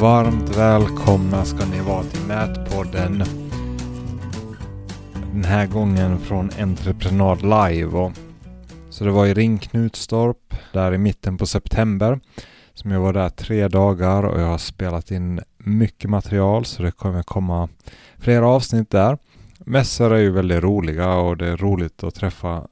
Varmt 0.00 0.56
välkomna 0.56 1.44
ska 1.44 1.66
ni 1.66 1.80
vara 1.80 2.02
till 2.02 2.26
Mätpodden. 2.26 3.24
Den 5.32 5.44
här 5.44 5.66
gången 5.66 6.18
från 6.18 6.50
Entreprenad 6.58 7.42
Live. 7.42 7.98
Och 7.98 8.12
så 8.90 9.04
det 9.04 9.10
var 9.10 9.26
i 9.26 9.34
Ringknutstorp 9.34 10.54
där 10.72 10.94
i 10.94 10.98
mitten 10.98 11.38
på 11.38 11.46
september. 11.46 12.20
Som 12.74 12.90
jag 12.90 13.00
var 13.00 13.12
där 13.12 13.28
tre 13.28 13.68
dagar 13.68 14.22
och 14.22 14.40
jag 14.40 14.46
har 14.46 14.58
spelat 14.58 15.10
in 15.10 15.40
mycket 15.58 16.10
material 16.10 16.64
så 16.64 16.82
det 16.82 16.90
kommer 16.90 17.22
komma 17.22 17.68
flera 18.18 18.46
avsnitt 18.46 18.90
där. 18.90 19.18
Mässor 19.58 20.14
är 20.14 20.20
ju 20.20 20.30
väldigt 20.30 20.62
roliga 20.62 21.14
och 21.14 21.36
det 21.36 21.46
är 21.46 21.56
roligt 21.56 22.04
att 22.04 22.14
träffa 22.14 22.66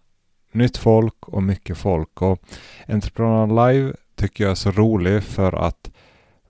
nytt 0.52 0.77
folk 0.77 1.29
och 1.29 1.42
mycket 1.42 1.79
folk. 1.79 2.23
Och 2.23 2.42
Entreprenad 2.87 3.48
Live 3.48 3.92
tycker 4.16 4.45
jag 4.45 4.51
är 4.51 4.55
så 4.55 4.70
rolig 4.70 5.23
för 5.23 5.52
att 5.52 5.88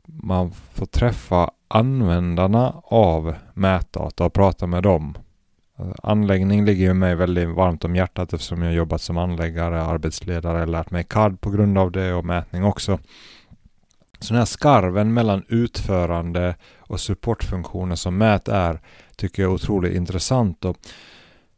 man 0.09 0.51
får 0.51 0.87
träffa 0.87 1.51
användarna 1.69 2.75
av 2.85 3.35
mätdata 3.55 4.25
och 4.25 4.33
prata 4.33 4.67
med 4.67 4.83
dem. 4.83 5.19
Anläggning 6.03 6.65
ligger 6.65 6.87
ju 6.87 6.95
mig 6.95 7.15
väldigt 7.15 7.49
varmt 7.49 7.85
om 7.85 7.97
hjärtat 7.97 8.33
eftersom 8.33 8.63
jag 8.63 8.75
jobbat 8.75 9.01
som 9.01 9.19
anläggare, 9.19 9.83
arbetsledare, 9.83 10.67
lärt 10.67 10.91
mig 10.91 11.05
CAD 11.05 11.41
på 11.41 11.51
grund 11.51 11.79
av 11.79 11.93
det 11.93 12.15
och 12.15 12.25
mätning 12.25 12.65
också. 12.65 12.99
Så 14.21 14.35
den 14.35 14.39
här 14.39 14.45
skarven 14.45 15.15
mellan 15.15 15.45
utförande 15.49 16.57
och 16.79 17.01
supportfunktioner 17.01 17.97
som 17.97 18.19
mät 18.19 18.49
är 18.49 18.81
tycker 19.17 19.43
jag 19.43 19.51
är 19.51 19.55
otroligt 19.55 19.97
intressant. 19.97 20.65
Och 20.65 20.77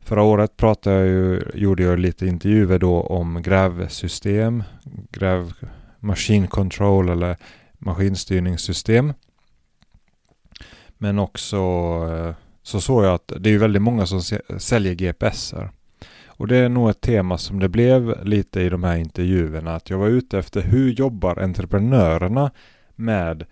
förra 0.01 0.23
året 0.23 0.57
pratade 0.57 0.97
jag 0.97 1.07
ju, 1.07 1.43
gjorde 1.55 1.83
jag 1.83 1.98
lite 1.98 2.27
intervjuer 2.27 2.79
då 2.79 3.01
om 3.01 3.43
grävsystem, 3.43 4.62
gräv 5.11 5.53
machine 5.98 6.47
control 6.47 7.09
eller 7.09 7.37
maskinstyrningssystem. 7.80 9.12
Men 10.98 11.19
också 11.19 11.56
eh, 12.11 12.34
så 12.62 12.81
såg 12.81 13.05
jag 13.05 13.14
att 13.14 13.33
det 13.39 13.50
är 13.50 13.59
väldigt 13.59 13.83
många 13.83 14.06
som 14.06 14.23
säljer 14.59 14.95
GPSer. 14.95 15.70
Och 16.27 16.47
det 16.47 16.56
är 16.56 16.69
nog 16.69 16.91
ett 16.91 17.01
tema 17.01 17.39
som 17.39 17.58
det 17.58 17.69
blev 17.69 18.25
lite 18.25 18.61
i 18.61 18.69
de 18.69 18.84
här 18.84 18.97
intervjuerna. 18.97 19.75
Att 19.75 19.91
jag 19.91 19.98
var 19.98 20.08
ute 20.08 20.39
efter 20.39 20.61
hur 20.61 20.91
jobbar 20.91 21.42
entreprenörerna 21.42 22.51
med 22.97 23.47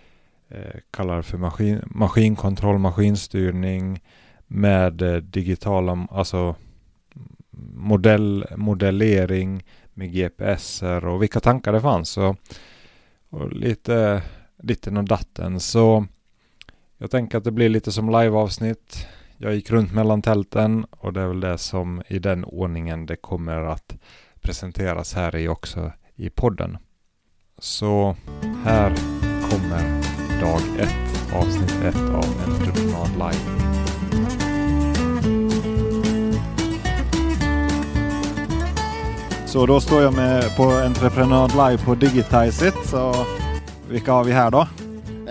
eh, 0.48 0.80
kallar 0.90 1.16
det 1.16 1.22
för 1.22 1.38
maskin, 1.38 1.82
maskinkontroll, 1.86 2.78
maskinstyrning 2.78 4.00
med 4.46 5.02
eh, 5.02 5.16
digitala, 5.16 6.06
alltså 6.10 6.56
modell, 7.74 8.46
modellering 8.56 9.64
med 9.94 10.12
GPSer 10.12 11.06
och 11.06 11.22
vilka 11.22 11.40
tankar 11.40 11.72
det 11.72 11.80
fanns. 11.80 12.08
Så, 12.08 12.36
och 13.30 13.52
lite 13.52 14.22
ditten 14.56 14.96
och 14.96 15.04
datten. 15.04 15.60
Så 15.60 16.06
jag 16.98 17.10
tänker 17.10 17.38
att 17.38 17.44
det 17.44 17.50
blir 17.50 17.68
lite 17.68 17.92
som 17.92 18.10
liveavsnitt. 18.10 19.06
Jag 19.36 19.54
gick 19.54 19.70
runt 19.70 19.92
mellan 19.92 20.22
tälten 20.22 20.86
och 20.90 21.12
det 21.12 21.20
är 21.20 21.28
väl 21.28 21.40
det 21.40 21.58
som 21.58 22.02
i 22.08 22.18
den 22.18 22.44
ordningen 22.44 23.06
det 23.06 23.16
kommer 23.16 23.62
att 23.62 23.94
presenteras 24.40 25.14
här 25.14 25.36
i 25.36 25.48
också 25.48 25.92
i 26.14 26.30
podden. 26.30 26.78
Så 27.58 28.16
här 28.64 28.94
kommer 29.50 29.98
dag 30.40 30.60
ett, 30.78 31.34
avsnitt 31.34 31.84
ett 31.84 31.96
av 31.96 32.24
Entreprenad 32.46 33.10
Live. 33.12 33.67
Så 39.52 39.66
då 39.66 39.80
står 39.80 40.02
jag 40.02 40.14
med 40.14 40.56
på 40.56 40.62
Entreprenad 40.62 41.50
Live 41.50 41.84
på 41.84 41.94
Digitizeit. 41.94 42.74
Så 42.86 43.26
vilka 43.90 44.12
har 44.12 44.24
vi 44.24 44.32
här 44.32 44.50
då? 44.50 44.66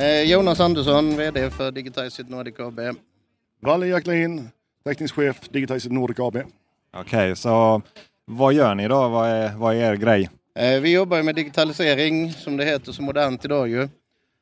Eh, 0.01 0.21
Jonas 0.21 0.59
Andersson, 0.59 1.17
VD 1.17 1.49
för 1.51 1.71
Digitizeit 1.71 2.29
Nordic 2.29 2.59
AB. 2.59 2.79
Valle 3.61 3.87
Jacklin, 3.87 4.49
teknisk 4.85 5.15
chef 5.15 5.49
Digitizeit 5.49 5.91
Nordic 5.91 6.19
AB. 6.19 6.35
Okej, 6.35 6.51
okay, 7.01 7.35
så 7.35 7.81
vad 8.25 8.53
gör 8.53 8.75
ni 8.75 8.87
då? 8.87 9.07
Vad 9.07 9.29
är, 9.29 9.55
vad 9.55 9.75
är 9.75 9.79
er 9.79 9.95
grej? 9.95 10.29
Eh, 10.59 10.81
vi 10.81 10.93
jobbar 10.93 11.23
med 11.23 11.35
digitalisering 11.35 12.31
som 12.31 12.57
det 12.57 12.65
heter 12.65 12.91
så 12.91 13.01
modernt 13.01 13.45
idag 13.45 13.67
ju. 13.67 13.89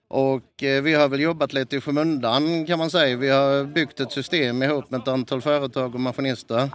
Och 0.07 0.63
eh, 0.63 0.83
vi 0.83 0.93
har 0.93 1.09
väl 1.09 1.21
jobbat 1.21 1.53
lite 1.53 1.75
i 1.75 1.81
skymundan 1.81 2.65
kan 2.65 2.79
man 2.79 2.89
säga. 2.89 3.17
Vi 3.17 3.29
har 3.29 3.63
byggt 3.63 3.99
ett 3.99 4.11
system 4.11 4.63
ihop 4.63 4.91
med 4.91 5.01
ett 5.01 5.07
antal 5.07 5.41
företag 5.41 5.95
och 5.95 6.01
maskinister. 6.01 6.69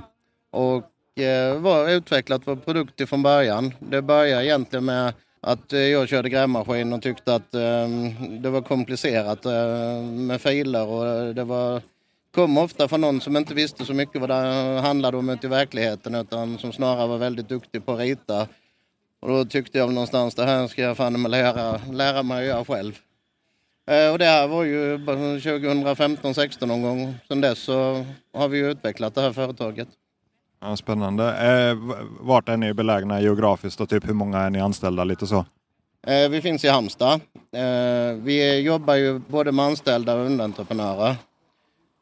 Och 0.52 0.84
Eh, 1.16 1.58
var 1.58 1.88
utvecklat 1.88 2.42
vår 2.44 2.56
produkt 2.56 3.08
från 3.08 3.22
början. 3.22 3.74
Det 3.78 4.02
började 4.02 4.44
egentligen 4.44 4.84
med 4.84 5.12
att 5.40 5.72
eh, 5.72 5.80
jag 5.80 6.08
körde 6.08 6.28
grävmaskin 6.28 6.92
och 6.92 7.02
tyckte 7.02 7.34
att 7.34 7.54
ehm, 7.54 8.42
det 8.42 8.50
var 8.50 8.62
komplicerat 8.62 9.46
eh, 9.46 10.02
med 10.02 10.40
filer 10.40 10.86
och 10.86 11.34
det 11.34 11.44
var 11.44 11.82
kom 12.34 12.58
ofta 12.58 12.88
från 12.88 13.00
någon 13.00 13.20
som 13.20 13.36
inte 13.36 13.54
visste 13.54 13.84
så 13.84 13.94
mycket 13.94 14.20
vad 14.20 14.30
det 14.30 14.80
handlade 14.80 15.16
om 15.16 15.28
ute 15.28 15.46
i 15.46 15.50
verkligheten 15.50 16.14
utan 16.14 16.58
som 16.58 16.72
snarare 16.72 17.06
var 17.06 17.18
väldigt 17.18 17.48
duktig 17.48 17.86
på 17.86 17.92
att 17.92 17.98
rita. 17.98 18.48
Och 19.20 19.28
då 19.28 19.44
tyckte 19.44 19.78
jag 19.78 19.92
någonstans 19.92 20.34
det 20.34 20.44
här 20.44 20.66
ska 20.66 20.82
jag 20.82 20.96
fan 20.96 21.22
lära, 21.22 21.80
lära 21.92 22.22
mig 22.22 22.38
att 22.38 22.46
göra 22.46 22.64
själv. 22.64 22.98
Och 24.12 24.18
det 24.18 24.24
här 24.24 24.48
var 24.48 24.64
ju 24.64 24.96
2015-16 24.96 26.66
någon 26.66 26.82
gång. 26.82 27.14
Sedan 27.28 27.40
dess 27.40 27.58
så 27.58 28.06
har 28.32 28.48
vi 28.48 28.58
utvecklat 28.58 29.14
det 29.14 29.20
här 29.20 29.32
företaget. 29.32 29.88
Ja, 30.60 30.76
spännande. 30.76 31.24
Eh, 31.38 31.78
vart 32.20 32.48
är 32.48 32.56
ni 32.56 32.74
belägna 32.74 33.20
geografiskt 33.20 33.80
och 33.80 33.88
typ 33.88 34.08
hur 34.08 34.14
många 34.14 34.38
är 34.38 34.50
ni 34.50 34.60
anställda 34.60 35.04
lite 35.04 35.26
så? 35.26 35.44
Eh, 36.06 36.28
vi 36.30 36.40
finns 36.40 36.64
i 36.64 36.68
Halmstad. 36.68 37.20
Eh, 37.52 38.14
vi 38.22 38.60
jobbar 38.60 38.94
ju 38.94 39.18
både 39.18 39.52
med 39.52 39.64
anställda 39.64 40.14
och 40.14 40.26
underentreprenörer. 40.26 41.16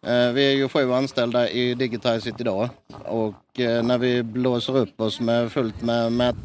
Eh, 0.06 0.32
vi 0.32 0.52
är 0.52 0.56
ju 0.56 0.68
sju 0.68 0.92
anställda 0.92 1.48
i 1.50 1.74
Digitizeit 1.74 2.40
idag 2.40 2.68
och 3.04 3.60
eh, 3.60 3.82
när 3.82 3.98
vi 3.98 4.22
blåser 4.22 4.76
upp 4.76 5.00
oss 5.00 5.20
med 5.20 5.52
fullt 5.52 5.82
med 5.82 6.12
mät, 6.12 6.36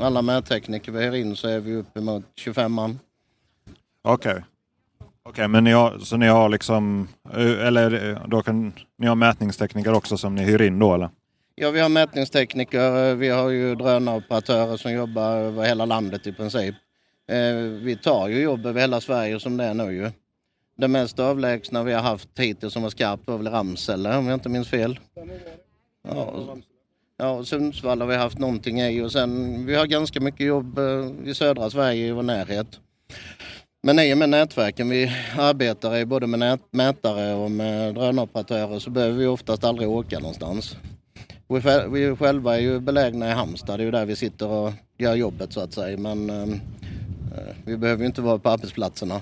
alla 0.00 0.22
mättekniker 0.22 0.92
vi 0.92 1.06
har 1.06 1.14
in 1.14 1.36
så 1.36 1.48
är 1.48 1.60
vi 1.60 1.74
uppemot 1.74 2.24
25 2.36 2.72
man. 2.72 2.98
Okej. 4.02 4.32
Okay. 4.32 4.42
Okej, 5.24 5.48
men 5.48 5.64
ni 5.64 5.72
har, 5.72 5.98
så 5.98 6.16
ni 6.16 6.26
har 6.26 6.48
liksom, 6.48 7.08
eh, 7.32 7.66
eller 7.66 8.18
då 8.28 8.42
kan 8.42 8.72
ni 8.98 9.06
ha 9.06 9.14
mätningstekniker 9.14 9.92
också 9.92 10.16
som 10.16 10.34
ni 10.34 10.44
hyr 10.44 10.62
in 10.62 10.78
då 10.78 10.94
eller? 10.94 11.10
Ja, 11.54 11.70
vi 11.70 11.80
har 11.80 11.88
mätningstekniker, 11.88 13.10
eh, 13.10 13.16
vi 13.16 13.28
har 13.28 13.50
ju 13.50 13.74
drönaroperatörer 13.74 14.76
som 14.76 14.92
jobbar 14.92 15.36
över 15.36 15.64
hela 15.64 15.84
landet 15.84 16.26
i 16.26 16.32
princip. 16.32 16.74
Eh, 17.28 17.54
vi 17.82 17.98
tar 18.02 18.28
ju 18.28 18.42
jobb 18.42 18.66
över 18.66 18.80
hela 18.80 19.00
Sverige 19.00 19.40
som 19.40 19.56
det 19.56 19.64
är 19.64 19.74
nu 19.74 19.92
ju. 19.92 20.10
Det 20.76 20.88
mest 20.88 21.18
avlägsna 21.18 21.82
vi 21.82 21.92
har 21.92 22.02
haft 22.02 22.28
hittills 22.38 22.72
som 22.72 22.82
var 22.82 22.90
skarpt 22.90 23.26
var 23.26 23.38
väl 23.38 23.48
Ramsele 23.48 24.16
om 24.16 24.26
jag 24.26 24.36
inte 24.36 24.48
minns 24.48 24.68
fel. 24.68 25.00
Ja, 26.08 26.56
ja 27.16 27.44
Sundsvall 27.44 28.00
har 28.00 28.08
vi 28.08 28.16
haft 28.16 28.38
någonting 28.38 28.80
i 28.80 29.02
och 29.02 29.12
sen 29.12 29.66
vi 29.66 29.74
har 29.74 29.86
ganska 29.86 30.20
mycket 30.20 30.46
jobb 30.46 30.78
eh, 30.78 31.10
i 31.24 31.34
södra 31.34 31.70
Sverige 31.70 32.06
i 32.06 32.12
vår 32.12 32.22
närhet. 32.22 32.80
Men 33.82 33.98
i 33.98 34.14
och 34.14 34.18
med 34.18 34.28
nätverken 34.28 34.88
vi 34.88 35.12
arbetar 35.38 35.96
i 35.96 36.06
både 36.06 36.26
med 36.26 36.38
nät, 36.38 36.60
mätare 36.70 37.34
och 37.34 37.50
med 37.50 37.94
drönaroperatörer, 37.94 38.78
så 38.78 38.90
behöver 38.90 39.18
vi 39.18 39.26
oftast 39.26 39.64
aldrig 39.64 39.88
åka 39.88 40.18
någonstans. 40.18 40.76
Vi, 41.90 42.16
själva 42.16 42.56
är 42.56 42.60
ju 42.60 42.80
belägna 42.80 43.28
i 43.28 43.32
Halmstad, 43.32 43.78
det 43.78 43.82
är 43.82 43.84
ju 43.84 43.90
där 43.90 44.06
vi 44.06 44.16
sitter 44.16 44.48
och 44.48 44.72
gör 44.98 45.14
jobbet 45.14 45.52
så 45.52 45.60
att 45.60 45.72
säga. 45.72 45.98
Men 45.98 46.30
eh, 46.30 46.42
eh 46.42 47.54
vi 47.64 47.76
behöver 47.76 48.00
ju 48.00 48.06
inte 48.06 48.22
vara 48.22 48.38
på 48.38 48.50
arbetsplatserna. 48.50 49.20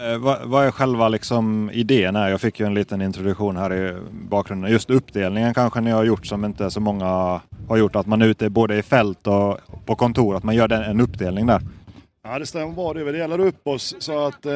Eh, 0.00 0.18
vad, 0.18 0.48
vad, 0.48 0.66
är 0.66 0.70
själva 0.70 1.08
liksom 1.08 1.70
idén? 1.72 2.16
Här? 2.16 2.30
Jag 2.30 2.40
fick 2.40 2.60
ju 2.60 2.66
en 2.66 2.74
liten 2.74 3.02
introduktion 3.02 3.56
här 3.56 3.74
i 3.74 3.96
bakgrunden. 4.10 4.70
Just 4.70 4.90
uppdelningen 4.90 5.54
kanske 5.54 5.80
ni 5.80 5.90
har 5.90 6.04
gjort 6.04 6.26
som 6.26 6.44
inte 6.44 6.70
så 6.70 6.80
många 6.80 7.40
har 7.68 7.76
gjort. 7.76 7.96
Att 7.96 8.06
man 8.06 8.22
är 8.22 8.26
ute 8.26 8.50
både 8.50 8.78
i 8.78 8.82
fält 8.82 9.26
och 9.26 9.58
på 9.86 9.96
kontor, 9.96 10.36
att 10.36 10.44
man 10.44 10.54
gör 10.54 10.72
en 10.72 11.00
uppdelning 11.00 11.46
där. 11.46 11.62
Ja 12.24 12.38
det 12.38 12.46
stämmer 12.46 12.72
bra. 12.72 12.92
Vi 12.92 13.12
delar 13.12 13.40
upp 13.40 13.66
oss 13.66 13.96
så 13.98 14.26
att 14.26 14.46
eh, 14.46 14.52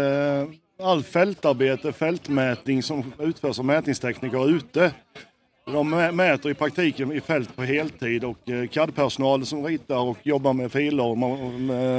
all 0.83 1.03
fältarbete, 1.03 1.93
fältmätning 1.93 2.83
som 2.83 3.13
utförs 3.19 3.59
av 3.59 3.65
mätningstekniker 3.65 4.51
ute. 4.51 4.93
De 5.73 5.91
mäter 6.17 6.51
i 6.51 6.55
praktiken 6.55 7.13
i 7.13 7.21
fält 7.21 7.57
på 7.57 7.63
heltid 7.63 8.25
och 8.25 8.51
eh, 8.51 8.69
CAD-personal 8.69 9.47
som 9.47 9.65
ritar 9.65 9.99
och 9.99 10.19
jobbar 10.23 10.53
med 10.53 10.73
filer 10.73 11.05
och 11.05 11.19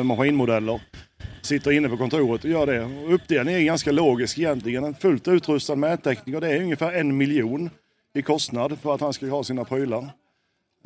maskinmodeller 0.06 0.82
sitter 1.42 1.72
inne 1.72 1.90
på 1.90 1.98
kontoret 1.98 2.44
och 2.44 2.50
gör 2.50 2.66
det. 2.66 3.14
Uppdelningen 3.14 3.62
är 3.62 3.66
ganska 3.66 3.92
logisk 3.92 4.40
egentligen. 4.40 4.84
En 4.84 4.94
fullt 4.94 5.28
utrustad 5.28 5.76
mättekniker 5.76 6.42
det 6.42 6.48
är 6.48 6.62
ungefär 6.62 6.94
en 6.94 7.18
miljon 7.18 7.70
i 8.14 8.22
kostnad 8.22 8.80
för 8.80 8.96
att 8.96 9.02
han 9.02 9.14
ska 9.14 9.30
ha 9.30 9.44
sina 9.44 9.66
prylar. 9.66 10.10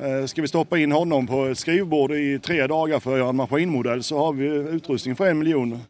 Eh, 0.00 0.26
ska 0.26 0.42
vi 0.42 0.48
stoppa 0.48 0.78
in 0.78 0.92
honom 0.92 1.26
på 1.26 1.44
ett 1.44 1.58
skrivbord 1.58 2.12
i 2.12 2.38
tre 2.38 2.66
dagar 2.66 3.00
för 3.00 3.12
att 3.12 3.18
göra 3.18 3.28
en 3.28 3.36
maskinmodell 3.36 4.02
så 4.02 4.18
har 4.18 4.32
vi 4.32 4.46
utrustning 4.46 5.16
för 5.16 5.26
en 5.26 5.38
miljon. 5.38 5.80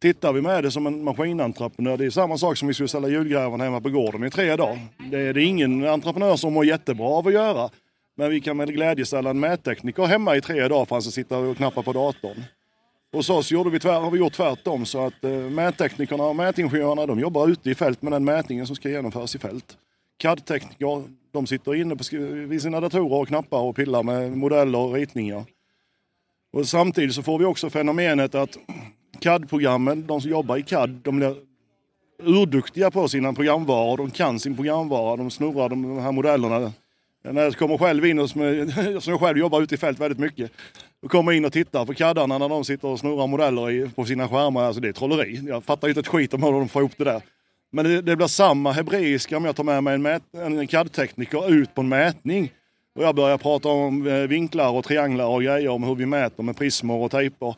Tittar 0.00 0.32
vi 0.32 0.42
med 0.42 0.64
det 0.64 0.70
som 0.70 0.86
en 0.86 1.04
maskinentreprenör, 1.04 1.96
det 1.96 2.06
är 2.06 2.10
samma 2.10 2.38
sak 2.38 2.56
som 2.56 2.68
vi 2.68 2.74
skulle 2.74 2.88
ställa 2.88 3.08
julgrävan 3.08 3.60
hemma 3.60 3.80
på 3.80 3.90
gården 3.90 4.24
i 4.24 4.30
tre 4.30 4.56
dagar. 4.56 4.78
Det 5.10 5.18
är, 5.18 5.34
det 5.34 5.42
ingen 5.42 5.88
entreprenör 5.88 6.36
som 6.36 6.52
mår 6.52 6.64
jättebra 6.64 7.06
av 7.06 7.26
att 7.26 7.32
göra. 7.32 7.70
Men 8.16 8.30
vi 8.30 8.40
kan 8.40 8.56
med 8.56 8.74
glädje 8.74 9.06
ställa 9.06 9.30
en 9.30 9.40
mättekniker 9.40 10.04
hemma 10.04 10.36
i 10.36 10.40
tre 10.40 10.68
dagar 10.68 10.68
för 10.68 10.82
att 10.82 10.90
han 10.90 11.02
ska 11.02 11.10
sitta 11.10 11.38
och 11.38 11.56
knappa 11.56 11.82
på 11.82 11.92
datorn. 11.92 12.44
Hos 13.12 13.30
oss 13.30 13.50
gjorde 13.50 13.70
vi 13.70 13.80
tvär, 13.80 14.00
har 14.00 14.10
vi 14.10 14.18
gjort 14.18 14.32
tvärtom 14.32 14.86
så 14.86 15.06
att 15.06 15.24
eh, 15.24 15.30
mätteknikerna 15.30 16.24
och 16.24 16.36
mätingenjörerna 16.36 17.06
de 17.06 17.20
jobbar 17.20 17.48
ute 17.48 17.70
i 17.70 17.74
fält 17.74 18.02
med 18.02 18.12
den 18.12 18.24
mätningen 18.24 18.66
som 18.66 18.76
ska 18.76 18.88
genomföras 18.88 19.34
i 19.34 19.38
fält. 19.38 19.76
CAD-tekniker 20.16 21.04
de 21.32 21.46
sitter 21.46 21.74
inne 21.74 21.96
på, 21.96 22.04
vid 22.48 22.62
sina 22.62 22.80
datorer 22.80 23.20
och 23.20 23.28
knappar 23.28 23.60
och 23.60 23.76
pillar 23.76 24.02
med 24.02 24.36
modeller 24.36 24.78
och 24.78 24.94
ritningar. 24.94 25.44
Och 26.52 26.68
samtidigt 26.68 27.14
så 27.14 27.22
får 27.22 27.38
vi 27.38 27.44
också 27.44 27.70
fenomenet 27.70 28.34
att 28.34 28.58
CAD-programmen, 29.20 30.06
de 30.06 30.20
som 30.20 30.30
jobbar 30.30 30.56
i 30.56 30.62
CAD, 30.62 31.00
de 31.02 31.16
blir 31.16 31.36
urduktiga 32.22 32.90
på 32.90 33.08
sina 33.08 33.32
programvaror. 33.32 33.96
De 33.96 34.10
kan 34.10 34.40
sin 34.40 34.56
programvara, 34.56 35.16
de 35.16 35.30
snurrar 35.30 35.68
de 35.68 35.98
här 35.98 36.12
modellerna. 36.12 36.72
När 37.24 37.42
jag 37.42 37.56
kommer 37.56 37.78
själv 37.78 38.06
in, 38.06 38.18
och 38.18 38.30
som 38.30 38.42
jag 39.06 39.20
själv 39.20 39.38
jobbar 39.38 39.62
ute 39.62 39.74
i 39.74 39.78
fält 39.78 40.00
väldigt 40.00 40.18
mycket, 40.18 40.50
och 41.02 41.10
kommer 41.10 41.32
in 41.32 41.44
och 41.44 41.52
tittar 41.52 41.84
på 41.84 41.94
CADarna 41.94 42.38
när 42.38 42.48
de 42.48 42.64
sitter 42.64 42.88
och 42.88 42.98
snurrar 42.98 43.26
modeller 43.26 43.90
på 43.94 44.04
sina 44.04 44.28
skärmar. 44.28 44.64
Alltså 44.64 44.80
det 44.80 44.88
är 44.88 44.92
trolleri. 44.92 45.40
Jag 45.46 45.64
fattar 45.64 45.88
inte 45.88 46.00
ett 46.00 46.08
skit 46.08 46.34
om 46.34 46.42
hur 46.42 46.52
de 46.52 46.68
får 46.68 46.82
ihop 46.82 46.92
det 46.96 47.04
där. 47.04 47.22
Men 47.70 47.84
det, 47.84 48.02
det 48.02 48.16
blir 48.16 48.26
samma 48.26 48.72
hebreiska 48.72 49.36
om 49.36 49.44
jag 49.44 49.56
tar 49.56 49.64
med 49.64 49.82
mig 49.84 49.94
en, 49.94 50.02
mät, 50.02 50.22
en 50.34 50.66
CAD-tekniker 50.66 51.52
ut 51.52 51.74
på 51.74 51.80
en 51.80 51.88
mätning. 51.88 52.52
Och 52.94 53.04
jag 53.04 53.14
börjar 53.14 53.38
prata 53.38 53.68
om 53.68 54.06
eh, 54.06 54.14
vinklar 54.14 54.70
och 54.70 54.84
trianglar 54.84 55.26
och 55.26 55.42
grejer 55.42 55.68
om 55.68 55.82
hur 55.82 55.94
vi 55.94 56.06
mäter 56.06 56.42
med 56.42 56.56
prismor 56.56 57.04
och 57.04 57.10
tejper. 57.10 57.54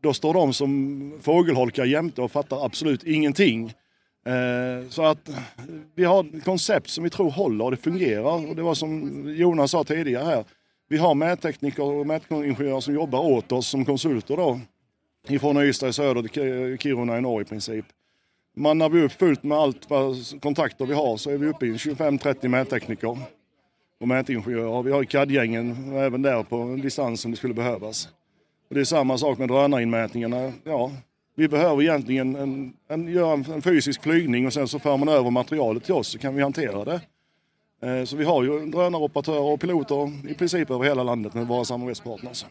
Då 0.00 0.14
står 0.14 0.34
de 0.34 0.52
som 0.52 1.12
fågelholkar 1.22 1.84
jämte 1.84 2.22
och 2.22 2.32
fattar 2.32 2.64
absolut 2.64 3.02
ingenting. 3.02 3.72
Eh, 4.26 4.88
så 4.88 5.02
att 5.02 5.30
vi 5.94 6.04
har 6.04 6.36
ett 6.36 6.44
koncept 6.44 6.90
som 6.90 7.04
vi 7.04 7.10
tror 7.10 7.30
håller 7.30 7.64
och 7.64 7.70
det 7.70 7.76
fungerar. 7.76 8.48
Och 8.48 8.56
det 8.56 8.62
var 8.62 8.74
som 8.74 9.22
Jonas 9.36 9.70
sa 9.70 9.84
tidigare 9.84 10.24
här. 10.24 10.44
Vi 10.88 10.96
har 10.96 11.14
mättekniker 11.14 11.82
och 11.82 12.06
mätingenjörer 12.06 12.80
som 12.80 12.94
jobbar 12.94 13.20
åt 13.20 13.52
oss 13.52 13.68
som 13.68 13.84
konsulter 13.84 14.36
då. 14.36 14.60
Ifrån 15.28 15.62
Ystad 15.62 15.88
i 15.88 15.92
söder 15.92 16.22
till 16.22 16.78
Kiruna 16.78 17.18
i 17.18 17.20
norr 17.20 17.42
i 17.42 17.44
princip. 17.44 17.84
Mannar 18.56 18.88
vi 18.88 19.02
upp 19.02 19.12
fullt 19.12 19.42
med 19.42 19.58
allt 19.58 19.90
vad 19.90 20.16
kontakter 20.40 20.86
vi 20.86 20.94
har 20.94 21.16
så 21.16 21.30
är 21.30 21.38
vi 21.38 21.46
uppe 21.46 21.66
i 21.66 21.72
25-30 21.72 22.48
mättekniker 22.48 23.18
och 24.00 24.08
mätingenjörer. 24.08 24.82
Vi 24.82 24.92
har 24.92 25.04
CAD-gängen 25.04 25.92
även 25.92 26.22
där 26.22 26.42
på 26.42 26.78
distans 26.82 27.24
om 27.24 27.30
det 27.30 27.36
skulle 27.36 27.54
behövas. 27.54 28.08
Och 28.68 28.74
det 28.74 28.80
är 28.80 28.84
samma 28.84 29.18
sak 29.18 29.38
med 29.38 29.48
drönarinmätningarna. 29.48 30.52
Ja, 30.64 30.90
vi 31.36 31.48
behöver 31.48 31.82
egentligen 31.82 32.36
en, 32.36 32.72
en, 32.88 33.08
göra 33.08 33.32
en, 33.32 33.44
en, 33.52 33.62
fysisk 33.62 34.02
flygning 34.02 34.46
och 34.46 34.52
sen 34.52 34.68
så 34.68 34.78
för 34.78 34.96
man 34.96 35.08
över 35.08 35.30
materialet 35.30 35.84
till 35.84 35.94
oss 35.94 36.08
så 36.08 36.18
kan 36.18 36.34
vi 36.34 36.42
hantera 36.42 36.84
det. 36.84 37.00
Eh, 37.82 38.04
så 38.04 38.16
vi 38.16 38.24
har 38.24 38.42
ju 38.42 38.66
drönaroperatörer 38.66 39.52
och 39.52 39.60
piloter 39.60 40.30
i 40.30 40.34
princip 40.34 40.70
över 40.70 40.84
hela 40.84 41.02
landet 41.02 41.34
med 41.34 41.46
våra 41.46 41.64
samarbetspartners. 41.64 42.44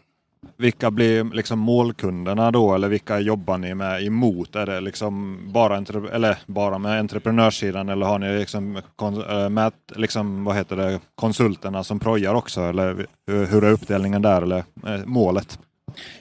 Vilka 0.58 0.92
blir 0.92 1.24
liksom 1.24 1.60
målkunderna 1.60 2.52
då 2.52 2.76
eller 2.76 2.88
vilka 2.88 3.20
jobbar 3.20 3.58
ni 3.58 3.76
med 3.76 4.04
emot? 4.04 4.56
Är 4.56 4.66
det 4.66 4.82
liksom 4.82 5.40
bara, 5.54 5.78
eller 6.14 6.38
bara 6.46 6.78
med 6.78 7.00
entreprenörssidan 7.00 7.90
eller 7.90 8.06
har 8.06 8.20
ni 8.20 8.40
liksom, 8.40 8.76
äh, 8.76 9.70
liksom 9.96 10.44
vad 10.44 10.56
heter 10.56 10.76
det, 10.76 11.00
konsulterna 11.16 11.84
som 11.84 12.00
projar 12.00 12.34
också? 12.34 12.62
Eller 12.62 13.08
hur 13.28 13.64
är 13.64 13.72
uppdelningen 13.72 14.22
där 14.22 14.42
eller 14.42 14.64
eh, 14.88 15.06
målet? 15.06 15.60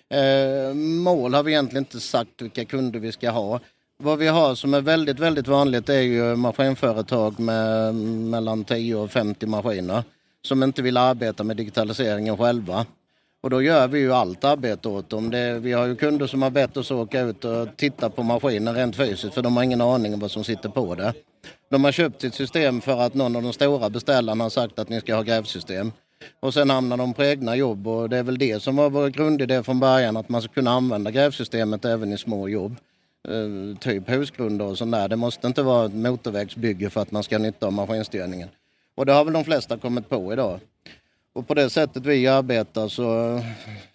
Eh, 0.08 0.74
mål 0.74 1.34
har 1.34 1.42
vi 1.42 1.52
egentligen 1.52 1.84
inte 1.84 2.00
sagt 2.00 2.42
vilka 2.42 2.64
kunder 2.64 3.00
vi 3.00 3.12
ska 3.12 3.30
ha. 3.30 3.60
Vad 3.98 4.18
vi 4.18 4.26
har 4.26 4.54
som 4.54 4.74
är 4.74 4.80
väldigt, 4.80 5.18
väldigt 5.18 5.48
vanligt 5.48 5.88
är 5.88 6.00
ju 6.00 6.36
maskinföretag 6.36 7.40
med 7.40 7.94
mellan 7.94 8.64
10 8.64 8.94
och 8.94 9.10
50 9.10 9.46
maskiner 9.46 10.02
som 10.42 10.62
inte 10.62 10.82
vill 10.82 10.96
arbeta 10.96 11.44
med 11.44 11.56
digitaliseringen 11.56 12.36
själva. 12.36 12.86
Och 13.42 13.50
då 13.50 13.62
gör 13.62 13.88
vi 13.88 13.98
ju 13.98 14.12
allt 14.12 14.44
arbete 14.44 14.88
åt 14.88 15.10
dem. 15.10 15.30
Det, 15.30 15.58
vi 15.58 15.72
har 15.72 15.86
ju 15.86 15.96
kunder 15.96 16.26
som 16.26 16.42
har 16.42 16.50
bett 16.50 16.76
oss 16.76 16.90
åka 16.90 17.20
ut 17.20 17.44
och 17.44 17.68
titta 17.76 18.10
på 18.10 18.22
maskinen 18.22 18.74
rent 18.74 18.96
fysiskt 18.96 19.34
för 19.34 19.42
de 19.42 19.56
har 19.56 19.64
ingen 19.64 19.80
aning 19.80 20.14
om 20.14 20.20
vad 20.20 20.30
som 20.30 20.44
sitter 20.44 20.68
på 20.68 20.94
det. 20.94 21.14
De 21.70 21.84
har 21.84 21.92
köpt 21.92 22.20
sitt 22.20 22.34
system 22.34 22.80
för 22.80 23.00
att 23.00 23.14
någon 23.14 23.36
av 23.36 23.42
de 23.42 23.52
stora 23.52 23.90
beställarna 23.90 24.44
har 24.44 24.50
sagt 24.50 24.78
att 24.78 24.88
ni 24.88 25.00
ska 25.00 25.14
ha 25.14 25.22
grävsystem. 25.22 25.92
Och 26.40 26.54
sen 26.54 26.70
hamnar 26.70 26.96
de 26.96 27.14
på 27.14 27.24
egna 27.24 27.56
jobb 27.56 27.88
och 27.88 28.08
det 28.08 28.16
är 28.16 28.22
väl 28.22 28.38
det 28.38 28.62
som 28.62 28.76
var 28.76 28.90
vår 28.90 29.08
grundidé 29.08 29.62
från 29.62 29.80
början 29.80 30.16
att 30.16 30.28
man 30.28 30.42
ska 30.42 30.52
kunna 30.52 30.70
använda 30.70 31.10
grävsystemet 31.10 31.84
även 31.84 32.12
i 32.12 32.18
små 32.18 32.48
jobb. 32.48 32.76
Uh, 33.28 33.76
typ 33.76 34.10
husgrunder 34.10 34.64
och 34.64 34.78
sånt 34.78 34.92
där. 34.92 35.08
Det 35.08 35.16
måste 35.16 35.46
inte 35.46 35.62
vara 35.62 35.86
ett 35.86 35.94
motorvägsbygge 35.94 36.90
för 36.90 37.00
att 37.00 37.10
man 37.10 37.22
ska 37.22 37.34
ha 37.34 37.42
nytta 37.42 37.66
av 37.66 37.72
maskinstyrningen. 37.72 38.48
Och 38.94 39.06
det 39.06 39.12
har 39.12 39.24
väl 39.24 39.32
de 39.32 39.44
flesta 39.44 39.78
kommit 39.78 40.08
på 40.08 40.32
idag. 40.32 40.60
Och 41.32 41.48
på 41.48 41.54
det 41.54 41.70
sättet 41.70 42.06
vi 42.06 42.26
arbetar 42.26 42.88
så 42.88 43.40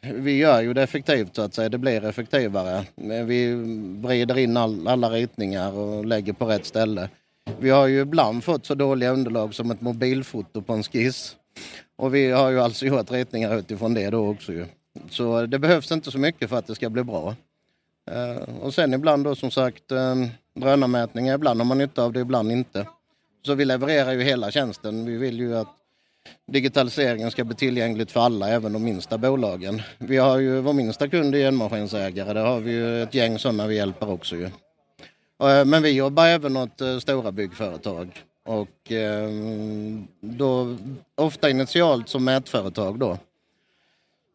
vi 0.01 0.37
gör 0.37 0.61
ju 0.61 0.73
det 0.73 0.83
effektivt 0.83 1.35
så 1.35 1.41
att 1.41 1.53
säga. 1.53 1.69
Det 1.69 1.77
blir 1.77 2.05
effektivare. 2.05 2.85
Vi 3.25 3.53
vrider 4.01 4.37
in 4.37 4.57
all, 4.57 4.87
alla 4.87 5.09
ritningar 5.09 5.71
och 5.71 6.05
lägger 6.05 6.33
på 6.33 6.45
rätt 6.45 6.65
ställe. 6.65 7.09
Vi 7.59 7.69
har 7.69 7.87
ju 7.87 8.01
ibland 8.01 8.43
fått 8.43 8.65
så 8.65 8.75
dåliga 8.75 9.11
underlag 9.11 9.53
som 9.53 9.71
ett 9.71 9.81
mobilfoto 9.81 10.61
på 10.61 10.73
en 10.73 10.83
skiss. 10.83 11.35
Och 11.95 12.15
vi 12.15 12.31
har 12.31 12.49
ju 12.49 12.59
alltså 12.59 12.85
gjort 12.85 13.11
ritningar 13.11 13.55
utifrån 13.55 13.93
det 13.93 14.09
då 14.09 14.27
också 14.27 14.53
ju. 14.53 14.65
Så 15.09 15.45
det 15.45 15.59
behövs 15.59 15.91
inte 15.91 16.11
så 16.11 16.17
mycket 16.17 16.49
för 16.49 16.57
att 16.57 16.67
det 16.67 16.75
ska 16.75 16.89
bli 16.89 17.03
bra. 17.03 17.35
Eh, 18.11 18.61
och 18.61 18.73
sen 18.73 18.93
ibland 18.93 19.23
då 19.23 19.35
som 19.35 19.51
sagt 19.51 19.91
uh, 19.91 20.27
drönarmätningar. 20.55 21.35
Ibland 21.35 21.59
har 21.59 21.65
man 21.65 21.77
nytta 21.77 22.03
av 22.03 22.13
det, 22.13 22.19
ibland 22.19 22.51
inte. 22.51 22.87
Så 23.45 23.53
vi 23.53 23.65
levererar 23.65 24.11
ju 24.11 24.23
hela 24.23 24.51
tjänsten. 24.51 25.05
Vi 25.05 25.17
vill 25.17 25.39
ju 25.39 25.57
att 25.57 25.67
digitaliseringen 26.47 27.31
ska 27.31 27.43
bli 27.43 27.55
tillgängligt 27.55 28.11
för 28.11 28.19
alla, 28.19 28.49
även 28.49 28.73
de 28.73 28.83
minsta 28.83 29.17
bolagen. 29.17 29.81
Vi 29.97 30.17
har 30.17 30.39
ju 30.39 30.61
vår 30.61 30.73
minsta 30.73 31.07
kund 31.07 31.35
är 31.35 31.47
enmaskinsägare. 31.47 32.33
Där 32.33 32.45
har 32.45 32.59
vi 32.59 32.71
ju 32.71 33.03
ett 33.03 33.13
gäng 33.13 33.39
sådana 33.39 33.67
vi 33.67 33.75
hjälper 33.75 34.09
också 34.09 34.35
ju. 34.35 34.45
Eh, 35.43 35.65
men 35.65 35.83
vi 35.83 35.91
jobbar 35.91 36.27
även 36.27 36.57
åt 36.57 36.81
stora 37.01 37.31
byggföretag. 37.31 38.23
Och 38.45 38.91
eh, 38.91 39.29
då, 40.21 40.77
ofta 41.15 41.49
initialt 41.49 42.09
som 42.09 42.25
mätföretag 42.25 42.99
då. 42.99 43.17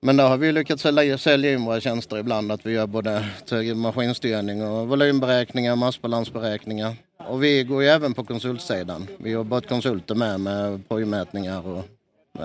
Men 0.03 0.17
där 0.17 0.29
har 0.29 0.37
vi 0.37 0.53
lyckats 0.53 0.83
sälja, 0.83 1.19
sälja 1.19 1.53
in 1.53 1.65
våra 1.65 1.81
tjänster 1.81 2.19
ibland. 2.19 2.53
Att 2.53 2.67
vi 2.67 2.73
gör 2.73 2.87
både 2.87 3.25
maskinstyrning 3.75 4.63
och 4.63 4.89
volymberäkningar, 4.89 5.77
massbalansberäkningar. 5.77 6.95
Och 7.29 7.43
vi 7.43 7.65
går 7.65 7.83
ju 7.83 7.89
även 7.89 8.15
på 8.15 8.25
konsultsidan. 8.25 9.07
Vi 9.19 9.31
jobbar 9.31 9.57
åt 9.57 9.69
konsulter 9.69 10.15
med, 10.15 10.41
med 10.41 10.89
projmätningar 10.89 11.63
och, 11.67 11.85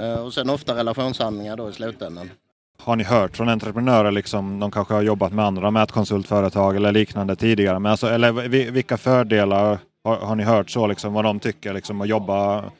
eh, 0.02 0.26
och 0.26 0.34
sen 0.34 0.50
ofta 0.50 0.76
relationshandlingar 0.76 1.58
då 1.58 1.70
i 1.70 1.74
slutändan. 1.74 2.30
Har 2.78 2.96
ni 2.96 3.04
hört 3.04 3.38
från 3.38 3.50
entreprenörer, 3.50 4.12
liksom, 4.12 4.60
de 4.60 4.72
kanske 4.72 4.94
har 4.94 5.02
jobbat 5.02 5.34
med 5.34 5.46
andra 5.46 5.72
mätkonsultföretag 5.72 6.76
eller 6.76 6.92
liknande 6.92 7.36
tidigare, 7.36 7.80
men 7.80 7.92
alltså, 7.92 8.08
eller 8.08 8.32
vilka 8.72 8.98
fördelar 8.98 9.80
har, 10.04 10.18
har 10.18 10.36
ni 10.36 10.44
hört 10.44 10.70
så 10.70 10.88
liksom 10.88 11.14
vad 11.14 11.26
de 11.26 11.40
tycker 11.40 11.74
liksom 11.74 12.02
att 12.02 12.08
jobba, 12.08 12.72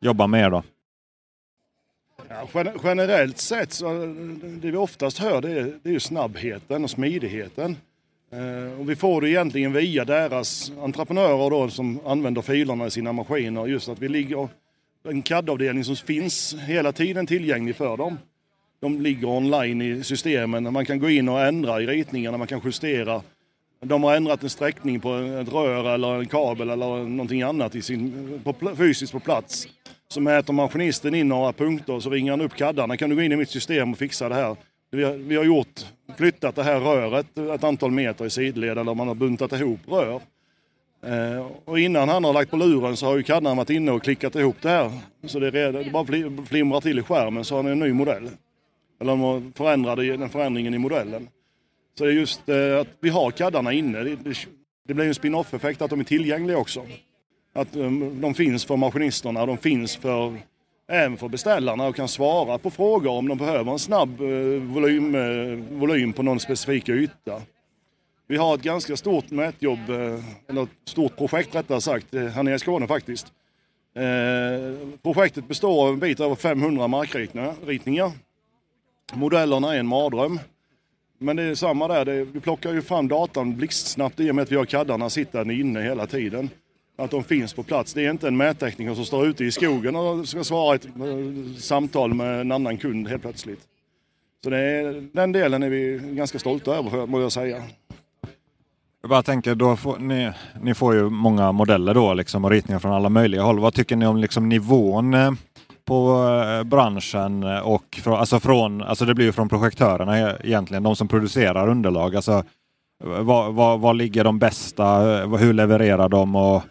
jobba 0.00 0.26
med 0.26 0.50
då? 0.50 0.62
Ja, 2.28 2.64
generellt 2.82 3.38
sett 3.38 3.72
så 3.72 3.88
det 4.42 4.70
vi 4.70 4.76
oftast 4.76 5.18
hör 5.18 5.40
det 5.40 5.50
är, 5.50 5.78
det 5.82 5.94
är 5.94 5.98
snabbheten 5.98 6.84
och 6.84 6.90
smidigheten. 6.90 7.76
Eh, 8.30 8.80
och 8.80 8.90
vi 8.90 8.96
får 8.96 9.20
det 9.20 9.30
egentligen 9.30 9.72
via 9.72 10.04
deras 10.04 10.72
entreprenörer 10.80 11.50
då 11.50 11.68
som 11.70 12.00
använder 12.06 12.42
filerna 12.42 12.86
i 12.86 12.90
sina 12.90 13.12
maskiner. 13.12 13.66
Just 13.66 13.88
att 13.88 13.98
vi 13.98 14.08
ligger 14.08 14.48
en 15.08 15.22
CAD-avdelning 15.22 15.84
som 15.84 15.96
finns 15.96 16.54
hela 16.54 16.92
tiden 16.92 17.26
tillgänglig 17.26 17.76
för 17.76 17.96
dem. 17.96 18.18
De 18.80 19.00
ligger 19.00 19.28
online 19.28 19.82
i 19.82 20.04
systemen. 20.04 20.72
Man 20.72 20.86
kan 20.86 20.98
gå 20.98 21.10
in 21.10 21.28
och 21.28 21.40
ändra 21.40 21.82
i 21.82 21.86
ritningarna, 21.86 22.38
man 22.38 22.46
kan 22.46 22.60
justera 22.64 23.22
de 23.84 24.02
har 24.02 24.16
ändrat 24.16 24.42
en 24.42 24.50
sträckning 24.50 25.00
på 25.00 25.14
ett 25.14 25.52
rör 25.52 25.94
eller 25.94 26.18
en 26.18 26.26
kabel 26.26 26.70
eller 26.70 26.86
någonting 26.86 27.42
annat 27.42 27.74
i 27.74 27.82
sin, 27.82 28.40
på, 28.44 28.54
fysiskt 28.76 29.12
på 29.12 29.20
plats. 29.20 29.68
Så 30.08 30.20
mäter 30.20 30.52
maskinisten 30.52 31.14
in 31.14 31.28
några 31.28 31.52
punkter 31.52 31.92
och 31.92 32.02
så 32.02 32.10
ringer 32.10 32.30
han 32.30 32.40
upp 32.40 32.54
kaddarna. 32.54 32.96
Kan 32.96 33.10
du 33.10 33.16
gå 33.16 33.22
in 33.22 33.32
i 33.32 33.36
mitt 33.36 33.50
system 33.50 33.92
och 33.92 33.98
fixa 33.98 34.28
det 34.28 34.34
här? 34.34 34.56
Vi 34.90 35.04
har, 35.04 35.12
vi 35.12 35.36
har 35.36 35.44
gjort, 35.44 35.86
flyttat 36.16 36.54
det 36.54 36.62
här 36.62 36.80
röret 36.80 37.38
ett 37.38 37.64
antal 37.64 37.90
meter 37.90 38.26
i 38.26 38.30
sidled 38.30 38.78
eller 38.78 38.94
man 38.94 39.08
har 39.08 39.14
buntat 39.14 39.52
ihop 39.52 39.80
rör. 39.86 40.20
Eh, 41.06 41.46
och 41.64 41.78
innan 41.78 42.08
han 42.08 42.24
har 42.24 42.32
lagt 42.32 42.50
på 42.50 42.56
luren 42.56 42.96
så 42.96 43.06
har 43.06 43.16
ju 43.16 43.22
kaddaren 43.22 43.56
varit 43.56 43.70
inne 43.70 43.90
och 43.90 44.02
klickat 44.02 44.36
ihop 44.36 44.56
det 44.60 44.68
här. 44.68 44.92
Så 45.26 45.38
det, 45.38 45.60
är, 45.60 45.72
det 45.72 45.90
bara 45.90 46.06
flimrar 46.46 46.80
till 46.80 46.98
i 46.98 47.02
skärmen 47.02 47.44
så 47.44 47.56
har 47.56 47.62
ni 47.62 47.70
en 47.70 47.78
ny 47.78 47.92
modell. 47.92 48.30
Eller 49.00 49.16
de 49.16 49.52
förändrade 49.56 50.16
den 50.16 50.28
förändringen 50.28 50.74
i 50.74 50.78
modellen. 50.78 51.28
Så 51.98 52.04
det 52.04 52.10
är 52.10 52.14
just 52.14 52.48
eh, 52.48 52.80
att 52.80 52.88
vi 53.00 53.10
har 53.10 53.30
kaddarna 53.30 53.72
inne. 53.72 53.98
Det, 53.98 54.16
det, 54.16 54.36
det 54.88 54.94
blir 54.94 55.06
en 55.06 55.14
spin-off-effekt 55.14 55.82
att 55.82 55.90
de 55.90 56.00
är 56.00 56.04
tillgängliga 56.04 56.58
också. 56.58 56.86
Att 57.54 57.76
um, 57.76 58.20
de 58.20 58.34
finns 58.34 58.64
för 58.64 58.76
maskinisterna, 58.76 59.46
de 59.46 59.58
finns 59.58 59.96
för, 59.96 60.38
även 60.88 61.16
för 61.16 61.28
beställarna 61.28 61.86
och 61.86 61.96
kan 61.96 62.08
svara 62.08 62.58
på 62.58 62.70
frågor 62.70 63.10
om 63.10 63.28
de 63.28 63.38
behöver 63.38 63.72
en 63.72 63.78
snabb 63.78 64.20
eh, 64.20 64.26
volym, 64.62 65.14
eh, 65.14 65.78
volym 65.78 66.12
på 66.12 66.22
någon 66.22 66.40
specifik 66.40 66.88
yta. 66.88 67.42
Vi 68.26 68.36
har 68.36 68.54
ett 68.54 68.62
ganska 68.62 68.96
stort 68.96 69.30
mätjobb, 69.30 69.90
eh, 69.90 70.24
eller 70.48 70.62
ett 70.62 70.68
stort 70.84 71.16
projekt 71.16 71.54
rättare 71.54 71.80
sagt, 71.80 72.14
eh, 72.14 72.26
här 72.26 72.42
nere 72.42 72.54
i 72.54 72.58
Skåne 72.58 72.86
faktiskt. 72.86 73.26
Eh, 73.96 74.88
projektet 75.02 75.48
består 75.48 75.86
av 75.86 75.92
en 75.92 75.98
bit 75.98 76.20
över 76.20 76.34
500 76.34 76.88
markritningar. 76.88 78.12
Modellerna 79.14 79.74
är 79.74 79.78
en 79.78 79.86
mardröm. 79.86 80.40
Men 81.18 81.36
det 81.36 81.42
är 81.42 81.54
samma 81.54 81.88
där, 81.88 82.04
det, 82.04 82.24
vi 82.24 82.40
plockar 82.40 82.72
ju 82.72 82.82
fram 82.82 83.08
datan 83.08 83.56
blixtsnabbt 83.56 84.20
i 84.20 84.30
och 84.30 84.34
med 84.34 84.42
att 84.42 84.52
vi 84.52 84.56
har 84.56 84.64
kaddarna 84.64 85.10
sittande 85.10 85.54
inne 85.54 85.82
hela 85.82 86.06
tiden. 86.06 86.50
Att 86.98 87.10
de 87.10 87.24
finns 87.24 87.52
på 87.52 87.62
plats. 87.62 87.94
Det 87.94 88.06
är 88.06 88.10
inte 88.10 88.28
en 88.28 88.36
mättekniker 88.36 88.94
som 88.94 89.04
står 89.04 89.26
ute 89.26 89.44
i 89.44 89.50
skogen 89.50 89.96
och 89.96 90.28
ska 90.28 90.44
svara 90.44 90.74
ett 90.74 90.84
eh, 90.84 91.58
samtal 91.58 92.14
med 92.14 92.40
en 92.40 92.52
annan 92.52 92.76
kund 92.76 93.08
helt 93.08 93.22
plötsligt. 93.22 93.60
Så 94.44 94.50
det 94.50 94.58
är, 94.58 95.08
den 95.12 95.32
delen 95.32 95.62
är 95.62 95.68
vi 95.68 96.00
ganska 96.02 96.38
stolta 96.38 96.76
över, 96.76 97.06
må 97.06 97.20
jag 97.20 97.32
säga. 97.32 97.62
Jag 99.02 99.10
bara 99.10 99.22
tänker, 99.22 99.54
då 99.54 99.76
får, 99.76 99.98
ni, 99.98 100.32
ni 100.62 100.74
får 100.74 100.94
ju 100.94 101.10
många 101.10 101.52
modeller 101.52 101.94
då 101.94 102.14
liksom 102.14 102.44
och 102.44 102.50
ritningar 102.50 102.78
från 102.78 102.92
alla 102.92 103.08
möjliga 103.08 103.42
håll. 103.42 103.58
Vad 103.60 103.74
tycker 103.74 103.96
ni 103.96 104.06
om 104.06 104.16
liksom 104.16 104.48
nivån 104.48 105.14
eh, 105.14 105.32
på 105.84 106.26
eh, 106.28 106.64
branschen 106.64 107.44
och 107.44 108.00
från, 108.02 108.14
alltså 108.14 108.40
från, 108.40 108.82
alltså 108.82 109.04
det 109.04 109.14
blir 109.14 109.26
ju 109.26 109.32
från 109.32 109.48
projektörerna 109.48 110.18
e-, 110.18 110.36
egentligen, 110.44 110.82
de 110.82 110.96
som 110.96 111.08
producerar 111.08 111.68
underlag. 111.68 112.16
Alltså, 112.16 112.44
var, 113.04 113.50
var, 113.50 113.78
var 113.78 113.94
ligger 113.94 114.24
de 114.24 114.38
bästa? 114.38 115.18
Eh, 115.22 115.36
hur 115.36 115.52
levererar 115.52 116.08
de 116.08 116.36
och 116.36 116.62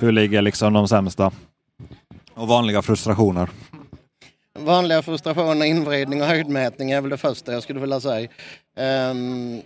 hur 0.00 0.12
ligger 0.12 0.42
liksom 0.42 0.72
de 0.72 0.88
sämsta? 0.88 1.32
Och 2.34 2.48
vanliga 2.48 2.82
frustrationer? 2.82 3.48
Vanliga 4.58 5.02
frustrationer, 5.02 5.66
invridning 5.66 6.22
och 6.22 6.26
höjdmätning 6.28 6.90
är 6.90 7.00
väl 7.00 7.10
det 7.10 7.16
första 7.16 7.52
jag 7.52 7.62
skulle 7.62 7.80
vilja 7.80 8.00
säga. 8.00 8.28
Um, 9.10 9.62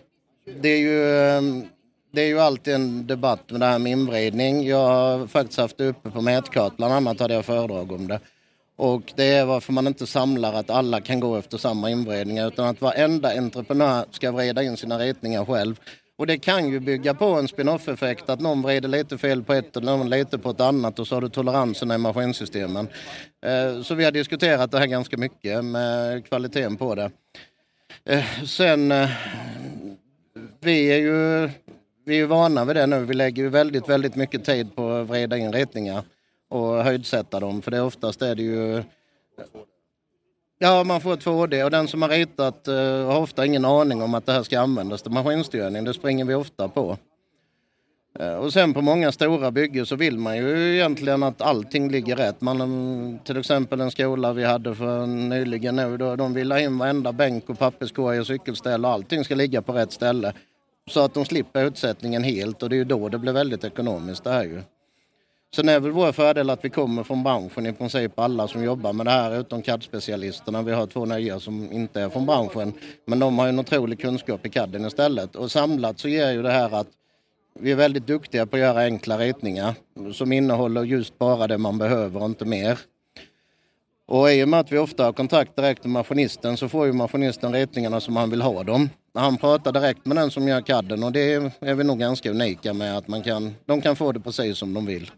det 0.60 0.68
är 0.68 0.78
ju 0.78 1.04
um, 1.38 1.64
det 2.12 2.22
är 2.22 2.26
ju 2.26 2.40
alltid 2.40 2.74
en 2.74 3.06
debatt 3.06 3.50
med 3.50 3.60
det 3.60 3.66
här 3.66 3.78
med 3.78 3.92
invridning. 3.92 4.66
Jag 4.66 4.88
har 4.88 5.26
faktiskt 5.26 5.58
haft 5.58 5.78
det 5.78 5.86
uppe 5.86 6.10
på 6.10 6.20
Mätkart, 6.20 6.76
bland 6.76 6.94
annat 6.94 7.20
hade 7.20 7.34
jag 7.34 7.44
föredrag 7.44 7.92
om 7.92 8.08
det. 8.08 8.20
Och 8.76 9.12
det 9.16 9.24
är 9.24 9.44
varför 9.44 9.72
man 9.72 9.86
inte 9.86 10.06
samlar 10.06 10.54
att 10.54 10.70
alla 10.70 11.00
kan 11.00 11.20
gå 11.20 11.36
efter 11.36 11.58
samma 11.58 11.90
invredningar 11.90 12.46
utan 12.46 12.68
att 12.68 12.80
varenda 12.80 13.38
entreprenör 13.38 14.04
ska 14.10 14.32
vrida 14.32 14.62
in 14.62 14.76
sina 14.76 14.98
ritningar 14.98 15.44
själv. 15.44 15.80
Och 16.16 16.26
det 16.26 16.38
kan 16.38 16.68
ju 16.68 16.80
bygga 16.80 17.14
på 17.14 17.26
en 17.26 17.48
spin-off-effekt 17.48 18.30
att 18.30 18.40
någon 18.40 18.62
vrider 18.62 18.88
lite 18.88 19.18
fel 19.18 19.42
på 19.42 19.52
ett 19.52 19.76
och 19.76 19.82
någon 19.82 20.10
lite 20.10 20.38
på 20.38 20.50
ett 20.50 20.60
annat 20.60 20.98
och 20.98 21.06
så 21.06 21.16
har 21.16 21.22
du 21.22 21.28
toleranserna 21.28 21.94
i 21.94 21.98
maskinsystemen. 21.98 22.88
Eh, 23.46 23.82
så 23.82 23.94
vi 23.94 24.04
har 24.04 24.12
diskuterat 24.12 24.70
det 24.70 24.78
här 24.78 24.86
ganska 24.86 25.16
mycket 25.16 25.64
med 25.64 26.26
kvaliteten 26.26 26.76
på 26.76 26.94
det. 26.94 27.10
Eh, 28.04 28.24
sen, 28.46 28.92
eh, 28.92 29.10
vi 30.60 30.86
är 30.86 30.98
ju 30.98 31.50
vi 32.04 32.20
är 32.20 32.26
vana 32.26 32.64
vid 32.64 32.76
det 32.76 32.86
nu. 32.86 33.04
Vi 33.04 33.14
lägger 33.14 33.42
ju 33.42 33.48
väldigt, 33.48 33.88
väldigt 33.88 34.16
mycket 34.16 34.44
tid 34.44 34.76
på 34.76 34.90
att 34.90 35.08
vrida 35.08 35.36
in 35.36 35.52
ritningar 35.52 36.04
och 36.52 36.84
höjdsätta 36.84 37.40
dem. 37.40 37.62
För 37.62 37.70
det 37.70 37.76
är 37.76 37.84
oftast 37.84 38.22
är 38.22 38.34
det 38.34 38.42
ju... 38.42 38.82
Ja, 40.58 40.84
man 40.84 41.00
får 41.00 41.16
2D 41.16 41.64
och 41.64 41.70
den 41.70 41.88
som 41.88 42.02
har 42.02 42.08
ritat 42.08 42.68
uh, 42.68 43.06
har 43.06 43.20
ofta 43.20 43.46
ingen 43.46 43.64
aning 43.64 44.02
om 44.02 44.14
att 44.14 44.26
det 44.26 44.32
här 44.32 44.42
ska 44.42 44.60
användas 44.60 45.02
till 45.02 45.12
maskinstyrning. 45.12 45.84
Det 45.84 45.94
springer 45.94 46.24
vi 46.24 46.34
ofta 46.34 46.68
på. 46.68 46.98
Uh, 48.20 48.34
och 48.34 48.52
sen 48.52 48.74
på 48.74 48.82
många 48.82 49.12
stora 49.12 49.50
byggen 49.50 49.86
så 49.86 49.96
vill 49.96 50.18
man 50.18 50.36
ju 50.36 50.74
egentligen 50.74 51.22
att 51.22 51.42
allting 51.42 51.90
ligger 51.90 52.16
rätt. 52.16 52.40
Man, 52.40 52.60
eh, 52.60 53.24
till 53.24 53.36
exempel 53.36 53.80
en 53.80 53.90
skola 53.90 54.32
vi 54.32 54.44
hade 54.44 54.74
för 54.74 55.06
nyligen 55.06 55.76
nu, 55.76 55.96
då, 55.96 56.16
de 56.16 56.34
vill 56.34 56.52
ha 56.52 56.60
in 56.60 56.78
varenda 56.78 57.12
bänk 57.12 57.50
och 57.50 57.58
papperskorg 57.58 58.20
och 58.20 58.26
cykelställ 58.26 58.84
och 58.84 58.90
allting 58.90 59.24
ska 59.24 59.34
ligga 59.34 59.62
på 59.62 59.72
rätt 59.72 59.92
ställe. 59.92 60.32
Så 60.90 61.00
att 61.00 61.14
de 61.14 61.24
slipper 61.24 61.64
utsättningen 61.64 62.24
helt 62.24 62.62
och 62.62 62.68
det 62.68 62.74
är 62.74 62.78
ju 62.78 62.84
då 62.84 63.08
det 63.08 63.18
blir 63.18 63.32
väldigt 63.32 63.64
ekonomiskt 63.64 64.24
det 64.24 64.30
här 64.30 64.44
ju. 64.44 64.62
Sen 65.56 65.68
är 65.68 65.80
väl 65.80 65.90
vår 65.90 66.12
fördel 66.12 66.50
att 66.50 66.64
vi 66.64 66.70
kommer 66.70 67.02
från 67.02 67.22
branschen 67.22 67.66
i 67.66 67.72
princip 67.72 68.18
alla 68.18 68.48
som 68.48 68.64
jobbar 68.64 68.92
med 68.92 69.06
det 69.06 69.10
här 69.10 69.40
utom 69.40 69.62
CAD-specialisterna. 69.62 70.62
Vi 70.62 70.72
har 70.72 70.86
två 70.86 71.04
nya 71.04 71.40
som 71.40 71.72
inte 71.72 72.00
är 72.00 72.08
från 72.08 72.26
branschen. 72.26 72.72
Men 73.06 73.18
de 73.18 73.38
har 73.38 73.48
en 73.48 73.58
otrolig 73.58 74.00
kunskap 74.00 74.46
i 74.46 74.50
CADen 74.50 74.86
istället. 74.86 75.36
Och 75.36 75.50
samlat 75.50 75.98
så 75.98 76.08
ger 76.08 76.32
ju 76.32 76.42
det 76.42 76.50
här 76.50 76.74
att 76.74 76.86
vi 77.60 77.72
är 77.72 77.76
väldigt 77.76 78.06
duktiga 78.06 78.46
på 78.46 78.56
att 78.56 78.60
göra 78.60 78.80
enkla 78.80 79.18
ritningar 79.18 79.74
som 80.12 80.32
innehåller 80.32 80.84
just 80.84 81.18
bara 81.18 81.46
det 81.46 81.58
man 81.58 81.78
behöver 81.78 82.20
och 82.20 82.26
inte 82.26 82.44
mer. 82.44 82.78
Och 84.06 84.32
i 84.32 84.44
och 84.44 84.48
med 84.48 84.60
att 84.60 84.72
vi 84.72 84.78
ofta 84.78 85.04
har 85.04 85.12
kontakt 85.12 85.56
direkt 85.56 85.84
med 85.84 85.92
maskinisten 85.92 86.56
så 86.56 86.68
får 86.68 86.86
ju 86.86 86.92
maskinisten 86.92 87.52
ritningarna 87.52 88.00
som 88.00 88.16
han 88.16 88.30
vill 88.30 88.42
ha 88.42 88.62
dem. 88.62 88.90
Han 89.14 89.36
pratar 89.36 89.72
direkt 89.72 90.06
med 90.06 90.16
den 90.16 90.30
som 90.30 90.48
gör 90.48 90.60
kadden 90.60 91.02
och 91.04 91.12
det 91.12 91.32
är 91.60 91.74
vi 91.74 91.84
nog 91.84 91.98
ganska 91.98 92.30
unika 92.30 92.72
med 92.72 92.96
att 92.96 93.08
man 93.08 93.22
kan, 93.22 93.54
de 93.66 93.80
kan 93.80 93.96
få 93.96 94.12
det 94.12 94.20
precis 94.20 94.58
som 94.58 94.74
de 94.74 94.86
vill. 94.86 95.10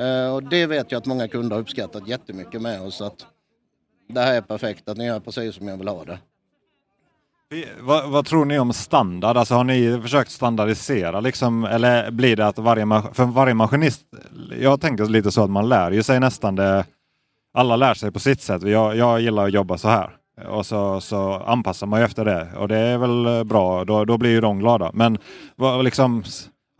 Eh, 0.00 0.34
och 0.34 0.42
det 0.42 0.66
vet 0.66 0.92
jag 0.92 0.98
att 0.98 1.06
många 1.06 1.28
kunder 1.28 1.56
har 1.56 1.62
uppskattat 1.62 2.08
jättemycket 2.08 2.62
med 2.62 2.82
oss 2.82 3.00
att 3.00 3.26
det 4.08 4.20
här 4.20 4.34
är 4.34 4.40
perfekt, 4.40 4.88
att 4.88 4.96
ni 4.96 5.06
gör 5.06 5.20
precis 5.20 5.54
som 5.54 5.68
jag 5.68 5.76
vill 5.76 5.88
ha 5.88 6.04
det. 6.04 6.18
Vad, 7.80 8.10
vad, 8.10 8.26
tror 8.26 8.44
ni 8.44 8.58
om 8.58 8.72
standard? 8.72 9.36
Alltså 9.36 9.54
har 9.54 9.64
ni 9.64 10.00
försökt 10.02 10.30
standardisera 10.30 11.20
liksom, 11.20 11.64
eller 11.64 12.10
blir 12.10 12.36
det 12.36 12.46
att 12.46 12.58
varje, 12.58 12.86
för 13.12 13.24
varje 13.24 13.54
maskinist, 13.54 14.02
jag 14.60 14.80
tänker 14.80 15.04
lite 15.04 15.32
så 15.32 15.44
att 15.44 15.50
man 15.50 15.68
lär 15.68 15.90
ju 15.90 16.02
sig 16.02 16.20
nästan 16.20 16.56
det 16.56 16.84
alla 17.52 17.76
lär 17.76 17.94
sig 17.94 18.12
på 18.12 18.18
sitt 18.18 18.42
sätt. 18.42 18.62
Jag, 18.62 18.96
jag 18.96 19.20
gillar 19.20 19.46
att 19.46 19.52
jobba 19.52 19.78
så 19.78 19.88
här. 19.88 20.16
Och 20.48 20.66
så, 20.66 21.00
så 21.00 21.32
anpassar 21.32 21.86
man 21.86 22.00
ju 22.00 22.04
efter 22.04 22.24
det. 22.24 22.48
Och 22.56 22.68
det 22.68 22.78
är 22.78 22.98
väl 22.98 23.44
bra, 23.44 23.84
då, 23.84 24.04
då 24.04 24.18
blir 24.18 24.30
ju 24.30 24.40
de 24.40 24.58
glada. 24.58 24.90
Men 24.94 25.18
vad, 25.56 25.84
liksom, 25.84 26.24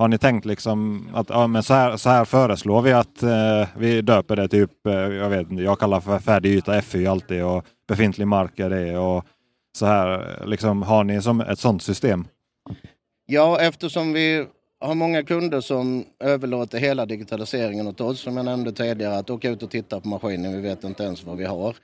har 0.00 0.08
ni 0.08 0.18
tänkt 0.18 0.46
liksom 0.46 1.08
att 1.14 1.28
ja, 1.30 1.46
men 1.46 1.62
så, 1.62 1.74
här, 1.74 1.96
så 1.96 2.10
här 2.10 2.24
föreslår 2.24 2.82
vi 2.82 2.92
att 2.92 3.22
eh, 3.22 3.68
vi 3.76 4.02
döper 4.02 4.36
det 4.36 4.48
typ, 4.48 4.86
eh, 4.86 4.94
jag 4.94 5.30
vet 5.30 5.50
inte, 5.50 5.62
jag 5.62 5.78
kallar 5.78 6.00
för 6.00 6.18
färdig 6.18 6.50
yta 6.50 6.82
FY 6.82 7.06
alltid 7.06 7.44
och 7.44 7.64
befintlig 7.88 8.26
mark 8.26 8.58
är 8.58 8.70
det. 8.70 8.98
Och 8.98 9.24
så 9.78 9.86
här, 9.86 10.38
liksom, 10.46 10.82
har 10.82 11.04
ni 11.04 11.22
som 11.22 11.40
ett 11.40 11.58
sådant 11.58 11.82
system? 11.82 12.26
Ja, 13.26 13.60
eftersom 13.60 14.12
vi 14.12 14.46
har 14.80 14.94
många 14.94 15.22
kunder 15.22 15.60
som 15.60 16.04
överlåter 16.20 16.78
hela 16.78 17.06
digitaliseringen 17.06 17.86
åt 17.86 18.00
oss, 18.00 18.20
som 18.20 18.36
jag 18.36 18.44
nämnde 18.44 18.72
tidigare, 18.72 19.18
att 19.18 19.30
åka 19.30 19.50
ut 19.50 19.62
och 19.62 19.70
titta 19.70 20.00
på 20.00 20.08
maskinen, 20.08 20.52
vi 20.52 20.60
vet 20.60 20.84
inte 20.84 21.02
ens 21.02 21.24
vad 21.24 21.36
vi 21.36 21.44
har. 21.44 21.76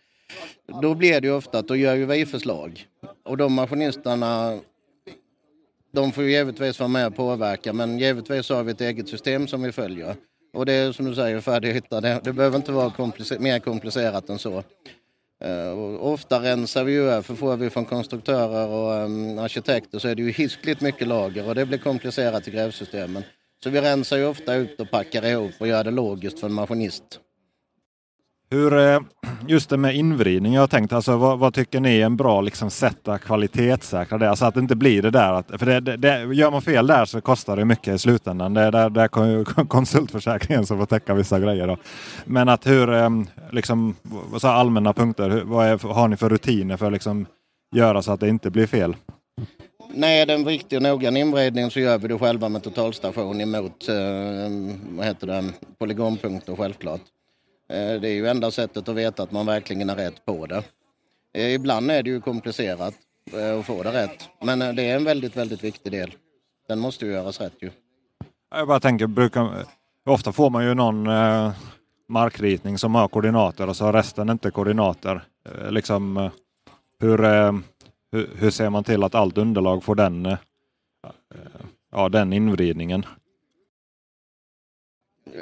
Då 0.83 0.95
blir 0.95 1.21
det 1.21 1.27
ju 1.27 1.35
ofta 1.35 1.59
att 1.59 1.69
då 1.69 1.77
gör 1.77 1.95
ju 1.95 2.07
vi 2.07 2.27
förslag. 2.27 2.87
Och 3.25 3.37
de 3.37 3.53
maskinisterna, 3.53 4.59
de 5.97 6.13
får 6.13 6.25
ju 6.25 6.31
givetvis 6.31 6.79
vara 6.79 6.89
med 6.89 7.07
och 7.07 7.17
påverka, 7.17 7.73
men 7.73 7.99
givetvis 7.99 8.49
har 8.49 8.63
vi 8.63 8.73
ett 8.73 8.81
eget 8.81 9.09
system 9.09 9.47
som 9.47 9.63
vi 9.63 9.73
följer. 9.73 10.17
Och 10.55 10.67
det 10.67 10.73
är 10.73 10.93
som 10.93 11.07
du 11.07 11.15
säger, 11.15 11.41
färdighytta, 11.41 12.01
det, 12.01 12.21
det 12.25 12.33
behöver 12.33 12.57
inte 12.57 12.73
vara 12.73 12.91
komplicer 12.91 13.39
mer 13.39 13.59
komplicerat 13.59 14.29
än 14.29 14.39
så. 14.39 14.63
Uh, 15.45 15.69
och 15.69 16.13
ofta 16.13 16.43
rensar 16.43 16.85
vi 16.85 16.93
ju, 16.93 17.23
för 17.23 17.35
får 17.35 17.57
vi 17.57 17.71
från 17.71 17.85
konstruktörer 17.85 18.69
och 18.69 19.05
um, 19.05 19.39
arkitekter 19.39 19.99
så 19.99 20.09
är 20.09 20.15
det 20.15 20.23
ju 20.23 20.31
hiskligt 20.31 20.81
mycket 20.81 21.09
lager 21.09 21.49
och 21.49 21.55
det 21.55 21.67
blir 21.67 21.79
komplicerat 21.79 22.49
i 22.49 22.51
grävsystemen. 22.51 23.23
Så 23.65 23.71
vi 23.71 23.81
rensar 23.81 24.17
ju 24.17 24.27
ofta 24.27 24.55
ut 24.55 24.81
och 24.81 24.91
packar 24.91 25.27
ihop 25.27 25.53
och 25.59 25.69
gör 25.69 25.85
det 25.85 25.91
logiskt 25.91 26.41
för 26.41 26.47
en 26.47 26.53
maskinist. 26.53 27.21
Hur, 28.51 28.79
eh, 28.79 29.01
just 29.49 29.71
det 29.71 29.77
med 29.77 29.97
invridning, 29.97 30.55
jag 30.55 30.63
har 30.63 30.67
tänkt, 30.67 30.93
alltså, 30.93 31.17
vad, 31.17 31.39
vad, 31.39 31.55
tycker 31.55 31.81
ni 31.81 31.99
är 32.01 32.07
en 32.07 32.17
bra 32.17 32.41
liksom, 32.41 32.71
sätt 32.71 33.09
att 33.09 33.21
kvalitetssäkra 33.21 34.19
det? 34.19 34.31
Alltså 34.31 34.45
att 34.45 34.55
det 34.55 34.61
inte 34.61 34.77
blir 34.77 35.03
det 35.03 35.11
där, 35.11 35.33
att, 35.33 35.47
för 35.59 35.67
det, 35.67 35.81
det, 35.81 35.97
det, 35.97 36.35
gör 36.35 36.51
man 36.51 36.63
fel 36.63 36.87
där 36.87 37.05
så 37.05 37.21
kostar 37.21 37.57
det 37.57 37.65
mycket 37.65 37.95
i 37.95 37.99
slutändan. 37.99 38.55
Det 38.55 38.61
är 38.61 38.73
där, 38.73 38.91
där 38.91 39.09
konsultförsäkringen 39.65 40.67
som 40.67 40.79
får 40.79 40.87
täcka 40.87 41.15
vissa 41.15 41.41
grejer. 41.41 41.67
Då. 41.67 41.77
Men 42.25 42.49
att 42.49 42.67
hur, 42.67 42.93
eh, 42.93 43.11
liksom, 43.51 43.95
så 44.39 44.49
allmänna 44.49 44.93
punkter, 44.93 45.31
hur, 45.31 45.43
vad 45.43 45.67
är, 45.67 45.93
har 45.95 46.09
ni 46.09 46.17
för 46.17 46.29
rutiner 46.29 46.77
för 46.77 46.87
att 46.87 46.93
liksom, 46.93 47.27
göra 47.77 48.03
så 48.03 48.13
att 48.13 48.21
det 48.21 48.29
inte 48.29 48.51
blir 48.51 48.67
fel? 48.67 48.97
Nej, 49.95 50.27
den 50.27 50.45
riktiga 50.45 50.81
noggranna 50.81 51.19
riktig 51.19 51.67
och 51.67 51.73
så 51.73 51.81
gör 51.81 51.99
vi 51.99 52.09
det 52.09 52.19
själva 52.19 52.49
med 52.49 52.63
totalstation 52.63 53.41
emot 53.41 53.89
eh, 53.89 53.95
vad 54.97 55.07
heter 55.07 55.27
det, 55.27 55.45
polygonpunkter 55.79 56.57
självklart. 56.57 57.01
Eh, 57.69 58.01
det 58.01 58.09
är 58.09 58.15
ju 58.15 58.27
enda 58.27 58.51
sättet 58.51 58.89
att 58.89 58.95
veta 58.95 59.23
att 59.23 59.33
man 59.33 59.47
verkligen 59.47 59.91
är 59.91 59.97
rätt 59.97 60.25
på 60.25 60.47
det. 60.47 60.63
Eh, 61.35 61.55
ibland 61.55 61.91
är 61.91 62.03
det 62.03 62.11
ju 62.11 62.21
komplicerat 62.21 62.95
eh, 63.33 63.59
att 63.59 63.67
få 63.67 63.83
det 63.83 63.93
rätt. 63.93 64.29
Men 64.43 64.59
det 64.59 64.83
är 64.83 64.97
en 64.97 65.05
väldigt, 65.05 65.37
väldigt 65.37 65.65
viktig 65.65 65.93
del. 65.93 66.15
Den 66.69 66.79
måste 66.79 67.07
ju 67.07 67.13
göras 67.13 67.41
rätt 67.41 67.55
ju. 67.61 67.71
Jag 68.51 68.69
bara 68.69 68.81
tänker, 68.81 69.07
brukar, 69.07 69.65
ofta 70.05 70.33
får 70.33 70.51
man 70.51 70.65
ju 70.65 70.75
någon 70.75 71.09
markritning 72.09 72.79
som 72.79 72.95
har 72.95 73.09
koordinater 73.09 73.69
och 73.69 73.77
så 73.77 73.85
har 73.85 73.93
resten 73.93 74.31
inte 74.31 74.51
koordinater. 74.51 75.25
Liksom, 75.71 76.31
hur, 77.01 77.19
hur, 78.13 78.31
hur, 78.37 78.51
ser 78.51 78.71
man 78.71 78.85
till 78.85 79.03
att 79.03 79.15
allt 79.15 79.39
underlag 79.39 79.85
får 79.85 79.95
den, 79.95 80.37
ja, 81.93 82.09
den 82.09 82.33
invridningen? 82.33 83.07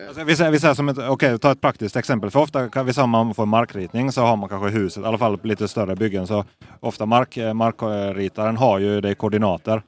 Alltså, 0.08 0.24
vi, 0.24 0.36
säger, 0.36 0.50
vi 0.50 0.60
säger 0.60 0.74
som 0.74 0.88
ett, 0.88 0.98
okay, 0.98 1.38
ta 1.38 1.52
ett 1.52 1.60
praktiskt 1.60 1.96
exempel. 1.96 2.30
För 2.30 2.40
ofta 2.40 2.68
kan 2.68 2.86
vi 2.86 2.92
säga 2.92 3.06
man 3.06 3.34
får 3.34 3.46
markritning 3.46 4.12
så 4.12 4.22
har 4.22 4.36
man 4.36 4.48
kanske 4.48 4.68
huset, 4.68 5.02
i 5.02 5.06
alla 5.06 5.18
fall 5.18 5.38
lite 5.42 5.68
större 5.68 5.96
byggen, 5.96 6.26
så 6.26 6.44
ofta 6.80 7.06
mark, 7.06 7.36
eh, 7.36 7.54
markritaren 7.54 8.56
har 8.56 8.78
ju 8.78 9.00
det 9.00 9.10
i 9.10 9.14
koordinater. 9.14 9.82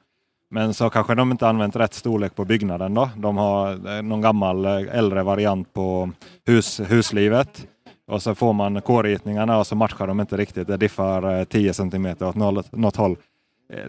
Men 0.50 0.74
så 0.74 0.90
kanske 0.90 1.14
de 1.14 1.30
inte 1.30 1.48
använt 1.48 1.76
rätt 1.76 1.94
storlek 1.94 2.34
på 2.34 2.44
byggnaden 2.44 2.94
då. 2.94 3.10
De 3.16 3.36
har 3.36 3.96
eh, 3.96 4.02
någon 4.02 4.20
gammal 4.20 4.64
eh, 4.64 4.98
äldre 4.98 5.22
variant 5.22 5.72
på 5.72 6.10
hus, 6.46 6.80
huslivet. 6.80 7.66
Och 8.10 8.22
så 8.22 8.34
får 8.34 8.52
man 8.52 8.80
K-ritningarna 8.80 9.58
och 9.58 9.66
så 9.66 9.74
matchar 9.74 10.06
de 10.06 10.20
inte 10.20 10.36
riktigt. 10.36 10.66
Det 10.66 10.76
diffar 10.76 11.44
10 11.44 11.74
cm 11.74 12.06
åt 12.20 12.34
något, 12.34 12.72
något 12.72 12.96
håll. 12.96 13.16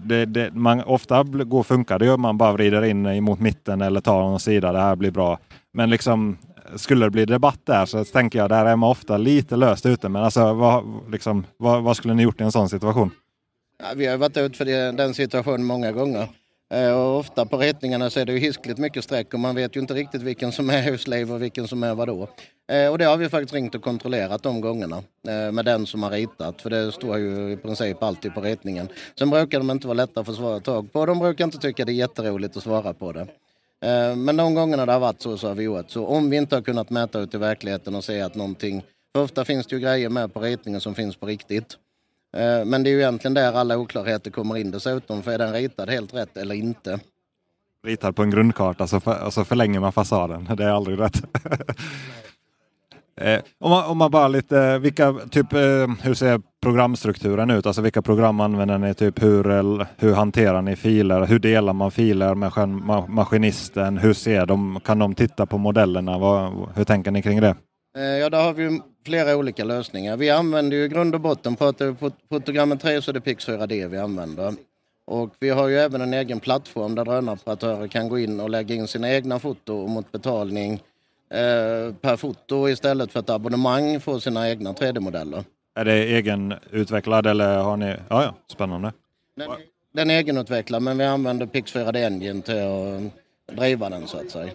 det, 0.01 0.25
det, 0.25 0.53
man, 0.53 0.83
ofta 0.83 1.23
går 1.23 1.63
funkar 1.63 1.99
det 1.99 2.05
ju 2.05 2.17
man 2.17 2.37
bara 2.37 2.51
vrider 2.51 2.83
in 2.83 3.23
mot 3.23 3.39
mitten 3.39 3.81
eller 3.81 4.01
tar 4.01 4.21
någon 4.21 4.39
sida. 4.39 4.71
Det 4.71 4.79
här 4.79 4.95
blir 4.95 5.11
bra. 5.11 5.39
Men 5.77 5.89
liksom 5.89 6.37
skulle 6.75 7.05
det 7.05 7.09
bli 7.09 7.25
debatt 7.25 7.59
där 7.63 7.85
så 7.85 8.05
tänker 8.05 8.39
jag 8.39 8.49
där 8.49 8.65
är 8.65 8.75
man 8.75 8.89
ofta 8.89 9.17
lite 9.17 9.55
löst 9.55 9.85
ute. 9.85 10.09
Men 10.09 10.23
alltså 10.23 10.53
vad, 10.53 10.83
liksom, 11.11 11.45
vad, 11.57 11.83
vad 11.83 11.97
skulle 11.97 12.13
ni 12.13 12.23
gjort 12.23 12.41
i 12.41 12.43
en 12.43 12.51
sån 12.51 12.69
situation? 12.69 13.11
Ja, 13.83 13.85
vi 13.95 14.05
har 14.05 14.17
varit 14.17 14.37
ute 14.37 14.57
för 14.57 14.91
den 14.91 15.13
situationen 15.13 15.65
många 15.65 15.91
gånger. 15.91 16.27
Eh, 16.73 16.91
och 16.91 17.19
ofta 17.19 17.45
på 17.45 17.57
ritningarna 17.57 18.09
så 18.09 18.19
är 18.19 18.25
det 18.25 18.33
ju 18.33 18.39
hiskligt 18.39 18.77
mycket 18.77 19.03
streck 19.03 19.33
och 19.33 19.39
man 19.39 19.55
vet 19.55 19.75
ju 19.75 19.79
inte 19.79 19.93
riktigt 19.93 20.21
vilken 20.21 20.51
som 20.51 20.69
är 20.69 20.81
husliv 20.81 21.33
och 21.33 21.41
vilken 21.41 21.67
som 21.67 21.83
är 21.83 21.95
vadå. 21.95 22.27
Eh, 22.71 22.87
och 22.91 22.97
det 22.97 23.05
har 23.05 23.17
vi 23.17 23.29
faktiskt 23.29 23.53
ringt 23.53 23.75
och 23.75 23.81
kontrollerat 23.81 24.43
de 24.43 24.61
gångerna 24.61 25.03
eh, 25.27 25.51
med 25.51 25.65
den 25.65 25.85
som 25.85 26.03
har 26.03 26.11
ritat. 26.11 26.61
För 26.61 26.69
det 26.69 26.91
står 26.91 27.17
ju 27.17 27.51
i 27.51 27.57
princip 27.57 28.03
alltid 28.03 28.33
på 28.33 28.41
ritningen. 28.41 28.89
Sen 29.19 29.29
brukar 29.29 29.59
de 29.59 29.71
inte 29.71 29.87
vara 29.87 29.95
lätta 29.95 30.19
att 30.19 30.25
få 30.25 30.33
svara 30.33 30.59
tag 30.59 30.93
på. 30.93 31.05
De 31.05 31.19
brukar 31.19 31.45
inte 31.45 31.57
tycka 31.57 31.85
det 31.85 31.91
är 31.91 31.93
jätteroligt 31.93 32.57
att 32.57 32.63
svara 32.63 32.93
på 32.93 33.11
det. 33.11 33.27
Eh, 33.85 34.15
men 34.15 34.37
de 34.37 34.55
gångerna 34.55 34.85
det 34.85 34.91
har 34.91 34.99
varit 34.99 35.21
så, 35.21 35.37
så 35.37 35.47
har 35.47 35.55
vi 35.55 35.63
gjort 35.63 35.89
så. 35.89 36.05
Om 36.05 36.29
vi 36.29 36.37
inte 36.37 36.55
har 36.55 36.61
kunnat 36.61 36.89
mäta 36.89 37.19
ut 37.19 37.33
i 37.33 37.37
verkligheten 37.37 37.95
och 37.95 38.03
se 38.03 38.21
att 38.21 38.35
någonting... 38.35 38.83
För 39.15 39.23
ofta 39.23 39.45
finns 39.45 39.67
det 39.67 39.75
ju 39.75 39.81
grejer 39.81 40.09
med 40.09 40.33
på 40.33 40.39
ritningen 40.39 40.81
som 40.81 40.95
finns 40.95 41.15
på 41.15 41.25
riktigt. 41.25 41.77
Eh, 42.37 42.65
men 42.65 42.83
det 42.83 42.89
är 42.89 42.91
ju 42.91 42.99
egentligen 42.99 43.33
där 43.33 43.53
alla 43.53 43.77
oklarheter 43.77 44.31
kommer 44.31 44.57
in 44.57 44.71
dessutom. 44.71 45.23
För 45.23 45.31
är 45.31 45.37
den 45.37 45.53
ritad 45.53 45.89
helt 45.89 46.13
rätt 46.13 46.37
eller 46.37 46.55
inte? 46.55 46.99
Ritad 47.83 48.15
på 48.15 48.23
en 48.23 48.29
grundkarta 48.29 48.87
så, 48.87 48.99
för, 48.99 49.29
så 49.29 49.45
förlänger 49.45 49.79
man 49.79 49.91
fasaden. 49.91 50.49
Det 50.57 50.63
är 50.63 50.69
aldrig 50.69 50.99
rätt. 50.99 51.21
Eh, 53.21 53.41
om, 53.59 53.69
man, 53.71 53.85
om 53.85 53.97
man 53.97 54.11
bara 54.11 54.27
lite, 54.27 54.79
vilka, 54.79 55.13
typ, 55.13 55.53
hur 56.01 56.13
ser 56.13 56.41
programstrukturen 56.67 57.49
ut? 57.49 57.65
Alltså 57.65 57.81
vilka 57.81 58.01
program 58.01 58.39
använder 58.39 58.77
ni? 58.77 58.93
Typ 58.93 59.23
hur, 59.23 59.43
hur 60.01 60.13
hanterar 60.13 60.61
ni 60.61 60.75
filer? 60.75 61.25
Hur 61.25 61.39
delar 61.39 61.73
man 61.73 61.91
filer 61.91 62.35
med 62.35 63.09
maskinisten? 63.09 63.97
Hur 63.97 64.13
ser 64.13 64.45
de? 64.45 64.79
Kan 64.85 64.99
de 64.99 65.15
titta 65.15 65.45
på 65.45 65.57
modellerna? 65.57 66.17
Vad, 66.17 66.53
hur 66.75 66.83
tänker 66.83 67.11
ni 67.11 67.21
kring 67.21 67.41
det? 67.41 67.55
Eh, 67.97 68.03
ja, 68.03 68.29
där 68.29 68.43
har 68.43 68.53
vi 68.53 68.81
flera 69.05 69.35
olika 69.35 69.63
lösningar. 69.63 70.17
Vi 70.17 70.29
använder 70.29 70.77
ju 70.77 70.83
i 70.83 70.87
grund 70.87 71.15
och 71.15 71.21
botten, 71.21 71.55
pratar 71.55 71.85
vi 71.85 71.93
fotogrammetri 71.93 72.27
fotogrammet 72.29 72.81
3 72.81 73.01
så 73.01 73.11
är 73.11 73.13
det 73.13 73.21
Pix 73.21 73.47
4D 73.47 73.87
vi 73.87 73.97
använder. 73.97 74.53
Och 75.05 75.33
vi 75.39 75.49
har 75.49 75.67
ju 75.67 75.77
även 75.77 76.01
en 76.01 76.13
egen 76.13 76.39
plattform 76.39 76.95
där 76.95 77.05
drönaroperatörer 77.05 77.87
kan 77.87 78.09
gå 78.09 78.19
in 78.19 78.39
och 78.39 78.49
lägga 78.49 78.75
in 78.75 78.87
sina 78.87 79.11
egna 79.11 79.39
foto 79.39 79.87
mot 79.87 80.11
betalning 80.11 80.73
eh, 81.31 81.93
per 82.01 82.17
foto 82.17 82.69
istället 82.69 83.11
för 83.11 83.19
ett 83.19 83.29
abonnemang 83.29 83.99
få 83.99 84.19
sina 84.19 84.49
egna 84.49 84.73
3D-modeller. 84.73 85.43
Är 85.77 85.85
det 85.85 85.93
egenutvecklad 85.93 87.25
eller 87.25 87.57
har 87.57 87.77
ni... 87.77 87.95
Ja, 88.09 88.23
ja, 88.23 88.35
spännande. 88.47 88.93
Den, 89.35 89.49
den 89.93 90.09
är 90.09 90.17
egenutvecklad 90.17 90.81
men 90.81 90.97
vi 90.97 91.03
använder 91.03 91.45
Pix 91.45 91.75
4D 91.75 92.05
Engine 92.05 92.41
till 92.41 92.57
att 92.57 93.55
driva 93.57 93.89
den 93.89 94.07
så 94.07 94.17
att 94.17 94.31
säga. 94.31 94.51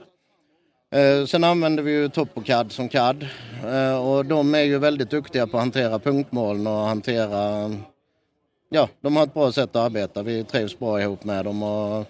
Eh, 0.90 1.26
sen 1.26 1.44
använder 1.44 1.82
vi 1.82 1.92
ju 1.92 2.08
TopoCAD 2.08 2.72
som 2.72 2.88
CAD 2.88 3.28
eh, 3.66 4.08
och 4.08 4.26
de 4.26 4.54
är 4.54 4.62
ju 4.62 4.78
väldigt 4.78 5.10
duktiga 5.10 5.46
på 5.46 5.56
att 5.56 5.62
hantera 5.62 5.98
punktmoln 5.98 6.66
och 6.66 6.72
hantera... 6.72 7.70
Ja, 8.68 8.88
de 9.00 9.16
har 9.16 9.22
ett 9.24 9.34
bra 9.34 9.52
sätt 9.52 9.76
att 9.76 9.86
arbeta. 9.86 10.22
Vi 10.22 10.44
trivs 10.44 10.78
bra 10.78 11.00
ihop 11.02 11.24
med 11.24 11.44
dem 11.44 11.62
och, 11.62 12.06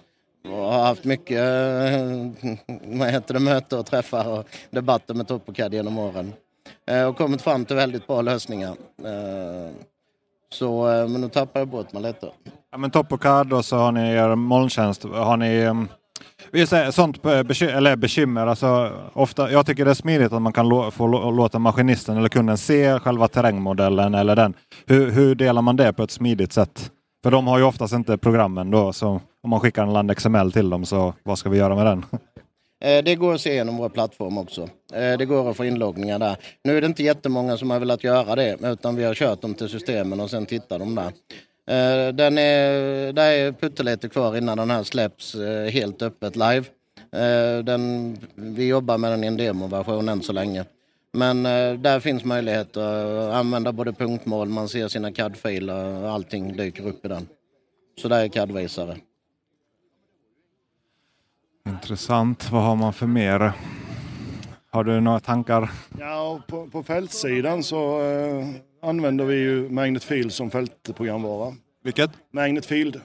har 0.47 0.83
haft 0.83 1.03
mycket 1.03 1.37
eh, 1.37 2.57
vad 2.99 3.09
heter 3.09 3.33
det, 3.33 3.39
Möte 3.39 3.75
och 3.77 3.85
träffar 3.85 4.39
och 4.39 4.47
debatter 4.69 5.13
med 5.13 5.27
TopoCAD 5.27 5.73
genom 5.73 5.97
åren. 5.97 6.33
Eh, 6.87 7.03
och 7.03 7.17
kommit 7.17 7.41
fram 7.41 7.65
till 7.65 7.75
väldigt 7.75 8.07
bra 8.07 8.21
lösningar. 8.21 8.75
Eh, 9.03 9.75
så, 10.53 10.91
eh, 10.91 11.07
men 11.07 11.21
nu 11.21 11.29
tappar 11.29 11.59
jag 11.59 11.67
bort 11.69 11.93
mig 11.93 12.01
lite. 12.03 12.29
Ja, 12.71 12.77
men 12.77 12.91
topp 12.91 13.11
och 13.53 13.65
så 13.65 13.77
har 13.77 13.91
ni 13.91 14.13
er 14.13 14.35
molntjänst. 14.35 15.03
Har 15.03 15.37
ni 15.37 15.85
vi 16.51 16.67
sånt 16.91 17.21
bekymmer, 17.21 17.73
eller 17.73 17.95
bekymmer, 17.95 18.47
alltså, 18.47 18.91
ofta, 19.13 19.51
jag 19.51 19.65
tycker 19.65 19.85
det 19.85 19.91
är 19.91 19.95
smidigt 19.95 20.33
att 20.33 20.41
man 20.41 20.53
kan 20.53 20.91
få 20.91 21.07
låta 21.31 21.59
maskinisten 21.59 22.17
eller 22.17 22.29
kunden 22.29 22.57
se 22.57 22.99
själva 22.99 23.27
terrängmodellen 23.27 24.15
eller 24.15 24.35
den. 24.35 24.53
Hur, 24.85 25.11
hur, 25.11 25.35
delar 25.35 25.61
man 25.61 25.75
det 25.75 25.93
på 25.93 26.03
ett 26.03 26.11
smidigt 26.11 26.53
sätt? 26.53 26.91
För 27.23 27.31
de 27.31 27.47
har 27.47 27.57
ju 27.57 27.63
oftast 27.63 27.93
inte 27.93 28.17
programmen 28.17 28.71
då, 28.71 28.93
så 28.93 29.21
om 29.43 29.49
man 29.49 29.59
skickar 29.59 29.83
en 29.83 29.93
land 29.93 30.17
XML 30.17 30.51
till 30.51 30.69
dem 30.69 30.85
så 30.85 31.13
vad 31.23 31.37
ska 31.37 31.49
vi 31.49 31.57
göra 31.57 31.75
med 31.75 31.85
den? 31.85 32.05
Eh, 32.83 33.03
det 33.03 33.15
går 33.15 33.33
att 33.33 33.41
se 33.41 33.53
genom 33.53 33.77
vår 33.77 33.89
plattform 33.89 34.37
också. 34.37 34.61
Eh, 34.93 35.17
det 35.17 35.25
går 35.25 35.49
att 35.49 35.57
få 35.57 35.65
inloggningar 35.65 36.19
där. 36.19 36.37
Nu 36.63 36.77
är 36.77 36.81
det 36.81 36.87
inte 36.87 37.03
jättemånga 37.03 37.57
som 37.57 37.69
har 37.69 37.79
velat 37.79 38.03
göra 38.03 38.35
det 38.35 38.57
utan 38.63 38.95
vi 38.95 39.03
har 39.03 39.13
kört 39.13 39.41
dem 39.41 39.53
till 39.53 39.69
systemen 39.69 40.19
och 40.19 40.29
sen 40.29 40.45
tittar 40.45 40.79
de 40.79 40.95
där. 40.95 41.11
Eh, 41.67 42.13
den 42.13 42.37
är, 42.37 43.13
det 43.13 43.21
är 43.21 43.51
pyttelite 43.51 44.09
kvar 44.09 44.37
innan 44.37 44.57
den 44.57 44.69
här 44.69 44.83
släpps 44.83 45.35
helt 45.71 46.01
öppet 46.01 46.35
live. 46.35 46.63
Den, 47.63 48.17
vi 48.35 48.67
jobbar 48.67 48.97
med 48.97 49.11
den 49.11 49.23
i 49.23 49.27
en 49.27 49.37
demoversion 49.37 50.09
än 50.09 50.21
så 50.21 50.33
länge. 50.33 50.65
Men 51.11 51.43
där 51.83 51.99
finns 51.99 52.23
möjlighet 52.23 52.77
att 52.77 53.33
använda 53.33 53.71
både 53.71 53.93
punktmål, 53.93 54.49
man 54.49 54.69
ser 54.69 54.87
sina 54.87 55.11
CAD-filer 55.11 56.03
och 56.03 56.09
allting 56.09 56.57
dyker 56.57 56.87
upp 56.87 57.05
i 57.05 57.07
den. 57.07 57.27
Så 58.01 58.07
där 58.07 58.23
är 58.23 58.27
CAD-visare. 58.27 58.97
Intressant. 61.69 62.51
Vad 62.51 62.63
har 62.63 62.75
man 62.75 62.93
för 62.93 63.07
mer? 63.07 63.51
Har 64.71 64.83
du 64.83 64.99
några 65.01 65.19
tankar? 65.19 65.71
Ja, 65.99 66.41
på, 66.47 66.67
på 66.67 66.83
fältsidan 66.83 67.63
så 67.63 68.01
eh, 68.01 68.47
använder 68.81 69.25
vi 69.25 69.35
ju 69.35 69.69
Magnet 69.69 70.03
Field 70.03 70.33
som 70.33 70.51
fältprogramvara. 70.51 71.53
Vilket? 71.83 72.11
Magnet 72.33 72.65
Field. 72.65 73.01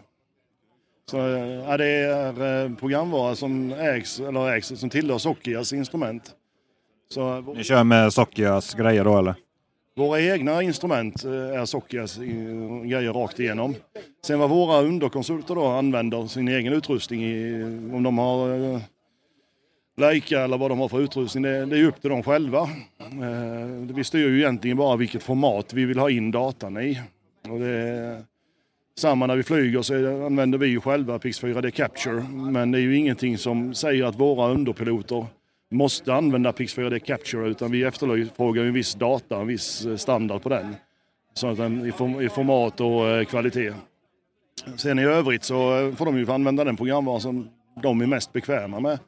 Så, 1.11 1.19
eh, 1.19 1.39
ja, 1.49 1.77
det 1.77 1.87
är 1.87 2.65
eh, 2.65 2.75
programvara 2.75 3.35
som 3.37 3.73
ägs, 3.73 4.21
eller 4.21 4.53
ägs, 4.53 4.81
som 4.81 4.91
tillhör 4.91 5.19
Sokias 5.19 5.73
instrument. 5.73 6.31
Så, 7.11 7.41
Ni 7.41 7.65
kör 7.65 7.85
med 7.85 8.13
Sokias 8.13 8.75
grejer 8.75 9.05
då 9.05 9.19
eller? 9.19 9.35
Våra 9.99 10.21
egna 10.21 10.63
instrument 10.63 11.25
eh, 11.25 11.33
är 11.33 11.65
Sokias 11.65 12.19
eh, 12.19 12.25
grejer 12.85 13.13
rakt 13.13 13.41
igenom. 13.41 13.75
Sen 14.27 14.39
vad 14.39 14.51
våra 14.51 14.83
underkonsulter 14.83 15.55
då 15.55 15.67
använder 15.67 16.27
sin 16.27 16.49
egen 16.49 16.73
utrustning 16.73 17.25
i, 17.25 17.63
om 17.93 18.03
de 18.03 18.19
har 18.19 18.75
eh, 18.75 18.81
Leica 19.97 20.41
eller 20.41 20.59
vad 20.59 20.71
de 20.71 20.79
har 20.79 20.89
för 20.89 21.01
utrustning, 21.01 21.43
det, 21.43 21.67
det 21.67 21.79
är 21.79 21.85
upp 21.85 22.01
till 22.01 22.11
dem 22.11 22.23
själva. 22.23 22.69
Vi 23.95 24.05
styr 24.05 24.29
ju 24.29 24.39
egentligen 24.39 24.77
bara 24.77 24.97
vilket 24.97 25.23
format 25.23 25.73
vi 25.73 25.85
vill 25.85 25.99
ha 25.99 26.11
in 26.11 26.31
datan 26.31 26.79
i. 26.79 27.01
Och 27.49 27.59
det 27.61 27.69
är 27.69 28.23
samma 28.99 29.27
när 29.27 29.37
vi 29.37 29.43
flyger 29.43 29.83
så 29.83 29.95
använder 30.27 30.59
vi 30.59 30.67
ju 30.67 30.81
själva 30.81 31.19
Pix 31.19 31.43
4D 31.43 31.71
Capture. 31.71 32.27
Men 32.31 32.71
det 32.71 32.79
är 32.79 32.83
ju 32.83 32.97
ingenting 32.97 33.39
som 33.39 33.75
säger 33.75 34.05
att 34.05 34.21
våra 34.21 34.51
underpiloter 34.51 35.27
måste 35.71 36.15
använda 36.15 36.53
Pix 36.53 36.77
4D 36.77 36.99
Capture 36.99 37.49
utan 37.49 37.71
vi 37.71 37.83
efterfrågar 37.83 38.65
en 38.65 38.73
viss 38.73 38.95
data, 38.95 39.41
en 39.41 39.47
viss 39.47 39.87
eh, 39.87 39.97
standard 39.97 40.43
på 40.43 40.49
den. 40.49 40.77
Så 41.35 41.47
att 41.47 41.57
den 41.57 41.87
i 42.21 42.29
format 42.29 42.81
och 42.81 43.09
eh, 43.09 43.25
kvalitet. 43.25 43.73
Sen 44.77 44.99
i 44.99 45.05
övrigt 45.05 45.45
så 45.45 45.79
eh, 45.79 45.95
får 45.95 46.05
de 46.05 46.19
ju 46.19 46.31
använda 46.31 46.65
den 46.65 46.77
programvara 46.77 47.21
som 47.21 47.49
de 47.83 48.01
är 48.01 48.07
mest 48.07 48.33
bekväma 48.33 48.81
med. 48.81 48.99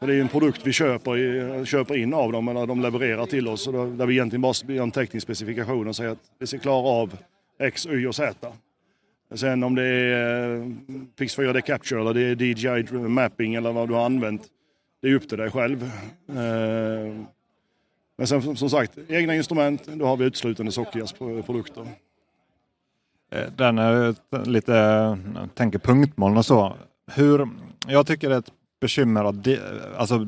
Det 0.00 0.14
är 0.14 0.20
en 0.20 0.28
produkt 0.28 0.60
vi 0.64 0.72
köper, 0.72 1.64
köper 1.64 1.96
in 1.96 2.14
av 2.14 2.32
dem, 2.32 2.48
eller 2.48 2.66
de 2.66 2.80
levererar 2.80 3.26
till 3.26 3.48
oss. 3.48 3.64
Där 3.64 4.06
vi 4.06 4.14
egentligen 4.14 4.40
bara 4.40 4.54
gör 4.68 4.82
en 4.82 4.90
teknisk 4.90 5.24
specifikation 5.24 5.88
och 5.88 5.96
säger 5.96 6.10
att 6.10 6.18
vi 6.38 6.46
ska 6.46 6.58
klara 6.58 6.88
av 6.88 7.16
X, 7.60 7.86
Y 7.86 8.06
och 8.06 8.14
Z. 8.14 8.52
Sen 9.34 9.62
om 9.62 9.74
det 9.74 9.82
är 9.82 10.58
Pix4D 11.18 11.60
Capture 11.60 12.00
eller 12.00 12.14
det 12.14 12.22
är 12.22 12.42
DJI 12.42 12.92
Mapping 12.92 13.54
eller 13.54 13.72
vad 13.72 13.88
du 13.88 13.94
har 13.94 14.04
använt, 14.04 14.42
det 15.06 15.12
är 15.12 15.14
upp 15.14 15.28
till 15.28 15.38
dig 15.38 15.50
själv. 15.50 15.82
Eh, 16.28 17.14
men 18.18 18.26
sen 18.26 18.56
som 18.56 18.70
sagt, 18.70 18.98
egna 19.08 19.34
instrument, 19.34 19.86
då 19.86 20.06
har 20.06 20.16
vi 20.16 20.24
uteslutande 20.24 20.72
Sockias 20.72 21.12
produkter. 21.46 21.86
Eh, 23.32 23.50
den 23.56 23.78
är 23.78 24.14
lite, 24.46 24.72
jag 25.34 25.54
tänker 25.54 25.78
punktmoln 25.78 26.36
och 26.36 26.46
så. 26.46 26.76
Hur, 27.12 27.48
jag 27.86 28.06
tycker 28.06 28.28
det 28.28 28.34
är 28.34 28.38
ett 28.38 28.52
bekymmer 28.80 29.24
att 29.24 29.44
de, 29.44 29.58
alltså, 29.96 30.26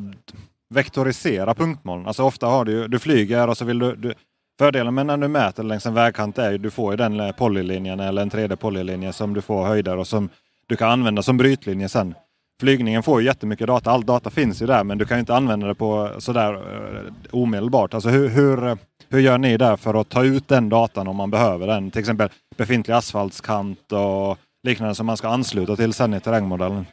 vektorisera 0.70 1.54
punktmoln. 1.54 2.06
Alltså 2.06 2.22
ofta 2.22 2.46
har 2.46 2.64
du, 2.64 2.88
du 2.88 2.98
flyger 2.98 3.48
och 3.48 3.56
så 3.56 3.64
vill 3.64 3.78
du, 3.78 3.96
du 3.96 4.14
Fördelen 4.58 4.94
med 4.94 5.06
när 5.06 5.16
du 5.16 5.28
mäter 5.28 5.62
längs 5.62 5.86
en 5.86 5.94
vägkant 5.94 6.38
är 6.38 6.54
att 6.54 6.62
du 6.62 6.70
får 6.70 6.96
den 6.96 7.32
polylinjen 7.34 8.00
eller 8.00 8.22
en 8.22 8.30
3D 8.30 8.56
polylinje 8.56 9.12
som 9.12 9.34
du 9.34 9.40
får 9.40 9.64
höjder 9.64 9.96
och 9.96 10.06
som 10.06 10.28
du 10.66 10.76
kan 10.76 10.90
använda 10.90 11.22
som 11.22 11.36
brytlinje 11.36 11.88
sen. 11.88 12.14
Flygningen 12.60 13.02
får 13.02 13.20
ju 13.20 13.26
jättemycket 13.26 13.66
data, 13.66 13.90
all 13.90 14.04
data 14.06 14.30
finns 14.30 14.62
ju 14.62 14.66
där 14.66 14.84
men 14.84 14.98
du 14.98 15.04
kan 15.04 15.18
inte 15.18 15.34
använda 15.34 15.66
det 15.66 15.74
på 15.74 16.10
sådär 16.18 16.54
uh, 16.54 17.12
omedelbart. 17.30 17.94
Alltså 17.94 18.08
hur, 18.08 18.28
hur, 18.28 18.78
hur 19.08 19.18
gör 19.20 19.38
ni 19.38 19.56
där 19.56 19.76
för 19.76 20.00
att 20.00 20.08
ta 20.08 20.24
ut 20.24 20.48
den 20.48 20.68
datan 20.68 21.08
om 21.08 21.16
man 21.16 21.30
behöver 21.30 21.66
den? 21.66 21.90
Till 21.90 22.00
exempel 22.00 22.28
befintlig 22.56 22.94
asfaltskant 22.94 23.92
och 23.92 24.38
liknande 24.62 24.94
som 24.94 25.06
man 25.06 25.16
ska 25.16 25.28
ansluta 25.28 25.76
till 25.76 25.92
sen 25.92 26.14
i 26.14 26.20
terrängmodellen. 26.20 26.86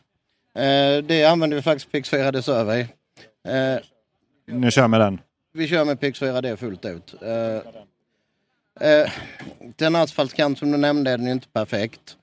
Eh, 0.55 1.03
det 1.03 1.25
använder 1.25 1.57
vi 1.57 1.61
faktiskt 1.63 1.91
Pix 1.91 2.11
4D 2.13 2.41
Survey. 2.41 2.81
Eh, 3.47 3.79
Ni 4.47 4.71
kör 4.71 4.87
med 4.87 4.99
den? 5.01 5.19
Vi 5.53 5.67
kör 5.67 5.85
med 5.85 5.99
Pix 5.99 6.21
4D 6.21 6.55
fullt 6.55 6.85
ut. 6.85 7.15
Eh, 7.21 9.11
den 9.75 9.95
asfaltkant 9.95 10.59
som 10.59 10.71
du 10.71 10.77
nämnde 10.77 11.11
är 11.11 11.17
den 11.17 11.27
inte 11.27 11.47
perfekt. 11.47 12.17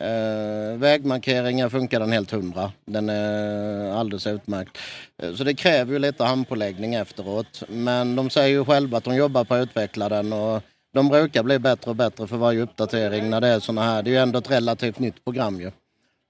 Eh, 0.00 0.78
vägmarkeringar 0.78 1.68
funkar 1.68 2.00
den 2.00 2.12
helt 2.12 2.30
hundra. 2.30 2.72
Den 2.86 3.08
är 3.08 3.90
alldeles 3.92 4.26
utmärkt. 4.26 4.78
Eh, 5.22 5.34
så 5.34 5.44
det 5.44 5.54
kräver 5.54 5.92
ju 5.92 5.98
lite 5.98 6.24
handpåläggning 6.24 6.94
efteråt. 6.94 7.62
Men 7.68 8.16
de 8.16 8.30
säger 8.30 8.48
ju 8.48 8.64
själva 8.64 8.98
att 8.98 9.04
de 9.04 9.16
jobbar 9.16 9.44
på 9.44 9.54
att 9.54 9.62
utveckla 9.62 10.08
den 10.08 10.32
och 10.32 10.62
de 10.94 11.08
brukar 11.08 11.42
bli 11.42 11.58
bättre 11.58 11.90
och 11.90 11.96
bättre 11.96 12.26
för 12.26 12.36
varje 12.36 12.62
uppdatering 12.62 13.30
när 13.30 13.40
det 13.40 13.48
är 13.48 13.60
såna 13.60 13.82
här. 13.82 14.02
Det 14.02 14.10
är 14.10 14.12
ju 14.12 14.18
ändå 14.18 14.38
ett 14.38 14.50
relativt 14.50 14.98
nytt 14.98 15.24
program 15.24 15.60
ju. 15.60 15.70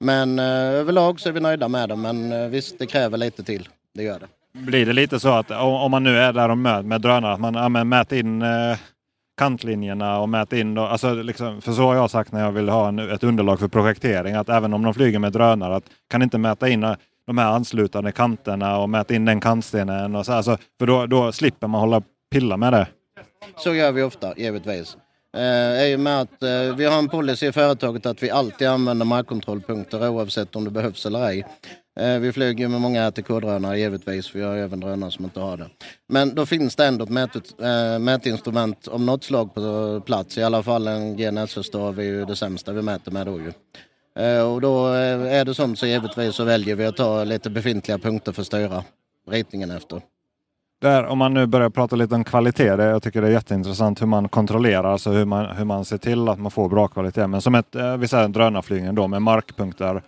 Men 0.01 0.39
eh, 0.39 0.45
överlag 0.45 1.21
så 1.21 1.29
är 1.29 1.33
vi 1.33 1.41
nöjda 1.41 1.69
med 1.69 1.89
det. 1.89 1.97
Men 1.97 2.33
eh, 2.33 2.49
visst, 2.49 2.79
det 2.79 2.87
kräver 2.87 3.19
lite 3.19 3.45
till. 3.45 3.69
Det 3.95 4.03
gör 4.03 4.21
det. 4.21 4.27
Blir 4.59 4.87
det 4.87 4.93
lite 4.93 5.21
så 5.21 5.29
att 5.29 5.51
om 5.51 5.91
man 5.91 6.03
nu 6.03 6.19
är 6.19 6.33
där 6.33 6.49
och 6.49 6.59
möter 6.59 6.83
med 6.83 7.01
drönare, 7.01 7.33
att 7.33 7.41
man 7.41 7.55
ja, 7.55 7.85
mäter 7.85 8.19
in 8.19 8.43
eh, 8.43 8.77
kantlinjerna 9.37 10.19
och 10.19 10.29
mät 10.29 10.53
in, 10.53 10.79
Och, 10.79 10.93
alltså 10.93 11.15
liksom, 11.15 11.63
för 11.63 11.73
så 11.73 11.83
har 11.83 11.95
jag 11.95 12.11
sagt 12.11 12.33
när 12.33 12.41
jag 12.41 12.53
vill 12.53 12.69
ha 12.69 12.89
en, 12.89 12.99
ett 12.99 13.25
underlag 13.25 13.61
för 13.61 13.69
projektering, 13.69 14.35
att 14.35 14.49
även 14.49 14.75
om 14.75 14.83
de 14.83 14.95
flyger 14.95 15.19
med 15.19 15.33
drönare, 15.33 15.77
att 15.77 15.85
kan 16.11 16.23
inte 16.23 16.39
mäta 16.39 16.69
in 16.69 16.87
de 17.27 17.39
här 17.39 17.53
anslutande 17.53 18.13
kanterna 18.13 18.79
och 18.79 18.91
mäta 18.91 19.15
in 19.15 19.25
den 19.25 19.41
kantstenen. 19.41 20.17
Och 20.17 20.27
så, 20.27 20.33
alltså, 20.33 20.59
för 20.79 20.87
då, 20.87 21.07
då 21.07 21.33
slipper 21.33 21.67
man 21.67 21.81
hålla 21.81 22.03
pilla 22.31 22.57
med 22.57 22.73
det. 22.73 22.87
Så 23.57 23.75
gör 23.75 23.93
vi 23.93 24.03
ofta, 24.03 24.35
givetvis. 24.37 24.97
Eh, 25.37 25.85
I 25.85 25.97
och 25.97 26.01
med 26.01 26.21
att 26.21 26.43
eh, 26.43 26.77
vi 26.77 26.85
har 26.85 26.99
en 26.99 27.09
policy 27.09 27.47
i 27.47 27.53
företaget 27.53 28.07
att 28.07 28.23
vi 28.23 28.31
alltid 28.31 28.69
använder 28.69 29.07
markkontrollpunkter 29.07 30.09
oavsett 30.09 30.57
om 30.57 30.65
det 30.65 30.71
behövs 30.71 31.07
eller 31.07 31.27
ej. 31.27 31.47
Eh, 32.01 32.19
vi 32.19 32.33
flyger 32.33 32.69
med 32.69 32.81
många 32.81 33.07
ATK-drönare 33.07 33.79
givetvis, 33.79 34.35
vi 34.35 34.43
har 34.43 34.57
även 34.57 34.81
drönare 34.81 35.11
som 35.11 35.25
inte 35.25 35.41
har 35.41 35.57
det. 35.57 35.67
Men 36.09 36.35
då 36.35 36.47
finns 36.47 36.77
det 36.77 36.87
ändå 36.87 37.05
ett 37.05 37.11
mät, 37.11 37.61
äh, 37.61 37.69
eh, 37.69 37.99
mätinstrument 37.99 38.89
om 38.89 39.07
något 39.07 39.25
slag 39.25 39.55
på 39.55 40.03
plats. 40.07 40.39
I 40.39 40.43
alla 40.43 40.63
fall 40.63 40.89
en 40.89 41.17
GNSS-stav 41.17 41.99
är 41.99 42.03
ju 42.03 42.25
det 42.25 42.37
sämsta 42.37 42.73
vi 42.73 42.83
mäter 42.83 43.13
med 43.13 43.27
då 43.27 43.41
ju. 43.41 43.53
Äh, 44.25 44.53
och 44.53 44.61
då 44.61 44.87
är 44.87 45.45
det 45.45 45.55
sånt 45.55 45.79
så 45.79 45.87
givetvis 45.87 46.35
så 46.35 46.45
väljer 46.45 46.77
vi 46.77 46.87
att 46.87 46.97
ta 46.97 47.25
lite 47.25 47.51
befintliga 47.51 47.99
punkter 47.99 48.33
för 48.33 48.41
att 48.41 48.47
styra 48.47 48.85
ritningen 49.31 49.71
efter. 49.71 50.01
Där, 50.81 51.05
om 51.05 51.19
man 51.19 51.35
nu 51.35 51.47
börjar 51.47 51.71
prata 51.71 51.97
lite 51.97 52.15
om 52.15 52.25
kvalitet, 52.25 52.77
det, 52.77 52.85
jag 52.85 53.03
tycker 53.03 53.23
det 53.23 53.29
är 53.29 53.33
jätteintressant 53.33 54.03
hur 54.03 54.07
man 54.07 54.29
kontrollerar, 54.29 54.93
alltså 54.93 55.11
hur 55.11 55.25
man, 55.25 55.57
hur 55.57 55.65
man 55.65 55.85
ser 55.85 55.99
till 55.99 56.29
att 56.29 56.39
man 56.39 56.51
får 56.51 56.69
bra 56.69 56.89
kvalitet. 56.89 57.27
Men 57.27 57.41
som 57.41 57.55
ett, 57.55 57.77
vi 57.99 58.09
säger 58.09 58.25
en 58.25 58.33
drönarflygning 58.33 58.95
då 58.95 59.09
med 59.09 59.23
markpunkter, 59.23 60.03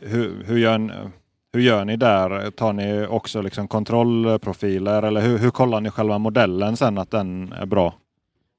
hur, 0.00 0.44
hur, 0.44 0.58
gör, 0.58 1.10
hur 1.52 1.60
gör 1.60 1.84
ni 1.84 1.96
där? 1.96 2.50
Tar 2.50 2.72
ni 2.72 3.06
också 3.06 3.42
liksom 3.42 3.68
kontrollprofiler 3.68 5.02
eller 5.02 5.20
hur, 5.20 5.38
hur 5.38 5.50
kollar 5.50 5.80
ni 5.80 5.90
själva 5.90 6.18
modellen 6.18 6.76
sen 6.76 6.98
att 6.98 7.10
den 7.10 7.52
är 7.52 7.66
bra? 7.66 7.94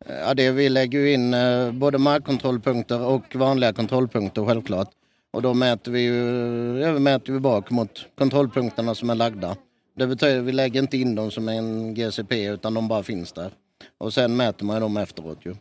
Ja, 0.08 0.34
det 0.34 0.52
vi 0.52 0.70
lägger 0.70 1.06
in 1.06 1.34
eh, 1.34 1.72
både 1.72 1.98
markkontrollpunkter 1.98 3.02
och 3.02 3.36
vanliga 3.36 3.74
kontrollpunkter 3.74 4.46
självklart. 4.46 4.90
Och 5.34 5.42
då 5.42 5.54
mäter 5.54 5.92
vi 5.92 6.02
ju, 6.02 6.80
ja, 6.80 7.00
mäter 7.00 7.34
vi 7.34 7.40
bak 7.40 7.72
mot 7.72 8.06
kontrollpunkterna 8.18 8.96
som 8.96 9.10
är 9.10 9.16
lagda. 9.16 9.56
Det 9.96 10.08
betyder 10.08 10.40
att 10.40 10.46
vi 10.46 10.52
lägger 10.52 10.82
inte 10.82 10.98
in 10.98 11.16
dem 11.16 11.32
som 11.32 11.50
en 11.50 11.94
GCP 11.94 12.46
utan 12.46 12.74
de 12.74 12.88
bara 12.88 13.04
finns 13.04 13.32
där. 13.32 13.52
Och 13.98 14.14
sen 14.14 14.36
mäter 14.36 14.66
man 14.66 14.82
dem 14.82 14.98
efteråt 14.98 15.40
ju. 15.46 15.56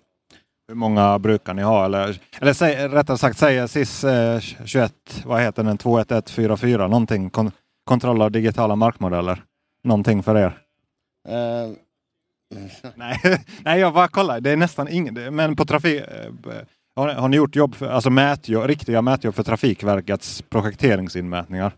Hur 0.69 0.75
många 0.75 1.19
brukar 1.19 1.55
ni 1.55 1.63
ha? 1.63 1.85
Eller, 1.85 2.21
eller 2.41 2.53
säg, 2.53 2.89
rättare 2.89 3.19
sagt 3.19 3.39
säger 3.39 3.67
SIS 3.67 4.05
eh, 4.05 4.41
21, 4.41 4.93
vad 5.25 5.41
heter 5.41 5.63
den, 5.63 5.79
21144 5.79 6.89
någonting? 6.89 7.31
Kon, 7.31 7.51
kontroll 7.85 8.23
av 8.23 8.31
digitala 8.31 8.77
markmodeller. 8.77 9.43
Någonting 9.85 10.23
för 10.23 10.37
er? 10.37 10.59
Uh. 11.29 11.75
nej, 12.95 13.21
nej, 13.65 13.81
jag 13.81 13.95
bara 13.95 14.09
kollar. 14.09 14.41
Det 14.41 14.51
är 14.51 14.57
nästan 14.57 14.89
ingen. 14.89 15.35
Men 15.35 15.57
på 15.57 15.65
trafik... 15.65 16.01
Eh, 16.01 16.33
har, 16.97 17.09
har 17.09 17.29
ni 17.29 17.37
gjort 17.37 17.57
jobb 17.57 17.75
för, 17.75 17.89
alltså 17.89 18.11
mätjobb, 18.11 18.67
riktiga 18.67 19.03
mätjobb 19.03 19.35
för 19.35 19.43
Trafikverkets 19.43 20.43
projekteringsinmätningar? 20.43 21.73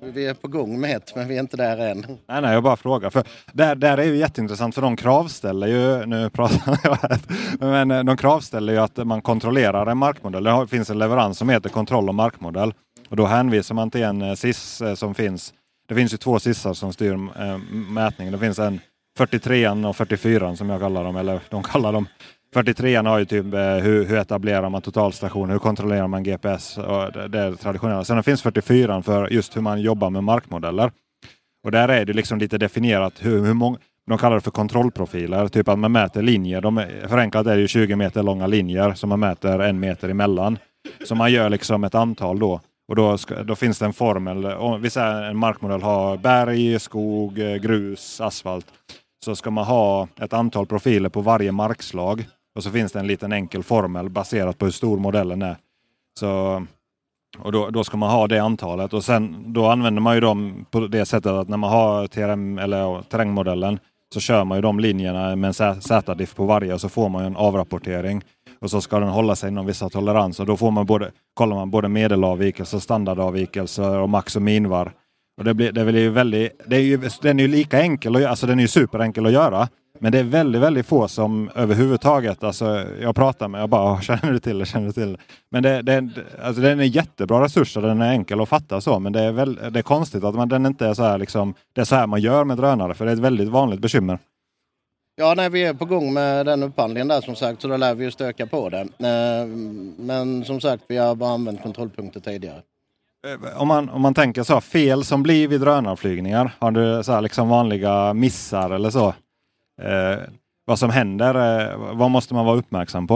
Vi 0.00 0.26
är 0.26 0.34
på 0.34 0.48
gång 0.48 0.80
med 0.80 0.96
ett, 0.96 1.16
men 1.16 1.28
vi 1.28 1.36
är 1.36 1.40
inte 1.40 1.56
där 1.56 1.78
än. 1.78 2.06
Nej, 2.26 2.42
nej, 2.42 2.52
jag 2.52 2.62
bara 2.62 2.76
frågar. 2.76 3.10
För 3.10 3.24
där, 3.52 3.74
där 3.74 3.98
är 3.98 4.04
ju 4.04 4.16
jätteintressant, 4.16 4.74
för 4.74 4.82
de 4.82 4.96
kravställer 4.96 5.66
ju, 5.66 6.06
nu 6.06 6.30
pratar 6.30 6.78
jag 6.84 6.94
här, 6.94 7.18
men 7.58 7.90
eh, 7.90 8.04
de 8.04 8.16
kravställer 8.16 8.72
ju 8.72 8.78
att 8.78 8.96
man 8.96 9.22
kontrollerar 9.22 9.86
en 9.86 9.98
markmodell. 9.98 10.44
Det 10.44 10.66
finns 10.66 10.90
en 10.90 10.98
leverans 10.98 11.38
som 11.38 11.48
heter 11.48 11.70
kontroll 11.70 12.08
och 12.08 12.14
markmodell. 12.14 12.74
Och 13.08 13.16
då 13.16 13.26
hänvisar 13.26 13.74
man 13.74 13.90
till 13.90 14.02
en 14.02 14.22
eh, 14.22 14.34
SIS 14.34 14.80
eh, 14.80 14.94
som 14.94 15.14
finns. 15.14 15.54
Det 15.88 15.94
finns 15.94 16.12
ju 16.12 16.16
två 16.16 16.38
SISar 16.38 16.74
som 16.74 16.92
styr 16.92 17.16
mätningen. 17.92 18.32
Det 18.32 18.38
finns 18.38 18.58
en 18.58 18.80
43 19.18 19.68
och 19.68 19.96
44 19.96 20.56
som 20.56 20.70
jag 20.70 20.80
kallar 20.80 21.04
dem, 21.04 21.16
eller 21.16 21.40
de 21.50 21.62
kallar 21.62 21.92
dem 21.92 22.06
43an 22.54 23.06
har 23.08 23.18
ju 23.18 23.24
typ 23.24 23.54
eh, 23.54 23.60
hur, 23.60 24.04
hur 24.04 24.16
etablerar 24.16 24.70
man 24.70 24.82
totalstation, 24.82 25.50
hur 25.50 25.58
kontrollerar 25.58 26.08
man 26.08 26.22
GPS 26.22 26.78
och 26.78 27.12
det, 27.12 27.28
det 27.28 27.38
är 27.38 27.50
det 27.50 27.56
traditionella. 27.56 28.04
Sen 28.04 28.22
finns 28.22 28.44
44an 28.44 29.02
för 29.02 29.28
just 29.28 29.56
hur 29.56 29.60
man 29.60 29.80
jobbar 29.80 30.10
med 30.10 30.24
markmodeller. 30.24 30.92
Och 31.64 31.70
där 31.70 31.88
är 31.88 32.04
det 32.04 32.12
liksom 32.12 32.38
lite 32.38 32.58
definierat 32.58 33.12
hur, 33.18 33.44
hur 33.44 33.54
många 33.54 33.78
de 34.06 34.18
kallar 34.18 34.34
det 34.34 34.40
för 34.40 34.50
kontrollprofiler, 34.50 35.48
typ 35.48 35.68
att 35.68 35.78
man 35.78 35.92
mäter 35.92 36.22
linjer. 36.22 36.60
De 36.60 36.78
är, 36.78 37.08
förenklat 37.08 37.46
är 37.46 37.54
det 37.54 37.60
ju 37.60 37.68
20 37.68 37.96
meter 37.96 38.22
långa 38.22 38.46
linjer 38.46 38.94
som 38.94 39.08
man 39.08 39.20
mäter 39.20 39.58
en 39.58 39.80
meter 39.80 40.08
emellan. 40.08 40.58
Så 41.04 41.14
man 41.14 41.32
gör 41.32 41.50
liksom 41.50 41.84
ett 41.84 41.94
antal 41.94 42.38
då. 42.38 42.60
Och 42.88 42.96
då, 42.96 43.18
ska, 43.18 43.42
då 43.42 43.56
finns 43.56 43.78
det 43.78 43.84
en 43.84 43.92
formel. 43.92 44.46
Om 44.46 44.82
vi 44.82 44.90
säger 44.90 45.22
en 45.22 45.36
markmodell 45.36 45.82
har 45.82 46.16
berg, 46.16 46.80
skog, 46.80 47.38
eh, 47.38 47.56
grus, 47.56 48.20
asfalt. 48.20 48.66
Så 49.24 49.36
ska 49.36 49.50
man 49.50 49.64
ha 49.64 50.08
ett 50.20 50.32
antal 50.32 50.66
profiler 50.66 51.08
på 51.08 51.20
varje 51.20 51.52
markslag. 51.52 52.26
Och 52.54 52.62
så 52.62 52.70
finns 52.70 52.92
det 52.92 52.98
en 52.98 53.06
liten 53.06 53.32
enkel 53.32 53.62
formel 53.62 54.10
baserat 54.10 54.58
på 54.58 54.64
hur 54.64 54.72
stor 54.72 54.98
modellen 54.98 55.42
är. 55.42 55.56
Så, 56.18 56.62
och 57.38 57.52
då, 57.52 57.70
då 57.70 57.84
ska 57.84 57.96
man 57.96 58.10
ha 58.10 58.26
det 58.26 58.38
antalet 58.38 58.92
och 58.92 59.04
sen 59.04 59.52
då 59.52 59.66
använder 59.66 60.02
man 60.02 60.14
ju 60.14 60.20
dem 60.20 60.66
på 60.70 60.80
det 60.80 61.06
sättet 61.06 61.32
att 61.32 61.48
när 61.48 61.56
man 61.56 61.70
har 61.70 62.06
TRM 62.06 62.58
eller 62.58 63.02
terrängmodellen 63.02 63.78
så 64.14 64.20
kör 64.20 64.44
man 64.44 64.58
ju 64.58 64.62
de 64.62 64.80
linjerna 64.80 65.36
med 65.36 65.60
en 65.60 65.80
Z-diff 65.80 66.34
på 66.34 66.44
varje 66.44 66.74
och 66.74 66.80
så 66.80 66.88
får 66.88 67.08
man 67.08 67.24
en 67.24 67.36
avrapportering. 67.36 68.22
Och 68.60 68.70
så 68.70 68.80
ska 68.80 68.98
den 68.98 69.08
hålla 69.08 69.36
sig 69.36 69.48
inom 69.48 69.66
vissa 69.66 69.88
toleranser. 69.88 70.44
Då 70.44 70.56
får 70.56 70.70
man 70.70 70.86
både, 70.86 71.10
kollar 71.34 71.56
man 71.56 71.70
både 71.70 71.88
medelavvikelser, 71.88 72.78
standardavvikelser 72.78 73.98
och 73.98 74.08
max 74.08 74.36
och 74.36 74.42
minvar. 74.42 74.92
Och 75.38 75.44
det, 75.44 75.54
blir, 75.54 75.72
det 75.72 75.84
blir 75.84 76.00
ju 76.00 76.10
väldigt, 76.10 76.60
det 76.66 76.76
är 76.76 76.80
ju, 76.80 77.00
den 77.22 77.38
är 77.40 77.44
ju 77.44 77.48
lika 77.48 77.80
enkel, 77.80 78.26
alltså 78.26 78.46
den 78.46 78.58
är 78.58 78.62
ju 78.62 78.68
superenkel 78.68 79.26
att 79.26 79.32
göra. 79.32 79.68
Men 80.00 80.12
det 80.12 80.18
är 80.18 80.24
väldigt, 80.24 80.62
väldigt 80.62 80.86
få 80.86 81.08
som 81.08 81.50
överhuvudtaget, 81.54 82.44
alltså 82.44 82.86
jag 83.00 83.16
pratar 83.16 83.48
med, 83.48 83.60
jag 83.60 83.68
bara 83.68 84.00
känner 84.00 84.32
du 84.32 84.38
till 84.38 84.58
det, 84.58 84.66
känner 84.66 84.86
du 84.86 84.92
till 84.92 85.12
det. 85.12 85.18
Men 85.50 85.62
det, 85.62 85.82
det, 85.82 86.10
alltså 86.42 86.62
den 86.62 86.80
är 86.80 86.84
jättebra 86.84 87.44
resurs 87.44 87.76
och 87.76 87.82
den 87.82 88.02
är 88.02 88.10
enkel 88.10 88.40
att 88.40 88.48
fatta 88.48 88.80
så, 88.80 88.98
men 88.98 89.12
det 89.12 89.20
är, 89.20 89.32
väl, 89.32 89.54
det 89.54 89.78
är 89.78 89.82
konstigt 89.82 90.24
att 90.24 90.34
man, 90.34 90.48
den 90.48 90.66
inte 90.66 90.86
är 90.86 90.94
så 90.94 91.02
här 91.02 91.18
liksom, 91.18 91.54
det 91.72 91.80
är 91.80 91.84
så 91.84 91.94
här 91.94 92.06
man 92.06 92.20
gör 92.20 92.44
med 92.44 92.56
drönare, 92.56 92.94
för 92.94 93.04
det 93.04 93.10
är 93.10 93.14
ett 93.16 93.20
väldigt 93.20 93.48
vanligt 93.48 93.80
bekymmer. 93.80 94.18
Ja, 95.16 95.34
nej, 95.36 95.50
vi 95.50 95.64
är 95.64 95.74
på 95.74 95.84
gång 95.84 96.12
med 96.12 96.46
den 96.46 96.62
upphandlingen 96.62 97.08
där 97.08 97.20
som 97.20 97.36
sagt, 97.36 97.62
så 97.62 97.68
då 97.68 97.76
lär 97.76 97.94
vi 97.94 98.04
ju 98.04 98.10
stöka 98.10 98.46
på 98.46 98.68
det. 98.68 98.80
Eh, 98.80 99.46
men 99.96 100.44
som 100.44 100.60
sagt, 100.60 100.84
vi 100.88 100.96
har 100.96 101.14
bara 101.14 101.30
använt 101.30 101.62
kontrollpunkter 101.62 102.20
tidigare. 102.20 102.62
Eh, 103.26 103.60
om 103.60 103.68
man, 103.68 103.88
om 103.88 104.02
man 104.02 104.14
tänker 104.14 104.42
så, 104.42 104.60
fel 104.60 105.04
som 105.04 105.22
blir 105.22 105.48
vid 105.48 105.60
drönarflygningar, 105.60 106.54
har 106.58 106.70
du 106.70 107.02
så 107.04 107.12
här 107.12 107.20
liksom 107.20 107.48
vanliga 107.48 108.14
missar 108.14 108.70
eller 108.70 108.90
så? 108.90 109.14
Eh, 109.82 110.18
vad 110.64 110.78
som 110.78 110.90
händer. 110.90 111.34
Eh, 111.34 111.96
vad 111.96 112.10
måste 112.10 112.34
man 112.34 112.46
vara 112.46 112.56
uppmärksam 112.56 113.06
på? 113.06 113.14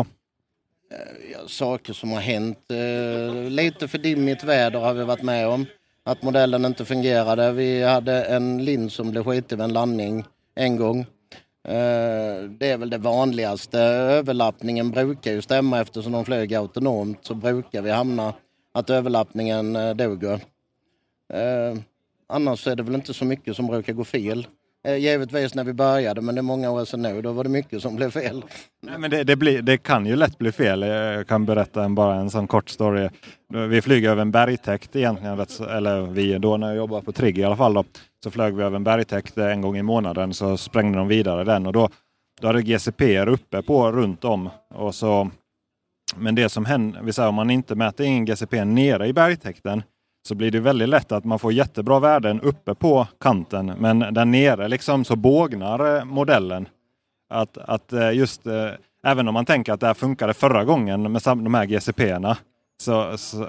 Eh, 0.91 1.31
ja, 1.33 1.39
saker 1.49 1.93
som 1.93 2.13
har 2.13 2.21
hänt. 2.21 2.59
Eh, 2.71 3.51
lite 3.51 3.89
för 3.89 3.99
dimmigt 3.99 4.45
väder 4.45 4.81
har 4.81 4.95
vi 4.95 5.05
varit 5.05 5.23
med 5.23 5.49
om. 5.49 5.67
Att 6.05 6.23
modellen 6.23 6.65
inte 6.65 6.85
fungerade. 6.85 7.53
Vi 7.53 7.83
hade 7.83 8.25
en 8.25 8.65
lins 8.65 8.95
som 8.95 9.11
blev 9.11 9.25
skitig 9.25 9.57
vid 9.57 9.65
en 9.65 9.73
landning 9.73 10.25
en 10.55 10.77
gång. 10.77 11.01
Eh, 11.69 12.43
det 12.49 12.71
är 12.71 12.79
väl 12.79 12.91
det 12.91 12.99
vanligaste. 12.99 13.81
Överlappningen 13.81 14.91
brukar 14.91 15.33
ju 15.33 15.43
stämma 15.43 15.81
eftersom 15.81 16.13
de 16.13 16.25
flög 16.25 16.55
autonomt 16.55 17.19
så 17.23 17.35
brukar 17.35 17.83
vi 17.83 17.91
hamna 17.91 18.35
att 18.75 18.91
överlappningen 18.91 19.77
eh, 19.77 19.95
duger. 19.95 20.41
Annars 22.29 22.67
är 22.67 22.77
det 22.77 22.83
väl 22.83 22.95
inte 22.95 23.15
så 23.15 23.25
mycket 23.25 23.57
som 23.57 23.67
brukar 23.67 23.93
gå 23.93 24.05
fel. 24.05 24.47
Eh, 24.89 24.97
givetvis 24.97 25.55
när 25.55 25.65
vi 25.65 25.73
började, 25.73 26.21
men 26.21 26.35
det 26.35 26.41
är 26.41 26.43
många 26.43 26.71
år 26.71 26.85
sedan 26.85 27.03
nu. 27.03 27.23
Då 27.23 27.33
var 27.33 27.45
det 27.45 27.51
mycket 27.51 27.83
som 27.83 27.97
blev 27.97 28.11
fel. 28.11 28.45
Nej, 28.83 28.99
men 28.99 29.11
det, 29.11 29.25
det, 29.25 29.37
blir, 29.37 29.63
det 29.63 29.79
kan 29.79 30.07
ju 30.07 30.17
lätt 30.17 30.39
bli 30.39 30.53
fel. 30.53 30.83
Eh, 30.83 30.89
jag 30.89 31.29
kan 31.29 31.47
berätta 31.47 31.85
en, 31.85 31.95
bara 31.95 32.15
en 32.15 32.31
sån 32.31 32.47
kort 32.47 32.69
story. 32.69 33.09
Vi 33.69 33.83
flyger 33.83 34.11
över 34.11 34.23
en 34.23 34.31
bergtäkt 34.31 34.97
egentligen, 34.97 35.41
eller 35.69 36.01
vi 36.03 36.39
då 36.39 36.57
när 36.57 36.67
jag 36.67 36.77
jobbade 36.77 37.03
på 37.03 37.13
Trigg 37.13 37.39
i 37.39 37.45
alla 37.45 37.57
fall. 37.57 37.75
Då, 37.75 37.85
så 38.25 38.31
flög 38.31 38.55
vi 38.55 38.63
över 38.63 38.77
en 38.77 38.85
bergtäkt 38.85 39.39
eh, 39.39 39.47
en 39.47 39.61
gång 39.61 39.77
i 39.77 39.83
månaden 39.83 40.35
så 40.35 40.57
sprängde 40.57 40.99
de 40.99 41.09
vidare 41.09 41.45
den 41.45 41.67
och 41.67 41.73
då, 41.73 41.89
då 42.41 42.47
hade 42.47 42.63
GCP 42.63 43.21
uppe 43.21 43.63
på 43.63 43.93
runt 43.93 44.25
om. 44.25 44.51
Och 44.75 44.95
så, 44.95 45.31
men 46.17 46.35
det 46.35 46.49
som 46.49 46.65
händer, 46.65 47.03
vi 47.03 47.13
säger 47.13 47.29
om 47.29 47.35
man 47.35 47.51
inte 47.51 47.75
mäter 47.75 48.07
in 48.07 48.25
GCP 48.25 48.65
nere 48.65 49.07
i 49.07 49.13
bergtäkten 49.13 49.83
så 50.29 50.35
blir 50.35 50.51
det 50.51 50.61
väldigt 50.61 50.89
lätt 50.89 51.13
att 51.13 51.25
man 51.25 51.39
får 51.39 51.53
jättebra 51.53 52.01
värden 52.01 52.41
uppe 52.41 52.75
på 52.75 53.07
kanten 53.21 53.67
men 53.79 53.99
där 53.99 54.25
nere 54.25 54.69
liksom 54.69 55.05
så 55.05 55.17
bågnar 55.17 55.97
eh, 55.97 56.05
modellen. 56.05 56.69
Att, 57.31 57.59
att 57.59 57.93
eh, 57.93 58.11
just 58.13 58.47
eh, 58.47 58.71
även 59.05 59.29
om 59.29 59.35
man 59.35 59.45
tänker 59.45 59.73
att 59.73 59.81
det 59.81 59.87
här 59.87 59.95
funkade 59.95 60.35
förra 60.35 60.65
gången 60.65 61.13
med 61.13 61.23
de 61.25 61.55
här 61.55 61.65
GCP-erna 61.67 62.37
Så, 62.83 63.19
så, 63.19 63.49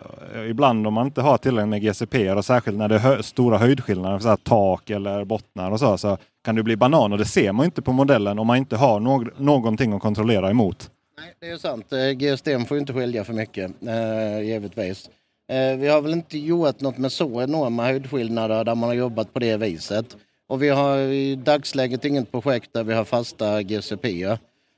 ibland 0.49 0.87
om 0.87 0.93
man 0.93 1.05
inte 1.05 1.21
har 1.21 1.37
tillräckligt 1.37 1.69
med 1.69 1.81
GCP 1.81 2.31
och 2.31 2.45
särskilt 2.45 2.77
när 2.77 2.87
det 2.87 2.95
är 2.95 2.99
hö 2.99 3.23
stora 3.23 3.57
höjdskillnader, 3.57 4.19
så 4.19 4.37
tak 4.37 4.89
eller 4.89 5.25
bottnar 5.25 5.71
och 5.71 5.79
så, 5.79 5.97
så 5.97 6.17
kan 6.43 6.55
det 6.55 6.63
bli 6.63 6.75
banan 6.75 7.11
och 7.11 7.17
det 7.17 7.25
ser 7.25 7.51
man 7.51 7.65
inte 7.65 7.81
på 7.81 7.91
modellen 7.91 8.39
om 8.39 8.47
man 8.47 8.57
inte 8.57 8.75
har 8.75 8.99
no 8.99 9.25
någonting 9.37 9.93
att 9.93 10.01
kontrollera 10.01 10.49
emot. 10.49 10.91
Nej, 11.19 11.33
det 11.39 11.49
är 11.49 11.57
sant. 11.57 11.85
GSDM 12.17 12.65
får 12.65 12.77
inte 12.77 12.93
skilja 12.93 13.23
för 13.23 13.33
mycket, 13.33 13.71
eh, 13.87 14.41
givetvis. 14.41 15.09
Eh, 15.49 15.77
vi 15.77 15.88
har 15.88 16.01
väl 16.01 16.13
inte 16.13 16.38
gjort 16.38 16.81
något 16.81 16.97
med 16.97 17.12
så 17.12 17.41
enorma 17.41 17.83
höjdskillnader 17.83 18.63
där 18.63 18.75
man 18.75 18.89
har 18.89 18.95
jobbat 18.95 19.33
på 19.33 19.39
det 19.39 19.57
viset. 19.57 20.17
Och 20.47 20.63
vi 20.63 20.69
har 20.69 20.97
i 20.97 21.35
dagsläget 21.35 22.05
inget 22.05 22.31
projekt 22.31 22.73
där 22.73 22.83
vi 22.83 22.93
har 22.93 23.05
fasta 23.05 23.63
GCP. 23.63 24.38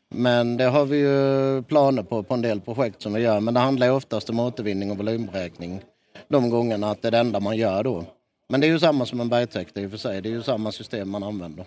Men 0.10 0.58
det 0.58 0.64
har 0.64 0.86
vi 0.86 0.98
ju 0.98 1.64
planer 1.64 2.04
på 2.04 2.24
på 2.24 2.34
en 2.34 2.42
del 2.42 2.62
projekt 2.62 3.02
som 3.02 3.14
vi 3.14 3.22
gör. 3.22 3.40
Men 3.40 3.54
det 3.54 3.60
handlar 3.60 3.88
ju 3.88 3.94
oftast 3.94 4.30
om 4.30 4.40
återvinning 4.40 4.92
och 4.92 4.98
volymberäkning. 4.98 5.82
De 6.28 6.50
gångerna 6.50 6.92
att 6.92 7.02
det 7.02 7.08
är 7.08 7.12
det 7.12 7.18
enda 7.18 7.40
man 7.40 7.58
gör 7.58 7.84
då. 7.84 8.06
Men 8.50 8.62
det 8.62 8.68
är 8.68 8.72
ju 8.72 8.80
samma 8.80 9.06
som 9.06 9.22
en 9.22 9.30
bergtäkt 9.30 9.78
i 9.78 9.86
och 9.86 9.92
för 9.92 9.98
sig. 9.98 10.22
Det 10.22 10.30
är 10.30 10.34
ju 10.34 10.44
samma 10.44 10.72
system 10.72 11.10
man 11.10 11.24
använder. 11.24 11.66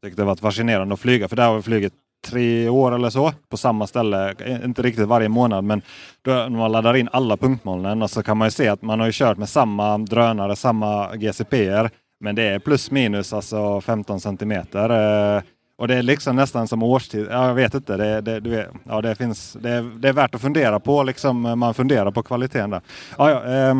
Jag 0.00 0.08
tyckte 0.08 0.22
det 0.22 0.26
var 0.26 0.36
fascinerande 0.36 0.94
att 0.94 1.00
flyga 1.00 1.28
för 1.28 1.36
där 1.36 1.48
har 1.48 1.62
flyget 1.62 1.92
tre 2.24 2.68
år 2.68 2.94
eller 2.94 3.10
så 3.10 3.32
på 3.50 3.56
samma 3.56 3.86
ställe. 3.86 4.34
Inte 4.64 4.82
riktigt 4.82 5.08
varje 5.08 5.28
månad 5.28 5.64
men 5.64 5.82
då, 6.22 6.30
när 6.30 6.48
man 6.48 6.72
laddar 6.72 6.96
in 6.96 7.08
alla 7.12 7.36
punktmolnen 7.36 8.02
och 8.02 8.10
så 8.10 8.22
kan 8.22 8.36
man 8.36 8.46
ju 8.46 8.50
se 8.50 8.68
att 8.68 8.82
man 8.82 9.00
har 9.00 9.06
ju 9.06 9.12
kört 9.12 9.38
med 9.38 9.48
samma 9.48 9.98
drönare, 9.98 10.56
samma 10.56 11.16
GCPer. 11.16 11.90
Men 12.20 12.34
det 12.34 12.42
är 12.42 12.58
plus 12.58 12.90
minus 12.90 13.32
alltså 13.32 13.80
15 13.80 14.20
centimeter. 14.20 14.90
Eh, 15.36 15.42
och 15.78 15.88
det 15.88 15.94
är 15.94 16.02
liksom 16.02 16.36
nästan 16.36 16.68
som 16.68 16.82
årstid. 16.82 17.26
Ja, 17.30 17.46
jag 17.46 17.54
vet 17.54 17.74
inte. 17.74 17.96
Det, 17.96 18.20
det, 18.20 18.40
vet, 18.40 18.68
ja, 18.84 19.00
det, 19.00 19.14
finns, 19.14 19.56
det, 19.60 19.70
är, 19.70 19.82
det 19.82 20.08
är 20.08 20.12
värt 20.12 20.34
att 20.34 20.40
fundera 20.40 20.80
på. 20.80 21.02
Liksom, 21.02 21.58
man 21.58 21.74
funderar 21.74 22.10
på 22.10 22.22
kvaliteten 22.22 22.70
där. 22.70 22.80
Ja, 23.18 23.30
ja, 23.30 23.54
eh, 23.54 23.74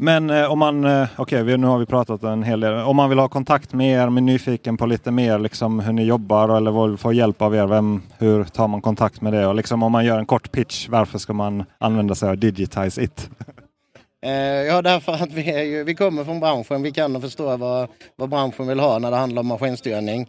men 0.00 0.30
eh, 0.30 0.52
om 0.52 0.58
man, 0.58 0.84
eh, 0.84 1.08
okej 1.16 1.42
okay, 1.42 1.56
nu 1.56 1.66
har 1.66 1.78
vi 1.78 1.86
pratat 1.86 2.22
en 2.22 2.42
hel 2.42 2.60
del. 2.60 2.74
Om 2.74 2.96
man 2.96 3.08
vill 3.08 3.18
ha 3.18 3.28
kontakt 3.28 3.72
med 3.72 3.92
er, 3.92 4.08
med 4.08 4.22
nyfiken 4.22 4.76
på 4.76 4.86
lite 4.86 5.10
mer 5.10 5.38
liksom, 5.38 5.80
hur 5.80 5.92
ni 5.92 6.04
jobbar 6.04 6.48
eller 6.48 6.86
vill 6.86 6.98
få 6.98 7.12
hjälp 7.12 7.42
av 7.42 7.54
er, 7.54 7.66
vem, 7.66 8.02
hur 8.18 8.44
tar 8.44 8.68
man 8.68 8.80
kontakt 8.80 9.20
med 9.20 9.32
det? 9.32 9.46
Och 9.46 9.54
liksom, 9.54 9.82
om 9.82 9.92
man 9.92 10.04
gör 10.04 10.18
en 10.18 10.26
kort 10.26 10.52
pitch, 10.52 10.88
varför 10.88 11.18
ska 11.18 11.32
man 11.32 11.64
använda 11.78 12.14
sig 12.14 12.28
av 12.28 12.38
Digitize 12.38 13.02
It? 13.02 13.30
Eh, 14.22 14.32
ja, 14.66 14.82
därför 14.82 15.12
att 15.12 15.32
vi, 15.32 15.50
är 15.50 15.62
ju, 15.62 15.84
vi 15.84 15.94
kommer 15.94 16.24
från 16.24 16.40
branschen. 16.40 16.82
Vi 16.82 16.92
kan 16.92 17.16
och 17.16 17.22
förstår 17.22 17.56
vad, 17.56 17.88
vad 18.16 18.28
branschen 18.28 18.66
vill 18.66 18.80
ha 18.80 18.98
när 18.98 19.10
det 19.10 19.16
handlar 19.16 19.40
om 19.40 19.46
maskinstyrning. 19.46 20.20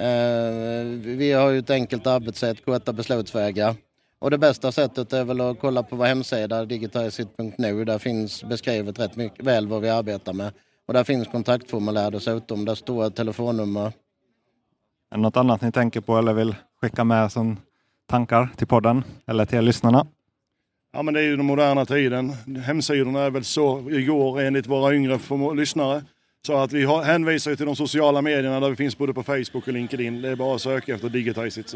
Eh, 0.00 0.84
vi 1.02 1.32
har 1.32 1.50
ju 1.50 1.58
ett 1.58 1.70
enkelt 1.70 2.06
arbetssätt, 2.06 2.64
korta 2.64 2.92
beslutsvägar. 2.92 3.74
Och 4.18 4.30
det 4.30 4.38
bästa 4.38 4.72
sättet 4.72 5.12
är 5.12 5.24
väl 5.24 5.40
att 5.40 5.60
kolla 5.60 5.82
på 5.82 5.96
vår 5.96 6.04
hemsida 6.04 6.64
digitalisit.nu. 6.64 7.84
Där 7.84 7.98
finns 7.98 8.44
beskrivet 8.44 8.98
rätt 8.98 9.16
mycket, 9.16 9.46
väl 9.46 9.66
vad 9.68 9.82
vi 9.82 9.88
arbetar 9.88 10.32
med. 10.32 10.52
Och 10.88 10.94
där 10.94 11.04
finns 11.04 11.28
kontaktformulär 11.28 12.10
dessutom. 12.10 12.64
Där 12.64 12.74
står 12.74 13.10
telefonnummer. 13.10 13.86
Är 15.10 15.16
det 15.16 15.22
något 15.22 15.36
annat 15.36 15.60
ni 15.60 15.72
tänker 15.72 16.00
på 16.00 16.18
eller 16.18 16.32
vill 16.32 16.54
skicka 16.80 17.04
med 17.04 17.32
som 17.32 17.56
tankar 18.06 18.48
till 18.56 18.66
podden 18.66 19.04
eller 19.26 19.44
till 19.44 19.60
lyssnarna? 19.60 20.06
Ja 20.92 21.02
men 21.02 21.14
det 21.14 21.20
är 21.20 21.24
ju 21.24 21.36
den 21.36 21.46
moderna 21.46 21.86
tiden. 21.86 22.32
Hemsidorna 22.64 23.20
är 23.20 23.30
väl 23.30 23.44
så 23.44 23.90
igår 23.90 24.40
enligt 24.40 24.66
våra 24.66 24.94
yngre 24.94 25.18
lyssnare. 25.54 26.02
Så 26.46 26.56
att 26.56 26.72
vi 26.72 26.86
hänvisar 26.86 27.54
till 27.54 27.66
de 27.66 27.76
sociala 27.76 28.22
medierna 28.22 28.60
där 28.60 28.70
vi 28.70 28.76
finns 28.76 28.98
både 28.98 29.14
på 29.14 29.22
Facebook 29.22 29.68
och 29.68 29.72
LinkedIn. 29.72 30.22
Det 30.22 30.28
är 30.28 30.36
bara 30.36 30.54
att 30.54 30.62
söka 30.62 30.94
efter 30.94 31.08
Digitizeit 31.08 31.68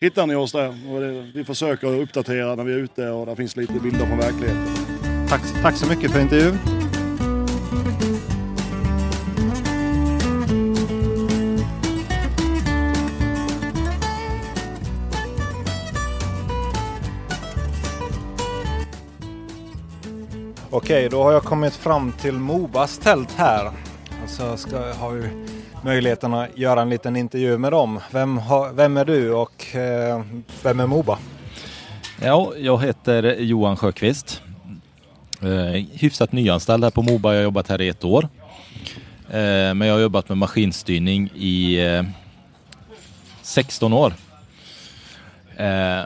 hittar 0.00 0.26
ni 0.26 0.34
oss 0.34 0.52
där. 0.52 0.68
Och 0.68 1.00
det, 1.00 1.30
vi 1.34 1.44
försöker 1.44 2.00
uppdatera 2.00 2.54
när 2.54 2.64
vi 2.64 2.72
är 2.72 2.76
ute 2.76 3.08
och 3.10 3.26
där 3.26 3.34
finns 3.34 3.56
lite 3.56 3.72
bilder 3.72 4.06
från 4.06 4.18
verkligheten. 4.18 4.66
Tack, 5.28 5.42
tack 5.62 5.76
så 5.76 5.88
mycket 5.88 6.10
för 6.10 6.20
intervjun. 6.20 6.58
Okej, 20.70 21.08
då 21.08 21.22
har 21.22 21.32
jag 21.32 21.42
kommit 21.44 21.74
fram 21.74 22.12
till 22.12 22.34
Mobas 22.34 22.98
tält 22.98 23.32
här. 23.32 23.70
Alltså 24.22 24.56
ska, 24.56 24.92
har 24.92 25.14
ju 25.14 25.48
möjligheten 25.84 26.34
att 26.34 26.58
göra 26.58 26.82
en 26.82 26.90
liten 26.90 27.16
intervju 27.16 27.58
med 27.58 27.72
dem. 27.72 28.00
Vem, 28.12 28.38
har, 28.38 28.72
vem 28.72 28.96
är 28.96 29.04
du 29.04 29.32
och 29.32 29.76
eh, 29.76 30.22
vem 30.62 30.80
är 30.80 30.86
Moba? 30.86 31.18
Ja, 32.22 32.52
jag 32.58 32.82
heter 32.82 33.22
Johan 33.22 33.76
Sjöqvist. 33.76 34.42
Eh, 35.42 35.84
hyfsat 35.92 36.32
nyanställd 36.32 36.84
här 36.84 36.90
på 36.90 37.02
Moba. 37.02 37.32
Jag 37.32 37.38
har 37.38 37.44
jobbat 37.44 37.68
här 37.68 37.80
i 37.80 37.88
ett 37.88 38.04
år. 38.04 38.28
Eh, 39.30 39.74
men 39.74 39.80
jag 39.80 39.94
har 39.94 40.00
jobbat 40.00 40.28
med 40.28 40.38
maskinstyrning 40.38 41.30
i 41.34 41.86
eh, 41.86 42.04
16 43.42 43.92
år. 43.92 44.12
Eh, 45.56 46.04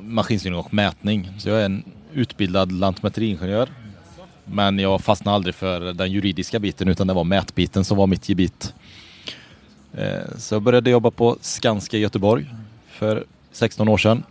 maskinstyrning 0.00 0.60
och 0.60 0.74
mätning. 0.74 1.30
Så 1.38 1.48
jag 1.48 1.60
är 1.60 1.64
en 1.64 1.84
utbildad 2.12 2.72
lantmäteriingenjör. 2.72 3.68
Men 4.44 4.78
jag 4.78 5.00
fastnade 5.00 5.34
aldrig 5.34 5.54
för 5.54 5.80
den 5.92 6.12
juridiska 6.12 6.58
biten 6.58 6.88
utan 6.88 7.06
det 7.06 7.14
var 7.14 7.24
mätbiten 7.24 7.84
som 7.84 7.96
var 7.96 8.06
mitt 8.06 8.28
gebit. 8.28 8.74
Eh, 9.94 10.36
så 10.36 10.54
jag 10.54 10.62
började 10.62 10.90
jobba 10.90 11.10
på 11.10 11.36
Skanska 11.40 11.96
i 11.96 12.00
Göteborg 12.00 12.54
för 12.88 13.24
16 13.52 13.88
år 13.88 13.98
sedan. 13.98 14.22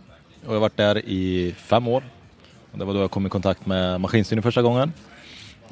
Och 0.44 0.48
jag 0.48 0.52
har 0.52 0.60
varit 0.60 0.76
där 0.76 0.98
i 0.98 1.54
fem 1.58 1.88
år. 1.88 2.02
Det 2.72 2.84
var 2.84 2.94
då 2.94 3.00
jag 3.00 3.10
kom 3.10 3.26
i 3.26 3.28
kontakt 3.28 3.66
med 3.66 4.00
maskinstyrning 4.00 4.42
första 4.42 4.62
gången. 4.62 4.92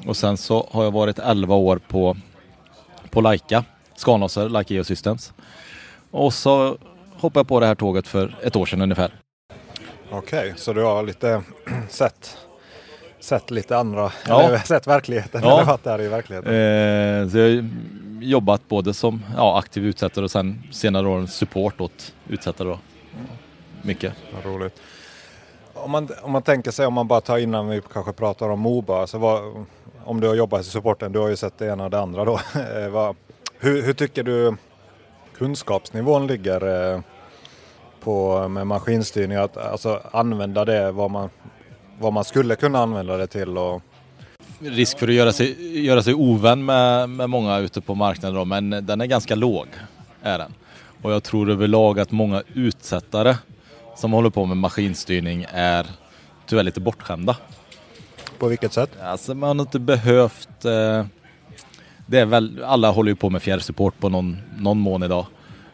Och 0.05 0.17
sen 0.17 0.37
så 0.37 0.67
har 0.71 0.83
jag 0.83 0.91
varit 0.91 1.19
11 1.19 1.55
år 1.55 1.77
på, 1.87 2.17
på 3.09 3.21
Leica, 3.21 3.63
Scanlaser, 3.95 4.49
Leica 4.49 4.73
Geosystems. 4.73 5.33
Och 6.11 6.33
så 6.33 6.77
hoppade 7.13 7.39
jag 7.39 7.47
på 7.47 7.59
det 7.59 7.65
här 7.65 7.75
tåget 7.75 8.07
för 8.07 8.35
ett 8.43 8.55
år 8.55 8.65
sedan 8.65 8.81
ungefär. 8.81 9.11
Okej, 10.09 10.39
okay, 10.39 10.53
så 10.55 10.73
du 10.73 10.83
har 10.83 11.03
lite 11.03 11.41
sett, 11.89 12.37
sett 13.27 13.51
lite 13.51 13.77
andra, 13.77 14.11
ja. 14.27 14.41
eller 14.41 14.57
sett 14.65 14.87
verkligheten, 14.87 15.41
ja. 15.43 15.53
eller 15.53 15.65
varit 15.65 15.83
där 15.83 16.01
i 16.01 16.07
verkligheten? 16.07 16.53
Eh, 16.53 17.29
så 17.29 17.37
jag 17.37 17.69
jobbat 18.21 18.67
både 18.67 18.93
som 18.93 19.23
ja, 19.35 19.59
aktiv 19.59 19.85
utsättare 19.85 20.25
och 20.25 20.31
sen 20.31 20.63
senare 20.71 21.07
år 21.07 21.25
support 21.25 21.81
åt 21.81 22.13
utsättare. 22.27 22.67
Då. 22.67 22.79
Mycket. 23.81 24.13
Vad 24.35 24.53
roligt. 24.53 24.81
Om 25.73 25.91
man, 25.91 26.09
om 26.21 26.31
man 26.31 26.41
tänker 26.41 26.71
sig, 26.71 26.85
om 26.85 26.93
man 26.93 27.07
bara 27.07 27.21
tar 27.21 27.37
innan 27.37 27.67
vi 27.67 27.81
kanske 27.93 28.13
pratar 28.13 28.49
om 28.49 28.59
Moba, 28.59 29.01
alltså 29.01 29.17
vad, 29.17 29.65
om 30.03 30.19
du 30.19 30.27
har 30.27 30.35
jobbat 30.35 30.61
i 30.61 30.63
supporten, 30.63 31.11
du 31.11 31.19
har 31.19 31.27
ju 31.27 31.35
sett 31.35 31.57
det 31.57 31.65
ena 31.65 31.83
och 31.83 31.89
det 31.89 31.99
andra 31.99 32.25
då. 32.25 32.39
Eh, 32.75 32.89
vad, 32.89 33.15
hur, 33.59 33.81
hur, 33.81 33.93
tycker 33.93 34.23
du 34.23 34.55
kunskapsnivån 35.37 36.27
ligger 36.27 36.93
eh, 36.93 37.01
på, 38.03 38.47
med 38.47 38.67
maskinstyrning? 38.67 39.37
Att 39.37 39.57
alltså, 39.57 40.01
använda 40.11 40.65
det 40.65 40.91
vad 40.91 41.11
man, 41.11 41.29
vad 41.99 42.13
man 42.13 42.23
skulle 42.23 42.55
kunna 42.55 42.79
använda 42.79 43.17
det 43.17 43.27
till 43.27 43.57
och 43.57 43.81
risk 44.59 44.99
för 44.99 45.07
att 45.07 45.13
göra 45.13 45.31
sig, 45.31 45.79
göra 45.85 46.03
sig 46.03 46.13
ovän 46.13 46.65
med, 46.65 47.09
med 47.09 47.29
många 47.29 47.57
ute 47.57 47.81
på 47.81 47.95
marknaden 47.95 48.35
då, 48.35 48.45
men 48.45 48.69
den 48.69 49.01
är 49.01 49.05
ganska 49.05 49.35
låg. 49.35 49.67
Är 50.21 50.37
den. 50.37 50.53
Och 51.01 51.11
jag 51.11 51.23
tror 51.23 51.49
överlag 51.49 51.99
att 51.99 52.11
många 52.11 52.43
utsättare 52.53 53.35
som 53.95 54.13
håller 54.13 54.29
på 54.29 54.45
med 54.45 54.57
maskinstyrning 54.57 55.45
är 55.49 55.85
tyvärr 56.45 56.63
lite 56.63 56.79
bortskämda. 56.79 57.37
På 58.39 58.47
vilket 58.47 58.73
sätt? 58.73 58.91
Alltså 59.01 59.33
man 59.33 59.59
har 59.59 59.65
inte 59.65 59.79
behövt... 59.79 60.65
Eh, 60.65 61.05
det 62.05 62.19
är 62.19 62.25
väl, 62.25 62.63
alla 62.63 62.91
håller 62.91 63.09
ju 63.09 63.15
på 63.15 63.29
med 63.29 63.41
fjärrsupport 63.41 63.99
på 63.99 64.09
någon, 64.09 64.37
någon 64.57 64.79
mån 64.79 65.03
idag. 65.03 65.25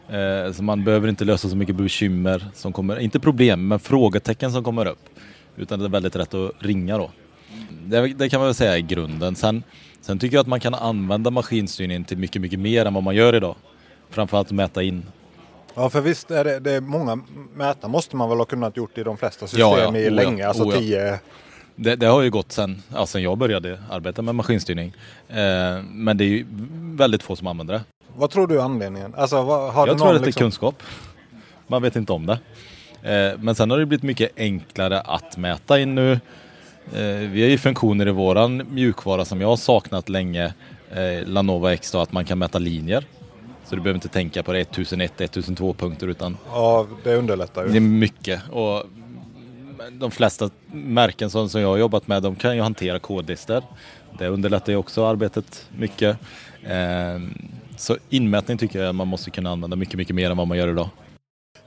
Eh, 0.08 0.52
så 0.52 0.62
man 0.62 0.84
behöver 0.84 1.08
inte 1.08 1.24
lösa 1.24 1.48
så 1.48 1.56
mycket 1.56 1.76
bekymmer 1.76 2.46
som 2.54 2.72
kommer, 2.72 2.98
inte 2.98 3.20
problem, 3.20 3.68
men 3.68 3.78
frågetecken 3.78 4.52
som 4.52 4.64
kommer 4.64 4.86
upp. 4.86 5.08
Utan 5.56 5.78
det 5.78 5.84
är 5.84 5.88
väldigt 5.88 6.16
rätt 6.16 6.34
att 6.34 6.52
ringa 6.58 6.98
då 6.98 7.10
det, 7.86 8.08
det, 8.08 8.28
kan 8.28 8.40
man 8.40 8.46
väl 8.46 8.54
säga 8.54 8.76
är 8.76 8.80
grunden. 8.80 9.36
Sen, 9.36 9.62
sen 10.00 10.18
tycker 10.18 10.36
jag 10.36 10.40
att 10.40 10.46
man 10.46 10.60
kan 10.60 10.74
använda 10.74 11.30
maskinstyrningen 11.30 12.04
till 12.04 12.18
mycket, 12.18 12.42
mycket 12.42 12.58
mer 12.58 12.86
än 12.86 12.94
vad 12.94 13.02
man 13.02 13.14
gör 13.14 13.34
idag. 13.34 13.56
Framförallt 14.10 14.52
mäta 14.52 14.82
in. 14.82 15.06
Ja, 15.74 15.90
för 15.90 16.00
visst 16.00 16.30
är 16.30 16.44
det, 16.44 16.60
det 16.60 16.72
är 16.72 16.80
många 16.80 17.18
mäta 17.54 17.88
måste 17.88 18.16
man 18.16 18.28
väl 18.28 18.38
ha 18.38 18.44
kunnat 18.44 18.76
gjort 18.76 18.98
i 18.98 19.02
de 19.02 19.16
flesta 19.16 19.46
system 19.46 19.60
ja, 19.60 19.78
ja. 19.78 19.96
i 19.96 20.08
oh, 20.08 20.12
länge, 20.12 20.48
alltså 20.48 20.64
oh, 20.64 20.78
tio... 20.78 21.18
Det, 21.76 21.96
det, 21.96 22.06
har 22.06 22.22
ju 22.22 22.30
gått 22.30 22.52
sen, 22.52 22.82
ja, 22.94 23.06
sen 23.06 23.22
jag 23.22 23.38
började 23.38 23.78
arbeta 23.90 24.22
med 24.22 24.34
maskinstyrning. 24.34 24.94
Eh, 25.28 25.82
men 25.82 26.16
det 26.16 26.24
är 26.24 26.28
ju 26.28 26.46
väldigt 26.96 27.22
få 27.22 27.36
som 27.36 27.46
använder 27.46 27.74
det. 27.74 27.84
Vad 28.16 28.30
tror 28.30 28.46
du 28.46 28.58
är 28.58 28.62
anledningen? 28.62 29.14
Alltså, 29.14 29.42
vad, 29.42 29.72
har 29.72 29.86
jag 29.86 29.98
tror 29.98 30.08
att 30.08 30.14
det 30.14 30.24
är 30.24 30.26
liksom... 30.26 30.40
kunskap. 30.40 30.82
Man 31.66 31.82
vet 31.82 31.96
inte 31.96 32.12
om 32.12 32.26
det. 32.26 32.38
Eh, 33.04 33.32
men 33.38 33.54
sen 33.54 33.70
har 33.70 33.78
det 33.78 33.86
blivit 33.86 34.02
mycket 34.02 34.30
enklare 34.36 35.00
att 35.00 35.36
mäta 35.36 35.80
in 35.80 35.94
nu. 35.94 36.12
Eh, 36.92 37.30
vi 37.30 37.42
har 37.42 37.48
ju 37.48 37.58
funktioner 37.58 38.08
i 38.08 38.10
våran 38.10 38.62
mjukvara 38.70 39.24
som 39.24 39.40
jag 39.40 39.48
har 39.48 39.56
saknat 39.56 40.08
länge, 40.08 40.54
eh, 40.90 41.26
Lanova 41.26 41.72
X 41.72 41.90
då, 41.90 41.98
att 41.98 42.12
man 42.12 42.24
kan 42.24 42.38
mäta 42.38 42.58
linjer. 42.58 43.04
Så 43.64 43.76
du 43.76 43.82
behöver 43.82 43.96
inte 43.96 44.08
tänka 44.08 44.42
på 44.42 44.52
det 44.52 44.60
1001, 44.60 45.20
1002 45.20 45.74
punkter 45.74 46.06
utan... 46.06 46.36
Ja, 46.52 46.86
det 47.04 47.16
underlättar 47.16 47.62
ju. 47.62 47.68
Det 47.68 47.78
är 47.78 47.80
mycket 47.80 48.40
och 48.50 48.82
de 49.92 50.10
flesta 50.10 50.50
märken 50.72 51.30
som, 51.30 51.48
som 51.48 51.60
jag 51.60 51.68
har 51.68 51.76
jobbat 51.76 52.06
med, 52.06 52.22
de 52.22 52.36
kan 52.36 52.56
ju 52.56 52.62
hantera 52.62 52.98
kodlistor. 52.98 53.62
Det 54.18 54.28
underlättar 54.28 54.72
ju 54.72 54.78
också 54.78 55.06
arbetet 55.06 55.66
mycket. 55.78 56.16
Så 57.76 57.96
inmätning 58.10 58.58
tycker 58.58 58.82
jag 58.82 58.94
man 58.94 59.08
måste 59.08 59.30
kunna 59.30 59.50
använda 59.50 59.76
mycket, 59.76 59.94
mycket 59.94 60.14
mer 60.14 60.30
än 60.30 60.36
vad 60.36 60.48
man 60.48 60.58
gör 60.58 60.68
idag. 60.68 60.88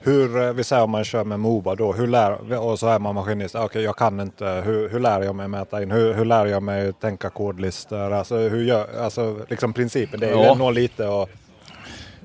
Hur, 0.00 0.42
eh, 0.42 0.52
vi 0.52 0.64
säger 0.64 0.82
om 0.82 0.90
man 0.90 1.04
kör 1.04 1.24
med 1.24 1.40
Moba 1.40 1.74
då, 1.74 1.92
hur 1.92 2.06
lär, 2.06 2.58
och 2.60 2.78
så 2.78 2.86
är 2.86 2.98
man 2.98 3.14
maskinist, 3.14 3.54
okej 3.54 3.64
okay, 3.64 3.82
jag 3.82 3.96
kan 3.96 4.20
inte, 4.20 4.62
hur, 4.64 4.88
hur 4.88 5.00
lär 5.00 5.22
jag 5.22 5.34
mig 5.34 5.48
mäta 5.48 5.82
in, 5.82 5.90
hur, 5.90 6.14
hur 6.14 6.24
lär 6.24 6.46
jag 6.46 6.62
mig 6.62 6.92
tänka 6.92 7.30
kodlistor, 7.30 8.12
alltså 8.12 8.36
hur 8.36 8.62
gör, 8.62 8.86
alltså 9.00 9.36
liksom 9.48 9.72
principen, 9.72 10.20
det 10.20 10.26
är 10.26 10.44
ja. 10.44 10.54
nog 10.54 10.72
lite 10.72 11.08
och 11.08 11.28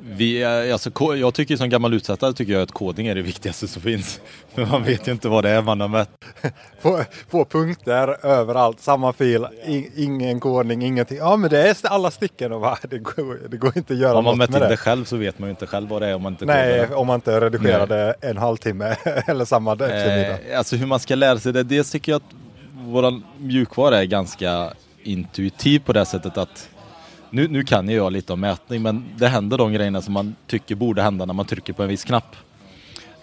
vi, 0.06 0.44
alltså, 0.44 1.16
jag 1.16 1.34
tycker 1.34 1.58
som 1.58 1.70
gammal 1.70 1.94
utsättare 1.94 2.34
tycker 2.34 2.54
jag 2.54 2.62
att 2.62 2.72
kodning 2.72 3.08
är 3.08 3.16
det 3.16 3.22
viktigaste 3.22 3.68
som 3.68 3.82
finns. 3.82 4.20
För 4.56 4.66
man 4.72 4.84
vet 4.84 5.08
ju 5.08 5.12
inte 5.12 5.30
vad 5.30 5.44
det 5.44 5.50
är 5.50 5.62
man 5.62 5.82
har 5.82 5.88
mätt. 5.88 6.10
få, 6.82 7.04
få 7.30 7.46
punkter 7.46 8.26
överallt, 8.26 8.80
samma 8.80 9.13
fil, 9.13 9.48
ingen 9.96 10.39
kodning, 10.39 10.84
ingenting. 10.84 11.18
Ja 11.18 11.36
men 11.36 11.50
det 11.50 11.70
är 11.70 11.76
alla 11.84 12.12
sticken 12.12 12.52
och 12.52 12.62
va? 12.62 12.78
Det, 12.89 12.98
går, 12.98 13.39
det 13.50 13.58
går 13.58 13.78
inte 13.78 13.94
att 13.94 14.00
göra 14.00 14.18
Om 14.18 14.24
man 14.24 14.38
mätt 14.38 14.50
in 14.50 14.60
det. 14.60 14.68
det 14.68 14.78
själv 14.78 15.06
så 15.06 15.18
vet 15.18 15.39
man 15.39 15.48
ju 15.48 15.52
inte 15.52 15.68
själv 15.68 15.89
vad 15.89 16.02
det 16.02 16.08
är 16.08 16.16
om 16.16 16.22
man 16.22 16.34
inte 16.34 16.46
Nej, 16.46 16.88
om 16.88 17.08
man 17.08 17.16
inte 17.16 17.42
redigerar 17.42 17.88
det 17.88 18.16
en 18.22 18.38
halvtimme 18.38 18.96
eller 19.28 19.46
samma 19.46 19.72
eftermiddag. 19.74 20.39
Eh, 20.50 20.58
alltså 20.58 20.76
hur 20.76 20.86
man 20.86 21.00
ska 21.00 21.16
lära 21.16 21.39
sig 21.39 21.54
det, 21.54 21.63
dels 21.63 21.92
tycker 21.92 22.12
jag 22.12 22.20
att 22.20 22.36
vår 22.74 23.22
mjukvara 23.38 24.02
är 24.02 24.06
ganska 24.06 24.74
intuitiv 25.04 25.80
på 25.80 25.94
det 25.94 26.06
sättet 26.06 26.38
att 26.38 26.70
nu, 27.34 27.48
nu 27.48 27.63
kan 27.63 27.89
ju 27.89 27.96
jag 27.96 28.13
lite 28.13 28.34
om 28.34 28.39
mätning 28.39 28.82
men 28.82 29.06
det 29.17 29.28
händer 29.28 29.58
de 29.58 29.74
grejerna 29.74 30.02
som 30.02 30.13
man 30.13 30.36
tycker 30.48 30.76
borde 30.76 31.02
hända 31.02 31.26
när 31.26 31.34
man 31.34 31.46
trycker 31.46 31.74
på 31.74 31.84
en 31.84 31.89
viss 31.89 32.04
knapp. 32.04 32.36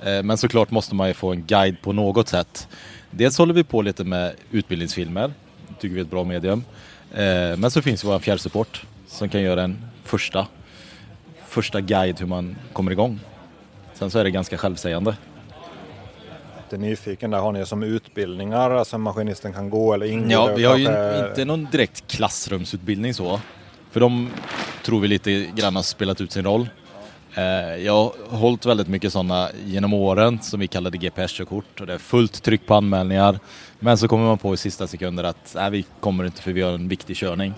Eh, 0.03 0.23
men 0.23 0.39
såklart 0.39 0.71
måste 0.71 0.95
man 0.95 1.09
ju 1.09 1.15
få 1.15 1.33
en 1.33 1.43
guide 1.47 1.77
på 1.83 1.93
något 1.93 2.29
sätt. 2.29 2.69
Dels 3.11 3.39
håller 3.39 3.55
vi 3.55 3.65
på 3.65 3.83
lite 3.83 4.05
med 4.05 4.35
utbildningsfilmer, 4.51 5.33
tycker 5.81 5.95
vi 5.95 6.01
är 6.01 6.05
ett 6.05 6.11
bra 6.11 6.25
medium. 6.25 6.65
Eh, 7.13 7.57
men 7.57 7.71
så 7.71 7.83
finns 7.83 8.05
ju 8.05 8.09
vår 8.09 8.19
fjärrsupport 8.19 8.85
som 9.07 9.29
kan 9.29 9.43
göra 9.43 9.63
en 9.63 9.79
första, 10.05 10.47
första 11.47 11.81
guide 11.81 12.21
hur 12.21 12.27
man 12.27 12.57
kommer 12.73 12.93
igång. 12.93 13.21
Sen 13.95 14.11
så 14.11 14.19
är 14.19 14.25
det 14.25 14.31
ganska 14.31 14.59
självsägande 14.59 15.15
lite 16.73 16.83
nyfiken 16.83 17.31
där. 17.31 17.39
Har 17.39 17.53
ni 17.53 17.67
som 17.67 17.83
utbildningar, 17.83 18.71
alltså 18.71 18.99
maskinisten 18.99 19.53
kan 19.53 19.71
gå 19.71 19.95
eller 19.95 20.07
ingå? 20.07 20.33
Ja, 20.33 20.55
vi 20.57 20.65
har 20.65 20.77
ju 20.77 20.89
inte 21.29 21.45
någon 21.45 21.69
direkt 21.73 22.07
klassrumsutbildning 22.07 23.15
så. 23.15 23.41
För 23.91 24.01
de 24.01 24.29
tror 24.85 25.01
vi 25.01 25.09
lite 25.09 25.47
grann 25.55 25.77
har 25.77 25.83
spelat 25.83 26.21
ut 26.21 26.33
sin 26.33 26.45
roll. 26.45 26.69
Eh, 27.35 27.77
jag 27.85 28.13
har 28.29 28.39
hållit 28.39 28.67
väldigt 28.67 28.89
mycket 28.89 29.13
sådana 29.13 29.49
genom 29.67 29.95
åren 29.95 30.39
som 30.43 30.61
vi 30.61 30.67
kallade 30.67 30.99
GPS-körkort 30.99 31.81
och 31.81 31.87
det 31.87 31.95
är 31.95 31.99
fullt 31.99 32.43
tryck 32.43 32.67
på 32.67 32.75
anmälningar. 32.75 33.39
Men 33.79 33.99
så 33.99 34.09
kommer 34.09 34.25
man 34.25 34.39
på 34.39 34.55
i 34.55 34.57
sista 34.57 34.87
sekunder 34.87 35.25
att 35.25 35.53
nej, 35.55 35.71
vi 35.71 35.85
kommer 36.01 36.25
inte 36.25 36.43
för 36.43 36.53
vi 36.53 36.63
har 36.63 36.73
en 36.73 36.89
viktig 36.89 37.17
körning. 37.17 37.55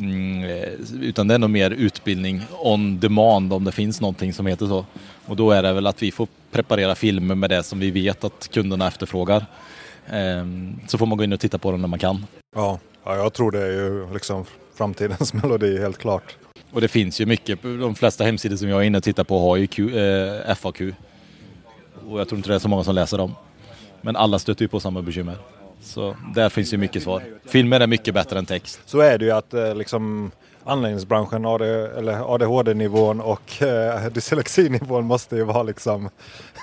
Mm, 0.00 0.44
eh, 0.44 0.68
utan 1.00 1.28
det 1.28 1.34
är 1.34 1.38
nog 1.38 1.50
mer 1.50 1.70
utbildning 1.70 2.42
on 2.50 3.00
demand 3.00 3.52
om 3.52 3.64
det 3.64 3.72
finns 3.72 4.00
någonting 4.00 4.32
som 4.32 4.46
heter 4.46 4.66
så. 4.66 4.86
Och 5.26 5.36
då 5.36 5.50
är 5.50 5.62
det 5.62 5.72
väl 5.72 5.86
att 5.86 6.02
vi 6.02 6.12
får 6.12 6.28
preparera 6.50 6.94
filmer 6.94 7.34
med 7.34 7.50
det 7.50 7.62
som 7.62 7.78
vi 7.78 7.90
vet 7.90 8.24
att 8.24 8.48
kunderna 8.52 8.88
efterfrågar. 8.88 9.46
Ehm, 10.10 10.80
så 10.86 10.98
får 10.98 11.06
man 11.06 11.18
gå 11.18 11.24
in 11.24 11.32
och 11.32 11.40
titta 11.40 11.58
på 11.58 11.70
dem 11.70 11.80
när 11.80 11.88
man 11.88 11.98
kan. 11.98 12.26
Ja, 12.56 12.78
ja 13.04 13.16
jag 13.16 13.32
tror 13.32 13.50
det 13.50 13.62
är 13.62 13.72
ju 13.72 14.12
liksom 14.12 14.44
framtidens 14.76 15.32
melodi 15.42 15.78
helt 15.78 15.98
klart. 15.98 16.36
Och 16.70 16.80
det 16.80 16.88
finns 16.88 17.20
ju 17.20 17.26
mycket, 17.26 17.62
de 17.62 17.94
flesta 17.94 18.24
hemsidor 18.24 18.56
som 18.56 18.68
jag 18.68 18.82
är 18.82 18.84
inne 18.86 18.98
och 18.98 19.04
tittar 19.04 19.24
på 19.24 19.38
har 19.40 19.56
ju 19.56 19.66
Q, 19.66 19.98
eh, 19.98 20.54
FAQ. 20.54 20.80
Och 22.08 22.20
jag 22.20 22.28
tror 22.28 22.36
inte 22.36 22.48
det 22.48 22.54
är 22.54 22.58
så 22.58 22.68
många 22.68 22.84
som 22.84 22.94
läser 22.94 23.18
dem. 23.18 23.34
Men 24.00 24.16
alla 24.16 24.38
stöter 24.38 24.62
ju 24.62 24.68
på 24.68 24.80
samma 24.80 25.02
bekymmer. 25.02 25.36
Så 25.82 26.16
där 26.34 26.48
finns 26.48 26.72
ju 26.72 26.76
mycket 26.76 27.02
svar. 27.02 27.22
Filmer 27.44 27.80
är 27.80 27.86
mycket 27.86 28.14
bättre 28.14 28.38
än 28.38 28.46
text. 28.46 28.80
Så 28.86 29.00
är 29.00 29.18
det 29.18 29.24
ju 29.24 29.30
att 29.30 29.54
eh, 29.54 29.74
liksom 29.74 30.30
anläggningsbranschen, 30.66 31.46
AD, 31.46 31.64
eller 31.98 32.34
ADHD-nivån 32.34 33.20
och 33.20 33.62
eh, 33.62 34.06
dyslexinivån 34.06 35.04
måste 35.04 35.36
ju 35.36 35.44
vara 35.44 35.62
liksom 35.62 36.10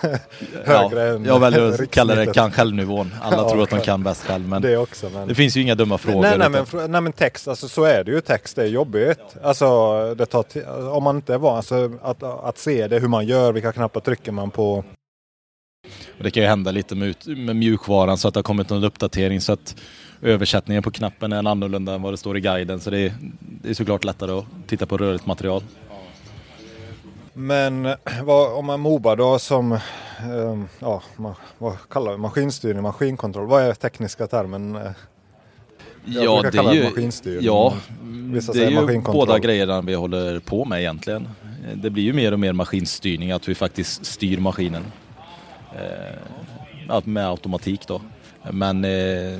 högre 0.65 1.07
ja, 1.07 1.15
än 1.15 1.25
Jag 1.25 1.39
väljer 1.39 1.83
att 1.83 1.91
kalla 1.91 2.15
det 2.15 2.33
kan 2.33 2.51
själv-nivån. 2.51 3.13
Alla 3.21 3.37
ja, 3.37 3.49
tror 3.49 3.63
att 3.63 3.69
de 3.69 3.79
kan 3.79 4.03
bäst 4.03 4.25
själv. 4.25 4.47
Men 4.47 4.61
det, 4.61 4.77
också, 4.77 5.09
men 5.13 5.27
det 5.27 5.35
finns 5.35 5.57
ju 5.57 5.61
inga 5.61 5.75
dumma 5.75 5.97
frågor. 5.97 6.21
Nej, 6.21 6.37
nej, 6.37 6.49
men, 6.49 6.91
nej 6.91 7.01
men 7.01 7.13
text, 7.13 7.47
alltså, 7.47 7.67
så 7.67 7.83
är 7.83 8.03
det 8.03 8.11
ju. 8.11 8.21
Text 8.21 8.57
är 8.57 8.65
jobbigt. 8.65 9.19
Alltså, 9.43 9.65
det 10.15 10.25
tar 10.25 10.45
om 10.89 11.03
man 11.03 11.15
inte 11.15 11.33
är 11.33 11.37
van 11.37 11.57
alltså, 11.57 11.91
att, 12.01 12.23
att 12.23 12.57
se 12.57 12.87
det, 12.87 12.99
hur 12.99 13.07
man 13.07 13.25
gör, 13.25 13.53
vilka 13.53 13.71
knappar 13.71 13.99
trycker 13.99 14.31
man 14.31 14.51
på. 14.51 14.83
Och 16.17 16.23
det 16.23 16.31
kan 16.31 16.43
ju 16.43 16.49
hända 16.49 16.71
lite 16.71 16.95
med, 16.95 17.15
med 17.25 17.55
mjukvaran 17.55 18.17
så 18.17 18.27
att 18.27 18.33
det 18.33 18.37
har 18.37 18.43
kommit 18.43 18.69
någon 18.69 18.83
uppdatering 18.83 19.41
så 19.41 19.53
att 19.53 19.75
översättningen 20.23 20.83
på 20.83 20.91
knappen 20.91 21.33
är 21.33 21.47
annorlunda 21.47 21.93
än 21.93 22.01
vad 22.01 22.13
det 22.13 22.17
står 22.17 22.37
i 22.37 22.41
guiden. 22.41 22.79
Så 22.79 22.89
det 22.89 22.99
är, 22.99 23.13
det 23.39 23.69
är 23.69 23.73
såklart 23.73 24.03
lättare 24.03 24.31
att 24.31 24.45
titta 24.67 24.85
på 24.85 24.97
rörligt 24.97 25.25
material. 25.25 25.63
Men 27.33 27.95
vad, 28.23 28.53
om 28.53 28.65
man 28.65 28.79
mobar 28.79 29.15
då 29.15 29.39
som, 29.39 29.71
eh, 29.71 29.79
ja, 30.79 31.03
man, 31.15 31.35
vad 31.57 31.89
kallar 31.89 32.11
vi 32.11 32.17
maskinstyrning, 32.17 32.83
maskinkontroll, 32.83 33.47
vad 33.47 33.63
är 33.63 33.73
tekniska 33.73 34.27
termen? 34.27 34.79
Jag 36.05 36.23
ja, 36.23 36.49
det 36.51 36.57
är 36.57 36.73
ju, 36.73 36.83
maskinstyrning. 36.83 37.45
Ja, 37.45 37.73
det 38.53 38.63
är 38.63 38.91
ju 38.91 39.01
båda 39.01 39.39
grejerna 39.39 39.81
vi 39.81 39.93
håller 39.93 40.39
på 40.39 40.65
med 40.65 40.79
egentligen. 40.79 41.27
Det 41.75 41.89
blir 41.89 42.03
ju 42.03 42.13
mer 42.13 42.31
och 42.31 42.39
mer 42.39 42.53
maskinstyrning, 42.53 43.31
att 43.31 43.47
vi 43.47 43.55
faktiskt 43.55 44.05
styr 44.05 44.37
maskinen. 44.37 44.83
Eh, 45.75 47.01
med 47.03 47.27
automatik 47.27 47.87
då. 47.87 48.01
Men 48.51 48.85
eh, 48.85 49.39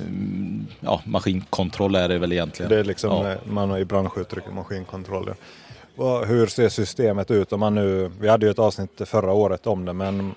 ja, 0.80 1.02
maskinkontroll 1.06 1.96
är 1.96 2.10
det 2.10 2.18
väl 2.18 2.32
egentligen. 2.32 2.70
Det 2.70 2.80
är 2.80 2.84
liksom, 2.84 3.26
ja. 3.26 3.32
Eh, 3.32 3.38
man 3.46 3.70
har 3.70 3.78
i 3.78 3.86
branschuttrycket 3.86 4.54
maskinkontroll. 4.54 5.34
Hur 6.28 6.48
ser 6.48 6.70
systemet 6.70 7.32
ut? 7.32 7.54
Om 7.54 7.60
man 7.60 7.76
nu, 7.76 8.12
vi 8.20 8.30
hade 8.30 8.46
ju 8.46 8.52
ett 8.52 8.60
avsnitt 8.60 9.02
förra 9.06 9.32
året 9.32 9.68
om 9.68 9.86
det 9.86 9.94
men 9.94 10.36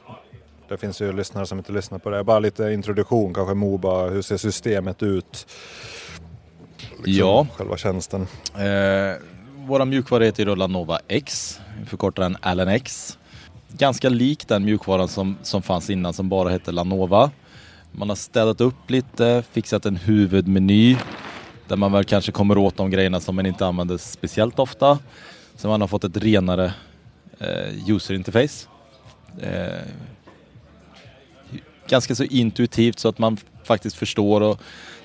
det 0.68 0.76
finns 0.76 1.00
ju 1.00 1.12
lyssnare 1.12 1.46
som 1.46 1.58
inte 1.58 1.72
lyssnar 1.72 1.98
på 1.98 2.10
det. 2.10 2.24
Bara 2.24 2.38
lite 2.38 2.64
introduktion 2.64 3.34
kanske 3.34 3.54
Moba, 3.54 4.08
hur 4.08 4.22
ser 4.22 4.36
systemet 4.36 5.02
ut? 5.02 5.46
Liksom 6.78 7.02
ja. 7.04 7.46
Själva 7.56 7.76
tjänsten. 7.76 8.26
Eh, 8.54 9.22
våra 9.66 9.84
mjukvara 9.84 10.24
heter 10.24 10.56
Lanova 10.56 11.00
X, 11.08 11.60
förkortar 11.86 12.22
den 12.22 12.36
Allen 12.40 12.68
X. 12.68 13.18
Ganska 13.68 14.08
lik 14.08 14.48
den 14.48 14.64
mjukvaran 14.64 15.08
som, 15.08 15.36
som 15.42 15.62
fanns 15.62 15.90
innan 15.90 16.12
som 16.12 16.28
bara 16.28 16.48
hette 16.48 16.72
Lanova. 16.72 17.30
Man 17.98 18.08
har 18.08 18.16
städat 18.16 18.60
upp 18.60 18.90
lite, 18.90 19.44
fixat 19.52 19.86
en 19.86 19.96
huvudmeny 19.96 20.96
där 21.68 21.76
man 21.76 21.92
väl 21.92 22.04
kanske 22.04 22.32
kommer 22.32 22.58
åt 22.58 22.76
de 22.76 22.90
grejerna 22.90 23.20
som 23.20 23.36
man 23.36 23.46
inte 23.46 23.66
använder 23.66 23.96
speciellt 23.96 24.58
ofta. 24.58 24.98
Så 25.56 25.68
man 25.68 25.80
har 25.80 25.88
fått 25.88 26.04
ett 26.04 26.16
renare 26.16 26.74
eh, 27.38 27.90
user 27.90 28.14
interface. 28.14 28.68
Eh, 29.40 29.82
ganska 31.88 32.14
så 32.14 32.24
intuitivt 32.24 32.98
så 32.98 33.08
att 33.08 33.18
man 33.18 33.36
faktiskt 33.64 33.96
förstår 33.96 34.40
och 34.40 34.60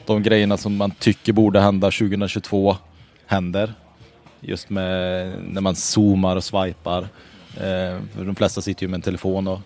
de 0.06 0.24
grejerna 0.24 0.58
som 0.58 0.78
man 0.78 0.92
tycker 0.92 1.34
borde 1.34 1.60
hända 1.60 1.92
2022 1.92 2.78
händer. 3.26 3.74
Just 4.42 4.70
med 4.70 5.34
när 5.48 5.62
man 5.62 5.76
zoomar 5.76 6.36
och 6.36 6.44
swipar. 6.44 7.02
Eh, 7.56 8.00
för 8.16 8.26
de 8.26 8.36
flesta 8.36 8.62
sitter 8.62 8.84
ju 8.84 8.88
med 8.88 8.98
en 8.98 9.02
telefon 9.02 9.48
och 9.48 9.60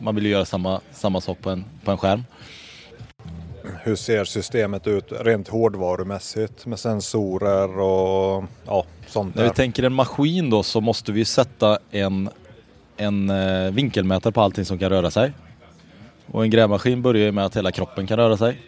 man 0.00 0.14
vill 0.14 0.26
göra 0.26 0.44
samma, 0.44 0.80
samma 0.92 1.20
sak 1.20 1.38
på 1.40 1.50
en, 1.50 1.64
på 1.84 1.90
en 1.90 1.98
skärm 1.98 2.24
hur 3.84 3.96
ser 3.96 4.24
systemet 4.24 4.86
ut 4.86 5.12
rent 5.20 5.48
hårdvarumässigt 5.48 6.66
med 6.66 6.78
sensorer 6.78 7.78
och 7.78 8.44
ja, 8.66 8.84
sånt 9.06 9.34
där? 9.34 9.42
När 9.42 9.48
vi 9.48 9.54
tänker 9.54 9.82
en 9.82 9.92
maskin 9.92 10.50
då 10.50 10.62
så 10.62 10.80
måste 10.80 11.12
vi 11.12 11.24
sätta 11.24 11.78
en, 11.90 12.30
en 12.96 13.30
eh, 13.30 13.70
vinkelmätare 13.70 14.32
på 14.32 14.40
allting 14.40 14.64
som 14.64 14.78
kan 14.78 14.90
röra 14.90 15.10
sig. 15.10 15.32
Och 16.26 16.44
en 16.44 16.50
grävmaskin 16.50 17.02
börjar 17.02 17.32
med 17.32 17.44
att 17.44 17.56
hela 17.56 17.72
kroppen 17.72 18.06
kan 18.06 18.16
röra 18.16 18.36
sig. 18.36 18.58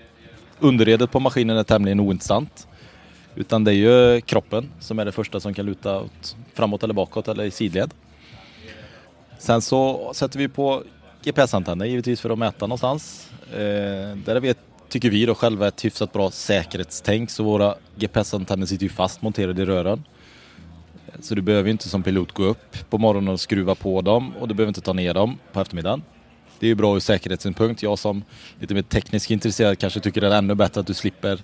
Underredet 0.58 1.10
på 1.10 1.20
maskinen 1.20 1.56
är 1.56 1.64
tämligen 1.64 2.00
ointressant. 2.00 2.68
Utan 3.34 3.64
det 3.64 3.70
är 3.70 4.14
ju 4.14 4.20
kroppen 4.20 4.70
som 4.80 4.98
är 4.98 5.04
det 5.04 5.12
första 5.12 5.40
som 5.40 5.54
kan 5.54 5.66
luta 5.66 6.00
åt, 6.00 6.36
framåt 6.54 6.82
eller 6.82 6.94
bakåt 6.94 7.28
eller 7.28 7.44
i 7.44 7.50
sidled. 7.50 7.94
Sen 9.38 9.62
så 9.62 10.12
sätter 10.14 10.38
vi 10.38 10.48
på 10.48 10.82
GPS-antenner 11.22 11.86
givetvis 11.86 12.20
för 12.20 12.30
att 12.30 12.38
mäta 12.38 12.66
någonstans. 12.66 13.30
Eh, 13.52 14.16
där 14.24 14.44
ett 14.44 14.58
tycker 14.94 15.10
vi 15.10 15.26
då 15.26 15.34
själva, 15.34 15.68
ett 15.68 15.84
hyfsat 15.84 16.12
bra 16.12 16.30
säkerhetstänk 16.30 17.30
så 17.30 17.44
våra 17.44 17.74
GPS-antenner 17.96 18.66
sitter 18.66 18.84
ju 18.84 18.90
fast 18.90 19.22
monterade 19.22 19.62
i 19.62 19.64
rören. 19.64 20.04
Så 21.20 21.34
du 21.34 21.42
behöver 21.42 21.70
inte 21.70 21.88
som 21.88 22.02
pilot 22.02 22.32
gå 22.32 22.44
upp 22.44 22.90
på 22.90 22.98
morgonen 22.98 23.28
och 23.28 23.40
skruva 23.40 23.74
på 23.74 24.00
dem 24.00 24.32
och 24.40 24.48
du 24.48 24.54
behöver 24.54 24.68
inte 24.68 24.80
ta 24.80 24.92
ner 24.92 25.14
dem 25.14 25.38
på 25.52 25.60
eftermiddagen. 25.60 26.02
Det 26.58 26.66
är 26.66 26.68
ju 26.68 26.74
bra 26.74 26.96
ur 26.96 27.00
säkerhetssynpunkt. 27.00 27.82
Jag 27.82 27.98
som 27.98 28.24
lite 28.60 28.74
mer 28.74 28.82
tekniskt 28.82 29.30
intresserad 29.30 29.78
kanske 29.78 30.00
tycker 30.00 30.20
det 30.20 30.26
är 30.26 30.38
ännu 30.38 30.54
bättre 30.54 30.80
att 30.80 30.86
du 30.86 30.94
slipper 30.94 31.40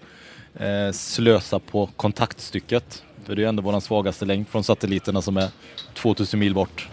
eh, 0.55 0.93
slösa 0.93 1.59
på 1.59 1.87
kontaktstycket. 1.87 3.05
För 3.25 3.37
det 3.37 3.41
är 3.41 3.43
ju 3.43 3.49
ändå 3.49 3.63
vår 3.63 3.81
svagaste 3.81 4.25
länk 4.25 4.49
från 4.49 4.65
satelliterna 4.65 5.23
som 5.23 5.37
är 5.37 5.49
2000 5.95 6.41
mil 6.41 6.55
bort. 6.55 6.89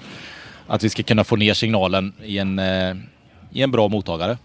Att 0.68 0.84
vi 0.84 0.90
ska 0.90 1.04
kunna 1.04 1.24
få 1.24 1.36
ner 1.36 1.54
signalen 1.54 2.14
i 2.24 2.38
en, 2.38 2.60
eh, 2.60 2.96
i 3.52 3.62
en 3.62 3.72
bra 3.72 3.88
mottagare. 3.88 4.38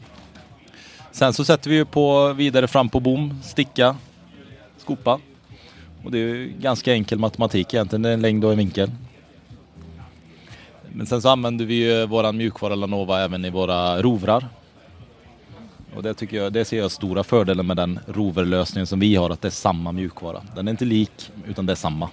Sen 1.13 1.33
så 1.33 1.45
sätter 1.45 1.71
vi 1.71 1.77
ju 1.77 1.85
på 1.85 2.33
vidare 2.33 2.69
fram 2.69 2.89
på 2.89 3.01
bom, 3.01 3.39
sticka, 3.43 3.97
skopa. 4.79 5.21
Och 6.05 6.11
det 6.11 6.19
är 6.19 6.23
ju 6.23 6.53
ganska 6.61 6.93
enkel 6.93 7.19
matematik 7.19 7.75
egentligen, 7.75 8.03
det 8.03 8.09
är 8.09 8.15
en 8.15 8.23
längd 8.23 8.45
och 8.45 8.53
en 8.53 8.59
vinkel. 8.59 8.91
Men 10.93 11.07
sen 11.07 11.23
så 11.23 11.29
använder 11.29 11.65
vi 11.65 11.75
ju 11.75 12.07
våran 12.07 12.37
mjukvara 12.37 12.75
Lanova 12.75 13.25
även 13.25 13.45
i 13.45 13.51
våra 13.51 14.03
rovrar. 14.03 14.49
Och 15.97 16.03
det 16.03 16.15
tycker 16.15 16.37
jag, 16.37 16.53
det 16.53 16.65
ser 16.65 16.79
jag 16.79 16.91
stora 16.91 17.25
fördelar 17.25 17.65
med 17.65 17.77
den 17.77 17.99
roverlösningen 18.07 18.87
som 18.87 19.01
vi 19.01 19.17
har, 19.17 19.31
att 19.31 19.41
det 19.41 19.49
är 19.49 19.51
samma 19.51 19.93
mjukvara. 19.93 20.43
Den 20.57 20.69
är 20.69 20.71
inte 20.71 20.85
lik, 20.85 21.31
utan 21.49 21.67
det 21.67 21.73
är 21.73 21.77
samma. 21.77 22.09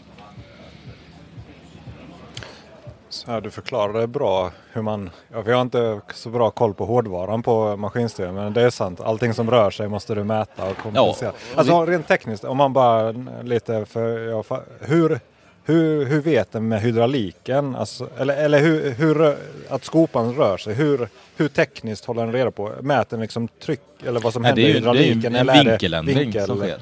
Så 3.09 3.31
här, 3.31 3.41
du 3.41 3.49
förklarade 3.51 4.07
bra 4.07 4.51
hur 4.73 4.81
man, 4.81 5.09
ja, 5.33 5.41
vi 5.41 5.51
har 5.51 5.61
inte 5.61 6.01
så 6.13 6.29
bra 6.29 6.51
koll 6.51 6.73
på 6.73 6.85
hårdvaran 6.85 7.43
på 7.43 7.77
maskinstyrning 7.77 8.35
men 8.35 8.53
det 8.53 8.61
är 8.61 8.69
sant. 8.69 9.01
Allting 9.01 9.33
som 9.33 9.51
rör 9.51 9.71
sig 9.71 9.87
måste 9.87 10.15
du 10.15 10.23
mäta 10.23 10.69
och 10.69 10.77
kompensera. 10.77 11.31
Ja, 11.53 11.59
alltså 11.59 11.85
rent 11.85 12.07
tekniskt, 12.07 12.43
om 12.43 12.57
man 12.57 12.73
bara 12.73 13.11
lite 13.43 13.85
för, 13.85 14.19
ja, 14.19 14.43
hur, 14.79 15.19
hur, 15.65 16.05
hur 16.05 16.21
vet 16.21 16.51
den 16.51 16.67
med 16.67 16.81
hydrauliken? 16.81 17.75
Alltså, 17.75 18.09
eller 18.17 18.37
eller 18.37 18.59
hur, 18.59 18.91
hur, 18.91 19.35
att 19.69 19.83
skopan 19.83 20.35
rör 20.35 20.57
sig, 20.57 20.73
hur, 20.73 21.07
hur 21.37 21.47
tekniskt 21.47 22.05
håller 22.05 22.21
den 22.23 22.33
reda 22.33 22.51
på? 22.51 22.71
Mäter 22.81 23.09
den 23.09 23.21
liksom 23.21 23.47
tryck 23.47 23.81
eller 24.05 24.19
vad 24.19 24.33
som 24.33 24.41
Nej, 24.41 24.49
händer 24.49 24.63
i 24.63 24.65
ju, 24.65 24.73
det 24.73 24.77
är 24.77 24.93
ju 24.93 24.99
hydrauliken? 25.03 25.35
en 25.35 25.41
eller 25.49 25.65
vinkeländring 25.65 26.17
vinkel? 26.17 26.45
som 26.45 26.57
sker. 26.57 26.79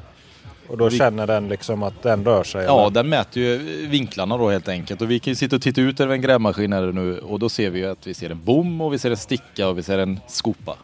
Och 0.68 0.78
då 0.78 0.90
vi- 0.90 0.98
känner 0.98 1.28
den 1.28 1.48
liksom 1.48 1.84
att 1.84 2.04
den 2.04 2.26
rör 2.26 2.44
sig? 2.44 2.64
Ja, 2.66 2.82
eller? 2.82 2.90
den 2.92 3.10
mäter 3.10 3.44
ju 3.44 3.58
vinklarna 3.88 4.38
då 4.38 4.50
helt 4.50 4.68
enkelt. 4.68 5.02
Och 5.02 5.12
vi 5.12 5.20
kan 5.20 5.32
ju 5.32 5.36
sitta 5.36 5.56
och 5.56 5.62
titta 5.62 5.82
ut 5.82 6.00
över 6.00 6.14
en 6.14 6.22
grävmaskin 6.22 6.74
här 6.74 6.92
nu 6.92 7.20
och 7.20 7.40
då 7.40 7.50
ser 7.50 7.70
vi 7.70 7.80
ju 7.80 7.86
att 7.92 8.08
vi 8.08 8.14
ser 8.14 8.30
en 8.30 8.44
bom 8.44 8.82
och 8.82 8.94
vi 8.94 9.00
ser 9.00 9.12
en 9.12 9.18
sticka 9.18 9.68
och 9.68 9.78
vi 9.78 9.84
ser 9.84 9.98
en 9.98 10.20
skopa. 10.28 10.78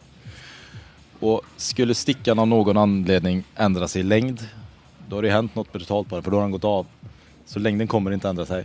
Och 1.20 1.42
skulle 1.56 1.94
stickan 1.94 2.38
av 2.38 2.48
någon 2.48 2.76
anledning 2.76 3.44
ändra 3.56 3.88
sig 3.88 4.00
i 4.00 4.04
längd, 4.04 4.40
då 5.08 5.16
har 5.16 5.22
det 5.22 5.30
hänt 5.30 5.54
något 5.54 5.72
brutalt 5.72 6.08
på 6.08 6.14
den, 6.16 6.22
för 6.22 6.30
då 6.30 6.36
har 6.36 6.42
den 6.42 6.50
gått 6.50 6.64
av. 6.64 6.86
Så 7.46 7.58
längden 7.58 7.86
kommer 7.88 8.10
inte 8.10 8.28
ändra 8.28 8.46
sig. 8.46 8.64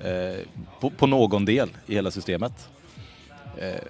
Eh, 0.00 0.40
på, 0.80 0.90
på 0.90 1.06
någon 1.06 1.44
del 1.44 1.68
i 1.86 1.94
hela 1.94 2.10
systemet. 2.10 2.68
Eh, 3.58 3.80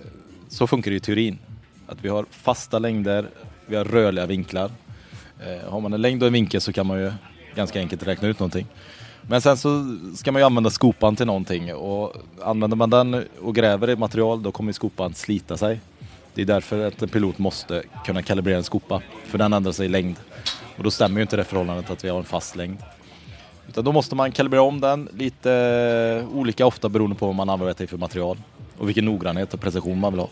så 0.49 0.67
funkar 0.67 0.91
det 0.91 0.97
i 0.97 1.01
teorin. 1.01 1.39
Att 1.87 1.99
vi 2.05 2.09
har 2.09 2.27
fasta 2.31 2.79
längder, 2.79 3.29
vi 3.67 3.77
har 3.77 3.85
rörliga 3.85 4.27
vinklar. 4.27 4.71
Eh, 5.41 5.71
har 5.71 5.81
man 5.81 5.93
en 5.93 6.03
längd 6.03 6.23
och 6.23 6.27
en 6.27 6.33
vinkel 6.33 6.61
så 6.61 6.73
kan 6.73 6.87
man 6.87 6.99
ju 6.99 7.13
ganska 7.55 7.79
enkelt 7.79 8.07
räkna 8.07 8.29
ut 8.29 8.39
någonting. 8.39 8.67
Men 9.23 9.41
sen 9.41 9.57
så 9.57 9.97
ska 10.17 10.33
man 10.33 10.43
ju 10.43 10.47
använda 10.47 10.71
skopan 10.71 11.17
till 11.17 11.27
någonting 11.27 11.75
och 11.75 12.17
använder 12.43 12.77
man 12.77 12.91
den 12.91 13.25
och 13.43 13.55
gräver 13.55 13.91
i 13.91 13.97
material 13.97 14.43
då 14.43 14.53
kommer 14.53 14.73
skopan 14.73 15.15
slita 15.15 15.57
sig. 15.57 15.81
Det 16.35 16.43
är 16.43 16.47
därför 16.47 16.87
att 16.87 17.03
en 17.03 17.09
pilot 17.09 17.39
måste 17.39 17.83
kunna 18.05 18.23
kalibrera 18.23 18.57
en 18.57 18.65
skopa, 18.65 19.03
för 19.25 19.39
den 19.39 19.53
ändrar 19.53 19.73
sig 19.73 19.87
i 19.87 19.89
längd. 19.89 20.17
Och 20.77 20.85
då 20.85 20.91
stämmer 20.91 21.17
ju 21.17 21.23
inte 21.23 21.37
det 21.37 21.45
förhållandet 21.45 21.91
att 21.91 22.05
vi 22.05 22.09
har 22.09 22.19
en 22.19 22.25
fast 22.25 22.57
längd. 22.57 22.79
Utan 23.69 23.85
då 23.85 23.93
måste 23.93 24.15
man 24.15 24.33
kalibrera 24.33 24.63
om 24.63 24.81
den 24.81 25.09
lite 25.13 26.27
olika 26.33 26.67
ofta 26.67 26.89
beroende 26.89 27.17
på 27.17 27.27
vad 27.27 27.35
man 27.35 27.51
använder 27.51 27.87
för 27.87 27.97
material 27.97 28.39
och 28.79 28.89
vilken 28.89 29.05
noggrannhet 29.05 29.55
och 29.55 29.61
precision 29.61 30.01
man 30.01 30.13
vill 30.13 30.21
ha. 30.21 30.29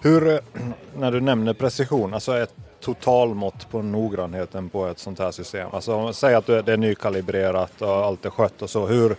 Hur, 0.00 0.28
eh, 0.34 0.38
när 0.98 1.12
du 1.12 1.20
nämner 1.20 1.52
precision, 1.54 2.14
alltså 2.14 2.38
ett 2.38 2.54
totalmått 2.84 3.70
på 3.70 3.82
noggrannheten 3.82 4.68
på 4.68 4.86
ett 4.86 4.98
sånt 4.98 5.18
här 5.18 5.30
system. 5.30 5.68
Alltså 5.72 6.12
säg 6.12 6.34
att 6.34 6.46
det 6.46 6.68
är 6.72 6.76
nykalibrerat 6.76 7.82
och 7.82 7.88
allt 8.04 8.24
är 8.24 8.30
skött 8.30 8.62
och 8.62 8.70
så. 8.70 8.86
Hur 8.86 9.16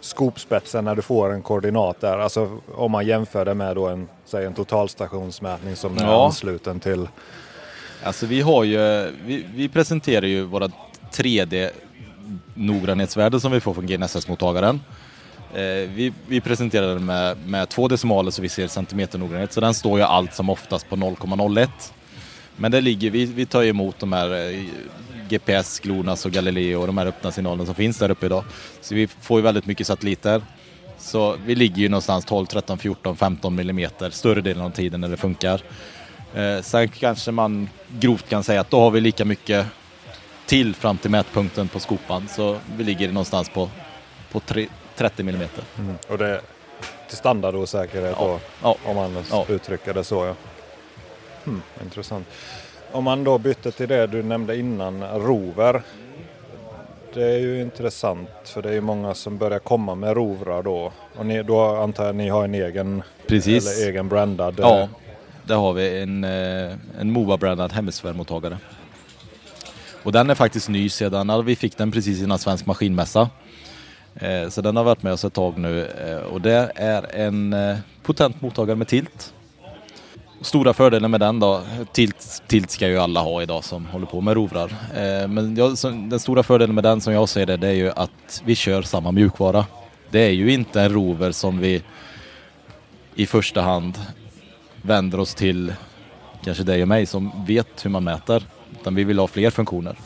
skopspetsen 0.00 0.84
när 0.84 0.94
du 0.94 1.02
får 1.02 1.32
en 1.32 1.42
koordinat 1.42 2.00
där, 2.00 2.18
alltså 2.18 2.58
om 2.74 2.90
man 2.90 3.06
jämför 3.06 3.44
det 3.44 3.54
med 3.54 3.76
då 3.76 3.86
en, 3.88 4.08
säg 4.24 4.44
en 4.44 4.54
totalstationsmätning 4.54 5.76
som 5.76 5.98
är 5.98 6.02
Ja. 6.02 6.26
ansluten 6.26 6.80
till 6.80 7.08
Alltså 8.04 8.26
vi 8.26 8.40
har 8.40 8.64
ju, 8.64 8.78
vi, 9.26 9.46
vi 9.54 9.68
presenterar 9.68 10.26
ju 10.26 10.42
våra 10.44 10.68
3D 11.12 11.70
noggrannhetsvärden 12.54 13.40
som 13.40 13.52
vi 13.52 13.60
får 13.60 13.74
från 13.74 13.86
GNSS-mottagaren. 13.86 14.80
Eh, 15.54 15.60
vi, 15.94 16.12
vi 16.26 16.40
presenterar 16.40 16.88
den 16.88 17.04
med, 17.04 17.36
med 17.46 17.68
två 17.68 17.88
decimaler 17.88 18.30
så 18.30 18.42
vi 18.42 18.48
ser 18.48 18.66
centimeter 18.68 19.18
noggrannhet, 19.18 19.52
så 19.52 19.60
den 19.60 19.74
står 19.74 19.98
ju 19.98 20.04
allt 20.04 20.34
som 20.34 20.50
oftast 20.50 20.88
på 20.88 20.96
0,01. 20.96 21.68
Men 22.60 22.70
det 22.70 22.80
ligger, 22.80 23.10
vi, 23.10 23.24
vi 23.24 23.46
tar 23.46 23.62
emot 23.64 23.98
de 23.98 24.12
här 24.12 24.50
eh, 24.50 24.60
GPS, 25.28 25.80
GLONASS 25.80 26.26
och 26.26 26.32
Galileo 26.32 26.80
och 26.80 26.86
de 26.86 26.98
här 26.98 27.06
öppna 27.06 27.32
signalerna 27.32 27.66
som 27.66 27.74
finns 27.74 27.98
där 27.98 28.10
uppe 28.10 28.26
idag. 28.26 28.44
Så 28.80 28.94
vi 28.94 29.06
får 29.06 29.38
ju 29.38 29.42
väldigt 29.42 29.66
mycket 29.66 29.86
satelliter. 29.86 30.42
Så 30.98 31.36
vi 31.46 31.54
ligger 31.54 31.76
ju 31.82 31.88
någonstans 31.88 32.24
12, 32.24 32.46
13, 32.46 32.78
14, 32.78 33.16
15 33.16 33.54
millimeter 33.54 34.10
större 34.10 34.40
delen 34.40 34.62
av 34.64 34.70
tiden 34.70 35.00
när 35.00 35.08
det 35.08 35.16
funkar. 35.16 35.60
Eh, 36.34 36.60
sen 36.62 36.88
kanske 36.88 37.30
man 37.30 37.68
grovt 38.00 38.28
kan 38.28 38.44
säga 38.44 38.60
att 38.60 38.70
då 38.70 38.80
har 38.80 38.90
vi 38.90 39.00
lika 39.00 39.24
mycket 39.24 39.66
till 40.46 40.74
fram 40.74 40.98
till 40.98 41.10
mätpunkten 41.10 41.68
på 41.68 41.80
skopan. 41.80 42.28
Så 42.28 42.58
vi 42.76 42.84
ligger 42.84 43.08
någonstans 43.08 43.48
på, 43.48 43.68
på 44.32 44.40
tre, 44.40 44.66
30 44.96 45.22
millimeter. 45.22 45.64
och 46.08 46.18
det 46.18 46.26
är 46.28 46.40
till 47.08 47.16
standardosäkerhet 47.16 48.14
Ja. 48.18 48.24
då, 48.26 48.40
Ja. 48.62 48.76
om 48.90 48.96
man 48.96 49.24
Ja. 49.30 49.44
uttrycker 49.48 49.94
det 49.94 50.04
så. 50.04 50.24
Ja. 50.26 50.34
Hmm, 51.44 51.62
intressant. 51.82 52.26
Om 52.92 53.04
man 53.04 53.24
då 53.24 53.38
bytte 53.38 53.70
till 53.70 53.88
det 53.88 54.06
du 54.06 54.22
nämnde 54.22 54.56
innan, 54.58 55.02
rover. 55.04 55.82
Det 57.14 57.24
är 57.24 57.38
ju 57.38 57.60
intressant 57.60 58.28
för 58.44 58.62
det 58.62 58.68
är 58.68 58.72
ju 58.72 58.80
många 58.80 59.14
som 59.14 59.38
börjar 59.38 59.58
komma 59.58 59.94
med 59.94 60.16
rovrar 60.16 60.62
då. 60.62 60.92
Och 61.16 61.26
ni, 61.26 61.42
då 61.42 61.60
antar 61.76 62.06
jag 62.06 62.14
ni 62.14 62.28
har 62.28 62.44
en 62.44 62.54
egen, 62.54 63.02
Precis. 63.28 63.78
eller 63.78 63.88
egen 63.90 64.08
brandad. 64.08 64.54
Ja, 64.58 64.80
eh, 64.80 64.88
där 65.44 65.56
har 65.56 65.72
vi 65.72 66.02
en, 66.02 66.24
eh, 66.24 66.72
en 67.00 67.10
MOVA-brandad 67.12 67.72
hemsfärmottagare. 67.72 68.58
Och 70.02 70.12
den 70.12 70.30
är 70.30 70.34
faktiskt 70.34 70.68
ny 70.68 70.88
sedan, 70.88 71.44
vi 71.44 71.56
fick 71.56 71.76
den 71.76 71.92
precis 71.92 72.22
innan 72.22 72.38
Svensk 72.38 72.66
Maskinmässa. 72.66 73.30
Eh, 74.14 74.48
Så 74.48 74.60
den 74.60 74.76
har 74.76 74.84
varit 74.84 75.02
med 75.02 75.12
oss 75.12 75.24
ett 75.24 75.32
tag 75.32 75.58
nu 75.58 75.86
och 76.32 76.40
det 76.40 76.72
är 76.74 77.16
en 77.16 77.56
potent 78.02 78.40
mottagare 78.42 78.76
med 78.76 78.88
tilt. 78.88 79.34
Stora 80.42 80.72
fördelen 80.74 81.10
med 81.10 81.20
den 81.20 81.40
då, 81.40 81.62
tilt, 81.92 82.42
tilt 82.46 82.70
ska 82.70 82.88
ju 82.88 82.98
alla 82.98 83.20
ha 83.20 83.42
idag 83.42 83.64
som 83.64 83.86
håller 83.86 84.06
på 84.06 84.20
med 84.20 84.34
rovrar. 84.34 84.72
Eh, 84.96 85.28
Men 85.28 85.56
jag, 85.56 85.78
så- 85.78 85.90
den 85.90 86.20
stora 86.20 86.42
fördelen 86.42 86.74
med 86.74 86.84
den 86.84 87.00
som 87.00 87.12
jag 87.12 87.28
ser 87.28 87.46
det, 87.46 87.56
det 87.56 87.68
är 87.68 87.72
ju 87.72 87.90
att 87.90 88.42
vi 88.44 88.54
kör 88.54 88.82
samma 88.82 89.12
mjukvara. 89.12 89.66
Det 90.10 90.20
är 90.20 90.30
ju 90.30 90.52
inte 90.52 90.80
en 90.82 90.92
rover 90.92 91.32
som 91.32 91.58
vi 91.58 91.82
i 93.14 93.26
första 93.26 93.60
hand 93.62 93.98
vänder 94.82 95.20
oss 95.20 95.34
till 95.34 95.74
kanske 96.44 96.64
dig 96.64 96.82
och 96.82 96.88
mig 96.88 97.06
som 97.06 97.44
vet 97.46 97.84
hur 97.84 97.90
man 97.90 98.04
mäter. 98.04 98.42
Utan 98.80 98.94
vi 98.94 99.04
vill 99.04 99.18
ha 99.18 99.26
fler 99.26 99.50
funktioner 99.50 99.96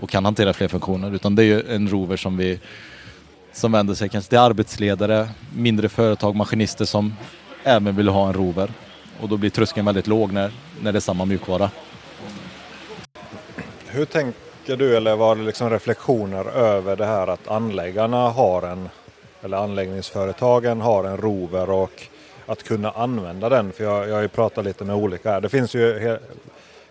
och 0.00 0.10
kan 0.10 0.24
hantera 0.24 0.52
fler 0.52 0.68
funktioner. 0.68 1.14
Utan 1.14 1.34
det 1.34 1.42
är 1.42 1.46
ju 1.46 1.74
en 1.74 1.88
rover 1.88 2.16
som 2.16 2.36
vi 2.36 2.60
som 3.52 3.72
vänder 3.72 3.94
sig 3.94 4.08
kanske 4.08 4.28
till 4.28 4.38
arbetsledare, 4.38 5.28
mindre 5.56 5.88
företag, 5.88 6.36
maskinister 6.36 6.84
som 6.84 7.14
även 7.64 7.96
vill 7.96 8.08
ha 8.08 8.26
en 8.28 8.34
rover. 8.34 8.70
Och 9.22 9.28
då 9.28 9.36
blir 9.36 9.50
tröskeln 9.50 9.86
väldigt 9.86 10.06
låg 10.06 10.32
när, 10.32 10.52
när 10.80 10.92
det 10.92 10.98
är 10.98 11.00
samma 11.00 11.24
mjukvara. 11.24 11.70
Hur 13.86 14.04
tänker 14.04 14.76
du 14.76 14.96
eller 14.96 15.16
var 15.16 15.36
det 15.36 15.42
liksom 15.42 15.70
reflektioner 15.70 16.44
över 16.44 16.96
det 16.96 17.06
här 17.06 17.26
att 17.26 17.48
anläggarna 17.48 18.28
har 18.28 18.62
en, 18.62 18.88
eller 19.42 19.56
anläggningsföretagen 19.56 20.80
har 20.80 21.04
en 21.04 21.16
rover 21.16 21.70
och 21.70 22.02
att 22.46 22.62
kunna 22.62 22.90
använda 22.90 23.48
den? 23.48 23.72
För 23.72 23.84
jag, 23.84 24.08
jag 24.08 24.14
har 24.14 24.22
ju 24.22 24.28
pratat 24.28 24.64
lite 24.64 24.84
med 24.84 24.96
olika 24.96 25.30
här. 25.30 25.40
Det 25.40 25.48
finns 25.48 25.74
ju, 25.74 26.18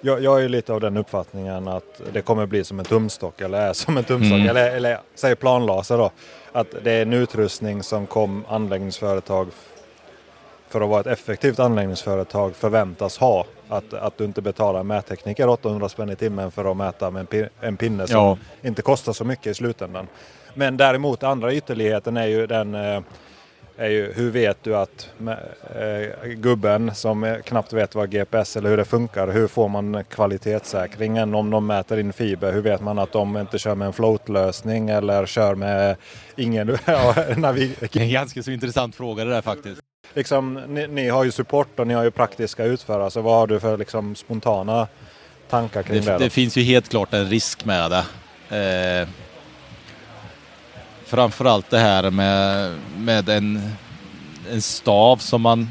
jag, 0.02 0.24
jag 0.24 0.38
är 0.38 0.42
ju 0.42 0.50
lite 0.50 0.74
av 0.74 0.82
den 0.82 0.98
uppfattningen 0.98 1.68
att 1.68 2.02
det 2.14 2.22
kommer 2.22 2.46
bli 2.46 2.64
som 2.64 2.80
en 2.80 2.86
tumstock 2.86 3.42
eller 3.42 3.62
är 3.62 3.74
som 3.74 3.98
en 3.98 4.04
tumstock. 4.04 4.38
Mm. 4.38 4.50
Eller, 4.50 4.76
eller 4.76 5.00
säg 5.16 5.36
planlaser 5.36 5.98
då. 5.98 6.12
Att 6.52 6.76
det 6.84 6.92
är 6.92 7.02
en 7.02 7.14
utrustning 7.14 7.84
som 7.84 8.08
kom 8.08 8.46
anläggningsföretag 8.50 9.48
för 10.72 10.82
att 10.82 10.90
vara 10.90 11.00
ett 11.02 11.08
effektivt 11.08 11.60
anläggningsföretag 11.60 12.56
förväntas 12.56 13.18
ha. 13.18 13.46
Att, 13.70 13.94
att 13.94 14.18
du 14.18 14.24
inte 14.26 14.42
betalar 14.42 14.84
mättekniker 14.84 15.48
800 15.48 15.90
spänn 15.90 16.10
i 16.10 16.16
timmen 16.16 16.52
för 16.52 16.72
att 16.72 16.78
mäta 16.78 17.12
med 17.12 17.20
en, 17.20 17.28
pi- 17.28 17.50
en 17.62 17.78
pinne 17.78 18.08
som 18.08 18.18
Ja. 18.18 18.38
inte 18.62 18.82
kostar 18.82 19.14
så 19.14 19.26
mycket 19.26 19.48
i 19.48 19.54
slutändan. 19.54 20.08
Men 20.54 20.78
däremot 20.78 21.24
andra 21.24 21.54
ytterligheten 21.54 22.18
är 22.18 22.28
ju 22.28 22.48
den 22.48 22.76
eh, 22.76 23.02
är 23.78 23.90
ju 23.90 24.14
hur 24.14 24.32
vet 24.32 24.58
du 24.64 24.76
att 24.76 25.10
eh, 25.76 26.28
gubben 26.30 26.96
som 26.96 27.38
knappt 27.46 27.74
vet 27.74 27.96
vad 27.96 28.12
GPS 28.12 28.58
eller 28.58 28.70
hur 28.70 28.78
det 28.78 28.86
funkar, 28.86 29.28
hur 29.28 29.48
får 29.48 29.68
man 29.70 30.04
kvalitetssäkringen 30.10 31.36
om 31.36 31.50
de 31.50 31.68
mäter 31.68 31.98
in 32.00 32.14
fiber? 32.14 32.52
Hur 32.54 32.62
vet 32.62 32.82
man 32.82 33.00
att 33.00 33.12
de 33.12 33.38
inte 33.38 33.60
kör 33.60 33.76
med 33.76 33.86
en 33.86 33.94
floatlösning 33.94 34.90
eller 34.90 35.26
kör 35.26 35.56
med 35.56 35.96
ingen 36.36 36.68
ja, 36.86 37.14
navig- 37.36 37.76
Det 37.80 37.96
är 37.96 38.04
en 38.04 38.10
ganska 38.12 38.44
så 38.44 38.52
intressant 38.52 38.96
fråga 38.96 39.26
det 39.26 39.32
där 39.32 39.42
faktiskt. 39.42 39.82
Liksom, 40.14 40.54
ni, 40.54 40.88
ni 40.88 41.10
har 41.10 41.24
ju 41.24 41.32
support 41.32 41.80
och 41.80 41.88
ni 41.88 41.94
har 41.94 42.04
ju 42.04 42.12
praktiska 42.12 42.64
utförare. 42.64 43.12
Så 43.12 43.22
vad 43.22 43.36
har 43.40 43.48
du 43.48 43.60
för 43.60 43.78
liksom, 43.78 44.16
spontana 44.16 44.88
tankar 45.50 45.84
kring 45.84 46.02
det? 46.02 46.12
Det, 46.12 46.18
det 46.18 46.30
finns 46.30 46.58
ju 46.58 46.62
helt 46.62 46.90
klart 46.90 47.14
en 47.14 47.30
risk 47.30 47.66
med 47.66 47.92
det. 47.92 48.06
Eh, 49.02 49.08
framförallt 51.06 51.70
det 51.70 51.80
här 51.80 52.12
med, 52.12 52.72
med 52.98 53.30
en, 53.30 53.62
en 54.52 54.62
stav 54.62 55.18
som 55.18 55.42
man 55.42 55.70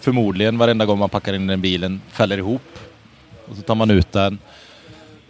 förmodligen 0.00 0.58
varenda 0.58 0.86
gång 0.86 0.98
man 0.98 1.08
packar 1.08 1.32
in 1.32 1.46
den 1.46 1.60
bilen 1.60 2.00
fäller 2.08 2.38
ihop. 2.38 2.78
Och 3.48 3.56
så 3.56 3.62
tar 3.62 3.74
man 3.74 3.90
ut 3.90 4.12
den. 4.12 4.38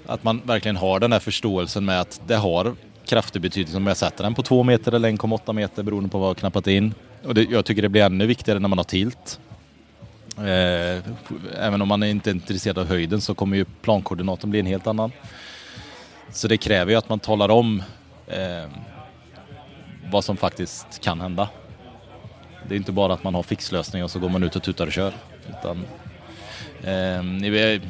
Att 0.07 0.25
man 0.25 0.43
verkligen 0.45 0.77
har 0.77 1.01
den 1.01 1.13
här 1.13 1.19
förståelsen 1.19 1.85
med 1.85 2.01
att 2.01 2.21
det 2.27 2.37
har 2.37 2.75
kraftig 3.07 3.43
betydelse 3.43 3.77
om 3.77 3.87
jag 3.87 3.97
sätter 3.97 4.25
den 4.25 4.35
på 4.35 4.43
2 4.43 4.63
meter 4.63 4.95
eller 4.95 5.11
1,8 5.11 5.53
meter 5.53 5.83
beroende 5.83 6.09
på 6.09 6.19
vad 6.19 6.29
jag 6.29 6.37
knappat 6.37 6.67
in. 6.67 6.95
Och 7.25 7.35
det, 7.35 7.43
jag 7.51 7.65
tycker 7.65 7.83
det 7.83 7.89
blir 7.89 8.03
ännu 8.03 8.27
viktigare 8.27 8.59
när 8.59 8.69
man 8.69 8.79
har 8.79 8.85
tilt. 8.85 9.41
Eh, 10.37 11.03
även 11.59 11.83
om 11.83 11.89
man 11.89 12.03
inte 12.03 12.31
är 12.31 12.35
intresserad 12.35 12.79
av 12.79 12.87
höjden 12.87 13.21
så 13.21 13.35
kommer 13.35 13.57
ju 13.57 13.65
plankoordinaten 13.65 14.51
bli 14.51 14.61
en 14.61 14.67
helt 14.67 14.87
annan. 14.87 15.13
Så 16.33 16.49
det 16.49 16.57
kräver 16.57 16.93
ju 16.93 16.99
att 16.99 17.09
man 17.09 17.21
talar 17.21 17.49
om 17.49 17.83
eh, 18.27 18.71
vad 20.11 20.25
som 20.25 20.37
faktiskt 20.37 21.01
kan 21.01 21.21
hända. 21.21 21.49
Det 22.69 22.75
är 22.75 22.77
inte 22.77 22.93
bara 22.93 23.15
att 23.15 23.25
man 23.25 23.35
har 23.35 23.43
fixlösningar 23.43 24.05
och 24.05 24.11
så 24.11 24.19
går 24.19 24.29
man 24.29 24.43
ut 24.43 24.57
och 24.57 24.63
tutar 24.63 24.87
och 24.87 24.93
kör. 24.93 25.13
Utan, 25.49 25.85
eh, 26.83 27.81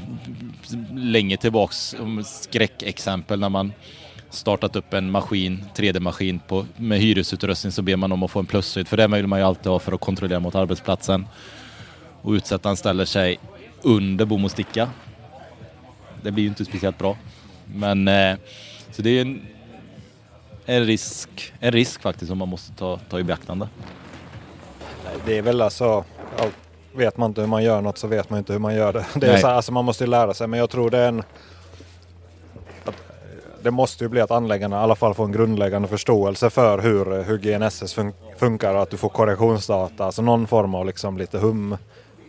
länge 0.95 1.37
tillbaks 1.37 1.97
skräckexempel 2.25 3.41
när 3.41 3.49
man 3.49 3.73
startat 4.31 4.77
upp 4.77 4.95
en 4.95 5.11
maskin, 5.11 5.65
3D-maskin 5.75 6.41
med 6.77 7.01
hyresutrustning 7.01 7.73
så 7.73 7.83
ber 7.83 7.97
man 7.97 8.13
om 8.13 8.23
att 8.23 8.31
få 8.31 8.39
en 8.39 8.47
plushöjd 8.47 8.89
för 8.89 8.97
det 8.97 9.07
vill 9.07 9.27
man 9.27 9.39
ju 9.39 9.45
alltid 9.45 9.73
ha 9.73 9.79
för 9.79 9.93
att 9.93 10.01
kontrollera 10.01 10.41
mot 10.41 10.55
arbetsplatsen. 10.55 11.27
Och 12.23 12.33
utsättaren 12.33 12.77
ställer 12.77 13.05
sig 13.05 13.39
under 13.83 14.25
bom 14.25 14.45
och 14.45 14.51
sticka. 14.51 14.91
Det 16.23 16.31
blir 16.31 16.45
ju 16.45 16.49
inte 16.49 16.65
speciellt 16.65 16.99
bra. 16.99 17.17
Men 17.75 18.09
eh, 18.09 18.37
så 18.91 19.03
det 19.03 19.11
är 19.11 19.21
en, 19.21 19.47
en, 20.67 20.87
risk, 20.87 21.53
en 21.61 21.73
risk 21.73 22.03
faktiskt 22.03 22.29
som 22.29 22.39
man 22.39 22.49
måste 22.49 22.73
ta, 22.73 22.99
ta 23.09 23.19
i 23.19 23.23
beaktande. 23.23 23.69
Det 25.27 25.39
är 25.39 25.43
väl 25.43 25.61
alltså, 25.61 26.05
vet 26.93 27.17
man 27.17 27.31
inte 27.31 27.41
hur 27.41 27.49
man 27.49 27.65
gör 27.65 27.81
något 27.81 27.99
så 27.99 28.07
vet 28.07 28.31
man 28.31 28.39
inte 28.39 28.53
hur 28.53 28.61
man 28.61 28.75
gör 28.75 28.93
det. 28.93 29.07
det 29.21 29.27
är 29.27 29.37
så 29.37 29.47
här, 29.47 29.55
alltså 29.55 29.73
man 29.73 29.85
måste 29.85 30.05
ju 30.05 30.11
lära 30.11 30.35
sig 30.35 30.47
men 30.47 30.59
jag 30.59 30.71
tror 30.71 30.91
det 30.91 30.99
är 30.99 31.09
en 31.09 31.23
det 33.63 33.71
måste 33.71 34.05
ju 34.05 34.09
bli 34.09 34.21
att 34.21 34.31
anläggarna 34.31 34.77
i 34.77 34.83
alla 34.83 34.95
fall 34.95 35.15
får 35.15 35.25
en 35.25 35.33
grundläggande 35.33 35.89
förståelse 35.89 36.51
för 36.51 36.79
hur, 36.79 37.23
hur 37.23 37.39
GNSS 37.39 37.95
fun 37.95 38.13
funkar 38.39 38.75
och 38.75 38.83
att 38.83 38.91
du 38.91 38.97
får 38.97 39.09
korrektionsdata, 39.09 40.05
alltså 40.05 40.23
någon 40.23 40.47
form 40.47 40.75
av 40.75 40.87
liksom 40.87 41.19
lite 41.19 41.39
hum 41.39 41.77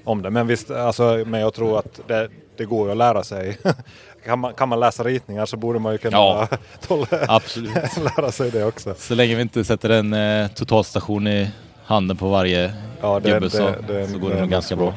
om 0.03 0.21
det. 0.21 0.29
Men 0.29 0.47
visst, 0.47 0.71
alltså, 0.71 1.23
men 1.25 1.41
jag 1.41 1.53
tror 1.53 1.79
att 1.79 1.99
det, 2.07 2.29
det 2.57 2.65
går 2.65 2.85
ju 2.85 2.91
att 2.91 2.97
lära 2.97 3.23
sig. 3.23 3.57
kan, 4.25 4.39
man, 4.39 4.53
kan 4.53 4.69
man 4.69 4.79
läsa 4.79 5.03
ritningar 5.03 5.45
så 5.45 5.57
borde 5.57 5.79
man 5.79 5.91
ju 5.91 5.97
kunna 5.97 6.17
ja, 6.17 6.47
lära 8.17 8.31
sig 8.31 8.51
det 8.51 8.65
också. 8.65 8.93
Så 8.97 9.15
länge 9.15 9.35
vi 9.35 9.41
inte 9.41 9.63
sätter 9.63 9.89
en 9.89 10.13
eh, 10.13 10.47
totalstation 10.47 11.27
i 11.27 11.51
handen 11.85 12.17
på 12.17 12.29
varje 12.29 12.73
ja, 13.01 13.19
det, 13.19 13.31
gubbe 13.31 13.49
så, 13.49 13.69
det, 13.87 14.07
så 14.07 14.17
går 14.17 14.29
det, 14.29 14.39
nog 14.39 14.49
ganska 14.49 14.75
bra. 14.75 14.93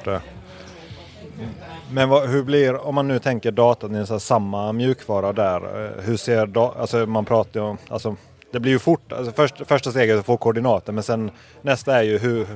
Men 1.94 2.08
vad, 2.08 2.28
hur 2.28 2.42
blir, 2.42 2.86
om 2.86 2.94
man 2.94 3.08
nu 3.08 3.18
tänker 3.18 3.50
datan 3.50 3.96
i 3.96 4.20
samma 4.20 4.72
mjukvara 4.72 5.32
där, 5.32 5.84
eh, 5.84 6.04
hur 6.04 6.16
ser, 6.16 6.46
da, 6.46 6.74
alltså 6.78 7.06
man 7.06 7.24
pratar 7.24 7.60
ju 7.60 7.66
om, 7.66 7.78
alltså 7.88 8.16
det 8.50 8.60
blir 8.60 8.72
ju 8.72 8.78
fort, 8.78 9.12
alltså 9.12 9.32
först, 9.32 9.66
första 9.66 9.90
steget 9.90 10.14
är 10.14 10.18
att 10.18 10.26
få 10.26 10.36
koordinater 10.36 10.92
men 10.92 11.02
sen 11.02 11.30
nästa 11.62 11.98
är 11.98 12.02
ju 12.02 12.18
hur, 12.18 12.46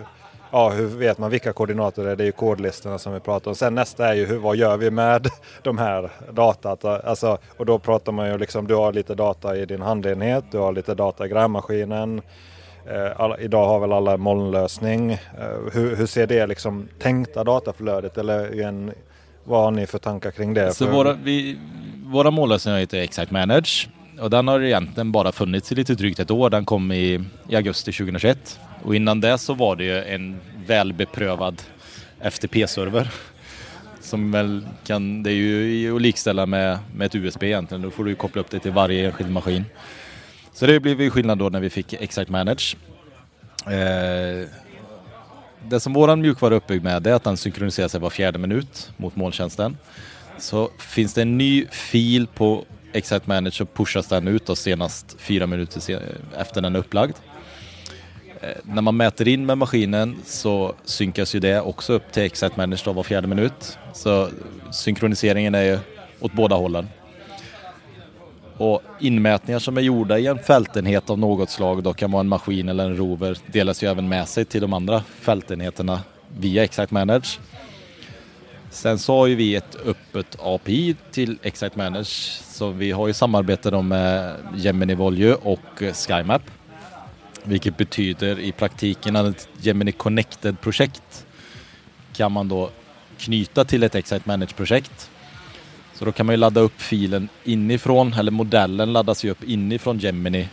ja, 0.51 0.71
hur 0.71 0.87
vet 0.87 1.19
man 1.19 1.31
vilka 1.31 1.53
koordinater 1.53 2.05
det 2.05 2.11
är? 2.11 2.17
Det 2.17 2.25
är 2.25 2.27
ju 2.27 2.33
kodlistorna 2.33 2.99
som 2.99 3.13
vi 3.13 3.21
pratar 3.21 3.51
om. 3.51 3.55
Sen 3.55 3.75
nästa 3.75 4.09
är 4.09 4.15
ju 4.15 4.27
hur, 4.27 4.39
vad 4.39 4.57
gör 4.57 4.77
vi 4.77 4.91
med 4.91 5.29
de 5.63 5.79
här 5.79 6.11
datat? 6.33 6.85
Alltså, 6.85 7.39
och 7.57 7.67
då 7.67 7.79
pratar 7.79 8.13
man 8.13 8.29
ju 8.29 8.39
liksom, 8.39 8.67
du 8.67 8.75
har 8.75 8.93
lite 8.93 9.15
data 9.15 9.57
i 9.57 9.67
din 9.67 9.83
handenhet, 9.83 10.45
du 10.51 10.59
har 10.59 10.73
lite 10.73 10.95
data 10.95 11.27
i 11.27 11.29
grävmaskinen. 11.29 12.23
Eh, 12.87 13.21
alla, 13.21 13.39
idag 13.39 13.67
har 13.67 13.81
väl 13.81 13.93
alla 13.93 14.17
molnlösning. 14.17 15.13
Eh, 15.13 15.73
hur, 15.73 15.97
hur, 15.97 16.07
ser 16.07 16.27
det 16.27 16.47
liksom 16.47 16.89
tänkta 16.99 17.45
dataflödet 17.45 18.19
eller 18.19 18.61
en, 18.61 18.93
vad 19.49 19.65
har 19.65 19.71
ni 19.71 19.87
för 19.87 19.99
tankar 19.99 20.31
kring 20.31 20.55
det? 20.55 20.75
Så 20.75 20.87
våra, 20.87 21.13
vi, 21.13 21.59
våra 22.05 22.31
mållösningar 22.31 22.79
heter 22.79 22.99
Excite 22.99 23.33
Manage 23.33 23.89
och 24.21 24.31
den 24.31 24.49
har 24.49 24.61
egentligen 24.61 25.13
bara 25.13 25.33
funnits 25.33 25.73
i 25.73 25.75
lite 25.75 25.95
drygt 25.95 26.19
ett 26.19 26.31
år. 26.31 26.51
Den 26.51 26.65
kom 26.65 26.93
i, 26.93 27.25
i 27.49 27.57
augusti 27.57 27.93
2021 27.93 28.61
och 28.83 28.97
innan 28.97 29.21
det 29.21 29.39
så 29.39 29.55
var 29.55 29.77
det 29.77 29.85
ju 29.85 30.05
en 30.05 30.41
välbeprövad 30.67 31.63
FTP-server. 32.21 33.09
Som 34.01 34.33
väl 34.33 34.67
kan, 34.87 35.23
det 35.23 35.31
är 35.31 35.35
ju 35.35 35.97
att 35.97 36.03
likställa 36.03 36.47
med, 36.47 36.79
med 36.95 37.07
ett 37.07 37.15
USB 37.15 37.43
egentligen. 37.43 37.83
Då 37.83 37.91
får 37.91 38.05
du 38.05 38.15
koppla 38.15 38.41
upp 38.41 38.51
det 38.51 38.59
till 38.59 38.73
varje 38.73 39.07
enskild 39.07 39.31
maskin. 39.31 39.65
Så 40.53 40.67
det 40.67 40.81
blev 40.81 41.01
ju 41.01 41.11
skillnad 41.11 41.39
då 41.39 41.49
när 41.49 41.61
vi 41.61 41.71
fick 41.71 41.93
Exact 41.93 42.31
Manage. 42.31 42.77
Eh, 43.67 44.49
det 45.71 45.81
som 45.81 45.93
våran 45.93 46.21
mjukvara 46.21 46.55
är 46.55 46.57
uppbyggd 46.57 46.85
med 46.85 47.07
är 47.07 47.13
att 47.13 47.25
den 47.25 47.37
synkroniserar 47.37 47.89
sig 47.89 48.01
var 48.01 48.11
fjärde 48.11 48.39
minut 48.39 48.93
mot 48.97 49.17
molntjänsten. 49.17 49.77
Så 50.39 50.71
finns 50.79 51.15
det 51.15 51.23
en 51.23 51.39
ny 51.39 51.67
fil 51.67 52.27
på 52.27 52.65
Excite 52.93 53.29
Manager 53.29 53.51
så 53.51 53.67
pushas 53.67 54.09
den 54.09 54.29
ut 54.29 54.49
och 54.49 54.59
senast 54.59 55.17
fyra 55.19 55.47
minuter 55.47 56.03
efter 56.39 56.61
den 56.61 56.75
är 56.75 56.79
upplagd. 56.79 57.17
Eh, 58.41 58.49
när 58.63 58.83
man 58.83 58.97
mäter 58.97 59.29
in 59.29 59.47
med 59.47 59.59
maskinen 59.59 60.17
så 60.25 60.75
synkas 60.85 61.35
ju 61.35 61.41
det 61.41 61.61
också 61.61 61.93
upp 61.93 62.13
till 62.13 62.23
Excite 62.23 62.55
Manager 62.57 62.93
var 62.93 63.03
fjärde 63.03 63.27
minut. 63.27 63.79
Så 63.93 64.29
synkroniseringen 64.73 65.55
är 65.55 65.63
ju 65.63 65.79
åt 66.21 66.33
båda 66.33 66.57
hållen. 66.57 66.89
Och 68.59 68.83
inmätningar 69.01 69.59
som 69.59 69.77
är 69.77 69.81
gjorda 69.81 70.19
i 70.19 70.27
en 70.27 70.39
fältenhet 70.39 71.11
av 71.11 71.19
något 71.19 71.51
slag, 71.51 71.83
då 71.83 71.93
kan 71.93 72.11
vara 72.11 72.21
en 72.21 72.29
maskin 72.29 72.69
eller 72.69 72.85
en 72.85 72.97
rover, 72.97 73.39
delas 73.47 73.83
ju 73.83 73.91
även 73.91 74.09
med 74.09 74.29
sig 74.29 74.45
till 74.45 74.61
de 74.61 74.73
andra 74.73 75.03
fältenheterna 75.21 76.01
via 76.39 76.65
Exact 76.65 76.93
Manage. 76.93 77.39
Sen 78.71 78.99
så 78.99 79.19
har 79.19 79.27
ju 79.27 79.35
vi 79.35 79.55
ett 79.55 79.77
öppet 79.87 80.37
API 80.41 80.97
till 81.11 81.39
Exact 81.43 81.77
Manage, 81.77 82.41
så 82.43 82.71
vi 82.71 82.91
har 82.91 83.07
ju 83.07 83.13
samarbete 83.13 83.83
med 83.83 84.37
Gemini 84.57 84.95
Volue 84.95 85.35
och 85.35 85.83
SkyMap. 85.95 86.43
Vilket 87.43 87.77
betyder 87.77 88.39
i 88.39 88.53
praktiken 88.53 89.17
att 89.17 89.27
ett 89.27 89.49
Gemini 89.61 89.93
Connected-projekt 89.93 91.27
kan 92.13 92.33
man 92.33 92.49
då 92.49 92.71
knyta 93.19 93.65
till 93.65 93.83
ett 93.83 93.95
Excite 93.95 94.29
Manage-projekt. 94.29 95.11
Så 95.99 96.05
då 96.05 96.13
kan 96.13 96.27
man 96.27 96.33
ju 96.33 96.37
ladda 96.37 96.61
upp 96.61 96.81
filen 96.81 97.29
inifrån, 97.45 98.13
eller 98.13 98.31
modellen 98.31 98.93
laddas 98.93 99.25
ju 99.25 99.31
upp 99.31 99.45
inifrån 99.45 99.99
Gemini 99.99 100.49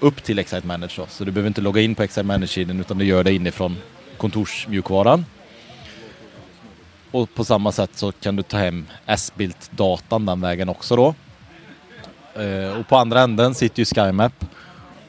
upp 0.00 0.22
till 0.22 0.38
Excite 0.38 0.66
Manager. 0.66 1.06
Så 1.08 1.24
du 1.24 1.30
behöver 1.30 1.48
inte 1.48 1.60
logga 1.60 1.80
in 1.80 1.94
på 1.94 2.02
Excite 2.02 2.22
Manager-sidan 2.22 2.80
utan 2.80 2.98
du 2.98 3.04
gör 3.04 3.24
det 3.24 3.32
inifrån 3.32 3.76
kontorsmjukvaran. 4.16 5.24
Och 7.10 7.34
på 7.34 7.44
samma 7.44 7.72
sätt 7.72 7.90
så 7.94 8.12
kan 8.12 8.36
du 8.36 8.42
ta 8.42 8.56
hem 8.56 8.86
S-Built-datan 9.06 10.26
den 10.26 10.40
vägen 10.40 10.68
också 10.68 10.96
då. 10.96 11.14
Eh, 12.42 12.80
och 12.80 12.88
på 12.88 12.96
andra 12.96 13.20
änden 13.20 13.54
sitter 13.54 13.80
ju 13.80 13.84
SkyMap 13.84 14.44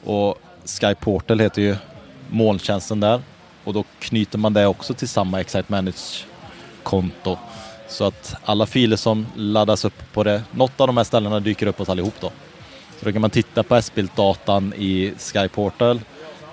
och 0.04 0.38
SkyPortal 0.64 1.40
heter 1.40 1.62
ju 1.62 1.76
molntjänsten 2.30 3.00
där. 3.00 3.22
Och 3.64 3.72
då 3.72 3.84
knyter 3.98 4.38
man 4.38 4.52
det 4.52 4.66
också 4.66 4.94
till 4.94 5.08
samma 5.08 5.40
Excite 5.40 5.72
Manage-konto. 5.72 7.38
Så 7.90 8.04
att 8.04 8.34
alla 8.44 8.66
filer 8.66 8.96
som 8.96 9.26
laddas 9.36 9.84
upp 9.84 10.12
på 10.12 10.24
det, 10.24 10.42
något 10.50 10.80
av 10.80 10.86
de 10.86 10.96
här 10.96 11.04
ställena 11.04 11.40
dyker 11.40 11.66
upp 11.66 11.78
hos 11.78 11.88
allihop 11.88 12.14
då. 12.20 12.32
Så 12.98 13.04
då 13.04 13.12
kan 13.12 13.20
man 13.20 13.30
titta 13.30 13.62
på 13.62 13.76
S-bild-datan 13.76 14.74
i 14.76 15.12
Skyportal, 15.18 16.00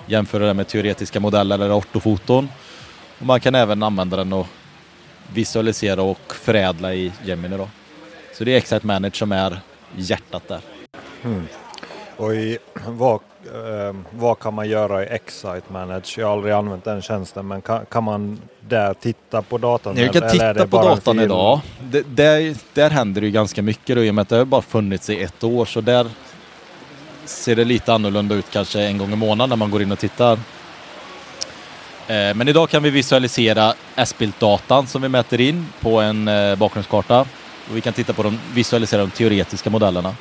jämföra 0.06 0.46
det 0.46 0.54
med 0.54 0.68
teoretiska 0.68 1.20
modeller 1.20 1.54
eller 1.54 1.78
ortofoton. 1.78 2.48
Och 3.18 3.26
man 3.26 3.40
kan 3.40 3.54
även 3.54 3.82
använda 3.82 4.16
den 4.16 4.32
och 4.32 4.46
visualisera 5.32 6.02
och 6.02 6.34
förädla 6.34 6.94
i 6.94 7.12
Gemini 7.24 7.56
då. 7.56 7.68
Så 8.34 8.44
det 8.44 8.52
är 8.52 8.56
Excite 8.56 8.86
Manage 8.86 9.16
som 9.16 9.32
är 9.32 9.60
hjärtat 9.96 10.48
där. 10.48 10.60
Mm. 11.24 11.46
Och 12.18 12.34
i, 12.34 12.58
vad, 12.86 13.14
eh, 13.14 13.96
vad 14.10 14.38
kan 14.38 14.54
man 14.54 14.68
göra 14.68 15.04
i 15.04 15.06
Excite 15.06 15.62
Manage? 15.68 16.14
Jag 16.18 16.26
har 16.26 16.32
aldrig 16.32 16.54
använt 16.54 16.84
den 16.84 17.02
tjänsten 17.02 17.48
men 17.48 17.62
kan, 17.62 17.86
kan 17.86 18.04
man 18.04 18.40
där 18.60 18.94
titta 18.94 19.42
på 19.42 19.58
datan? 19.58 19.96
Jag 19.96 20.12
kan 20.12 20.30
titta 20.30 20.66
på 20.66 20.82
datan 20.82 21.20
idag. 21.20 21.60
Det, 21.80 22.02
där, 22.16 22.56
där 22.74 22.90
händer 22.90 23.20
det 23.20 23.26
ju 23.26 23.32
ganska 23.32 23.62
mycket 23.62 23.96
då, 23.96 24.04
i 24.04 24.10
och 24.10 24.14
med 24.14 24.22
att 24.22 24.28
det 24.28 24.36
har 24.36 24.44
bara 24.44 24.62
funnits 24.62 25.10
i 25.10 25.22
ett 25.22 25.44
år 25.44 25.64
så 25.64 25.80
där 25.80 26.06
ser 27.24 27.56
det 27.56 27.64
lite 27.64 27.94
annorlunda 27.94 28.34
ut 28.34 28.46
kanske 28.50 28.82
en 28.82 28.98
gång 28.98 29.12
i 29.12 29.16
månaden 29.16 29.48
när 29.48 29.56
man 29.56 29.70
går 29.70 29.82
in 29.82 29.92
och 29.92 29.98
tittar. 29.98 30.32
Eh, 32.06 32.34
men 32.34 32.48
idag 32.48 32.70
kan 32.70 32.82
vi 32.82 32.90
visualisera 32.90 33.74
S-Built-datan 33.96 34.86
som 34.86 35.02
vi 35.02 35.08
mäter 35.08 35.40
in 35.40 35.66
på 35.80 36.00
en 36.00 36.28
eh, 36.28 36.56
bakgrundskarta. 36.56 37.20
Och 37.70 37.76
vi 37.76 37.80
kan 37.80 37.92
titta 37.92 38.12
på 38.12 38.22
de, 38.22 38.38
visualisera 38.54 39.00
de 39.00 39.10
teoretiska 39.10 39.70
modellerna. 39.70 40.14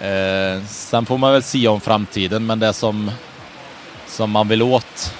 Eh, 0.00 0.62
sen 0.64 1.06
får 1.06 1.18
man 1.18 1.32
väl 1.32 1.42
se 1.42 1.68
om 1.68 1.80
framtiden, 1.80 2.46
men 2.46 2.58
det 2.58 2.72
som, 2.72 3.10
som 4.06 4.30
man 4.30 4.48
vill 4.48 4.62
åt... 4.62 5.14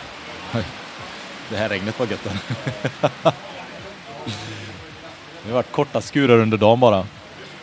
Det 1.50 1.56
här 1.56 1.68
regnet 1.68 1.98
var 1.98 2.06
gött. 2.06 2.24
det 5.42 5.46
har 5.46 5.52
varit 5.52 5.72
korta 5.72 6.00
skurar 6.00 6.38
under 6.38 6.56
dagen 6.56 6.80
bara. 6.80 7.06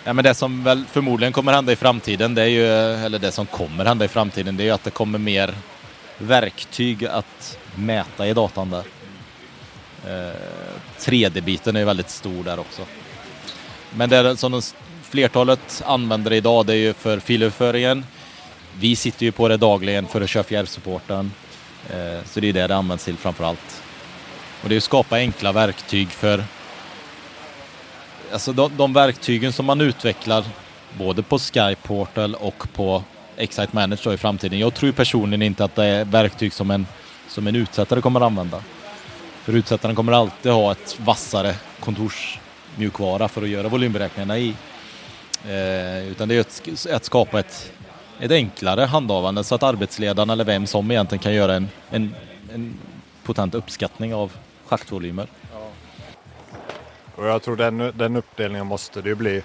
Ja, 0.03 0.13
men 0.13 0.23
det 0.23 0.33
som 0.33 0.63
väl 0.63 0.85
förmodligen 0.91 1.33
kommer 1.33 1.53
hända 1.53 1.71
i 1.71 1.75
framtiden, 1.75 2.35
det 2.35 2.41
är 2.41 2.47
ju, 2.47 2.67
eller 3.05 3.19
det 3.19 3.31
som 3.31 3.45
kommer 3.45 3.85
hända 3.85 4.05
i 4.05 4.07
framtiden, 4.07 4.57
det 4.57 4.63
är 4.63 4.65
ju 4.65 4.71
att 4.71 4.83
det 4.83 4.91
kommer 4.91 5.19
mer 5.19 5.55
verktyg 6.17 7.05
att 7.05 7.57
mäta 7.75 8.27
i 8.27 8.33
datan 8.33 8.69
där. 8.69 8.83
Eh, 10.05 10.35
3D-biten 10.99 11.75
är 11.75 11.85
väldigt 11.85 12.09
stor 12.09 12.43
där 12.43 12.59
också. 12.59 12.81
Men 13.95 14.09
det 14.09 14.37
som 14.37 14.51
de 14.51 14.61
flertalet 15.07 15.83
använder 15.85 16.33
idag, 16.33 16.65
det 16.65 16.73
är 16.73 16.77
ju 16.77 16.93
för 16.93 17.19
filöverföringen. 17.19 18.05
Vi 18.79 18.95
sitter 18.95 19.25
ju 19.25 19.31
på 19.31 19.47
det 19.47 19.57
dagligen 19.57 20.07
för 20.07 20.21
att 20.21 20.29
köra 20.29 20.43
fjärrsupporten. 20.43 21.31
Eh, 21.89 22.25
så 22.25 22.39
det 22.39 22.49
är 22.49 22.53
det 22.53 22.67
det 22.67 22.75
används 22.75 23.05
till 23.05 23.17
framför 23.17 23.43
allt. 23.43 23.81
Och 24.63 24.69
det 24.69 24.75
är 24.75 24.77
att 24.77 24.83
skapa 24.83 25.15
enkla 25.15 25.51
verktyg 25.51 26.09
för 26.09 26.43
alltså 28.31 28.53
de, 28.53 28.71
de 28.77 28.93
verktygen 28.93 29.53
som 29.53 29.65
man 29.65 29.81
utvecklar 29.81 30.45
både 30.97 31.23
på 31.23 31.39
Skyportal 31.39 32.35
och 32.35 32.67
på 32.73 33.03
Excite 33.37 33.75
Manager 33.75 34.13
i 34.13 34.17
framtiden. 34.17 34.59
Jag 34.59 34.73
tror 34.73 34.91
personligen 34.91 35.41
inte 35.41 35.63
att 35.63 35.75
det 35.75 35.85
är 35.85 36.05
verktyg 36.05 36.53
som 36.53 36.71
en, 36.71 36.87
som 37.27 37.47
en 37.47 37.55
utsättare 37.55 38.01
kommer 38.01 38.19
att 38.19 38.25
använda. 38.25 38.63
För 39.43 39.53
utsättaren 39.53 39.95
kommer 39.95 40.11
alltid 40.11 40.51
ha 40.51 40.71
ett 40.71 40.99
vassare 40.99 41.55
kontorsmjukvara 41.79 43.27
för 43.27 43.41
att 43.41 43.49
göra 43.49 43.67
volymberäkningarna 43.67 44.37
i. 44.37 44.53
Eh, 45.45 46.07
utan 46.07 46.27
det 46.27 46.35
är 46.35 46.39
att, 46.39 46.87
att 46.91 47.05
skapa 47.05 47.39
ett, 47.39 47.71
ett 48.19 48.31
enklare 48.31 48.81
handhavande 48.81 49.43
så 49.43 49.55
att 49.55 49.63
arbetsledaren 49.63 50.29
eller 50.29 50.45
vem 50.45 50.67
som 50.67 50.91
egentligen 50.91 51.21
kan 51.21 51.33
göra 51.33 51.55
en, 51.55 51.69
en, 51.89 52.15
en 52.53 52.77
potent 53.23 53.55
uppskattning 53.55 54.15
av 54.15 54.31
schaktvolymer. 54.65 55.27
Ja. 55.53 55.69
Och 57.15 57.25
jag 57.27 57.41
tror 57.41 57.55
den, 57.55 57.77
den 57.95 58.15
uppdelningen 58.15 58.67
måste 58.67 59.01
det 59.01 59.09
ju 59.09 59.15
bli. 59.15 59.41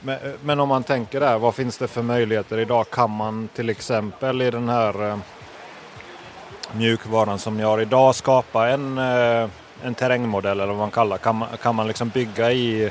Men, 0.00 0.18
men, 0.42 0.60
om 0.60 0.68
man 0.68 0.82
tänker 0.82 1.20
där, 1.20 1.38
vad 1.38 1.54
finns 1.54 1.78
det 1.78 1.88
för 1.88 2.02
möjligheter 2.02 2.58
idag? 2.58 2.90
Kan 2.90 3.10
man 3.10 3.48
till 3.54 3.70
exempel 3.70 4.42
i 4.42 4.50
den 4.50 4.68
här 4.68 5.10
eh, 5.10 5.18
mjukvaran 6.72 7.38
som 7.38 7.56
ni 7.56 7.62
har 7.62 7.80
idag 7.80 8.14
skapa 8.14 8.68
en, 8.68 8.98
eh, 8.98 9.48
en 9.82 9.94
terrängmodell 9.94 10.60
eller 10.60 10.72
vad 10.72 10.76
man 10.76 10.90
kallar 10.90 11.18
Kan 11.18 11.36
man, 11.36 11.48
kan 11.62 11.74
man 11.74 11.86
liksom 11.88 12.08
bygga 12.08 12.52
i, 12.52 12.90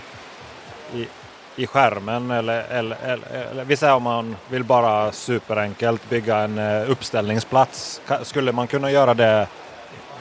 i, 0.93 1.07
i 1.57 1.67
skärmen 1.67 2.31
eller, 2.31 2.63
eller, 2.63 2.97
eller, 3.03 3.47
eller 3.51 3.65
vi 3.65 3.77
säger 3.77 3.93
om 3.93 4.03
man 4.03 4.35
vill 4.49 4.63
bara 4.63 5.11
superenkelt 5.11 6.09
bygga 6.09 6.37
en 6.37 6.57
eh, 6.57 6.91
uppställningsplats. 6.91 8.01
Skulle 8.23 8.51
man 8.51 8.67
kunna 8.67 8.91
göra 8.91 9.13
det 9.13 9.47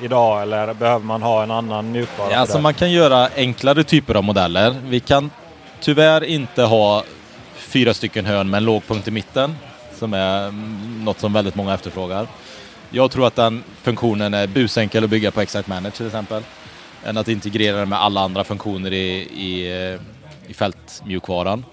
idag 0.00 0.42
eller 0.42 0.74
behöver 0.74 1.04
man 1.04 1.22
ha 1.22 1.42
en 1.42 1.50
annan 1.50 1.92
mjukvara? 1.92 2.32
Ja, 2.32 2.38
alltså 2.38 2.58
man 2.58 2.74
kan 2.74 2.92
göra 2.92 3.28
enklare 3.36 3.84
typer 3.84 4.14
av 4.14 4.24
modeller. 4.24 4.76
Vi 4.84 5.00
kan 5.00 5.30
tyvärr 5.80 6.24
inte 6.24 6.62
ha 6.62 7.04
fyra 7.54 7.94
stycken 7.94 8.26
hörn 8.26 8.50
med 8.50 8.58
en 8.58 8.64
låg 8.64 8.86
punkt 8.86 9.08
i 9.08 9.10
mitten 9.10 9.56
som 9.98 10.14
är 10.14 10.50
något 11.04 11.20
som 11.20 11.32
väldigt 11.32 11.54
många 11.54 11.74
efterfrågar. 11.74 12.26
Jag 12.90 13.10
tror 13.10 13.26
att 13.26 13.36
den 13.36 13.64
funktionen 13.82 14.34
är 14.34 14.46
busenkel 14.46 15.04
att 15.04 15.10
bygga 15.10 15.30
på 15.30 15.40
Excite 15.40 15.70
Manage 15.70 15.94
till 15.94 16.06
exempel. 16.06 16.42
Än 17.04 17.16
att 17.16 17.28
integrera 17.28 17.76
den 17.76 17.88
med 17.88 18.00
alla 18.00 18.20
andra 18.20 18.44
funktioner 18.44 18.92
i, 18.92 19.18
i, 19.18 19.98
i 20.48 20.54
fältmjukvaran. 20.54 21.64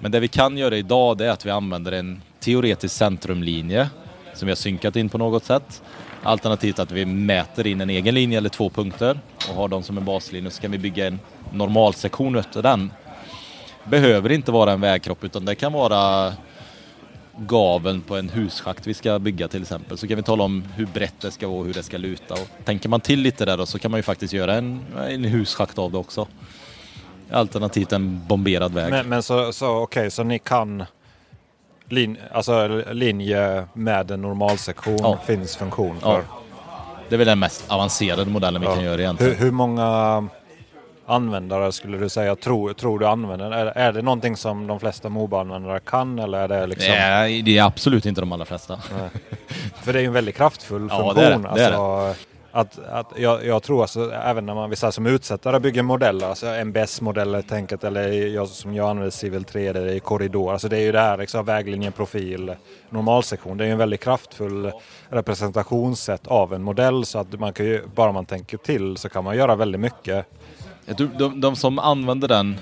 Men 0.00 0.10
det 0.10 0.20
vi 0.20 0.28
kan 0.28 0.58
göra 0.58 0.76
idag 0.76 1.18
det 1.18 1.26
är 1.26 1.30
att 1.30 1.46
vi 1.46 1.50
använder 1.50 1.92
en 1.92 2.22
teoretisk 2.40 2.94
centrumlinje 2.94 3.88
som 4.34 4.46
vi 4.46 4.50
har 4.50 4.56
synkat 4.56 4.96
in 4.96 5.08
på 5.08 5.18
något 5.18 5.44
sätt. 5.44 5.82
Alternativt 6.22 6.78
att 6.78 6.90
vi 6.90 7.04
mäter 7.04 7.66
in 7.66 7.80
en 7.80 7.90
egen 7.90 8.14
linje 8.14 8.38
eller 8.38 8.48
två 8.48 8.70
punkter 8.70 9.20
och 9.48 9.54
har 9.54 9.68
dem 9.68 9.82
som 9.82 9.98
en 9.98 10.04
baslinje 10.04 10.46
och 10.46 10.52
så 10.52 10.62
kan 10.62 10.70
vi 10.70 10.78
bygga 10.78 11.06
en 11.06 11.18
normalsektion 11.52 12.36
efter 12.36 12.62
den. 12.62 12.92
Behöver 13.84 14.32
inte 14.32 14.52
vara 14.52 14.72
en 14.72 14.80
vägkropp 14.80 15.24
utan 15.24 15.44
det 15.44 15.54
kan 15.54 15.72
vara 15.72 16.32
gaveln 17.36 18.00
på 18.00 18.16
en 18.16 18.28
husschakt 18.28 18.86
vi 18.86 18.94
ska 18.94 19.18
bygga 19.18 19.48
till 19.48 19.62
exempel. 19.62 19.98
Så 19.98 20.08
kan 20.08 20.16
vi 20.16 20.22
tala 20.22 20.44
om 20.44 20.64
hur 20.76 20.86
brett 20.86 21.20
det 21.20 21.30
ska 21.30 21.48
vara 21.48 21.58
och 21.58 21.66
hur 21.66 21.74
det 21.74 21.82
ska 21.82 21.98
luta. 21.98 22.34
Och 22.34 22.48
tänker 22.64 22.88
man 22.88 23.00
till 23.00 23.20
lite 23.20 23.44
där 23.44 23.56
då 23.56 23.66
så 23.66 23.78
kan 23.78 23.90
man 23.90 23.98
ju 23.98 24.02
faktiskt 24.02 24.32
göra 24.32 24.54
en, 24.54 24.84
en 25.08 25.24
husschakt 25.24 25.78
av 25.78 25.92
det 25.92 25.98
också. 25.98 26.26
Alternativt 27.32 27.92
en 27.92 28.20
bomberad 28.26 28.74
väg. 28.74 28.90
Men, 28.90 29.08
men 29.08 29.22
så, 29.22 29.52
så 29.52 29.66
okej, 29.66 29.82
okay, 29.82 30.10
så 30.10 30.22
ni 30.22 30.38
kan 30.38 30.84
lin, 31.88 32.18
alltså 32.32 32.82
linje 32.92 33.64
med 33.72 34.10
en 34.10 34.22
normalsektion 34.22 34.98
ja. 35.02 35.18
finns 35.26 35.56
funktion 35.56 36.00
för? 36.00 36.24
Ja. 36.28 36.40
Det 37.08 37.14
är 37.14 37.18
väl 37.18 37.26
den 37.26 37.38
mest 37.38 37.70
avancerade 37.70 38.30
modellen 38.30 38.60
vi 38.60 38.66
ja. 38.66 38.74
kan 38.74 38.84
göra 38.84 39.00
egentligen. 39.00 39.32
Hur, 39.32 39.44
hur 39.44 39.50
många 39.50 40.28
användare 41.06 41.72
skulle 41.72 41.98
du 41.98 42.08
säga 42.08 42.36
tror, 42.36 42.72
tror 42.72 42.98
du 42.98 43.06
använder? 43.06 43.50
Är, 43.50 43.66
är 43.66 43.92
det 43.92 44.02
någonting 44.02 44.36
som 44.36 44.66
de 44.66 44.80
flesta 44.80 45.08
Moba-användare 45.08 45.80
kan 45.80 46.18
eller 46.18 46.38
är 46.38 46.48
det 46.48 46.66
liksom? 46.66 46.94
Nej, 46.94 47.42
det 47.42 47.58
är 47.58 47.62
absolut 47.64 48.06
inte 48.06 48.20
de 48.20 48.32
allra 48.32 48.44
flesta. 48.44 48.78
För 49.82 49.92
det 49.92 49.98
är 49.98 50.00
ju 50.00 50.06
en 50.06 50.12
väldigt 50.12 50.36
kraftfull 50.36 50.90
funktion. 50.90 51.06
Ja, 51.06 51.12
det 51.14 51.26
är 51.26 51.30
det. 51.30 51.54
det, 51.54 51.64
är 51.64 52.08
det. 52.08 52.14
Att, 52.56 52.78
att 52.78 53.12
jag, 53.16 53.46
jag, 53.46 53.62
tror 53.62 53.82
alltså, 53.82 54.12
även 54.12 54.46
när 54.46 54.54
man 54.54 54.70
vill 54.70 54.78
som 54.78 55.06
utsättare 55.06 55.60
bygger 55.60 55.82
modeller, 55.82 56.28
alltså 56.28 56.46
MBS-modeller 56.46 57.42
tänket 57.42 57.84
eller 57.84 58.08
jag, 58.12 58.48
som 58.48 58.74
jag 58.74 58.90
använder 58.90 59.10
Civil 59.10 59.44
3 59.44 59.72
d 59.72 59.92
i 59.92 60.00
korridor. 60.00 60.52
Alltså 60.52 60.68
det 60.68 60.76
är 60.76 60.80
ju 60.80 60.92
det 60.92 61.00
här 61.00 61.16
liksom, 61.16 61.44
väglinjen, 61.44 61.92
profil, 61.92 62.54
normalsektion. 62.90 63.56
Det 63.56 63.64
är 63.64 63.66
ju 63.66 63.72
en 63.72 63.78
väldigt 63.78 64.00
kraftfull 64.00 64.72
representationssätt 65.08 66.26
av 66.26 66.54
en 66.54 66.62
modell 66.62 67.04
så 67.04 67.18
att 67.18 67.40
man 67.40 67.52
kan 67.52 67.66
ju, 67.66 67.82
bara 67.94 68.12
man 68.12 68.26
tänker 68.26 68.56
till 68.56 68.96
så 68.96 69.08
kan 69.08 69.24
man 69.24 69.36
göra 69.36 69.56
väldigt 69.56 69.80
mycket 69.80 70.26
jag 70.86 70.96
tror 70.96 71.10
de, 71.18 71.40
de 71.40 71.56
som 71.56 71.78
använder 71.78 72.28
den 72.28 72.56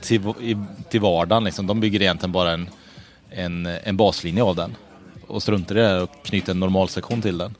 till, 0.00 0.20
i, 0.40 0.56
till 0.88 1.00
vardagen, 1.00 1.44
liksom, 1.44 1.66
de 1.66 1.80
bygger 1.80 2.02
egentligen 2.02 2.32
bara 2.32 2.52
en, 2.52 2.70
en, 3.30 3.66
en 3.66 3.96
baslinje 3.96 4.42
av 4.42 4.56
den 4.56 4.76
och 5.26 5.42
struntar 5.42 5.76
i 5.76 5.80
det 5.80 6.00
och 6.00 6.10
knyter 6.24 6.52
en 6.52 6.60
normalsektion 6.60 7.22
till 7.22 7.38
den. 7.38 7.54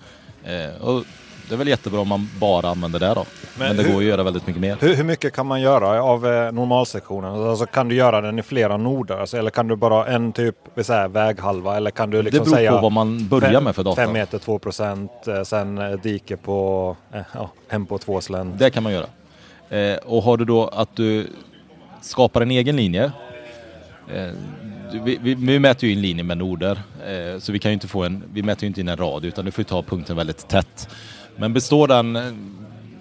Eh, 0.45 0.83
och 0.83 1.05
det 1.49 1.55
är 1.55 1.59
väl 1.59 1.69
jättebra 1.69 2.01
om 2.01 2.09
man 2.09 2.29
bara 2.41 2.69
använder 2.69 2.99
det 2.99 3.15
då. 3.15 3.25
Men, 3.59 3.69
Men 3.69 3.77
det 3.77 3.83
hur, 3.83 3.93
går 3.93 3.99
att 3.99 4.05
göra 4.05 4.23
väldigt 4.23 4.47
mycket 4.47 4.61
mer. 4.61 4.77
Hur, 4.81 4.95
hur 4.95 5.05
mycket 5.05 5.33
kan 5.33 5.47
man 5.47 5.61
göra 5.61 6.03
av 6.03 6.27
eh, 6.27 6.53
normalsektionen? 6.53 7.49
Alltså, 7.49 7.67
kan 7.67 7.89
du 7.89 7.95
göra 7.95 8.21
den 8.21 8.39
i 8.39 8.43
flera 8.43 8.77
noder? 8.77 9.17
Alltså, 9.17 9.37
eller 9.37 9.51
kan 9.51 9.69
du 9.69 9.77
bara 9.77 10.07
en 10.07 10.33
typ 10.33 10.57
säger, 10.83 11.09
väghalva? 11.09 11.77
Eller 11.77 11.91
kan 11.91 12.11
du 12.11 12.23
liksom 12.23 12.45
det 12.45 12.51
beror 12.51 12.57
säga 12.57 12.71
på 12.73 12.79
vad 12.79 12.93
man 12.93 13.29
börjar 13.29 13.53
fem, 13.53 13.65
med 13.65 13.77
för 13.77 13.85
data. 13.85 14.03
5 14.03 14.13
meter 14.13 14.39
2 14.39 14.59
procent, 14.59 15.11
eh, 15.27 15.43
sen 15.43 15.79
eh, 15.79 15.91
dike 15.91 16.37
på, 16.37 16.97
eh, 17.13 17.21
ja, 17.35 17.51
hem 17.69 17.87
på 17.87 17.99
två 17.99 18.21
slänt. 18.21 18.59
Det 18.59 18.71
kan 18.71 18.83
man 18.83 18.93
göra. 18.93 19.07
Eh, 19.69 19.97
och 19.97 20.23
har 20.23 20.37
du 20.37 20.45
då 20.45 20.69
att 20.69 20.97
du 20.97 21.27
skapar 22.01 22.41
en 22.41 22.51
egen 22.51 22.77
linje. 22.77 23.13
Vi, 25.05 25.19
vi, 25.23 25.35
vi, 25.35 25.59
mäter 25.59 25.89
ju 25.89 25.93
in 25.93 26.01
linjen 26.01 26.27
med 26.27 26.39
noder, 26.39 26.83
eh, 27.07 27.39
så 27.39 27.53
vi 27.53 27.59
kan 27.59 27.71
ju 27.71 27.73
inte 27.73 27.89
få 27.89 28.05
en, 28.05 28.23
vi 28.33 28.43
mäter 28.43 28.63
ju 28.63 28.67
inte 28.67 28.81
in 28.81 28.89
en 28.89 28.97
rad 28.97 29.25
utan 29.25 29.45
du 29.45 29.51
får 29.51 29.63
ta 29.63 29.83
punkten 29.83 30.17
väldigt 30.17 30.49
tätt. 30.49 30.89
Men 31.37 31.53
består 31.53 31.89
den 31.89 32.17
eh, 32.17 32.33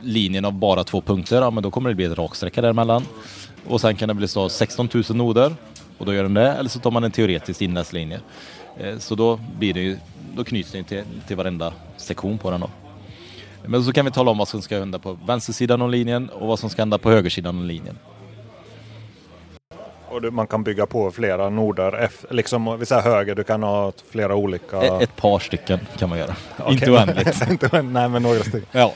linjen 0.02 0.46
av 0.46 0.54
bara 0.54 0.84
två 0.84 1.02
punkter, 1.02 1.42
ja 1.42 1.50
men 1.50 1.64
då 1.64 1.72
kommer 1.72 1.90
det 1.90 1.96
bli 1.96 2.06
ett 2.06 2.18
raksträcka 2.18 2.62
däremellan. 2.62 3.06
Och 3.68 3.82
sen 3.82 3.96
kan 3.96 4.08
det 4.08 4.14
bli 4.14 4.28
så 4.28 4.50
16 4.50 4.90
000 4.94 5.04
noder 5.10 5.56
och 5.98 6.06
då 6.06 6.14
gör 6.14 6.24
den 6.24 6.34
det, 6.34 6.52
eller 6.52 6.70
så 6.70 6.80
tar 6.80 6.92
man 6.92 7.04
en 7.04 7.12
teoretisk 7.12 7.62
inläst 7.62 7.94
linje. 7.94 8.20
Eh, 8.78 8.98
så 8.98 9.16
då 9.16 9.40
blir 9.60 9.74
det 9.74 9.80
ju, 9.80 9.98
då 10.36 10.44
knyts 10.44 10.72
den 10.72 10.84
till, 10.84 11.04
till 11.28 11.36
varenda 11.36 11.74
sektion 11.98 12.38
på 12.38 12.52
den 12.52 12.62
då. 12.62 12.70
Men 13.68 13.84
så 13.84 13.94
kan 13.94 14.06
vi 14.06 14.12
tala 14.12 14.32
om 14.32 14.38
vad 14.38 14.48
som 14.48 14.62
ska 14.62 14.80
hända 14.80 15.00
på 15.00 15.18
vänstersidan 15.28 15.82
av 15.82 15.90
linjen 15.90 16.30
och 16.30 16.48
vad 16.48 16.60
som 16.60 16.70
ska 16.70 16.82
hända 16.82 16.98
på 16.98 17.12
högersidan 17.12 17.58
av 17.58 17.66
linjen. 17.66 17.98
Och 20.16 20.34
man 20.34 20.48
kan 20.48 20.64
bygga 20.64 20.86
på 20.86 21.12
flera 21.12 21.50
noder, 21.50 22.10
liksom 22.30 22.80
vi 22.80 22.86
säger 22.86 23.02
höger, 23.02 23.36
du 23.36 23.44
kan 23.44 23.64
ha 23.64 23.92
flera 24.10 24.36
olika... 24.36 24.82
Ett, 24.82 25.02
ett 25.02 25.16
par 25.16 25.40
stycken 25.40 25.80
kan 25.98 26.10
man 26.10 26.18
göra, 26.18 26.36
okay. 26.60 26.74
inte 26.74 26.92
oändligt. 26.92 27.42
Nej, 27.72 28.10
men 28.10 28.24
några 28.24 28.40
stycken. 28.40 28.66
Ja. 28.72 28.94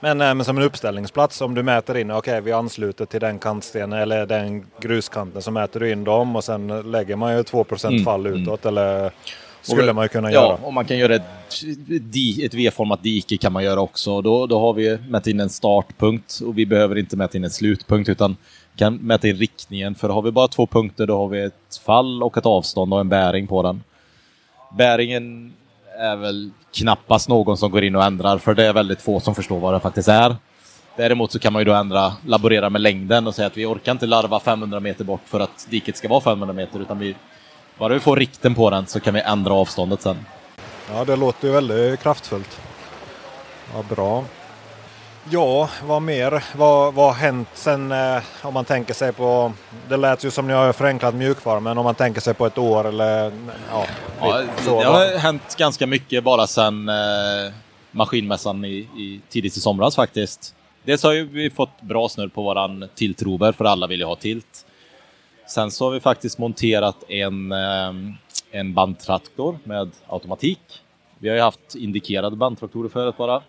Men, 0.00 0.20
eh, 0.20 0.34
men 0.34 0.44
som 0.44 0.58
en 0.58 0.64
uppställningsplats, 0.64 1.40
om 1.40 1.54
du 1.54 1.62
mäter 1.62 1.96
in, 1.96 2.10
okej 2.10 2.18
okay, 2.18 2.40
vi 2.40 2.52
ansluter 2.52 3.04
till 3.06 3.20
den 3.20 3.38
kantstenen 3.38 3.98
eller 3.98 4.26
den 4.26 4.66
gruskanten, 4.80 5.42
så 5.42 5.50
mäter 5.50 5.80
du 5.80 5.90
in 5.90 6.04
dem 6.04 6.36
och 6.36 6.44
sen 6.44 6.90
lägger 6.90 7.16
man 7.16 7.36
ju 7.36 7.42
2 7.42 7.66
mm. 7.84 8.04
fall 8.04 8.26
utåt 8.26 8.64
mm. 8.64 8.78
eller 8.78 9.12
skulle 9.62 9.92
man 9.92 10.04
ju 10.04 10.08
kunna 10.08 10.32
ja, 10.32 10.42
göra. 10.42 10.54
och 10.54 10.72
man 10.72 10.84
kan 10.84 10.98
göra 10.98 11.14
ett, 11.14 11.22
ett 12.44 12.54
V-format 12.54 13.02
dike 13.02 13.36
kan 13.36 13.52
man 13.52 13.64
göra 13.64 13.80
också. 13.80 14.22
Då, 14.22 14.46
då 14.46 14.60
har 14.60 14.72
vi 14.72 14.98
mätt 15.08 15.26
in 15.26 15.40
en 15.40 15.50
startpunkt 15.50 16.40
och 16.46 16.58
vi 16.58 16.66
behöver 16.66 16.98
inte 16.98 17.16
mäta 17.16 17.38
in 17.38 17.44
en 17.44 17.50
slutpunkt 17.50 18.08
utan 18.08 18.36
kan 18.76 18.96
mäta 18.96 19.28
in 19.28 19.36
riktningen. 19.36 19.94
För 19.94 20.08
har 20.08 20.22
vi 20.22 20.30
bara 20.30 20.48
två 20.48 20.66
punkter 20.66 21.06
då 21.06 21.18
har 21.18 21.28
vi 21.28 21.42
ett 21.42 21.80
fall 21.84 22.22
och 22.22 22.36
ett 22.36 22.46
avstånd 22.46 22.94
och 22.94 23.00
en 23.00 23.08
bäring 23.08 23.46
på 23.46 23.62
den. 23.62 23.82
Bäringen 24.78 25.52
är 25.98 26.16
väl 26.16 26.50
knappast 26.74 27.28
någon 27.28 27.56
som 27.56 27.70
går 27.70 27.84
in 27.84 27.96
och 27.96 28.04
ändrar 28.04 28.38
för 28.38 28.54
det 28.54 28.66
är 28.66 28.72
väldigt 28.72 29.02
få 29.02 29.20
som 29.20 29.34
förstår 29.34 29.60
vad 29.60 29.74
det 29.74 29.80
faktiskt 29.80 30.08
är. 30.08 30.36
Däremot 30.96 31.32
så 31.32 31.38
kan 31.38 31.52
man 31.52 31.60
ju 31.60 31.64
då 31.64 31.72
ändra, 31.72 32.12
laborera 32.26 32.70
med 32.70 32.80
längden 32.80 33.26
och 33.26 33.34
säga 33.34 33.46
att 33.46 33.56
vi 33.56 33.66
orkar 33.66 33.92
inte 33.92 34.06
larva 34.06 34.40
500 34.40 34.80
meter 34.80 35.04
bort 35.04 35.20
för 35.24 35.40
att 35.40 35.66
diket 35.70 35.96
ska 35.96 36.08
vara 36.08 36.20
500 36.20 36.52
meter 36.52 36.80
utan 36.80 36.98
vi 36.98 37.14
bara 37.78 37.94
vi 37.94 38.00
får 38.00 38.16
rikten 38.16 38.54
på 38.54 38.70
den 38.70 38.86
så 38.86 39.00
kan 39.00 39.14
vi 39.14 39.20
ändra 39.20 39.54
avståndet 39.54 40.02
sen. 40.02 40.16
Ja, 40.90 41.04
det 41.04 41.16
låter 41.16 41.48
ju 41.48 41.54
väldigt 41.54 42.00
kraftfullt. 42.00 42.60
Ja, 43.74 43.82
bra. 43.94 44.24
Ja, 45.30 45.68
vad 45.84 46.02
mer? 46.02 46.44
Vad, 46.56 46.94
vad 46.94 47.06
har 47.06 47.14
hänt 47.14 47.48
sen 47.54 47.92
eh, 47.92 48.22
om 48.42 48.54
man 48.54 48.64
tänker 48.64 48.94
sig 48.94 49.12
på... 49.12 49.52
Det 49.88 49.96
lät 49.96 50.24
ju 50.24 50.30
som 50.30 50.46
ni 50.46 50.52
har 50.52 50.72
förenklat 50.72 51.14
mjukvara, 51.14 51.60
men 51.60 51.78
om 51.78 51.84
man 51.84 51.94
tänker 51.94 52.20
sig 52.20 52.34
på 52.34 52.46
ett 52.46 52.58
år 52.58 52.88
eller... 52.88 53.32
Ja, 53.70 53.86
ja 54.20 54.42
så, 54.58 54.80
det 54.80 54.86
har 54.86 55.18
hänt 55.18 55.56
ganska 55.58 55.86
mycket 55.86 56.24
bara 56.24 56.46
sen, 56.46 56.88
eh, 56.88 56.94
maskinmässan 57.90 58.64
i, 58.64 58.76
i 58.76 59.20
tidigt 59.28 59.56
i 59.56 59.60
somras 59.60 59.96
faktiskt. 59.96 60.54
Dels 60.84 61.02
har 61.02 61.12
ju 61.12 61.28
vi 61.28 61.50
fått 61.50 61.80
bra 61.80 62.08
snurr 62.08 62.28
på 62.28 62.42
våran 62.42 62.88
tiltrover 62.94 63.52
för 63.52 63.64
alla 63.64 63.86
vill 63.86 64.00
ju 64.00 64.06
ha 64.06 64.16
tilt. 64.16 64.66
Sen 65.48 65.70
så 65.70 65.84
har 65.84 65.90
vi 65.90 66.00
faktiskt 66.00 66.38
monterat 66.38 66.96
en, 67.08 67.52
eh, 67.52 67.92
en 68.50 68.74
bandtraktor 68.74 69.58
med 69.64 69.90
automatik. 70.06 70.60
Vi 71.18 71.28
har 71.28 71.36
ju 71.36 71.42
haft 71.42 71.74
indikerade 71.74 72.36
bandtraktorer 72.36 72.88
förut 72.88 73.16
bara. 73.16 73.42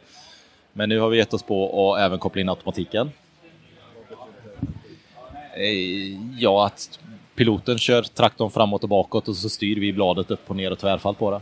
Men 0.73 0.89
nu 0.89 0.99
har 0.99 1.09
vi 1.09 1.17
gett 1.17 1.33
oss 1.33 1.43
på 1.43 1.93
att 1.93 2.01
även 2.01 2.19
koppla 2.19 2.41
in 2.41 2.49
automatiken. 2.49 3.11
Eh, 5.57 6.17
ja, 6.39 6.65
att 6.65 6.99
piloten 7.35 7.77
kör 7.77 8.03
traktorn 8.03 8.51
framåt 8.51 8.83
och 8.83 8.89
bakåt 8.89 9.27
och 9.27 9.35
så 9.35 9.49
styr 9.49 9.79
vi 9.79 9.93
bladet 9.93 10.31
upp 10.31 10.49
och 10.49 10.55
ner 10.55 10.71
och 10.71 10.79
tvärfall 10.79 11.15
på 11.15 11.31
det. 11.31 11.41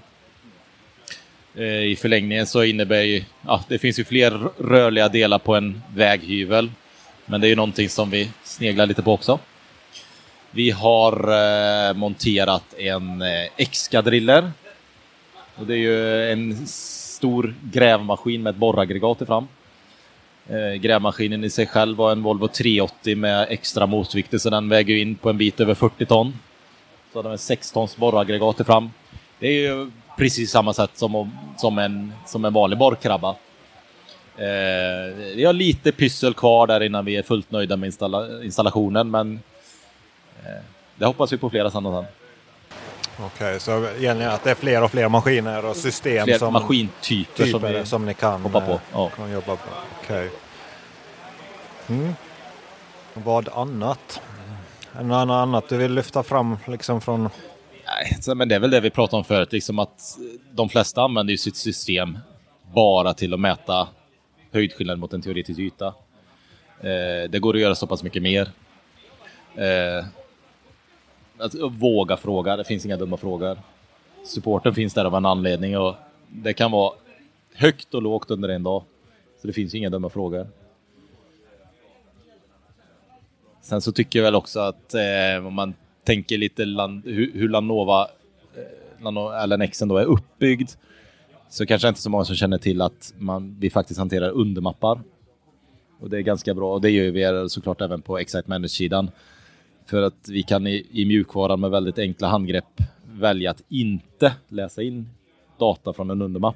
Eh, 1.55 1.83
I 1.83 1.95
förlängningen 1.95 2.47
så 2.47 2.63
innebär 2.63 3.01
ju, 3.01 3.23
ja, 3.45 3.63
det 3.67 3.79
finns 3.79 3.99
ju 3.99 4.03
fler 4.03 4.31
rörliga 4.57 5.09
delar 5.09 5.39
på 5.39 5.55
en 5.55 5.81
väghyvel. 5.95 6.71
Men 7.25 7.41
det 7.41 7.47
är 7.47 7.49
ju 7.49 7.55
någonting 7.55 7.89
som 7.89 8.09
vi 8.09 8.29
sneglar 8.43 8.85
lite 8.85 9.01
på 9.01 9.13
också. 9.13 9.39
Vi 10.51 10.71
har 10.71 11.13
eh, 11.89 11.93
monterat 11.93 12.73
en 12.77 13.21
eh, 13.21 13.47
X-skadriller. 13.57 14.51
Och 15.55 15.65
det 15.65 15.73
är 15.73 15.77
ju 15.77 16.31
en 16.31 16.67
stor 17.21 17.53
grävmaskin 17.63 18.43
med 18.43 18.51
ett 18.51 18.57
borraggregat 18.57 19.21
i 19.21 19.25
fram. 19.25 19.47
Eh, 20.49 20.73
grävmaskinen 20.73 21.43
i 21.43 21.49
sig 21.49 21.67
själv 21.67 21.97
var 21.97 22.11
en 22.11 22.23
Volvo 22.23 22.47
380 22.47 23.17
med 23.17 23.47
extra 23.49 23.85
motvikter 23.85 24.37
så 24.37 24.49
den 24.49 24.69
väger 24.69 24.95
in 24.95 25.15
på 25.15 25.29
en 25.29 25.37
bit 25.37 25.59
över 25.59 25.73
40 25.73 26.05
ton. 26.05 26.33
Så 27.13 27.19
hade 27.19 27.29
den 27.29 27.37
6 27.37 27.71
tons 27.71 27.97
borraggregat 27.97 28.59
i 28.59 28.63
fram. 28.63 28.89
Det 29.39 29.47
är 29.47 29.61
ju 29.61 29.91
precis 30.17 30.51
samma 30.51 30.73
sätt 30.73 30.91
som, 30.93 31.31
som, 31.57 31.77
en, 31.77 32.13
som 32.25 32.45
en 32.45 32.53
vanlig 32.53 32.79
borrkrabba. 32.79 33.29
Eh, 34.37 35.15
vi 35.35 35.43
har 35.45 35.53
lite 35.53 35.91
pyssel 35.91 36.33
kvar 36.33 36.67
där 36.67 36.83
innan 36.83 37.05
vi 37.05 37.15
är 37.15 37.23
fullt 37.23 37.51
nöjda 37.51 37.77
med 37.77 37.87
installa 37.87 38.43
installationen 38.43 39.11
men 39.11 39.39
eh, 40.43 40.63
det 40.95 41.05
hoppas 41.05 41.33
vi 41.33 41.37
på 41.37 41.49
flera 41.49 41.71
sammanhang. 41.71 42.05
Okej, 43.25 43.47
okay, 43.47 43.59
så 43.59 43.85
egentligen 43.85 44.31
att 44.31 44.43
det 44.43 44.51
är 44.51 44.55
fler 44.55 44.83
och 44.83 44.91
fler 44.91 45.09
maskiner 45.09 45.65
och 45.65 45.75
system 45.75 46.25
fler 46.25 46.37
som, 46.37 46.53
maskintyper 46.53 47.45
som, 47.45 47.61
vi 47.61 47.85
som 47.85 48.05
ni 48.05 48.13
kan 48.13 48.41
hoppa 48.41 48.61
på. 48.61 48.79
Ja. 48.91 49.09
Kan 49.09 49.31
jobba 49.31 49.55
på. 49.55 49.69
Okay. 50.03 50.29
Mm. 51.89 52.13
Vad 53.13 53.49
annat? 53.49 54.21
Något 55.01 55.29
annat 55.29 55.69
du 55.69 55.77
vill 55.77 55.93
lyfta 55.93 56.23
fram 56.23 56.57
liksom 56.67 57.01
från? 57.01 57.29
Nej, 57.85 58.35
men 58.35 58.49
det 58.49 58.55
är 58.55 58.59
väl 58.59 58.71
det 58.71 58.79
vi 58.79 58.89
pratade 58.89 59.17
om 59.17 59.23
förut, 59.23 59.51
liksom 59.51 59.79
att 59.79 60.17
de 60.51 60.69
flesta 60.69 61.01
använder 61.01 61.31
ju 61.31 61.37
sitt 61.37 61.55
system 61.55 62.19
bara 62.73 63.13
till 63.13 63.33
att 63.33 63.39
mäta 63.39 63.87
höjdskillnad 64.51 64.99
mot 64.99 65.13
en 65.13 65.21
teoretisk 65.21 65.59
yta. 65.59 65.87
Eh, 66.79 67.29
det 67.29 67.39
går 67.39 67.55
att 67.55 67.61
göra 67.61 67.75
så 67.75 67.87
pass 67.87 68.03
mycket 68.03 68.23
mer. 68.23 68.51
Eh, 69.55 70.05
Alltså, 71.41 71.65
att 71.65 71.73
våga 71.73 72.17
fråga, 72.17 72.57
det 72.57 72.63
finns 72.63 72.85
inga 72.85 72.97
dumma 72.97 73.17
frågor. 73.17 73.57
Supporten 74.25 74.75
finns 74.75 74.93
där 74.93 75.05
av 75.05 75.15
en 75.15 75.25
anledning 75.25 75.77
och 75.77 75.95
det 76.27 76.53
kan 76.53 76.71
vara 76.71 76.93
högt 77.53 77.93
och 77.93 78.01
lågt 78.01 78.31
under 78.31 78.49
en 78.49 78.63
dag. 78.63 78.83
Så 79.41 79.47
det 79.47 79.53
finns 79.53 79.75
inga 79.75 79.89
dumma 79.89 80.09
frågor. 80.09 80.47
Sen 83.61 83.81
så 83.81 83.91
tycker 83.91 84.19
jag 84.19 84.23
väl 84.23 84.35
också 84.35 84.59
att 84.59 84.93
eh, 84.93 85.47
om 85.47 85.53
man 85.53 85.73
tänker 86.03 86.37
lite 86.37 86.65
land, 86.65 87.05
hur, 87.05 87.31
hur 87.33 87.49
Lanova, 87.49 88.07
eh, 88.55 89.43
eller 89.43 89.57
Nexen 89.57 89.87
då 89.87 89.97
är 89.97 90.05
uppbyggd, 90.05 90.69
så 91.49 91.65
kanske 91.65 91.87
inte 91.87 92.01
så 92.01 92.09
många 92.09 92.25
som 92.25 92.35
känner 92.35 92.57
till 92.57 92.81
att 92.81 93.13
man, 93.17 93.55
vi 93.59 93.69
faktiskt 93.69 93.99
hanterar 93.99 94.29
undermappar. 94.29 94.99
Och 95.99 96.09
det 96.09 96.17
är 96.17 96.21
ganska 96.21 96.53
bra 96.53 96.73
och 96.73 96.81
det 96.81 96.89
gör 96.89 97.11
vi 97.11 97.49
såklart 97.49 97.81
även 97.81 98.01
på 98.01 98.19
Excite 98.19 98.49
Manage-sidan. 98.49 99.11
För 99.91 100.01
att 100.01 100.29
vi 100.29 100.43
kan 100.43 100.67
i, 100.67 100.87
i 100.91 101.05
mjukvaran 101.05 101.59
med 101.59 101.71
väldigt 101.71 101.99
enkla 101.99 102.27
handgrepp 102.27 102.81
välja 103.13 103.51
att 103.51 103.61
inte 103.69 104.33
läsa 104.47 104.81
in 104.81 105.09
data 105.59 105.93
från 105.93 106.09
en 106.09 106.21
undermapp. 106.21 106.55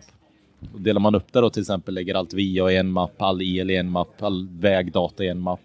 Och 0.74 0.82
delar 0.82 1.02
man 1.02 1.16
upp 1.16 1.34
det 1.34 1.42
då 1.42 1.50
till 1.50 1.62
exempel, 1.62 1.94
lägger 1.94 2.16
allt 2.16 2.34
VIA 2.34 2.72
i 2.72 2.78
en 2.78 2.92
mapp, 2.92 3.22
all 3.22 3.42
el 3.42 3.72
i 3.72 3.76
en 3.76 3.90
mapp, 3.90 4.24
all 4.24 4.48
vägdata 4.48 5.24
i 5.24 5.28
en 5.28 5.40
mapp. 5.40 5.60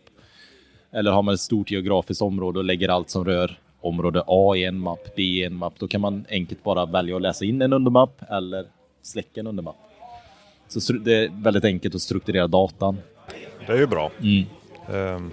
Eller 0.92 1.10
har 1.10 1.22
man 1.22 1.34
ett 1.34 1.40
stort 1.40 1.70
geografiskt 1.70 2.22
område 2.22 2.58
och 2.58 2.64
lägger 2.64 2.88
allt 2.88 3.10
som 3.10 3.24
rör 3.24 3.58
område 3.80 4.22
A 4.26 4.56
i 4.56 4.64
en 4.64 4.78
mapp, 4.78 5.08
B 5.16 5.22
i 5.22 5.44
en 5.44 5.54
mapp, 5.54 5.74
då 5.78 5.88
kan 5.88 6.00
man 6.00 6.24
enkelt 6.30 6.64
bara 6.64 6.86
välja 6.86 7.16
att 7.16 7.22
läsa 7.22 7.44
in 7.44 7.62
en 7.62 7.72
undermapp 7.72 8.22
eller 8.30 8.66
släcka 9.02 9.40
en 9.40 9.46
undermapp. 9.46 9.76
Så 10.68 10.92
det 10.92 11.14
är 11.14 11.42
väldigt 11.42 11.64
enkelt 11.64 11.94
att 11.94 12.02
strukturera 12.02 12.46
datan. 12.46 12.98
Det 13.66 13.72
är 13.72 13.76
ju 13.76 13.86
bra. 13.86 14.10
Mm. 14.22 14.44
Um, 15.16 15.32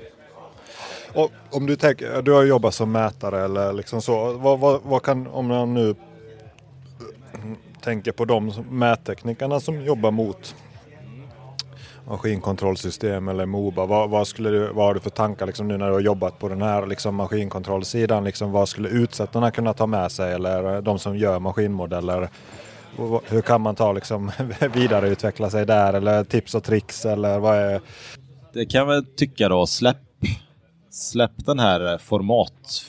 och 1.14 1.32
om 1.52 1.66
du, 1.66 1.76
tänker, 1.76 2.22
du 2.22 2.32
har 2.32 2.44
jobbat 2.44 2.74
som 2.74 2.92
mätare 2.92 3.44
eller 3.46 3.74
liksom 3.74 4.02
så. 4.02 4.34
Vad, 4.34 4.60
vad, 4.60 4.82
vad 4.84 5.04
kan, 5.04 5.28
om 5.28 5.48
man 5.48 5.74
nu 5.74 5.96
tänker 7.82 8.12
på 8.12 8.26
de 8.26 8.54
mätteknikerna 8.70 9.60
som 9.60 9.82
jobbar 9.82 10.12
mot 10.12 10.56
maskinkontrollsystem 12.08 13.28
eller 13.28 13.46
Moba. 13.46 13.86
Vad, 13.86 14.10
vad, 14.10 14.28
skulle 14.28 14.50
du, 14.50 14.68
vad 14.74 14.86
har 14.86 14.94
du 14.94 15.00
för 15.00 15.10
tankar 15.10 15.46
liksom, 15.46 15.68
nu 15.68 15.78
när 15.78 15.88
du 15.88 15.94
har 15.94 16.00
jobbat 16.00 16.40
på 16.40 16.50
den 16.50 16.62
här 16.62 16.86
liksom, 16.86 17.16
maskinkontrollsidan? 17.16 18.24
Liksom, 18.24 18.52
vad 18.52 18.70
skulle 18.70 18.90
utsättarna 18.90 19.52
kunna 19.52 19.74
ta 19.74 19.88
med 19.88 20.12
sig 20.12 20.34
eller 20.34 20.82
de 20.82 21.00
som 21.00 21.18
gör 21.18 21.40
maskinmodeller? 21.40 22.30
Hur 23.28 23.42
kan 23.42 23.62
man 23.62 23.76
ta 23.76 23.92
liksom, 23.92 24.32
vidareutveckla 24.74 25.50
sig 25.50 25.66
där 25.66 25.94
eller 25.94 26.24
tips 26.24 26.56
och 26.56 26.64
tricks 26.64 27.06
eller 27.06 27.40
vad 27.40 27.58
är? 27.58 27.82
Det 28.54 28.66
kan 28.66 28.80
jag 28.80 28.86
väl 28.86 29.06
tycka 29.06 29.50
då. 29.50 29.68
Släpp, 29.68 29.98
släpp 30.98 31.46
den 31.46 31.60
här 31.60 31.98
format, 31.98 32.84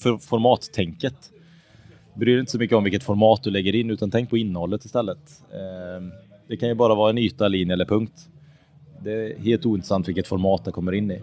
för, 0.00 0.18
formattänket. 0.18 1.14
Bry 2.14 2.32
dig 2.32 2.40
inte 2.40 2.52
så 2.52 2.58
mycket 2.58 2.76
om 2.76 2.84
vilket 2.84 3.02
format 3.02 3.42
du 3.42 3.50
lägger 3.50 3.74
in 3.74 3.90
utan 3.90 4.10
tänk 4.10 4.30
på 4.30 4.36
innehållet 4.36 4.84
istället. 4.84 5.18
Ehm, 5.52 6.12
det 6.48 6.56
kan 6.56 6.68
ju 6.68 6.74
bara 6.74 6.94
vara 6.94 7.10
en 7.10 7.18
yta, 7.18 7.48
linje 7.48 7.72
eller 7.72 7.84
punkt. 7.84 8.28
Det 9.02 9.12
är 9.12 9.38
helt 9.38 9.66
ointressant 9.66 10.08
vilket 10.08 10.26
format 10.26 10.64
det 10.64 10.72
kommer 10.72 10.92
in 10.92 11.10
i. 11.10 11.22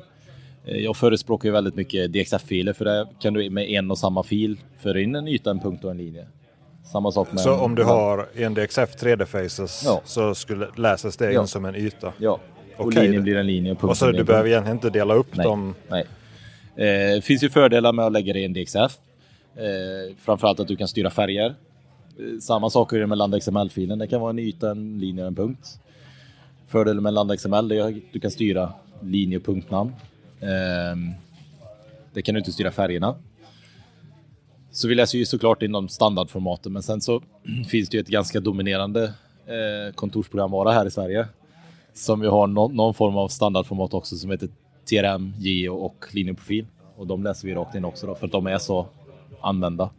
Eh, 0.66 0.78
jag 0.78 0.98
förespråkar 0.98 1.50
ju 1.50 1.54
väldigt 1.54 1.76
mycket 1.76 2.14
DXF-filer 2.14 2.74
för 2.74 2.86
det 2.86 3.08
kan 3.20 3.34
du 3.34 3.50
med 3.50 3.70
en 3.70 3.92
och 3.92 3.98
samma 3.98 4.24
fil 4.24 4.60
föra 4.80 5.02
in 5.02 5.16
en 5.16 5.28
yta, 5.28 5.52
en 5.52 5.60
punkt 5.60 5.84
och 5.84 5.92
en 5.92 5.98
linje. 5.98 6.28
Samma 6.92 7.12
sak 7.12 7.32
med... 7.32 7.40
Så 7.40 7.56
om 7.56 7.76
du 7.76 7.84
har 7.84 8.28
en 8.36 8.54
DXF 8.54 8.96
3D 8.96 9.26
Faces 9.26 9.84
ja. 9.86 10.02
så 10.06 10.36
skulle 10.36 10.68
läses 10.76 11.18
det 11.18 11.32
ja. 11.32 11.42
in 11.42 11.48
som 11.48 11.66
en 11.66 11.76
yta? 11.76 12.14
Ja, 12.18 12.40
och 12.78 12.86
okay. 12.86 13.04
linjen 13.04 13.24
blir 13.24 13.36
en 13.36 13.48
linje 13.48 13.72
och 13.72 13.78
punkten 13.78 13.90
Och 13.90 13.98
så 13.98 14.12
du 14.12 14.24
behöver 14.24 14.50
egentligen 14.50 14.78
inte 14.78 14.90
dela 14.90 15.14
upp 15.14 15.36
Nej. 15.36 15.44
dem? 15.44 15.76
Nej. 15.88 16.06
Eh, 16.76 17.16
det 17.16 17.22
finns 17.24 17.44
ju 17.44 17.50
fördelar 17.50 17.94
med 17.94 18.06
att 18.06 18.12
lägga 18.12 18.34
det 18.34 18.40
i 18.40 18.46
en 18.46 18.54
DXF. 18.54 18.98
Eh, 19.56 20.16
framförallt 20.20 20.60
att 20.60 20.68
du 20.68 20.76
kan 20.76 20.88
styra 20.88 21.10
färger. 21.10 21.56
Eh, 22.20 22.40
samma 22.42 22.70
sak 22.70 22.94
är 22.94 23.00
det 23.00 23.08
med 23.08 23.18
LandXML-filen. 23.18 24.00
Det 24.00 24.08
kan 24.08 24.22
vara 24.22 24.30
en 24.30 24.40
yta, 24.40 24.72
en 24.72 25.00
linje 25.00 25.24
och 25.24 25.28
en 25.28 25.36
punkt. 25.36 25.80
Fördelen 26.68 27.04
med 27.04 27.14
LandXML 27.14 27.72
är 27.72 27.82
att 27.82 27.94
du 28.12 28.20
kan 28.20 28.32
styra 28.32 28.74
linje 29.02 29.38
och 29.38 29.46
punktnamn. 29.46 29.92
Eh, 30.42 30.98
det 32.14 32.22
kan 32.22 32.36
du 32.36 32.40
inte 32.40 32.52
styra 32.52 32.72
färgerna. 32.72 33.16
Så 34.72 34.88
vi 34.88 34.96
läser 34.96 35.18
ju 35.18 35.26
såklart 35.26 35.64
inom 35.64 35.90
standardformaten, 35.90 36.74
men 36.74 36.84
sen 36.84 37.02
så 37.02 37.22
finns 37.70 37.90
det 37.90 37.98
ju 37.98 38.02
ett 38.02 38.08
ganska 38.08 38.40
dominerande 38.40 39.04
eh, 39.46 39.94
kontorsprogramvara 39.96 40.72
här 40.72 40.86
i 40.86 40.92
Sverige. 40.92 41.28
Som 41.98 42.20
vi 42.20 42.28
har 42.28 42.48
no 42.48 42.68
någon 42.68 42.94
form 42.94 43.18
av 43.18 43.28
standardformat 43.28 43.94
också 43.94 44.16
som 44.16 44.32
heter 44.32 44.50
TRM, 44.90 45.34
Geo 45.38 45.76
och 45.76 46.06
linjeprofil. 46.12 46.66
Och 46.98 47.08
de 47.08 47.24
läser 47.24 47.48
vi 47.48 47.56
rakt 47.56 47.76
in 47.76 47.86
också 47.86 48.08
då, 48.08 48.16
för 48.16 48.26
att 48.26 48.32
de 48.32 48.48
är 48.48 48.58
så 48.58 48.86
använda. 49.42 49.90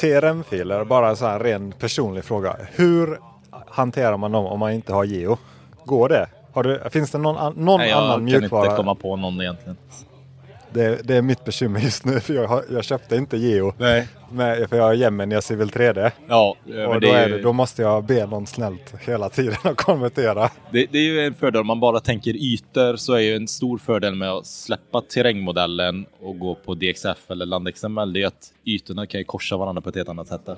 TRM-filer, 0.00 0.84
bara 0.84 1.10
en 1.10 1.16
här 1.16 1.38
ren 1.38 1.72
personlig 1.72 2.24
fråga. 2.24 2.56
Hur 2.72 3.18
hanterar 3.66 4.16
man 4.16 4.32
dem 4.32 4.46
om 4.46 4.60
man 4.60 4.72
inte 4.72 4.92
har 4.92 5.04
Geo? 5.04 5.36
Går 5.84 6.08
det? 6.08 6.26
Du, 6.54 6.90
finns 6.90 7.10
det 7.10 7.18
någon, 7.18 7.64
någon 7.64 7.80
Nej, 7.80 7.92
annan 7.92 8.24
mjukvara? 8.24 8.42
Jag 8.42 8.50
kan 8.50 8.64
inte 8.64 8.76
komma 8.76 8.94
på 8.94 9.16
någon 9.16 9.40
egentligen. 9.40 9.76
Det, 10.72 11.00
det, 11.04 11.16
är 11.16 11.22
mitt 11.22 11.44
bekymmer 11.44 11.80
just 11.80 12.04
nu 12.04 12.20
för 12.20 12.34
jag, 12.34 12.62
jag 12.70 12.84
köpte 12.84 13.16
inte 13.16 13.36
Geo. 13.36 13.72
Nej. 13.78 14.08
Med, 14.32 14.68
för 14.68 14.76
jag 14.76 14.84
har 14.84 14.94
Gemini 14.94 15.42
Civil 15.42 15.68
3D. 15.68 16.10
Ja, 16.28 16.56
och 16.64 17.00
då, 17.00 17.08
är 17.08 17.28
det, 17.28 17.42
då 17.42 17.52
måste 17.52 17.82
jag 17.82 18.04
be 18.04 18.26
någon 18.26 18.46
snällt 18.46 18.94
hela 19.00 19.28
tiden 19.28 19.56
att 19.62 19.76
konvertera. 19.76 20.50
Det, 20.72 20.86
det, 20.90 20.98
är 20.98 21.02
ju 21.02 21.26
en 21.26 21.34
fördel 21.34 21.60
om 21.60 21.66
man 21.66 21.80
bara 21.80 22.00
tänker 22.00 22.36
ytor 22.36 22.96
så 22.96 23.12
är 23.12 23.20
ju 23.20 23.36
en 23.36 23.48
stor 23.48 23.78
fördel 23.78 24.14
med 24.14 24.30
att 24.30 24.46
släppa 24.46 25.00
terrängmodellen 25.00 26.06
och 26.20 26.38
gå 26.38 26.54
på 26.54 26.74
DXF 26.74 27.30
eller 27.30 27.46
LandXML. 27.46 28.12
Det 28.12 28.22
är 28.22 28.26
att 28.26 28.52
ytorna 28.64 29.06
kan 29.06 29.20
ju 29.20 29.24
korsa 29.24 29.56
varandra 29.56 29.82
på 29.82 29.88
ett 29.88 29.96
helt 29.96 30.08
annat 30.08 30.28
sätt. 30.28 30.46
Där. 30.46 30.56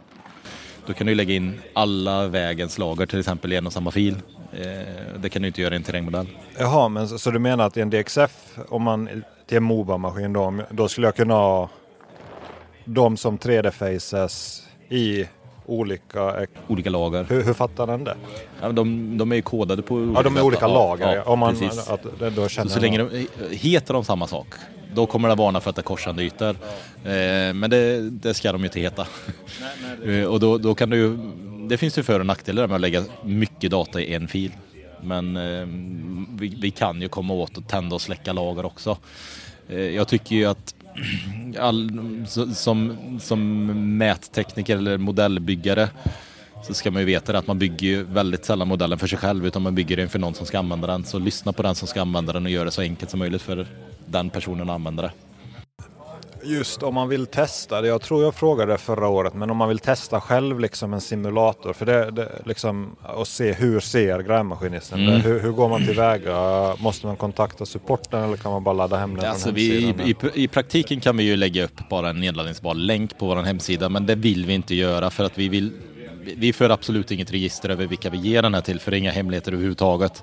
Då 0.87 0.93
kan 0.93 1.07
du 1.07 1.15
lägga 1.15 1.35
in 1.35 1.61
alla 1.73 2.29
vägens 2.29 2.79
lager 2.79 3.07
till 3.07 3.19
exempel 3.19 3.53
i 3.53 3.57
en 3.57 3.67
och 3.67 3.73
samma 3.73 3.91
fil. 3.91 4.17
Eh, 4.53 5.21
det 5.23 5.29
kan 5.29 5.43
du 5.43 5.49
inte 5.49 5.63
göra 5.63 5.75
i 5.75 5.77
en 5.77 5.83
terrängmodell. 5.83 6.27
Jaha, 6.59 6.89
men 6.89 7.09
så, 7.09 7.19
så 7.19 7.31
du 7.31 7.39
menar 7.39 7.67
att 7.67 7.77
i 7.77 7.81
en 7.81 7.91
DXF, 7.91 8.59
om 8.69 8.83
man 8.83 9.23
till 9.51 9.57
en 9.57 9.65
Moba-maskin 9.65 10.33
då, 10.33 10.55
då 10.71 10.89
skulle 10.89 11.07
jag 11.07 11.17
kunna 11.17 11.35
ha 11.35 11.69
dem 12.85 13.17
som 13.17 13.39
3D-faces 13.39 14.63
i 14.89 15.25
olika... 15.67 16.47
Olika 16.69 16.91
lager. 16.91 17.25
Hur, 17.29 17.43
hur 17.45 17.53
fattar 17.55 17.87
den 17.87 18.05
det? 18.05 18.17
Ja, 18.61 18.73
de, 18.73 19.19
de 19.19 19.33
är 19.33 19.37
ju 19.37 19.43
kodade 19.43 19.83
på 19.83 19.95
olika 19.95 20.19
Ja, 20.19 20.23
de 20.23 20.37
är 20.37 20.43
olika 20.43 20.61
sätt. 20.61 20.71
lager. 20.71 21.17
Ja, 21.17 21.23
Om 21.23 21.39
man, 21.39 21.57
precis. 21.57 21.89
att, 21.89 22.03
då 22.19 22.43
Så, 22.43 22.49
känner 22.49 22.71
så 22.71 22.81
länge 22.81 22.99
de 22.99 23.27
heter 23.51 23.95
de 23.95 24.05
samma 24.05 24.27
sak, 24.27 24.47
då 24.95 25.07
kommer 25.07 25.29
det 25.29 25.35
varna 25.35 25.61
för 25.61 25.71
att 25.71 25.77
det 25.77 25.81
är 25.81 25.85
korsande 25.85 26.23
ytor. 26.23 26.51
Eh, 26.51 27.55
men 27.55 27.71
det, 27.71 28.11
det 28.11 28.35
ska 28.35 28.53
de 28.53 28.61
ju 28.61 28.67
inte 28.67 28.81
heta. 28.81 29.07
Eh, 30.07 30.25
och 30.25 30.41
då, 30.41 30.59
då 30.59 30.75
kan 30.75 30.91
du 30.91 31.19
det 31.69 31.77
finns 31.77 31.99
ju 31.99 32.03
för 32.03 32.21
och 32.21 32.27
nackdelar 32.27 32.67
med 32.67 32.75
att 32.75 32.81
lägga 32.81 33.05
mycket 33.25 33.71
data 33.71 34.01
i 34.01 34.15
en 34.15 34.29
fil. 34.29 34.53
Men 35.03 35.37
eh, 35.37 35.67
vi, 36.39 36.57
vi 36.61 36.71
kan 36.71 37.03
ju 37.03 37.09
komma 37.09 37.35
åt 37.35 37.59
att 37.59 37.69
tända 37.69 37.95
och 37.95 38.03
släcka 38.03 38.33
lager 38.33 38.65
också. 38.65 38.99
Eh, 39.69 39.81
jag 39.81 40.09
tycker 40.09 40.37
ju 40.37 40.45
att 40.45 40.75
all, 41.59 41.91
som, 42.55 42.97
som 43.21 43.67
mättekniker 43.99 44.77
eller 44.77 44.99
modellbyggare 44.99 45.89
så 46.63 46.75
ska 46.75 46.91
man 46.91 47.03
ju 47.03 47.07
veta 47.07 47.33
det 47.33 47.39
att 47.39 47.47
man 47.47 47.59
bygger 47.59 47.89
ju 47.89 48.03
väldigt 48.03 48.45
sällan 48.45 48.69
modellen 48.69 48.99
för 48.99 49.07
sig 49.07 49.19
själv 49.19 49.47
utan 49.47 49.63
man 49.63 49.75
bygger 49.75 49.97
den 49.97 50.09
för 50.09 50.19
någon 50.19 50.35
som 50.35 50.47
ska 50.47 50.59
använda 50.59 50.87
den. 50.87 51.05
Så 51.05 51.19
lyssna 51.19 51.53
på 51.53 51.63
den 51.63 51.75
som 51.75 51.89
ska 51.89 52.01
använda 52.01 52.33
den 52.33 52.45
och 52.45 52.51
gör 52.51 52.65
det 52.65 52.71
så 52.71 52.83
enkelt 52.83 53.11
som 53.11 53.19
möjligt 53.19 53.43
för 53.43 53.67
den 54.07 54.31
personen 54.31 54.71
att 54.71 54.75
använda 54.75 55.03
det. 55.03 55.11
Just 56.45 56.83
om 56.83 56.95
man 56.95 57.09
vill 57.09 57.27
testa, 57.27 57.87
jag 57.87 58.03
tror 58.03 58.23
jag 58.23 58.35
frågade 58.35 58.79
förra 58.79 59.09
året, 59.09 59.35
men 59.35 59.51
om 59.51 59.57
man 59.57 59.69
vill 59.69 59.79
testa 59.79 60.21
själv 60.21 60.61
liksom 60.61 60.93
en 60.95 61.01
simulator 61.01 61.73
för 61.73 61.87
det, 61.87 62.11
det 62.11 62.29
liksom 62.45 62.97
och 63.17 63.29
se 63.29 63.53
hur 63.53 63.81
ser 63.81 64.19
grävmaskinisten 64.23 65.01
Mm. 65.09 65.21
hur, 65.21 65.41
hur 65.41 65.51
går 65.51 65.69
man 65.69 65.87
tillväga? 65.87 66.75
Måste 66.79 67.07
man 67.07 67.17
kontakta 67.17 67.67
supporten 67.67 68.23
eller 68.23 68.37
kan 68.37 68.53
man 68.53 68.65
bara 68.65 68.73
ladda 68.75 68.97
hem 68.97 69.17
den 69.17 69.25
Alltså 69.31 69.51
vi, 69.51 69.81
hemsidan? 69.87 70.31
i, 70.35 70.45
I 70.45 70.49
praktiken 70.49 71.01
kan 71.01 71.17
vi 71.17 71.25
ju 71.25 71.37
lägga 71.37 71.65
upp 71.65 71.89
bara 71.91 72.11
en 72.11 72.21
nedladdningsbar 72.21 72.75
länk 72.75 73.19
på 73.19 73.27
vår 73.27 73.37
hemsida 73.37 73.89
men 73.89 74.07
det 74.07 74.15
vill 74.15 74.47
vi 74.47 74.53
inte 74.55 74.75
göra 74.75 75.11
för 75.11 75.25
att 75.25 75.39
vi 75.39 75.49
vill 75.49 75.73
vi- 76.37 76.53
för 76.53 76.71
absolut 76.71 77.11
inget 77.11 77.33
register 77.33 77.69
över 77.69 77.87
vilka 77.87 78.11
vi 78.11 78.19
ger 78.19 78.43
den 78.43 78.55
här 78.55 78.61
till 78.61 78.81
för 78.81 78.91
det 78.91 78.97
är 78.97 78.99
inga 78.99 79.11
hemligheter 79.11 79.53
överhuvudtaget. 79.53 80.23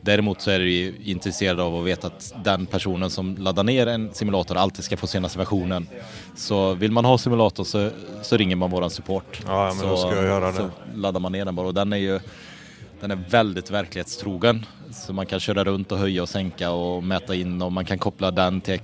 Däremot 0.00 0.40
så 0.40 0.50
är 0.50 0.60
vi 0.60 0.94
intresserade 1.04 1.62
av 1.62 1.76
att 1.76 1.84
veta 1.86 2.06
att 2.06 2.34
den 2.44 2.66
personen 2.66 3.10
som 3.10 3.36
laddar 3.36 3.62
ner 3.64 3.86
en 3.86 4.14
simulator 4.14 4.56
alltid 4.56 4.84
ska 4.84 4.96
få 4.96 5.06
senaste 5.06 5.38
versionen. 5.38 5.88
Så 6.36 6.74
vill 6.74 6.92
man 6.92 7.04
ha 7.04 7.18
simulator 7.18 7.64
så, 7.64 7.90
så 8.22 8.36
ringer 8.36 8.56
man 8.56 8.70
våran 8.70 8.90
support. 8.90 9.42
Ja, 9.46 9.64
men 9.64 9.74
så, 9.76 9.86
då 9.86 9.96
ska 9.96 10.14
jag 10.14 10.24
göra 10.24 10.46
det. 10.46 10.56
Så 10.56 10.70
laddar 10.94 11.20
man 11.20 11.32
ner 11.32 11.44
den 11.44 11.54
bara 11.54 11.66
och 11.66 11.74
den 11.74 11.92
är 11.92 11.96
ju 11.96 12.20
den 13.00 13.10
är 13.10 13.18
väldigt 13.30 13.70
verklighetstrogen. 13.70 14.66
Så 14.92 15.12
man 15.12 15.26
kan 15.26 15.40
köra 15.40 15.64
runt 15.64 15.92
och 15.92 15.98
höja 15.98 16.22
och 16.22 16.28
sänka 16.28 16.70
och 16.70 17.04
mäta 17.04 17.34
in 17.34 17.62
och 17.62 17.72
man 17.72 17.84
kan 17.84 17.98
koppla 17.98 18.30
den 18.30 18.60
till, 18.60 18.80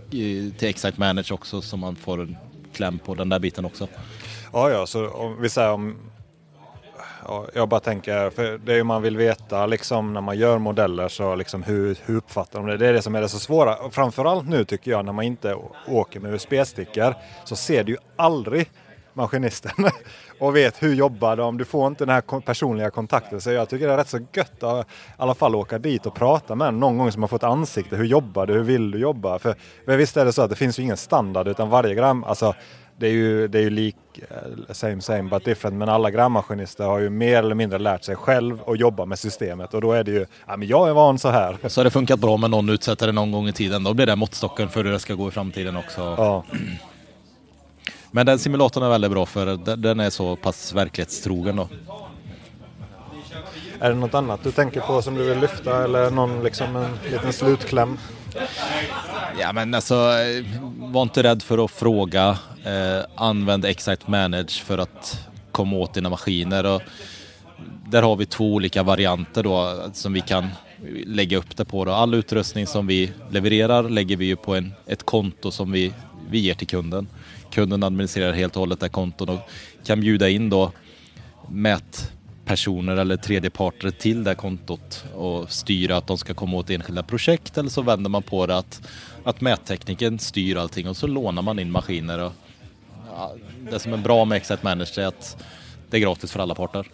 till 0.58 0.68
Excite 0.68 1.00
Manage 1.00 1.32
också 1.32 1.60
så 1.60 1.76
man 1.76 1.96
får 1.96 2.20
en 2.22 2.36
kläm 2.72 2.98
på 2.98 3.14
den 3.14 3.28
där 3.28 3.38
biten 3.38 3.64
också. 3.64 3.88
Ja, 4.52 4.70
ja, 4.70 4.86
så 4.86 5.08
om 5.10 5.40
vi 5.42 5.48
säger 5.48 5.72
om... 5.72 5.96
Ja, 7.30 7.46
jag 7.54 7.68
bara 7.68 7.80
tänker, 7.80 8.30
för 8.30 8.58
det 8.58 8.72
är 8.72 8.76
ju 8.76 8.84
man 8.84 9.02
vill 9.02 9.16
veta 9.16 9.66
liksom 9.66 10.12
när 10.12 10.20
man 10.20 10.38
gör 10.38 10.58
modeller 10.58 11.08
så 11.08 11.34
liksom 11.34 11.62
hur, 11.62 11.98
hur 12.04 12.16
uppfattar 12.16 12.58
de 12.58 12.68
det? 12.68 12.76
Det 12.76 12.86
är 12.86 12.92
det 12.92 13.02
som 13.02 13.14
är 13.14 13.20
det 13.20 13.28
så 13.28 13.38
svåra. 13.38 13.76
Och 13.76 13.94
framförallt 13.94 14.48
nu 14.48 14.64
tycker 14.64 14.90
jag 14.90 15.04
när 15.04 15.12
man 15.12 15.24
inte 15.24 15.56
åker 15.88 16.20
med 16.20 16.34
USB-stickor 16.34 17.14
så 17.44 17.56
ser 17.56 17.84
du 17.84 17.92
ju 17.92 17.98
aldrig 18.16 18.70
maskinisten 19.14 19.72
och 20.38 20.56
vet 20.56 20.82
hur 20.82 20.94
jobbar 20.94 21.36
de. 21.36 21.58
Du 21.58 21.64
får 21.64 21.86
inte 21.86 22.04
den 22.04 22.14
här 22.14 22.40
personliga 22.40 22.90
kontakten. 22.90 23.40
Så 23.40 23.50
jag 23.50 23.68
tycker 23.68 23.86
det 23.86 23.92
är 23.92 23.96
rätt 23.96 24.08
så 24.08 24.18
gött 24.32 24.62
att 24.62 24.86
i 24.86 24.90
alla 25.16 25.34
fall 25.34 25.54
åka 25.54 25.78
dit 25.78 26.06
och 26.06 26.14
prata 26.14 26.54
med 26.54 26.74
någon 26.74 26.98
gång 26.98 27.12
som 27.12 27.22
har 27.22 27.28
fått 27.28 27.42
ansikte. 27.42 27.96
Hur 27.96 28.04
jobbar 28.04 28.46
du? 28.46 28.52
Hur 28.52 28.62
vill 28.62 28.90
du 28.90 28.98
jobba? 28.98 29.38
För, 29.38 29.54
visst 29.86 30.16
är 30.16 30.24
det 30.24 30.32
så 30.32 30.42
att 30.42 30.50
det 30.50 30.56
finns 30.56 30.78
ju 30.78 30.82
ingen 30.82 30.96
standard 30.96 31.48
utan 31.48 31.70
varje 31.70 31.94
gram, 31.94 32.24
alltså 32.24 32.54
det 33.00 33.06
är 33.06 33.12
ju, 33.12 33.48
det 33.48 33.58
är 33.58 33.62
ju 33.62 33.70
lik, 33.70 33.96
eh, 34.30 34.72
same 34.72 35.00
same 35.00 35.22
but 35.22 35.44
different, 35.44 35.76
men 35.76 35.88
alla 35.88 36.10
grammaskinister 36.10 36.84
har 36.84 36.98
ju 36.98 37.10
mer 37.10 37.38
eller 37.38 37.54
mindre 37.54 37.78
lärt 37.78 38.04
sig 38.04 38.16
själv 38.16 38.60
att 38.66 38.78
jobba 38.78 39.04
med 39.04 39.18
systemet 39.18 39.74
och 39.74 39.80
då 39.80 39.92
är 39.92 40.04
det 40.04 40.10
ju, 40.10 40.26
ja 40.46 40.56
men 40.56 40.68
jag 40.68 40.88
är 40.88 40.92
van 40.92 41.18
så 41.18 41.28
här. 41.28 41.68
Så 41.68 41.80
har 41.80 41.84
det 41.84 41.90
funkat 41.90 42.20
bra 42.20 42.36
med 42.36 42.50
någon 42.50 42.68
utsättare 42.68 43.12
någon 43.12 43.32
gång 43.32 43.48
i 43.48 43.52
tiden. 43.52 43.84
Då 43.84 43.94
blir 43.94 44.06
det 44.06 44.16
måttstocken 44.16 44.68
för 44.68 44.84
hur 44.84 44.92
det 44.92 44.98
ska 44.98 45.14
gå 45.14 45.28
i 45.28 45.30
framtiden 45.30 45.76
också. 45.76 46.00
Ja, 46.00 46.44
Men 48.10 48.26
den 48.26 48.38
simulatorn 48.38 48.84
är 48.84 48.88
väldigt 48.88 49.10
bra 49.10 49.26
för 49.26 49.76
den- 49.76 50.00
är 50.00 50.10
så 50.10 50.36
pass 50.36 50.72
verklighetstrogen 50.72 51.56
då. 51.56 51.68
är 53.80 53.88
det 53.90 53.96
något 53.96 54.14
annat 54.14 54.40
du 54.42 54.52
tänker 54.52 54.80
på 54.80 55.02
som 55.02 55.14
du 55.14 55.24
vill 55.24 55.40
lyfta 55.40 55.84
eller 55.84 56.10
någon 56.10 56.42
liksom 56.44 56.76
en 56.76 56.90
liten 57.10 57.32
slutkläm? 57.32 57.98
Ja 59.40 59.52
men 59.52 59.74
alltså, 59.74 59.94
var 60.76 61.02
inte 61.02 61.22
rädd 61.22 61.42
för 61.42 61.64
att 61.64 61.70
fråga. 61.70 62.38
Eh, 62.64 63.04
använd 63.14 63.64
Excite 63.64 64.10
Manage 64.10 64.62
för 64.64 64.78
att 64.78 65.28
komma 65.52 65.76
åt 65.76 65.94
dina 65.94 66.08
maskiner. 66.08 66.66
Och 66.66 66.82
där 67.86 68.02
har 68.02 68.16
vi 68.16 68.26
två 68.26 68.54
olika 68.54 68.82
varianter 68.82 69.42
då 69.42 69.76
som 69.92 70.12
vi 70.12 70.20
kan 70.20 70.48
lägga 71.06 71.38
upp 71.38 71.56
det 71.56 71.64
på. 71.64 71.84
Då. 71.84 71.92
All 71.92 72.14
utrustning 72.14 72.66
som 72.66 72.86
vi 72.86 73.12
levererar 73.30 73.82
lägger 73.88 74.16
vi 74.16 74.24
ju 74.24 74.36
på 74.36 74.54
en, 74.54 74.72
ett 74.86 75.02
konto 75.06 75.50
som 75.50 75.72
vi, 75.72 75.92
vi 76.30 76.38
ger 76.38 76.54
till 76.54 76.66
kunden. 76.66 77.08
Kunden 77.50 77.82
administrerar 77.82 78.32
helt 78.32 78.56
och 78.56 78.60
hållet 78.60 78.80
det 78.80 78.88
kontot 78.88 79.28
och 79.28 79.38
kan 79.84 80.00
bjuda 80.00 80.28
in 80.28 80.50
då 80.50 80.72
mätpersoner 81.48 82.96
eller 82.96 83.16
tredjeparter 83.16 83.90
till 83.90 84.24
det 84.24 84.34
kontot 84.34 85.04
och 85.14 85.52
styra 85.52 85.96
att 85.96 86.06
de 86.06 86.18
ska 86.18 86.34
komma 86.34 86.56
åt 86.56 86.70
enskilda 86.70 87.02
projekt 87.02 87.58
eller 87.58 87.70
så 87.70 87.82
vänder 87.82 88.10
man 88.10 88.22
på 88.22 88.46
det 88.46 88.56
att, 88.58 88.88
att 89.24 89.40
mättekniken 89.40 90.18
styr 90.18 90.56
allting 90.56 90.88
och 90.88 90.96
så 90.96 91.06
lånar 91.06 91.42
man 91.42 91.58
in 91.58 91.70
maskiner. 91.70 92.18
Och, 92.18 92.32
ja, 93.16 93.32
det 93.70 93.78
som 93.78 93.92
är 93.92 93.96
bra 93.96 94.24
med 94.24 94.36
Excite 94.36 94.60
Manager 94.64 95.02
är 95.02 95.06
att 95.06 95.44
det 95.90 95.96
är 95.96 96.00
gratis 96.00 96.32
för 96.32 96.40
alla 96.40 96.54
parter. 96.54 96.86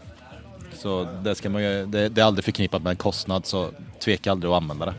Så 0.79 1.09
det, 1.25 1.35
ska 1.35 1.51
man, 1.51 1.63
ju- 1.63 1.87
det, 1.87 2.09
det 2.09 2.21
är 2.21 2.25
aldrig 2.25 2.45
förknippat 2.45 2.83
med 2.83 2.91
en 2.91 2.97
kostnad 2.97 3.47
så 3.47 3.69
tveka 4.05 4.31
aldrig 4.31 4.53
att 4.53 4.63
använda 4.63 4.87
det. 4.87 4.95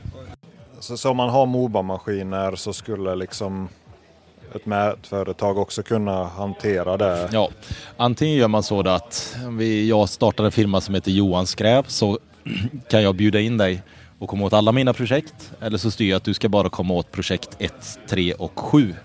Så, 0.79 0.97
så 0.97 1.09
om 1.09 1.17
man 1.17 1.29
har 1.29 1.45
Moba-maskiner 1.45 2.55
så 2.55 2.73
skulle 2.73 3.15
liksom 3.15 3.69
ett 4.57 4.65
mätföretag 4.65 5.57
också 5.57 5.83
kunna 5.83 6.23
hantera 6.23 6.97
det? 6.97 7.29
Ja, 7.31 7.49
antingen 7.97 8.35
gör 8.35 8.47
man 8.47 8.63
så 8.63 8.79
att 8.79 9.37
vi, 9.49 9.89
jag 9.89 10.09
startar 10.09 10.43
en 10.43 10.51
firma 10.51 10.81
som 10.81 10.95
heter 10.95 11.11
Johan 11.11 11.47
Skräv 11.47 11.83
så 11.87 12.19
kan 12.89 13.03
jag 13.03 13.15
bjuda 13.15 13.39
in 13.39 13.57
dig 13.57 13.81
och 14.19 14.29
komma 14.29 14.45
åt 14.45 14.53
alla 14.53 14.71
mina 14.71 14.93
projekt. 14.93 15.51
Eller 15.61 15.77
så 15.77 15.91
styr 15.91 16.09
jag 16.09 16.17
att 16.17 16.23
du 16.23 16.33
ska 16.33 16.49
bara 16.49 16.69
komma 16.69 16.93
åt 16.93 17.11
projekt 17.11 17.49
1, 17.59 17.99
3 18.09 18.33
och 18.33 18.59
7. 18.59 18.95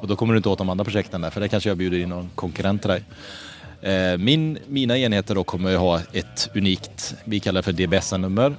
Och 0.00 0.08
då 0.08 0.16
kommer 0.16 0.34
du 0.34 0.36
inte 0.36 0.48
åt 0.48 0.58
de 0.58 0.68
andra 0.68 0.84
projekten 0.84 1.20
där 1.20 1.30
för 1.30 1.40
det 1.40 1.48
kanske 1.48 1.70
jag 1.70 1.76
bjuder 1.76 1.98
in 1.98 2.08
någon 2.08 2.30
konkurrent 2.34 2.82
till 2.82 2.90
dig. 2.90 3.02
Eh, 3.82 4.18
min, 4.18 4.58
mina 4.66 4.98
enheter 4.98 5.34
då 5.34 5.44
kommer 5.44 5.70
ju 5.70 5.76
ha 5.76 6.00
ett 6.12 6.50
unikt, 6.54 7.14
vi 7.24 7.40
kallar 7.40 7.58
det 7.58 7.62
för 7.62 7.72
DBSN-nummer. 7.72 8.54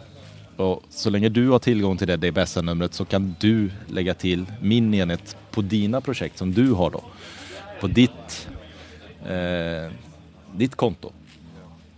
Och 0.62 0.84
så 0.89 1.09
länge 1.09 1.30
du 1.30 1.49
har 1.49 1.59
tillgång 1.59 1.97
till 1.97 2.07
det 2.07 2.18
DBSN-numret 2.18 2.93
så 2.93 3.05
kan 3.05 3.36
du 3.39 3.72
lägga 3.88 4.14
till 4.14 4.45
min 4.62 4.93
enhet 4.93 5.36
på 5.51 5.62
dina 5.62 6.01
projekt 6.01 6.38
som 6.38 6.53
du 6.53 6.72
har 6.72 6.89
då. 6.89 7.03
På 7.80 7.88
ditt, 7.88 8.47
eh, 9.30 9.91
ditt 10.55 10.76
konto. 10.76 11.12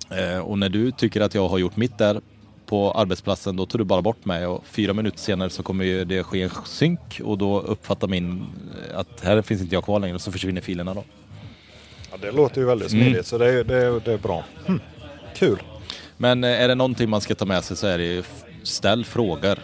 Eh, 0.09 0.39
och 0.39 0.59
när 0.59 0.69
du 0.69 0.91
tycker 0.91 1.21
att 1.21 1.35
jag 1.35 1.49
har 1.49 1.57
gjort 1.57 1.77
mitt 1.77 1.97
där 1.97 2.21
på 2.65 2.91
arbetsplatsen 2.91 3.55
då 3.55 3.65
tar 3.65 3.79
du 3.79 3.85
bara 3.85 4.01
bort 4.01 4.25
mig 4.25 4.45
och 4.45 4.65
fyra 4.65 4.93
minuter 4.93 5.17
senare 5.19 5.49
så 5.49 5.63
kommer 5.63 5.85
ju 5.85 6.05
det 6.05 6.23
ske 6.23 6.41
en 6.41 6.49
synk 6.65 7.21
och 7.23 7.37
då 7.37 7.59
uppfattar 7.61 8.07
min 8.07 8.45
eh, 8.91 8.99
att 8.99 9.21
här 9.21 9.41
finns 9.41 9.61
inte 9.61 9.75
jag 9.75 9.83
kvar 9.83 9.99
längre 9.99 10.15
och 10.15 10.21
så 10.21 10.31
försvinner 10.31 10.61
filerna 10.61 10.93
då. 10.93 11.03
Ja, 12.11 12.17
det 12.21 12.31
låter 12.31 12.61
ju 12.61 12.67
väldigt 12.67 12.89
smidigt 12.91 13.13
Mm. 13.13 13.23
så 13.23 13.37
det 13.37 13.49
är, 13.49 13.63
det, 13.63 13.75
är, 13.75 14.01
det 14.05 14.13
är 14.13 14.17
bra. 14.17 14.43
Hm. 14.65 14.79
Kul! 15.35 15.63
Men 16.17 16.43
eh, 16.43 16.61
är 16.61 16.67
det 16.67 16.75
någonting 16.75 17.09
man 17.09 17.21
ska 17.21 17.35
ta 17.35 17.45
med 17.45 17.63
sig 17.63 17.77
så 17.77 17.87
är 17.87 17.97
det 17.97 18.03
ju 18.03 18.23
ställ 18.63 19.05
frågor. 19.05 19.59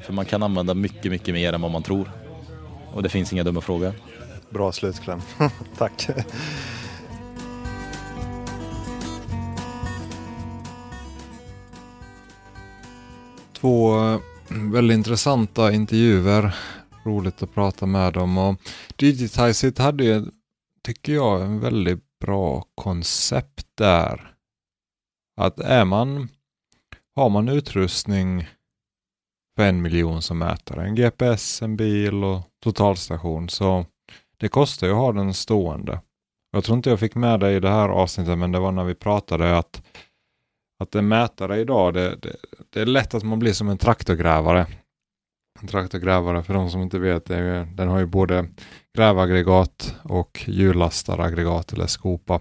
För 0.00 0.12
man 0.12 0.24
kan 0.24 0.42
använda 0.42 0.74
mycket, 0.74 1.12
mycket 1.12 1.34
mer 1.34 1.52
än 1.52 1.60
vad 1.60 1.70
man 1.70 1.82
tror. 1.82 2.10
Och 2.92 3.02
det 3.02 3.08
finns 3.08 3.32
inga 3.32 3.44
dumma 3.44 3.60
frågor. 3.60 3.92
Bra 4.50 4.72
slutkläm. 4.72 5.20
Tack! 5.78 6.08
Två 13.52 13.98
eh, 13.98 14.20
väldigt 14.72 14.94
intressanta 14.94 15.72
intervjuer. 15.72 16.54
Roligt 17.04 17.42
att 17.42 17.54
prata 17.54 17.86
med 17.86 18.12
dem. 18.12 18.38
Och 18.38 18.56
Digitizeit 18.96 19.78
hade 19.78 20.04
ju, 20.04 20.24
tycker 20.82 21.12
jag, 21.12 21.42
en 21.42 21.60
väldigt 21.60 22.18
bra 22.20 22.64
koncept 22.74 23.66
där. 23.74 24.34
Att 25.36 25.60
är 25.60 25.84
man, 25.84 26.28
har 27.16 27.30
man 27.30 27.48
utrustning 27.48 28.48
för 29.56 29.64
en 29.68 29.82
miljon 29.82 30.22
som 30.22 30.38
mätare, 30.38 30.84
en 30.86 30.94
GPS, 30.94 31.62
en 31.62 31.76
bil 31.76 32.24
och 32.24 32.40
totalstation, 32.64 33.48
så 33.48 33.86
det 34.36 34.48
kostar 34.48 34.86
ju 34.86 34.92
att 34.92 34.98
ha 34.98 35.12
den 35.12 35.34
stående. 35.34 36.00
Jag 36.52 36.64
tror 36.64 36.76
inte 36.76 36.90
jag 36.90 37.00
fick 37.00 37.14
med 37.14 37.40
det 37.40 37.52
i 37.52 37.60
det 37.60 37.70
här 37.70 37.88
avsnittet, 37.88 38.38
men 38.38 38.52
det 38.52 38.58
var 38.58 38.72
när 38.72 38.84
vi 38.84 38.94
pratade 38.94 39.58
att, 39.58 39.82
att 40.82 40.94
en 40.94 41.08
mätare 41.08 41.60
idag, 41.60 41.94
det, 41.94 42.16
det, 42.16 42.36
det 42.70 42.80
är 42.80 42.86
lätt 42.86 43.14
att 43.14 43.22
man 43.22 43.38
blir 43.38 43.52
som 43.52 43.68
en 43.68 43.78
traktorgrävare. 43.78 44.66
En 45.60 45.68
traktorgrävare, 45.68 46.42
för 46.42 46.54
de 46.54 46.70
som 46.70 46.80
inte 46.82 46.98
vet, 46.98 47.24
det 47.24 47.38
ju- 47.38 47.74
den 47.74 47.88
har 47.88 47.98
ju 47.98 48.06
både 48.06 48.48
grävaggregat 48.96 49.96
och 50.02 50.44
hjullastaraggregat 50.46 51.72
eller 51.72 51.86
skopa. 51.86 52.40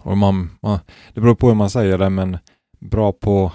Och 0.00 0.16
man, 0.18 0.50
man, 0.62 0.78
det 1.14 1.20
beror 1.20 1.34
på 1.34 1.48
hur 1.48 1.54
man 1.54 1.70
säger 1.70 1.98
det, 1.98 2.10
men 2.10 2.38
bra 2.80 3.12
på, 3.12 3.52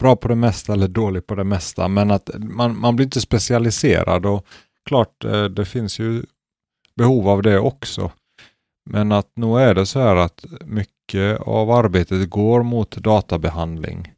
bra 0.00 0.16
på 0.16 0.28
det 0.28 0.34
mesta 0.34 0.72
eller 0.72 0.88
dålig 0.88 1.26
på 1.26 1.34
det 1.34 1.44
mesta. 1.44 1.88
Men 1.88 2.10
att 2.10 2.30
man, 2.38 2.80
man 2.80 2.96
blir 2.96 3.06
inte 3.06 3.20
specialiserad 3.20 4.26
och 4.26 4.46
klart, 4.84 5.24
eh, 5.24 5.44
det 5.44 5.64
finns 5.64 5.98
ju 5.98 6.22
behov 6.96 7.28
av 7.28 7.42
det 7.42 7.58
också. 7.58 8.12
Men 8.90 9.12
att 9.12 9.36
nog 9.36 9.60
är 9.60 9.74
det 9.74 9.86
så 9.86 10.00
här 10.00 10.16
att 10.16 10.44
mycket 10.64 11.40
av 11.40 11.70
arbetet 11.70 12.30
går 12.30 12.62
mot 12.62 12.90
databehandling. 12.90 14.12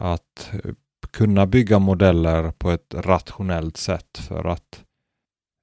Att 0.00 0.50
eh, 0.52 0.74
kunna 1.10 1.46
bygga 1.46 1.78
modeller 1.78 2.50
på 2.50 2.70
ett 2.70 2.94
rationellt 2.94 3.76
sätt 3.76 4.18
för 4.18 4.44
att 4.44 4.82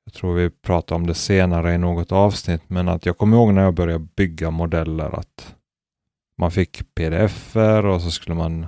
jag 0.06 0.14
tror 0.14 0.34
vi 0.34 0.50
pratade 0.50 0.96
om 0.96 1.08
det 1.08 1.14
senare 1.14 1.74
i 1.74 1.78
något 1.78 2.12
avsnitt, 2.12 2.62
men 2.68 2.90
att 2.90 3.06
jag 3.06 3.18
kommer 3.18 3.38
ihåg 3.38 3.54
när 3.54 3.64
jag 3.64 3.74
började 3.74 4.08
bygga 4.16 4.52
modeller 4.52 5.20
att 5.20 5.56
man 6.38 6.52
fick 6.52 6.96
pdf-er 6.96 7.86
och 7.86 8.02
så 8.02 8.12
skulle 8.12 8.36
man 8.36 8.68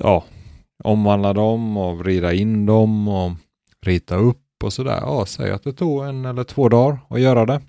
ja, 0.00 0.24
omvandla 0.84 1.32
dem 1.32 1.76
och 1.76 1.98
vrida 1.98 2.32
in 2.32 2.66
dem 2.66 3.08
och 3.08 3.32
rita 3.86 4.16
upp 4.16 4.64
och 4.64 4.72
sådär. 4.72 4.98
Ja, 5.00 5.26
säg 5.26 5.50
att 5.50 5.62
det 5.62 5.72
tog 5.72 6.04
en 6.04 6.24
eller 6.24 6.44
två 6.44 6.68
dagar 6.68 6.98
att 7.08 7.20
göra 7.20 7.46
det. 7.46 7.60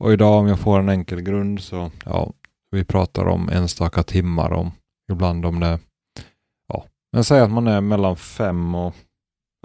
Och 0.00 0.12
idag 0.12 0.40
om 0.40 0.48
jag 0.48 0.60
får 0.60 0.78
en 0.78 0.88
enkel 0.88 1.20
grund 1.20 1.60
så, 1.60 1.90
ja, 2.04 2.32
vi 2.70 2.84
pratar 2.84 3.26
om 3.28 3.48
enstaka 3.48 4.02
timmar 4.02 4.52
om 4.52 4.70
ibland 5.12 5.46
om 5.46 5.60
det, 5.60 5.78
ja, 6.68 6.84
men 7.12 7.24
säg 7.24 7.40
att 7.40 7.50
man 7.50 7.66
är 7.66 7.80
mellan 7.80 8.16
fem 8.16 8.74
och 8.74 8.94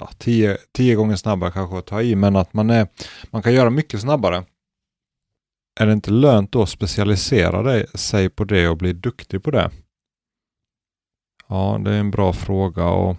ja, 0.02 0.10
tio, 0.18 0.58
tio 0.72 0.96
gånger 0.96 1.16
snabbare 1.16 1.52
kanske 1.52 1.78
att 1.78 1.86
ta 1.86 2.02
i, 2.02 2.16
men 2.16 2.36
att 2.36 2.54
man, 2.54 2.70
är, 2.70 2.88
man 3.32 3.44
kan 3.44 3.54
göra 3.54 3.70
mycket 3.70 4.02
snabbare. 4.02 4.44
Är 5.80 5.88
det 5.88 5.94
inte 5.94 6.12
lönt 6.12 6.52
då 6.52 6.62
att 6.62 6.70
specialisera 6.70 7.64
dig, 7.64 7.86
sig 7.94 8.30
på 8.30 8.44
det 8.44 8.68
och 8.68 8.78
bli 8.78 8.94
duktig 8.94 9.44
på 9.44 9.52
det? 9.52 9.72
Ja, 11.48 11.82
det 11.84 11.92
är 11.92 12.00
en 12.00 12.12
bra 12.12 12.34
fråga 12.34 12.86
och, 12.86 13.18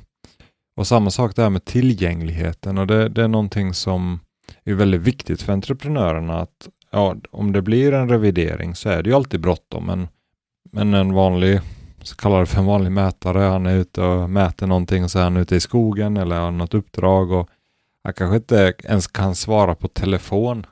och 0.77 0.87
samma 0.87 1.11
sak 1.11 1.37
där 1.37 1.51
med 1.51 1.65
tillgängligheten 1.65 2.79
och 2.79 2.87
det, 2.87 3.09
det 3.09 3.23
är 3.23 3.29
någonting 3.29 3.75
som 3.75 4.21
är 4.65 4.75
väldigt 4.75 5.01
viktigt 5.01 5.43
för 5.43 5.53
entreprenörerna 5.53 6.41
att 6.41 6.69
ja, 6.91 7.17
om 7.31 7.53
det 7.53 7.63
blir 7.63 7.93
en 7.93 8.09
revidering 8.09 8.75
så 8.75 8.89
är 8.89 9.03
det 9.03 9.11
ju 9.11 9.17
alltid 9.17 9.41
bråttom 9.41 9.87
men, 9.87 10.09
men 10.73 10.95
en 10.95 11.13
vanlig 11.13 11.61
så 12.03 12.17
kallar 12.17 12.41
det 12.41 12.47
för 12.47 12.59
en 12.59 12.67
vanlig 12.67 12.93
mätare. 12.93 13.39
Han 13.39 13.67
är 13.67 13.77
ute 13.77 14.03
och 14.03 14.31
mäter 14.31 14.67
någonting 14.67 15.05
och 15.05 15.11
så 15.11 15.19
är 15.19 15.23
han 15.23 15.37
ute 15.37 15.57
i 15.57 15.61
skogen 15.61 16.17
eller 16.17 16.41
har 16.41 16.51
något 16.51 16.75
uppdrag 16.75 17.33
och 17.33 17.49
han 18.03 18.15
kanske 18.15 18.37
inte 18.37 18.75
ens 18.85 19.07
kan 19.07 19.35
svara 19.35 19.75
på 19.75 19.89
telefon 19.89 20.67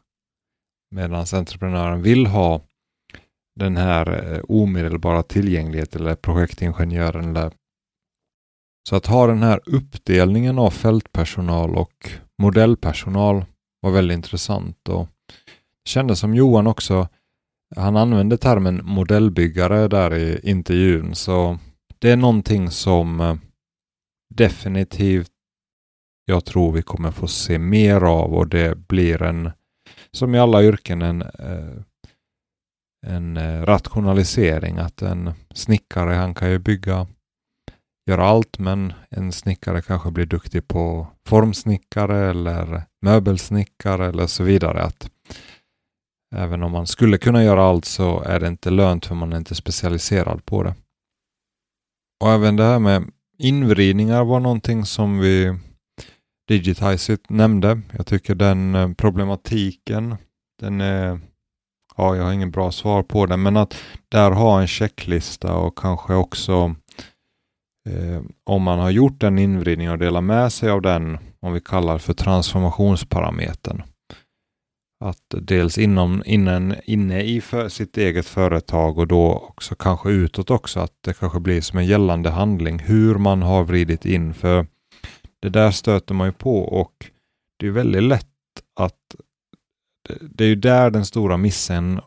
medan 0.95 1.26
entreprenören 1.32 2.03
vill 2.03 2.26
ha 2.26 2.61
den 3.57 3.76
här 3.76 4.32
eh, 4.32 4.40
omedelbara 4.49 5.22
tillgängligheten 5.22 6.01
eller 6.01 6.14
projektingenjören. 6.14 7.28
Eller 7.28 7.53
så 8.88 8.97
att 8.97 9.07
ha 9.07 9.26
den 9.26 9.42
här 9.42 9.61
uppdelningen 9.66 10.59
av 10.59 10.70
fältpersonal 10.70 11.76
och 11.76 12.11
modellpersonal 12.42 13.45
var 13.80 13.90
väldigt 13.90 14.14
intressant 14.14 14.88
och 14.88 15.09
det 15.84 15.90
kändes 15.90 16.18
som 16.18 16.34
Johan 16.34 16.66
också 16.66 17.09
han 17.76 17.97
använde 17.97 18.36
termen 18.36 18.80
modellbyggare 18.84 19.88
där 19.88 20.14
i 20.14 20.40
intervjun 20.42 21.14
så 21.14 21.59
det 21.99 22.11
är 22.11 22.16
någonting 22.16 22.70
som 22.70 23.20
eh, 23.20 23.34
definitivt 24.34 25.30
jag 26.24 26.45
tror 26.45 26.72
vi 26.72 26.82
kommer 26.82 27.11
få 27.11 27.26
se 27.26 27.59
mer 27.59 28.01
av 28.01 28.34
och 28.34 28.49
det 28.49 28.88
blir 28.88 29.22
en, 29.22 29.51
som 30.15 30.35
i 30.35 30.39
alla 30.39 30.62
yrken, 30.62 31.03
en, 31.03 31.23
eh, 31.23 31.83
en 33.07 33.37
eh, 33.37 33.62
rationalisering. 33.62 34.79
Att 34.79 35.03
en 35.03 35.33
snickare, 35.55 36.15
han 36.15 36.35
kan 36.35 36.51
ju 36.51 36.59
bygga, 36.59 37.07
göra 38.11 38.25
allt, 38.25 38.59
men 38.59 38.93
en 39.11 39.33
snickare 39.33 39.83
kanske 39.83 40.11
blir 40.11 40.27
duktig 40.27 40.69
på 40.69 41.07
formsnickare 41.27 42.31
eller 42.31 42.83
möbelsnickare 43.03 44.07
eller 44.07 44.27
så 44.27 44.43
vidare. 44.43 44.83
Att 44.83 45.11
Även 46.37 46.62
om 46.62 46.73
man 46.73 46.87
skulle 46.87 47.19
kunna 47.19 47.45
göra 47.45 47.65
allt 47.65 47.85
så 47.85 48.21
är 48.21 48.41
det 48.41 48.49
inte 48.49 48.71
lönt 48.71 49.07
för 49.07 49.15
man 49.15 49.33
är 49.33 49.37
inte 49.37 49.55
specialiserad 49.55 50.45
på 50.45 50.62
det. 50.62 50.75
Och 52.25 52.31
även 52.31 52.57
det 52.57 52.65
här 52.65 52.79
med 52.79 53.11
invridningar 53.39 54.25
var 54.25 54.41
någonting 54.41 54.85
som 54.85 55.19
vi 55.19 55.59
Digitizeit 56.49 57.30
nämnde. 57.30 57.80
Jag 57.92 58.07
tycker 58.07 58.34
den 58.34 58.74
eh, 58.74 58.92
problematiken, 58.92 60.16
den 60.61 60.80
är, 60.80 61.20
ja 61.97 62.16
jag 62.16 62.24
har 62.24 62.32
ingen 62.32 62.51
bra 62.51 62.72
svar 62.72 63.03
på 63.03 63.26
den, 63.26 63.42
men 63.42 63.57
att 63.57 63.76
där 64.09 64.30
ha 64.30 64.61
en 64.61 64.66
checklista 64.66 65.55
och 65.55 65.78
kanske 65.78 66.14
också 66.14 66.74
eh, 67.88 68.22
om 68.45 68.62
man 68.62 68.78
har 68.78 68.90
gjort 68.90 69.22
en 69.22 69.38
invridning 69.38 69.90
och 69.90 69.99
dela 69.99 70.20
med 70.20 70.53
sig 70.53 70.70
av 70.70 70.82
den, 70.82 71.18
om 71.40 71.53
vi 71.53 71.61
kallar 71.61 71.99
för 71.99 72.14
transformationsparametern 72.14 73.82
att 75.05 75.34
dels 75.42 75.78
inom, 75.78 76.22
innan, 76.26 76.74
inne 76.84 77.22
i 77.22 77.40
för, 77.40 77.68
sitt 77.68 77.97
eget 77.97 78.26
företag 78.26 78.99
och 78.99 79.07
då 79.07 79.47
också 79.49 79.74
kanske 79.74 80.11
utåt 80.11 80.51
också, 80.51 80.80
att 80.80 80.92
det 81.01 81.18
kanske 81.18 81.40
blir 81.40 81.61
som 81.61 81.78
en 81.78 81.86
gällande 81.86 82.30
handling 82.30 82.78
hur 82.78 83.14
man 83.14 83.42
har 83.42 83.64
vridit 83.64 84.05
in. 84.05 84.34
För 84.34 84.66
det 85.45 85.51
där 85.51 85.70
stöter 85.70 86.14
man 86.14 86.26
ju 86.26 86.32
på 86.32 86.59
och 86.59 87.11
det 87.59 87.66
är 87.66 87.70
väldigt 87.70 88.03
lätt 88.03 88.26
att 88.80 89.16
det, 90.09 90.18
det 90.20 90.45
är 90.45 90.49
ju 90.49 90.55
där 90.55 90.90
den 90.90 91.07
stora 91.07 91.36
missen 91.36 92.01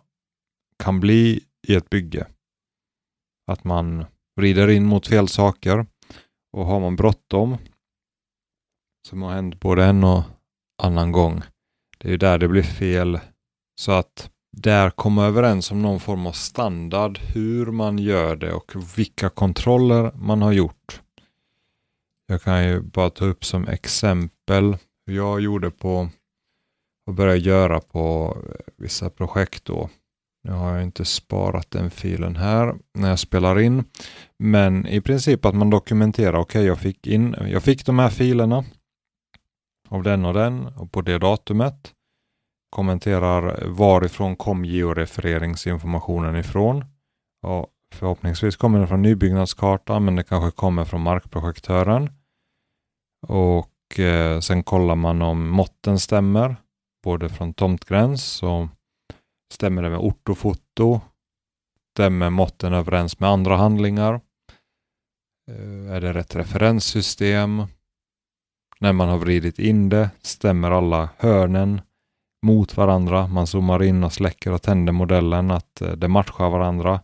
kan 0.83 0.99
bli 0.99 1.43
i 1.67 1.75
ett 1.75 1.89
bygge. 1.89 2.27
Att 3.51 3.63
man 3.63 4.05
vrider 4.39 4.67
in 4.67 4.85
mot 4.85 5.07
fel 5.07 5.27
saker 5.27 5.85
och 6.57 6.65
har 6.65 6.79
man 6.79 6.95
bråttom 6.95 7.57
som 9.07 9.21
har 9.21 9.31
hänt 9.31 9.59
både 9.59 9.85
en 9.85 10.03
och 10.03 10.23
annan 10.83 11.11
gång 11.11 11.43
det 11.97 12.07
är 12.07 12.11
ju 12.11 12.17
där 12.17 12.37
det 12.37 12.47
blir 12.47 12.63
fel. 12.63 13.19
Så 13.79 13.91
att 13.91 14.31
där 14.57 14.89
komma 14.89 15.25
överens 15.25 15.71
om 15.71 15.81
någon 15.81 15.99
form 15.99 16.27
av 16.27 16.31
standard, 16.31 17.19
hur 17.19 17.65
man 17.65 17.99
gör 17.99 18.35
det 18.35 18.53
och 18.53 18.71
vilka 18.97 19.29
kontroller 19.29 20.11
man 20.15 20.41
har 20.41 20.51
gjort. 20.51 21.01
Jag 22.27 22.41
kan 22.41 22.67
ju 22.67 22.81
bara 22.81 23.09
ta 23.09 23.25
upp 23.25 23.45
som 23.45 23.67
exempel 23.67 24.77
hur 25.05 25.15
jag 25.15 25.41
gjorde 25.41 25.71
på 25.71 26.09
och 27.07 27.13
började 27.13 27.39
göra 27.39 27.79
på 27.79 28.37
eh, 28.49 28.73
vissa 28.77 29.09
projekt 29.09 29.65
då. 29.65 29.89
Nu 30.43 30.51
har 30.51 30.73
jag 30.73 30.83
inte 30.83 31.05
sparat 31.05 31.71
den 31.71 31.91
filen 31.91 32.35
här 32.35 32.75
när 32.93 33.09
jag 33.09 33.19
spelar 33.19 33.59
in. 33.59 33.83
Men 34.39 34.87
i 34.87 35.01
princip 35.01 35.45
att 35.45 35.55
man 35.55 35.69
dokumenterar, 35.69 36.37
okej 36.39 36.59
okay, 36.59 36.67
jag 36.67 36.79
fick 36.79 37.07
in, 37.07 37.35
jag 37.47 37.63
fick 37.63 37.85
de 37.85 37.99
här 37.99 38.09
filerna 38.09 38.65
av 39.89 40.03
den 40.03 40.25
och 40.25 40.33
den 40.33 40.67
och 40.67 40.91
på 40.91 41.01
det 41.01 41.17
datumet. 41.17 41.93
Kommenterar 42.69 43.67
varifrån 43.67 44.35
kom 44.35 44.65
georefereringsinformationen 44.65 46.35
ifrån. 46.35 46.85
Och 47.47 47.67
förhoppningsvis 47.95 48.55
kommer 48.55 48.79
den 48.79 48.87
från 48.87 49.01
nybyggnadskartan 49.01 50.05
men 50.05 50.15
det 50.15 50.23
kanske 50.23 50.51
kommer 50.51 50.85
från 50.85 51.01
markprojektören. 51.01 52.09
Och 53.27 53.99
eh, 53.99 54.39
sen 54.39 54.63
kollar 54.63 54.95
man 54.95 55.21
om 55.21 55.49
måtten 55.49 55.99
stämmer. 55.99 56.55
Både 57.03 57.29
från 57.29 57.53
tomtgräns 57.53 58.43
och 58.43 58.67
stämmer 59.53 59.81
det 59.81 59.89
med 59.89 59.99
ortofoto. 59.99 61.01
Stämmer 61.93 62.29
måtten 62.29 62.73
överens 62.73 63.19
med 63.19 63.29
andra 63.29 63.57
handlingar. 63.57 64.21
Eh, 65.51 65.91
är 65.91 66.01
det 66.01 66.13
rätt 66.13 66.35
referenssystem? 66.35 67.63
När 68.79 68.93
man 68.93 69.09
har 69.09 69.17
vridit 69.17 69.59
in 69.59 69.89
det, 69.89 70.09
stämmer 70.21 70.71
alla 70.71 71.09
hörnen 71.17 71.81
mot 72.45 72.77
varandra. 72.77 73.27
Man 73.27 73.47
zoomar 73.47 73.83
in 73.83 74.03
och 74.03 74.13
släcker 74.13 74.51
och 74.51 74.61
tänder 74.61 74.93
modellen, 74.93 75.51
att 75.51 75.81
eh, 75.81 75.91
det 75.91 76.07
matchar 76.07 76.49
varandra. 76.49 77.01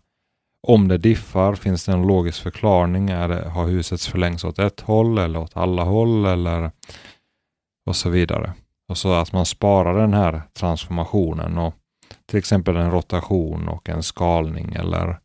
Om 0.67 0.87
det 0.87 0.97
diffar, 0.97 1.55
finns 1.55 1.85
det 1.85 1.91
en 1.91 2.07
logisk 2.07 2.43
förklaring? 2.43 3.09
Är 3.09 3.27
det, 3.27 3.49
har 3.49 3.67
huset 3.67 4.01
förlängts 4.01 4.43
åt 4.43 4.59
ett 4.59 4.79
håll 4.79 5.17
eller 5.17 5.39
åt 5.39 5.57
alla 5.57 5.83
håll 5.83 6.25
eller 6.25 6.71
och 7.85 7.95
så 7.95 8.09
vidare. 8.09 8.53
Och 8.87 8.97
så 8.97 9.13
att 9.13 9.31
man 9.33 9.45
sparar 9.45 9.99
den 9.99 10.13
här 10.13 10.41
transformationen 10.53 11.57
och 11.57 11.73
till 12.25 12.39
exempel 12.39 12.75
en 12.75 12.91
rotation 12.91 13.67
och 13.67 13.89
en 13.89 14.03
skalning 14.03 14.73
eller 14.73 15.19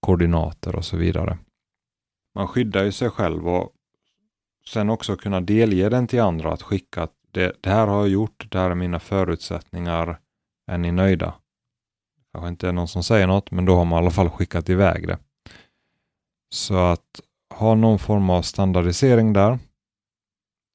koordinater 0.00 0.76
och 0.76 0.84
så 0.84 0.96
vidare. 0.96 1.38
Man 2.34 2.48
skyddar 2.48 2.84
ju 2.84 2.92
sig 2.92 3.10
själv 3.10 3.48
och 3.48 3.72
sen 4.68 4.90
också 4.90 5.16
kunna 5.16 5.40
delge 5.40 5.88
den 5.88 6.06
till 6.06 6.20
andra 6.20 6.52
att 6.52 6.62
skicka 6.62 7.08
det, 7.30 7.52
det 7.60 7.70
här 7.70 7.86
har 7.86 7.98
jag 7.98 8.08
gjort, 8.08 8.46
det 8.50 8.58
här 8.58 8.70
är 8.70 8.74
mina 8.74 9.00
förutsättningar, 9.00 10.18
är 10.70 10.78
ni 10.78 10.92
nöjda? 10.92 11.34
Kanske 12.36 12.48
inte 12.48 12.68
är 12.68 12.72
någon 12.72 12.88
som 12.88 13.02
säger 13.02 13.26
något, 13.26 13.50
men 13.50 13.64
då 13.64 13.76
har 13.76 13.84
man 13.84 13.96
i 13.96 14.02
alla 14.02 14.10
fall 14.10 14.30
skickat 14.30 14.68
iväg 14.68 15.08
det. 15.08 15.18
Så 16.54 16.76
att 16.76 17.20
ha 17.54 17.74
någon 17.74 17.98
form 17.98 18.30
av 18.30 18.42
standardisering 18.42 19.32
där 19.32 19.58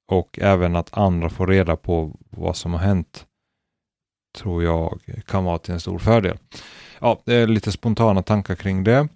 och 0.08 0.40
även 0.42 0.76
att 0.76 0.98
andra 0.98 1.30
får 1.30 1.48
reda 1.48 1.76
på 1.76 2.12
vad 2.30 2.56
som 2.56 2.74
har 2.74 2.80
hänt. 2.80 3.26
tror 4.38 4.64
jag 4.64 5.00
kan 5.28 5.44
vara 5.44 5.58
till 5.58 5.74
en 5.74 5.80
stor 5.80 6.00
fördel. 6.00 6.38
Ja, 7.00 7.22
det 7.26 7.34
är 7.34 7.48
lite 7.48 7.72
spontana 7.72 8.24
tankar 8.24 8.56
kring 8.56 8.84
det. 8.84 9.08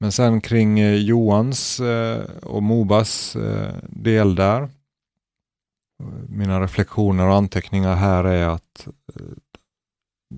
Men 0.00 0.12
sen 0.12 0.40
kring 0.40 0.80
eh, 0.80 0.94
Johans 0.94 1.80
eh, 1.80 2.24
och 2.42 2.62
Mobas 2.62 3.36
eh, 3.36 3.74
del 3.82 4.34
där. 4.34 4.68
Mina 6.28 6.60
reflektioner 6.60 7.26
och 7.26 7.34
anteckningar 7.34 7.94
här 7.94 8.24
är 8.24 8.48
att 8.48 8.88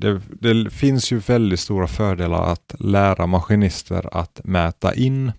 det, 0.01 0.23
det, 0.41 0.71
finns 0.71 1.13
ju 1.13 1.19
väldigt 1.19 1.61
stora 1.61 1.87
fördelar 1.87 2.53
att 2.53 2.75
lära 2.79 3.27
maskinister 3.27 4.17
att 4.17 4.41
mäta 4.45 4.95
in 4.95 5.33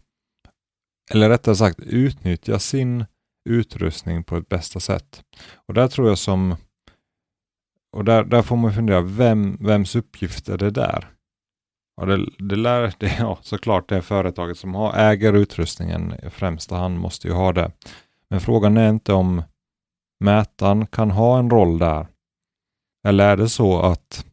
eller 1.11 1.29
rättare 1.29 1.55
sagt 1.55 1.79
utnyttja 1.79 2.59
sin 2.59 3.05
utrustning 3.49 4.23
på 4.23 4.37
ett 4.37 4.49
bästa 4.49 4.79
sätt. 4.79 5.23
Och 5.67 5.73
där 5.73 5.87
tror 5.87 6.07
jag 6.07 6.17
som 6.17 6.55
och 7.97 8.05
där, 8.05 8.23
där 8.23 8.41
får 8.41 8.55
man 8.55 8.73
fundera, 8.73 9.01
vem, 9.01 9.57
vems 9.59 9.95
uppgift 9.95 10.49
är 10.49 10.57
det 10.57 10.71
där? 10.71 11.09
Ja, 12.01 12.05
det, 12.05 12.29
det 12.39 12.55
lär, 12.55 12.93
det, 12.99 13.15
ja, 13.19 13.37
såklart 13.41 13.89
det 13.89 14.01
företaget 14.01 14.57
som 14.57 14.75
har, 14.75 14.93
äger 14.93 15.33
utrustningen 15.33 16.13
i 16.23 16.29
främsta 16.29 16.75
hand 16.75 16.99
måste 16.99 17.27
ju 17.27 17.33
ha 17.33 17.53
det. 17.53 17.71
Men 18.29 18.41
frågan 18.41 18.77
är 18.77 18.89
inte 18.89 19.13
om 19.13 19.43
mätaren 20.19 20.87
kan 20.87 21.11
ha 21.11 21.39
en 21.39 21.49
roll 21.49 21.77
där. 21.77 22.07
Eller 23.07 23.29
är 23.29 23.37
det 23.37 23.49
så 23.49 23.79
att 23.79 24.25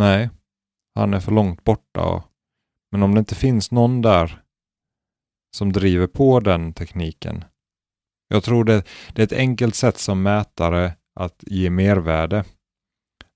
nej, 0.00 0.30
han 0.94 1.14
är 1.14 1.20
för 1.20 1.32
långt 1.32 1.64
borta. 1.64 2.04
Och, 2.04 2.22
men 2.92 3.02
om 3.02 3.14
det 3.14 3.18
inte 3.18 3.34
finns 3.34 3.70
någon 3.70 4.02
där 4.02 4.42
som 5.56 5.72
driver 5.72 6.06
på 6.06 6.40
den 6.40 6.72
tekniken. 6.72 7.44
Jag 8.28 8.44
tror 8.44 8.64
det, 8.64 8.86
det 9.14 9.22
är 9.22 9.26
ett 9.26 9.32
enkelt 9.32 9.74
sätt 9.74 9.98
som 9.98 10.22
mätare 10.22 10.96
att 11.20 11.44
ge 11.46 11.70
mervärde 11.70 12.44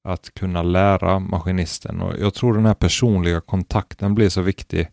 att 0.09 0.35
kunna 0.35 0.63
lära 0.63 1.19
maskinisten. 1.19 2.01
Och 2.01 2.19
jag 2.19 2.35
tror 2.35 2.55
den 2.55 2.67
här 2.67 2.75
personliga 2.75 3.41
kontakten 3.41 4.15
blir 4.15 4.29
så 4.29 4.43
viktig 4.43 4.89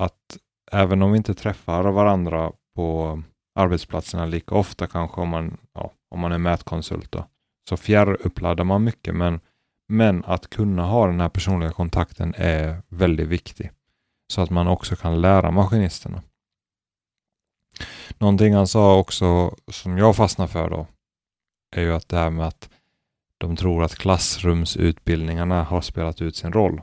att 0.00 0.38
även 0.72 1.02
om 1.02 1.12
vi 1.12 1.16
inte 1.16 1.34
träffar 1.34 1.90
varandra 1.90 2.52
på 2.74 3.22
arbetsplatserna 3.58 4.26
lika 4.26 4.54
ofta 4.54 4.86
kanske 4.86 5.20
om 5.20 5.28
man, 5.28 5.58
ja, 5.74 5.92
om 6.10 6.20
man 6.20 6.32
är 6.32 6.38
mätkonsult 6.38 7.12
då, 7.12 7.24
så 7.68 7.76
fjärruppladdar 7.76 8.64
man 8.64 8.84
mycket 8.84 9.14
men, 9.14 9.40
men 9.88 10.24
att 10.24 10.50
kunna 10.50 10.86
ha 10.86 11.06
den 11.06 11.20
här 11.20 11.28
personliga 11.28 11.72
kontakten 11.72 12.34
är 12.36 12.82
väldigt 12.88 13.28
viktig 13.28 13.70
så 14.32 14.40
att 14.40 14.50
man 14.50 14.68
också 14.68 14.96
kan 14.96 15.20
lära 15.20 15.50
maskinisterna. 15.50 16.22
Någonting 18.18 18.54
han 18.54 18.68
sa 18.68 18.98
också 18.98 19.56
som 19.70 19.98
jag 19.98 20.16
fastnar 20.16 20.46
för 20.46 20.70
då 20.70 20.86
är 21.76 21.82
ju 21.82 21.94
att 21.94 22.08
det 22.08 22.16
här 22.16 22.30
med 22.30 22.46
att 22.46 22.70
de 23.38 23.56
tror 23.56 23.84
att 23.84 23.94
klassrumsutbildningarna 23.94 25.64
har 25.64 25.80
spelat 25.80 26.22
ut 26.22 26.36
sin 26.36 26.52
roll. 26.52 26.80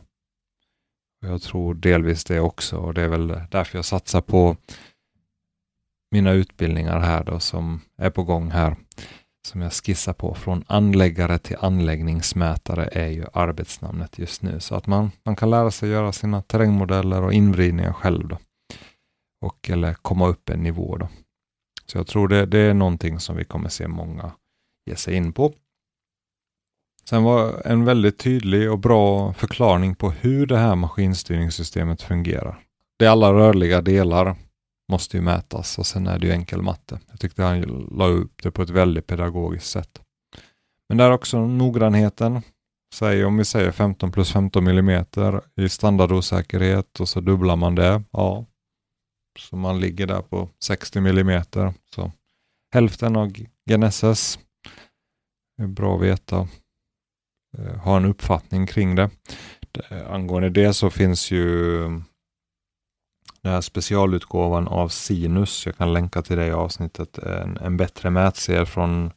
Jag 1.22 1.42
tror 1.42 1.74
delvis 1.74 2.24
det 2.24 2.40
också 2.40 2.78
och 2.78 2.94
det 2.94 3.02
är 3.02 3.08
väl 3.08 3.28
därför 3.28 3.78
jag 3.78 3.86
satsar 3.86 4.22
på 4.22 4.58
mina 6.12 6.32
utbildningar 6.32 7.00
här 7.00 7.24
då 7.24 7.40
som 7.40 7.82
är 7.98 8.10
på 8.10 8.24
gång 8.24 8.52
här 8.52 8.76
som 9.46 9.62
jag 9.62 9.74
skissar 9.74 10.14
på 10.14 10.36
från 10.36 10.64
anläggare 10.68 11.38
till 11.38 11.58
anläggningsmätare 11.60 12.90
är 12.92 13.08
ju 13.08 13.26
arbetsnamnet 13.34 14.20
just 14.20 14.42
nu 14.42 14.60
så 14.60 14.76
att 14.76 14.88
man, 14.88 15.12
man 15.24 15.36
kan 15.36 15.50
lära 15.50 15.72
sig 15.72 15.90
göra 15.90 16.12
sina 16.12 16.42
terrängmodeller 16.42 17.22
och 17.24 17.34
invridningar 17.34 17.94
själv 17.94 18.28
då. 18.28 18.38
Och 19.42 19.70
eller 19.70 19.94
komma 19.94 20.28
upp 20.28 20.50
en 20.50 20.64
nivå 20.64 20.98
då. 20.98 21.10
Så 21.86 21.98
jag 21.98 22.08
tror 22.08 22.28
det, 22.28 22.46
det 22.46 22.60
är 22.60 22.74
någonting 22.74 23.20
som 23.20 23.36
vi 23.36 23.44
kommer 23.44 23.70
se 23.70 23.88
många 23.88 24.32
ge 24.86 24.96
sig 24.96 25.16
in 25.16 25.34
på. 25.34 25.54
Sen 27.10 27.24
var 27.24 27.62
en 27.66 27.86
väldigt 27.86 28.18
tydlig 28.18 28.72
och 28.72 28.80
bra 28.80 29.34
förklaring 29.34 29.96
på 29.96 30.12
hur 30.12 30.46
det 30.46 30.58
här 30.58 30.76
maskinstyrningssystemet 30.76 32.02
fungerar. 32.02 32.60
Det 33.00 33.06
är 33.06 33.10
alla 33.10 33.34
rörliga 33.34 33.82
delar 33.82 34.36
måste 34.92 35.18
ju 35.18 35.24
mätas 35.24 35.78
och 35.78 35.86
sen 35.86 36.08
är 36.08 36.20
det 36.20 36.28
ju 36.28 36.34
enkel 36.34 36.62
matte. 36.62 37.00
Jag 37.10 37.20
tyckte 37.20 37.44
han 37.44 37.62
la 37.92 38.08
upp 38.08 38.44
det 38.44 38.52
på 38.52 38.62
ett 38.62 38.70
väldigt 38.70 39.08
pedagogiskt 39.08 39.68
sätt. 39.68 40.02
Men 40.90 40.98
där 40.98 41.12
också 41.12 41.48
noggrannheten. 41.48 42.42
Säg 42.94 43.26
om 43.26 43.38
vi 43.38 43.46
säger 43.46 43.72
15 43.72 44.12
plus 44.12 44.32
15 44.32 44.64
millimeter 44.64 45.42
i 45.56 45.70
standardosäkerhet 45.70 47.00
och 47.00 47.10
så 47.10 47.22
dubblar 47.22 47.56
man 47.56 47.76
det. 47.76 48.04
Ja, 48.12 48.46
så 49.40 49.56
man 49.56 49.80
ligger 49.80 50.08
där 50.08 50.22
på 50.22 50.50
60 50.64 51.02
millimeter. 51.02 51.74
Så 51.96 52.12
hälften 52.74 53.16
av 53.16 53.34
GNSS. 53.70 54.40
Det 55.58 55.64
är 55.64 55.68
bra 55.68 55.96
att 55.96 56.02
veta. 56.02 56.48
Eh, 57.58 57.76
ha 57.76 57.98
en 57.98 58.06
uppfattning 58.06 58.68
kring 58.68 58.96
det. 58.96 59.10
Angående 60.10 60.50
det 60.50 60.74
så 60.74 60.90
finns 60.90 61.32
ju 61.32 61.84
den 63.46 63.54
här 63.54 63.62
specialutgåvan 63.62 64.68
av 64.68 64.90
Sinus, 64.90 65.66
jag 65.66 65.78
kan 65.78 65.94
länka 65.94 66.22
till 66.22 66.38
det 66.38 66.48
i 66.48 66.52
avsnittet, 66.52 67.18
en, 67.18 67.58
en 67.58 67.78
bättre 67.78 68.10
mätserie 68.10 68.66
från, 68.66 69.12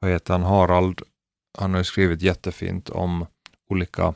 vad 0.00 0.10
heter 0.10 0.32
han, 0.34 0.42
Harald. 0.42 1.02
Han 1.58 1.70
har 1.70 1.78
ju 1.78 1.84
skrivit 1.84 2.22
jättefint 2.22 2.90
om 2.90 3.26
olika 3.70 4.14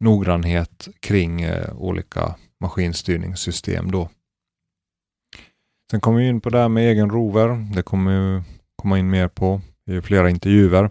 noggrannhet 0.00 0.88
kring 1.00 1.42
eh, 1.42 1.76
olika 1.76 2.34
maskinstyrningssystem 2.60 3.90
då. 3.90 4.08
Sen 5.90 6.00
kommer 6.00 6.18
vi 6.18 6.28
in 6.28 6.40
på 6.40 6.50
det 6.50 6.58
här 6.58 6.68
med 6.68 6.90
egen 6.90 7.10
rover. 7.10 7.74
Det 7.74 7.82
kommer 7.82 8.12
ju 8.12 8.42
komma 8.76 8.98
in 8.98 9.10
mer 9.10 9.28
på 9.28 9.60
i 9.90 10.00
flera 10.00 10.30
intervjuer 10.30 10.90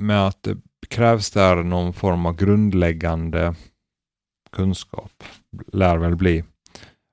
med 0.00 0.26
att 0.26 0.42
det 0.42 0.56
krävs 0.88 1.30
där 1.30 1.62
någon 1.62 1.92
form 1.92 2.26
av 2.26 2.36
grundläggande 2.36 3.54
kunskap. 4.52 5.24
Lär 5.72 5.96
väl 5.96 6.16
bli. 6.16 6.44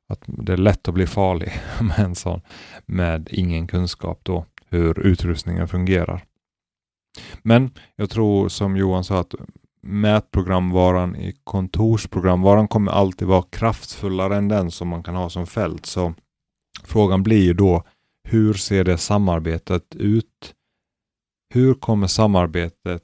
Att 0.09 0.23
det 0.25 0.53
är 0.53 0.57
lätt 0.57 0.87
att 0.87 0.93
bli 0.93 1.07
farlig 1.07 1.51
med 1.81 1.99
en 1.99 2.15
sån 2.15 2.41
med 2.85 3.29
ingen 3.31 3.67
kunskap 3.67 4.19
då 4.23 4.45
hur 4.69 4.99
utrustningen 4.99 5.67
fungerar. 5.67 6.23
Men 7.41 7.71
jag 7.95 8.09
tror 8.09 8.49
som 8.49 8.77
Johan 8.77 9.03
sa 9.03 9.19
att 9.19 9.35
mätprogramvaran 9.81 11.15
i 11.15 11.35
kontorsprogramvaran 11.43 12.67
kommer 12.67 12.91
alltid 12.91 13.27
vara 13.27 13.43
kraftfullare 13.49 14.37
än 14.37 14.47
den 14.47 14.71
som 14.71 14.87
man 14.87 15.03
kan 15.03 15.15
ha 15.15 15.29
som 15.29 15.47
fält. 15.47 15.85
Så 15.85 16.13
frågan 16.83 17.23
blir 17.23 17.43
ju 17.43 17.53
då 17.53 17.83
hur 18.23 18.53
ser 18.53 18.83
det 18.83 18.97
samarbetet 18.97 19.95
ut 19.95 20.55
hur 21.53 21.73
kommer 21.73 22.07
samarbetet 22.07 23.03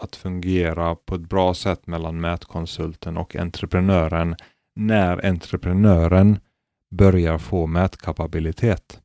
att 0.00 0.16
fungera 0.16 0.94
på 0.94 1.14
ett 1.14 1.28
bra 1.28 1.54
sätt 1.54 1.86
mellan 1.86 2.20
mätkonsulten 2.20 3.16
och 3.16 3.36
entreprenören 3.36 4.36
när 4.76 5.26
entreprenören 5.26 6.40
börjar 6.90 7.38
få 7.38 7.66
mätkapabilitet? 7.66 9.00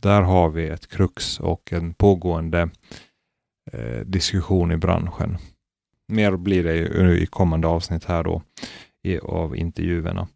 Där 0.00 0.22
har 0.22 0.50
vi 0.50 0.68
ett 0.68 0.86
krux 0.86 1.40
och 1.40 1.72
en 1.72 1.94
pågående 1.94 2.70
eh, 3.72 4.00
diskussion 4.06 4.72
i 4.72 4.76
branschen. 4.76 5.38
Mer 6.08 6.36
blir 6.36 6.64
det 6.64 6.74
ju 6.74 7.20
i 7.20 7.26
kommande 7.26 7.68
avsnitt 7.68 8.04
här 8.04 8.24
då 8.24 8.42
i, 9.02 9.18
av 9.18 9.56
intervjuerna. 9.56 10.28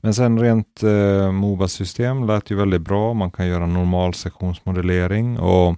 Men 0.00 0.14
sen 0.14 0.40
rent 0.40 0.82
eh, 0.82 1.32
MOBA-system 1.32 2.26
lät 2.26 2.50
ju 2.50 2.56
väldigt 2.56 2.82
bra. 2.82 3.14
Man 3.14 3.30
kan 3.30 3.48
göra 3.48 3.66
normal 3.66 4.14
sektionsmodellering 4.14 5.38
och 5.38 5.76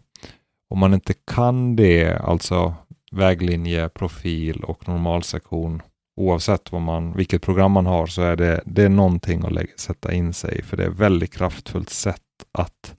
om 0.70 0.78
man 0.78 0.95
inte 0.95 1.15
kan 1.27 1.77
det, 1.77 2.19
alltså 2.19 2.74
väglinje, 3.12 3.89
profil 3.89 4.65
och 4.65 4.89
normalsektion, 4.89 5.82
oavsett 6.16 6.73
vad 6.73 6.82
man, 6.82 7.16
vilket 7.16 7.43
program 7.43 7.73
man 7.73 7.86
har, 7.86 8.07
så 8.07 8.23
är 8.23 8.36
det, 8.36 8.62
det 8.66 8.82
är 8.82 8.89
någonting 8.89 9.45
att 9.45 9.53
lägga, 9.53 9.73
sätta 9.77 10.12
in 10.12 10.32
sig 10.32 10.62
för 10.62 10.77
det 10.77 10.85
är 10.85 10.90
ett 10.90 10.99
väldigt 10.99 11.35
kraftfullt 11.35 11.90
sätt 11.90 12.23
att 12.53 12.95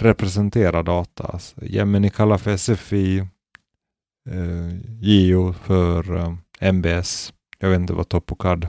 representera 0.00 0.82
data. 0.82 1.24
Alltså, 1.24 1.64
Gemini 1.64 2.10
kallar 2.10 2.38
för 2.38 2.56
SFI, 2.56 3.18
eh, 4.30 4.76
Geo 5.00 5.52
för 5.52 6.16
eh, 6.16 6.34
MBS, 6.60 7.32
jag 7.58 7.68
vet 7.68 7.80
inte 7.80 7.92
vad 7.92 8.08
Topocad 8.08 8.66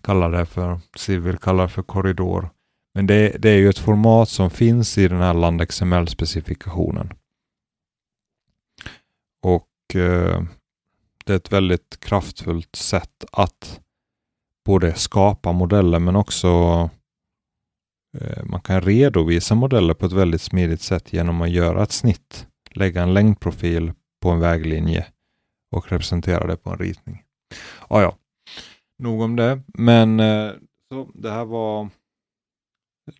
kallar 0.00 0.30
det 0.30 0.46
för, 0.46 0.80
Civil 0.96 1.36
kallar 1.36 1.68
för 1.68 1.82
korridor. 1.82 2.48
Men 2.94 3.06
det, 3.06 3.36
det 3.38 3.50
är 3.50 3.56
ju 3.56 3.68
ett 3.68 3.78
format 3.78 4.28
som 4.28 4.50
finns 4.50 4.98
i 4.98 5.08
den 5.08 5.20
här 5.20 5.34
LandXML-specifikationen. 5.34 7.12
Och 9.44 9.94
eh, 9.94 10.42
det 11.24 11.32
är 11.32 11.36
ett 11.36 11.52
väldigt 11.52 12.00
kraftfullt 12.00 12.76
sätt 12.76 13.24
att 13.32 13.80
både 14.64 14.94
skapa 14.94 15.52
modeller 15.52 15.98
men 15.98 16.16
också 16.16 16.48
eh, 18.18 18.44
man 18.44 18.60
kan 18.60 18.80
redovisa 18.80 19.54
modeller 19.54 19.94
på 19.94 20.06
ett 20.06 20.12
väldigt 20.12 20.42
smidigt 20.42 20.80
sätt 20.80 21.12
genom 21.12 21.42
att 21.42 21.50
göra 21.50 21.82
ett 21.82 21.92
snitt, 21.92 22.46
lägga 22.70 23.02
en 23.02 23.14
längdprofil 23.14 23.92
på 24.22 24.30
en 24.30 24.40
väglinje 24.40 25.06
och 25.76 25.92
representera 25.92 26.46
det 26.46 26.56
på 26.56 26.70
en 26.70 26.78
ritning. 26.78 27.22
Ja, 27.90 28.02
ja. 28.02 28.16
Nog 28.98 29.20
om 29.20 29.36
det, 29.36 29.62
men 29.66 30.20
eh, 30.20 30.52
så 30.88 31.10
det 31.14 31.30
här 31.30 31.44
var 31.44 31.88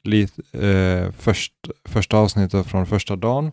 lite, 0.02 0.68
eh, 0.68 1.12
först, 1.12 1.54
första 1.84 2.16
avsnittet 2.16 2.66
från 2.66 2.86
första 2.86 3.16
dagen. 3.16 3.52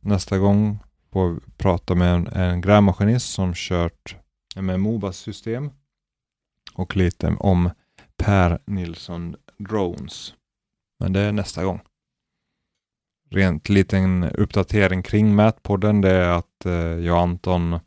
Nästa 0.00 0.38
gång 0.38 0.78
på 1.16 1.26
att 1.26 1.58
prata 1.58 1.94
med 1.94 2.14
en, 2.14 2.26
en 2.26 2.60
grävmaskinist 2.60 3.34
som 3.34 3.52
kört 3.54 4.16
med 4.56 4.80
Mobas 4.80 5.18
system 5.18 5.70
och 6.74 6.96
lite 6.96 7.36
om 7.40 7.70
Per 8.16 8.58
Nilsson 8.64 9.36
Drones. 9.58 10.34
Men 11.00 11.12
det 11.12 11.20
är 11.20 11.32
nästa 11.32 11.64
gång. 11.64 11.80
Rent 13.30 13.68
liten 13.68 14.24
uppdatering 14.24 15.02
kring 15.02 15.34
Mätpodden 15.34 16.00
det 16.00 16.10
är 16.10 16.28
att 16.28 16.66
eh, 16.66 16.72
jag 16.74 17.16
och 17.16 17.22
Anton 17.22 17.80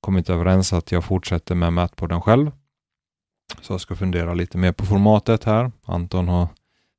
kommit 0.00 0.30
överens 0.30 0.72
att 0.72 0.92
jag 0.92 1.04
fortsätter 1.04 1.54
med 1.54 1.72
Mätpodden 1.72 2.20
själv. 2.20 2.50
Så 3.60 3.72
jag 3.72 3.80
ska 3.80 3.96
fundera 3.96 4.34
lite 4.34 4.58
mer 4.58 4.72
på 4.72 4.86
formatet 4.86 5.44
här. 5.44 5.72
Anton 5.84 6.28
har 6.28 6.48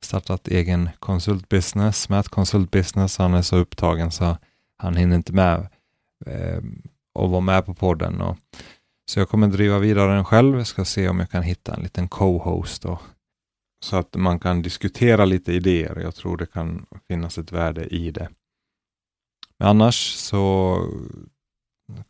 startat 0.04 0.48
egen 0.48 0.90
konsultbusiness, 1.00 2.10
mätkonsultbusiness. 2.10 3.18
Han 3.18 3.34
är 3.34 3.42
så 3.42 3.58
upptagen 3.58 4.12
så 4.12 4.38
han 4.78 4.96
hinner 4.96 5.16
inte 5.16 5.34
med 5.34 5.68
eh, 6.26 6.62
och 7.20 7.30
vara 7.30 7.42
med 7.42 7.66
på 7.66 7.74
podden. 7.74 8.22
Och, 8.22 8.38
så 9.12 9.20
jag 9.20 9.30
kommer 9.30 9.48
driva 9.48 9.80
vidare 9.80 10.14
den 10.14 10.26
själv. 10.26 10.58
Jag 10.58 10.68
ska 10.68 10.86
se 10.86 11.10
om 11.10 11.20
jag 11.20 11.30
kan 11.30 11.44
hitta 11.44 11.76
en 11.76 11.84
liten 11.84 12.08
co-host 12.08 12.86
så 13.86 13.96
att 13.96 14.16
man 14.16 14.40
kan 14.40 14.62
diskutera 14.62 15.26
lite 15.26 15.54
idéer. 15.54 16.00
Jag 16.00 16.16
tror 16.16 16.38
det 16.38 16.46
kan 16.46 16.86
finnas 17.08 17.38
ett 17.38 17.52
värde 17.52 17.86
i 17.86 18.12
det. 18.12 18.30
Men 19.60 19.70
annars 19.70 20.16
så 20.16 20.78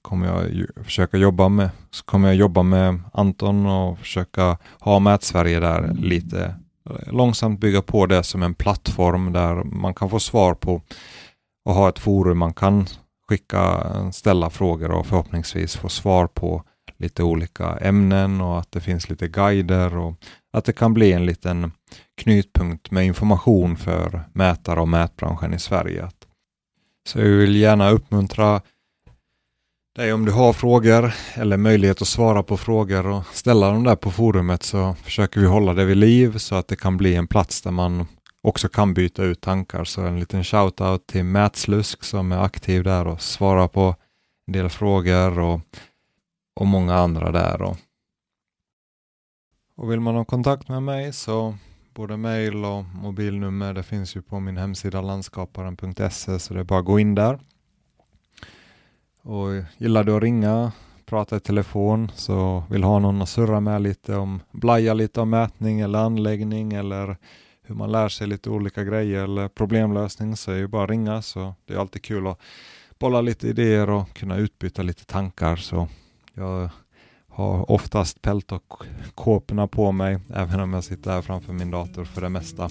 kommer 0.01 0.27
jag 0.27 0.65
försöka 0.85 1.17
jobba 1.17 1.49
med, 1.49 1.69
så 1.91 2.03
kommer 2.03 2.27
jag 2.27 2.35
jobba 2.35 2.63
med 2.63 2.99
Anton 3.13 3.65
och 3.65 3.99
försöka 3.99 4.57
ha 4.79 4.99
Mätsverige 4.99 5.59
där 5.59 5.93
lite 5.93 6.55
långsamt 7.07 7.59
bygga 7.59 7.81
på 7.81 8.05
det 8.05 8.23
som 8.23 8.43
en 8.43 8.53
plattform 8.53 9.33
där 9.33 9.63
man 9.63 9.93
kan 9.93 10.09
få 10.09 10.19
svar 10.19 10.53
på 10.53 10.81
och 11.65 11.73
ha 11.73 11.89
ett 11.89 11.99
forum 11.99 12.37
man 12.37 12.53
kan 12.53 12.85
skicka, 13.29 13.83
ställa 14.11 14.49
frågor 14.49 14.91
och 14.91 15.05
förhoppningsvis 15.05 15.75
få 15.75 15.89
svar 15.89 16.27
på 16.27 16.63
lite 16.97 17.23
olika 17.23 17.77
ämnen 17.77 18.41
och 18.41 18.59
att 18.59 18.71
det 18.71 18.81
finns 18.81 19.09
lite 19.09 19.27
guider 19.27 19.97
och 19.97 20.15
att 20.53 20.65
det 20.65 20.73
kan 20.73 20.93
bli 20.93 21.11
en 21.11 21.25
liten 21.25 21.71
knutpunkt 22.21 22.91
med 22.91 23.05
information 23.05 23.77
för 23.77 24.23
mätare 24.33 24.81
och 24.81 24.87
mätbranschen 24.87 25.53
i 25.53 25.59
Sverige. 25.59 26.09
Så 27.09 27.19
jag 27.19 27.25
vill 27.25 27.55
gärna 27.55 27.89
uppmuntra 27.89 28.61
dig 29.95 30.13
om 30.13 30.25
du 30.25 30.31
har 30.31 30.53
frågor 30.53 31.13
eller 31.33 31.57
möjlighet 31.57 32.01
att 32.01 32.07
svara 32.07 32.43
på 32.43 32.57
frågor 32.57 33.07
och 33.07 33.23
ställa 33.33 33.71
dem 33.71 33.83
där 33.83 33.95
på 33.95 34.11
forumet 34.11 34.63
så 34.63 34.95
försöker 35.03 35.39
vi 35.39 35.47
hålla 35.47 35.73
det 35.73 35.85
vid 35.85 35.97
liv 35.97 36.37
så 36.37 36.55
att 36.55 36.67
det 36.67 36.75
kan 36.75 36.97
bli 36.97 37.15
en 37.15 37.27
plats 37.27 37.61
där 37.61 37.71
man 37.71 38.05
också 38.47 38.69
kan 38.69 38.93
byta 38.93 39.23
ut 39.23 39.41
tankar. 39.41 39.83
Så 39.83 40.01
en 40.01 40.19
liten 40.19 40.43
shout-out 40.43 41.05
till 41.05 41.23
Mätslusk 41.23 42.03
som 42.03 42.31
är 42.31 42.37
aktiv 42.37 42.83
där 42.83 43.07
och 43.07 43.21
svarar 43.21 43.67
på 43.67 43.95
en 44.47 44.53
del 44.53 44.69
frågor 44.69 45.39
och, 45.39 45.59
och 46.55 46.67
många 46.67 46.95
andra 46.95 47.31
där. 47.31 47.61
Och, 47.61 47.77
och 49.75 49.91
vill 49.91 49.99
man 49.99 50.15
ha 50.15 50.25
kontakt 50.25 50.69
med 50.69 50.83
mig 50.83 51.13
så 51.13 51.55
både 51.93 52.17
mail 52.17 52.65
och 52.65 52.85
mobilnummer 52.85 53.73
det 53.73 53.83
finns 53.83 54.15
ju 54.15 54.21
på 54.21 54.39
min 54.39 54.57
hemsida 54.57 55.01
landskaparen.se 55.01 56.39
så 56.39 56.53
det 56.53 56.59
är 56.59 56.63
bara 56.63 56.79
att 56.79 56.85
gå 56.85 56.99
in 56.99 57.15
där. 57.15 57.39
Och 59.21 59.47
gillar 59.77 60.03
du 60.03 60.15
att 60.15 60.23
ringa, 60.23 60.71
prata 61.05 61.37
i 61.37 61.39
telefon, 61.39 62.11
så 62.15 62.63
vill 62.69 62.83
ha 62.83 62.99
någon 62.99 63.21
att 63.21 63.29
surra 63.29 63.59
med 63.59 63.81
lite 63.81 64.15
om, 64.15 64.39
blaja 64.51 64.93
lite 64.93 65.21
om 65.21 65.29
mätning 65.29 65.79
eller 65.79 65.99
anläggning 65.99 66.73
eller 66.73 67.17
hur 67.67 67.75
man 67.75 67.91
lär 67.91 68.09
sig 68.09 68.27
lite 68.27 68.49
olika 68.49 68.83
grejer 68.83 69.23
eller 69.23 69.47
problemlösning 69.47 70.35
så 70.37 70.51
är 70.51 70.61
det 70.61 70.67
bara 70.67 70.83
att 70.83 70.89
ringa 70.89 71.21
så 71.21 71.55
det 71.65 71.73
är 71.73 71.77
alltid 71.77 72.01
kul 72.01 72.27
att 72.27 72.39
bolla 72.99 73.21
lite 73.21 73.47
idéer 73.47 73.89
och 73.89 74.13
kunna 74.13 74.37
utbyta 74.37 74.81
lite 74.81 75.05
tankar 75.05 75.55
så 75.55 75.87
jag 76.33 76.69
har 77.27 77.71
oftast 77.71 78.21
pält 78.21 78.51
och 78.51 78.73
kåporna 79.15 79.67
på 79.67 79.91
mig 79.91 80.19
även 80.33 80.59
om 80.59 80.73
jag 80.73 80.83
sitter 80.83 81.11
här 81.11 81.21
framför 81.21 81.53
min 81.53 81.71
dator 81.71 82.05
för 82.05 82.21
det 82.21 82.29
mesta. 82.29 82.69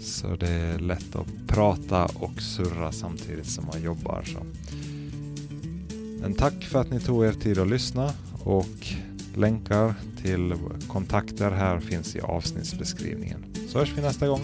Så 0.00 0.36
det 0.36 0.50
är 0.50 0.78
lätt 0.78 1.16
att 1.16 1.26
prata 1.48 2.04
och 2.04 2.42
surra 2.42 2.92
samtidigt 2.92 3.46
som 3.46 3.66
man 3.66 3.82
jobbar. 3.82 4.22
Så. 4.22 4.38
Men 6.20 6.34
tack 6.34 6.64
för 6.64 6.80
att 6.80 6.90
ni 6.90 7.00
tog 7.00 7.24
er 7.24 7.32
tid 7.32 7.58
att 7.58 7.68
lyssna 7.68 8.12
och 8.44 8.94
länkar 9.40 9.94
till 10.22 10.54
kontakter 10.88 11.50
här 11.50 11.80
finns 11.80 12.16
i 12.16 12.20
avsnittsbeskrivningen. 12.20 13.44
Så 13.68 13.78
hörs 13.78 13.92
vi 13.96 14.02
nästa 14.02 14.28
gång. 14.28 14.40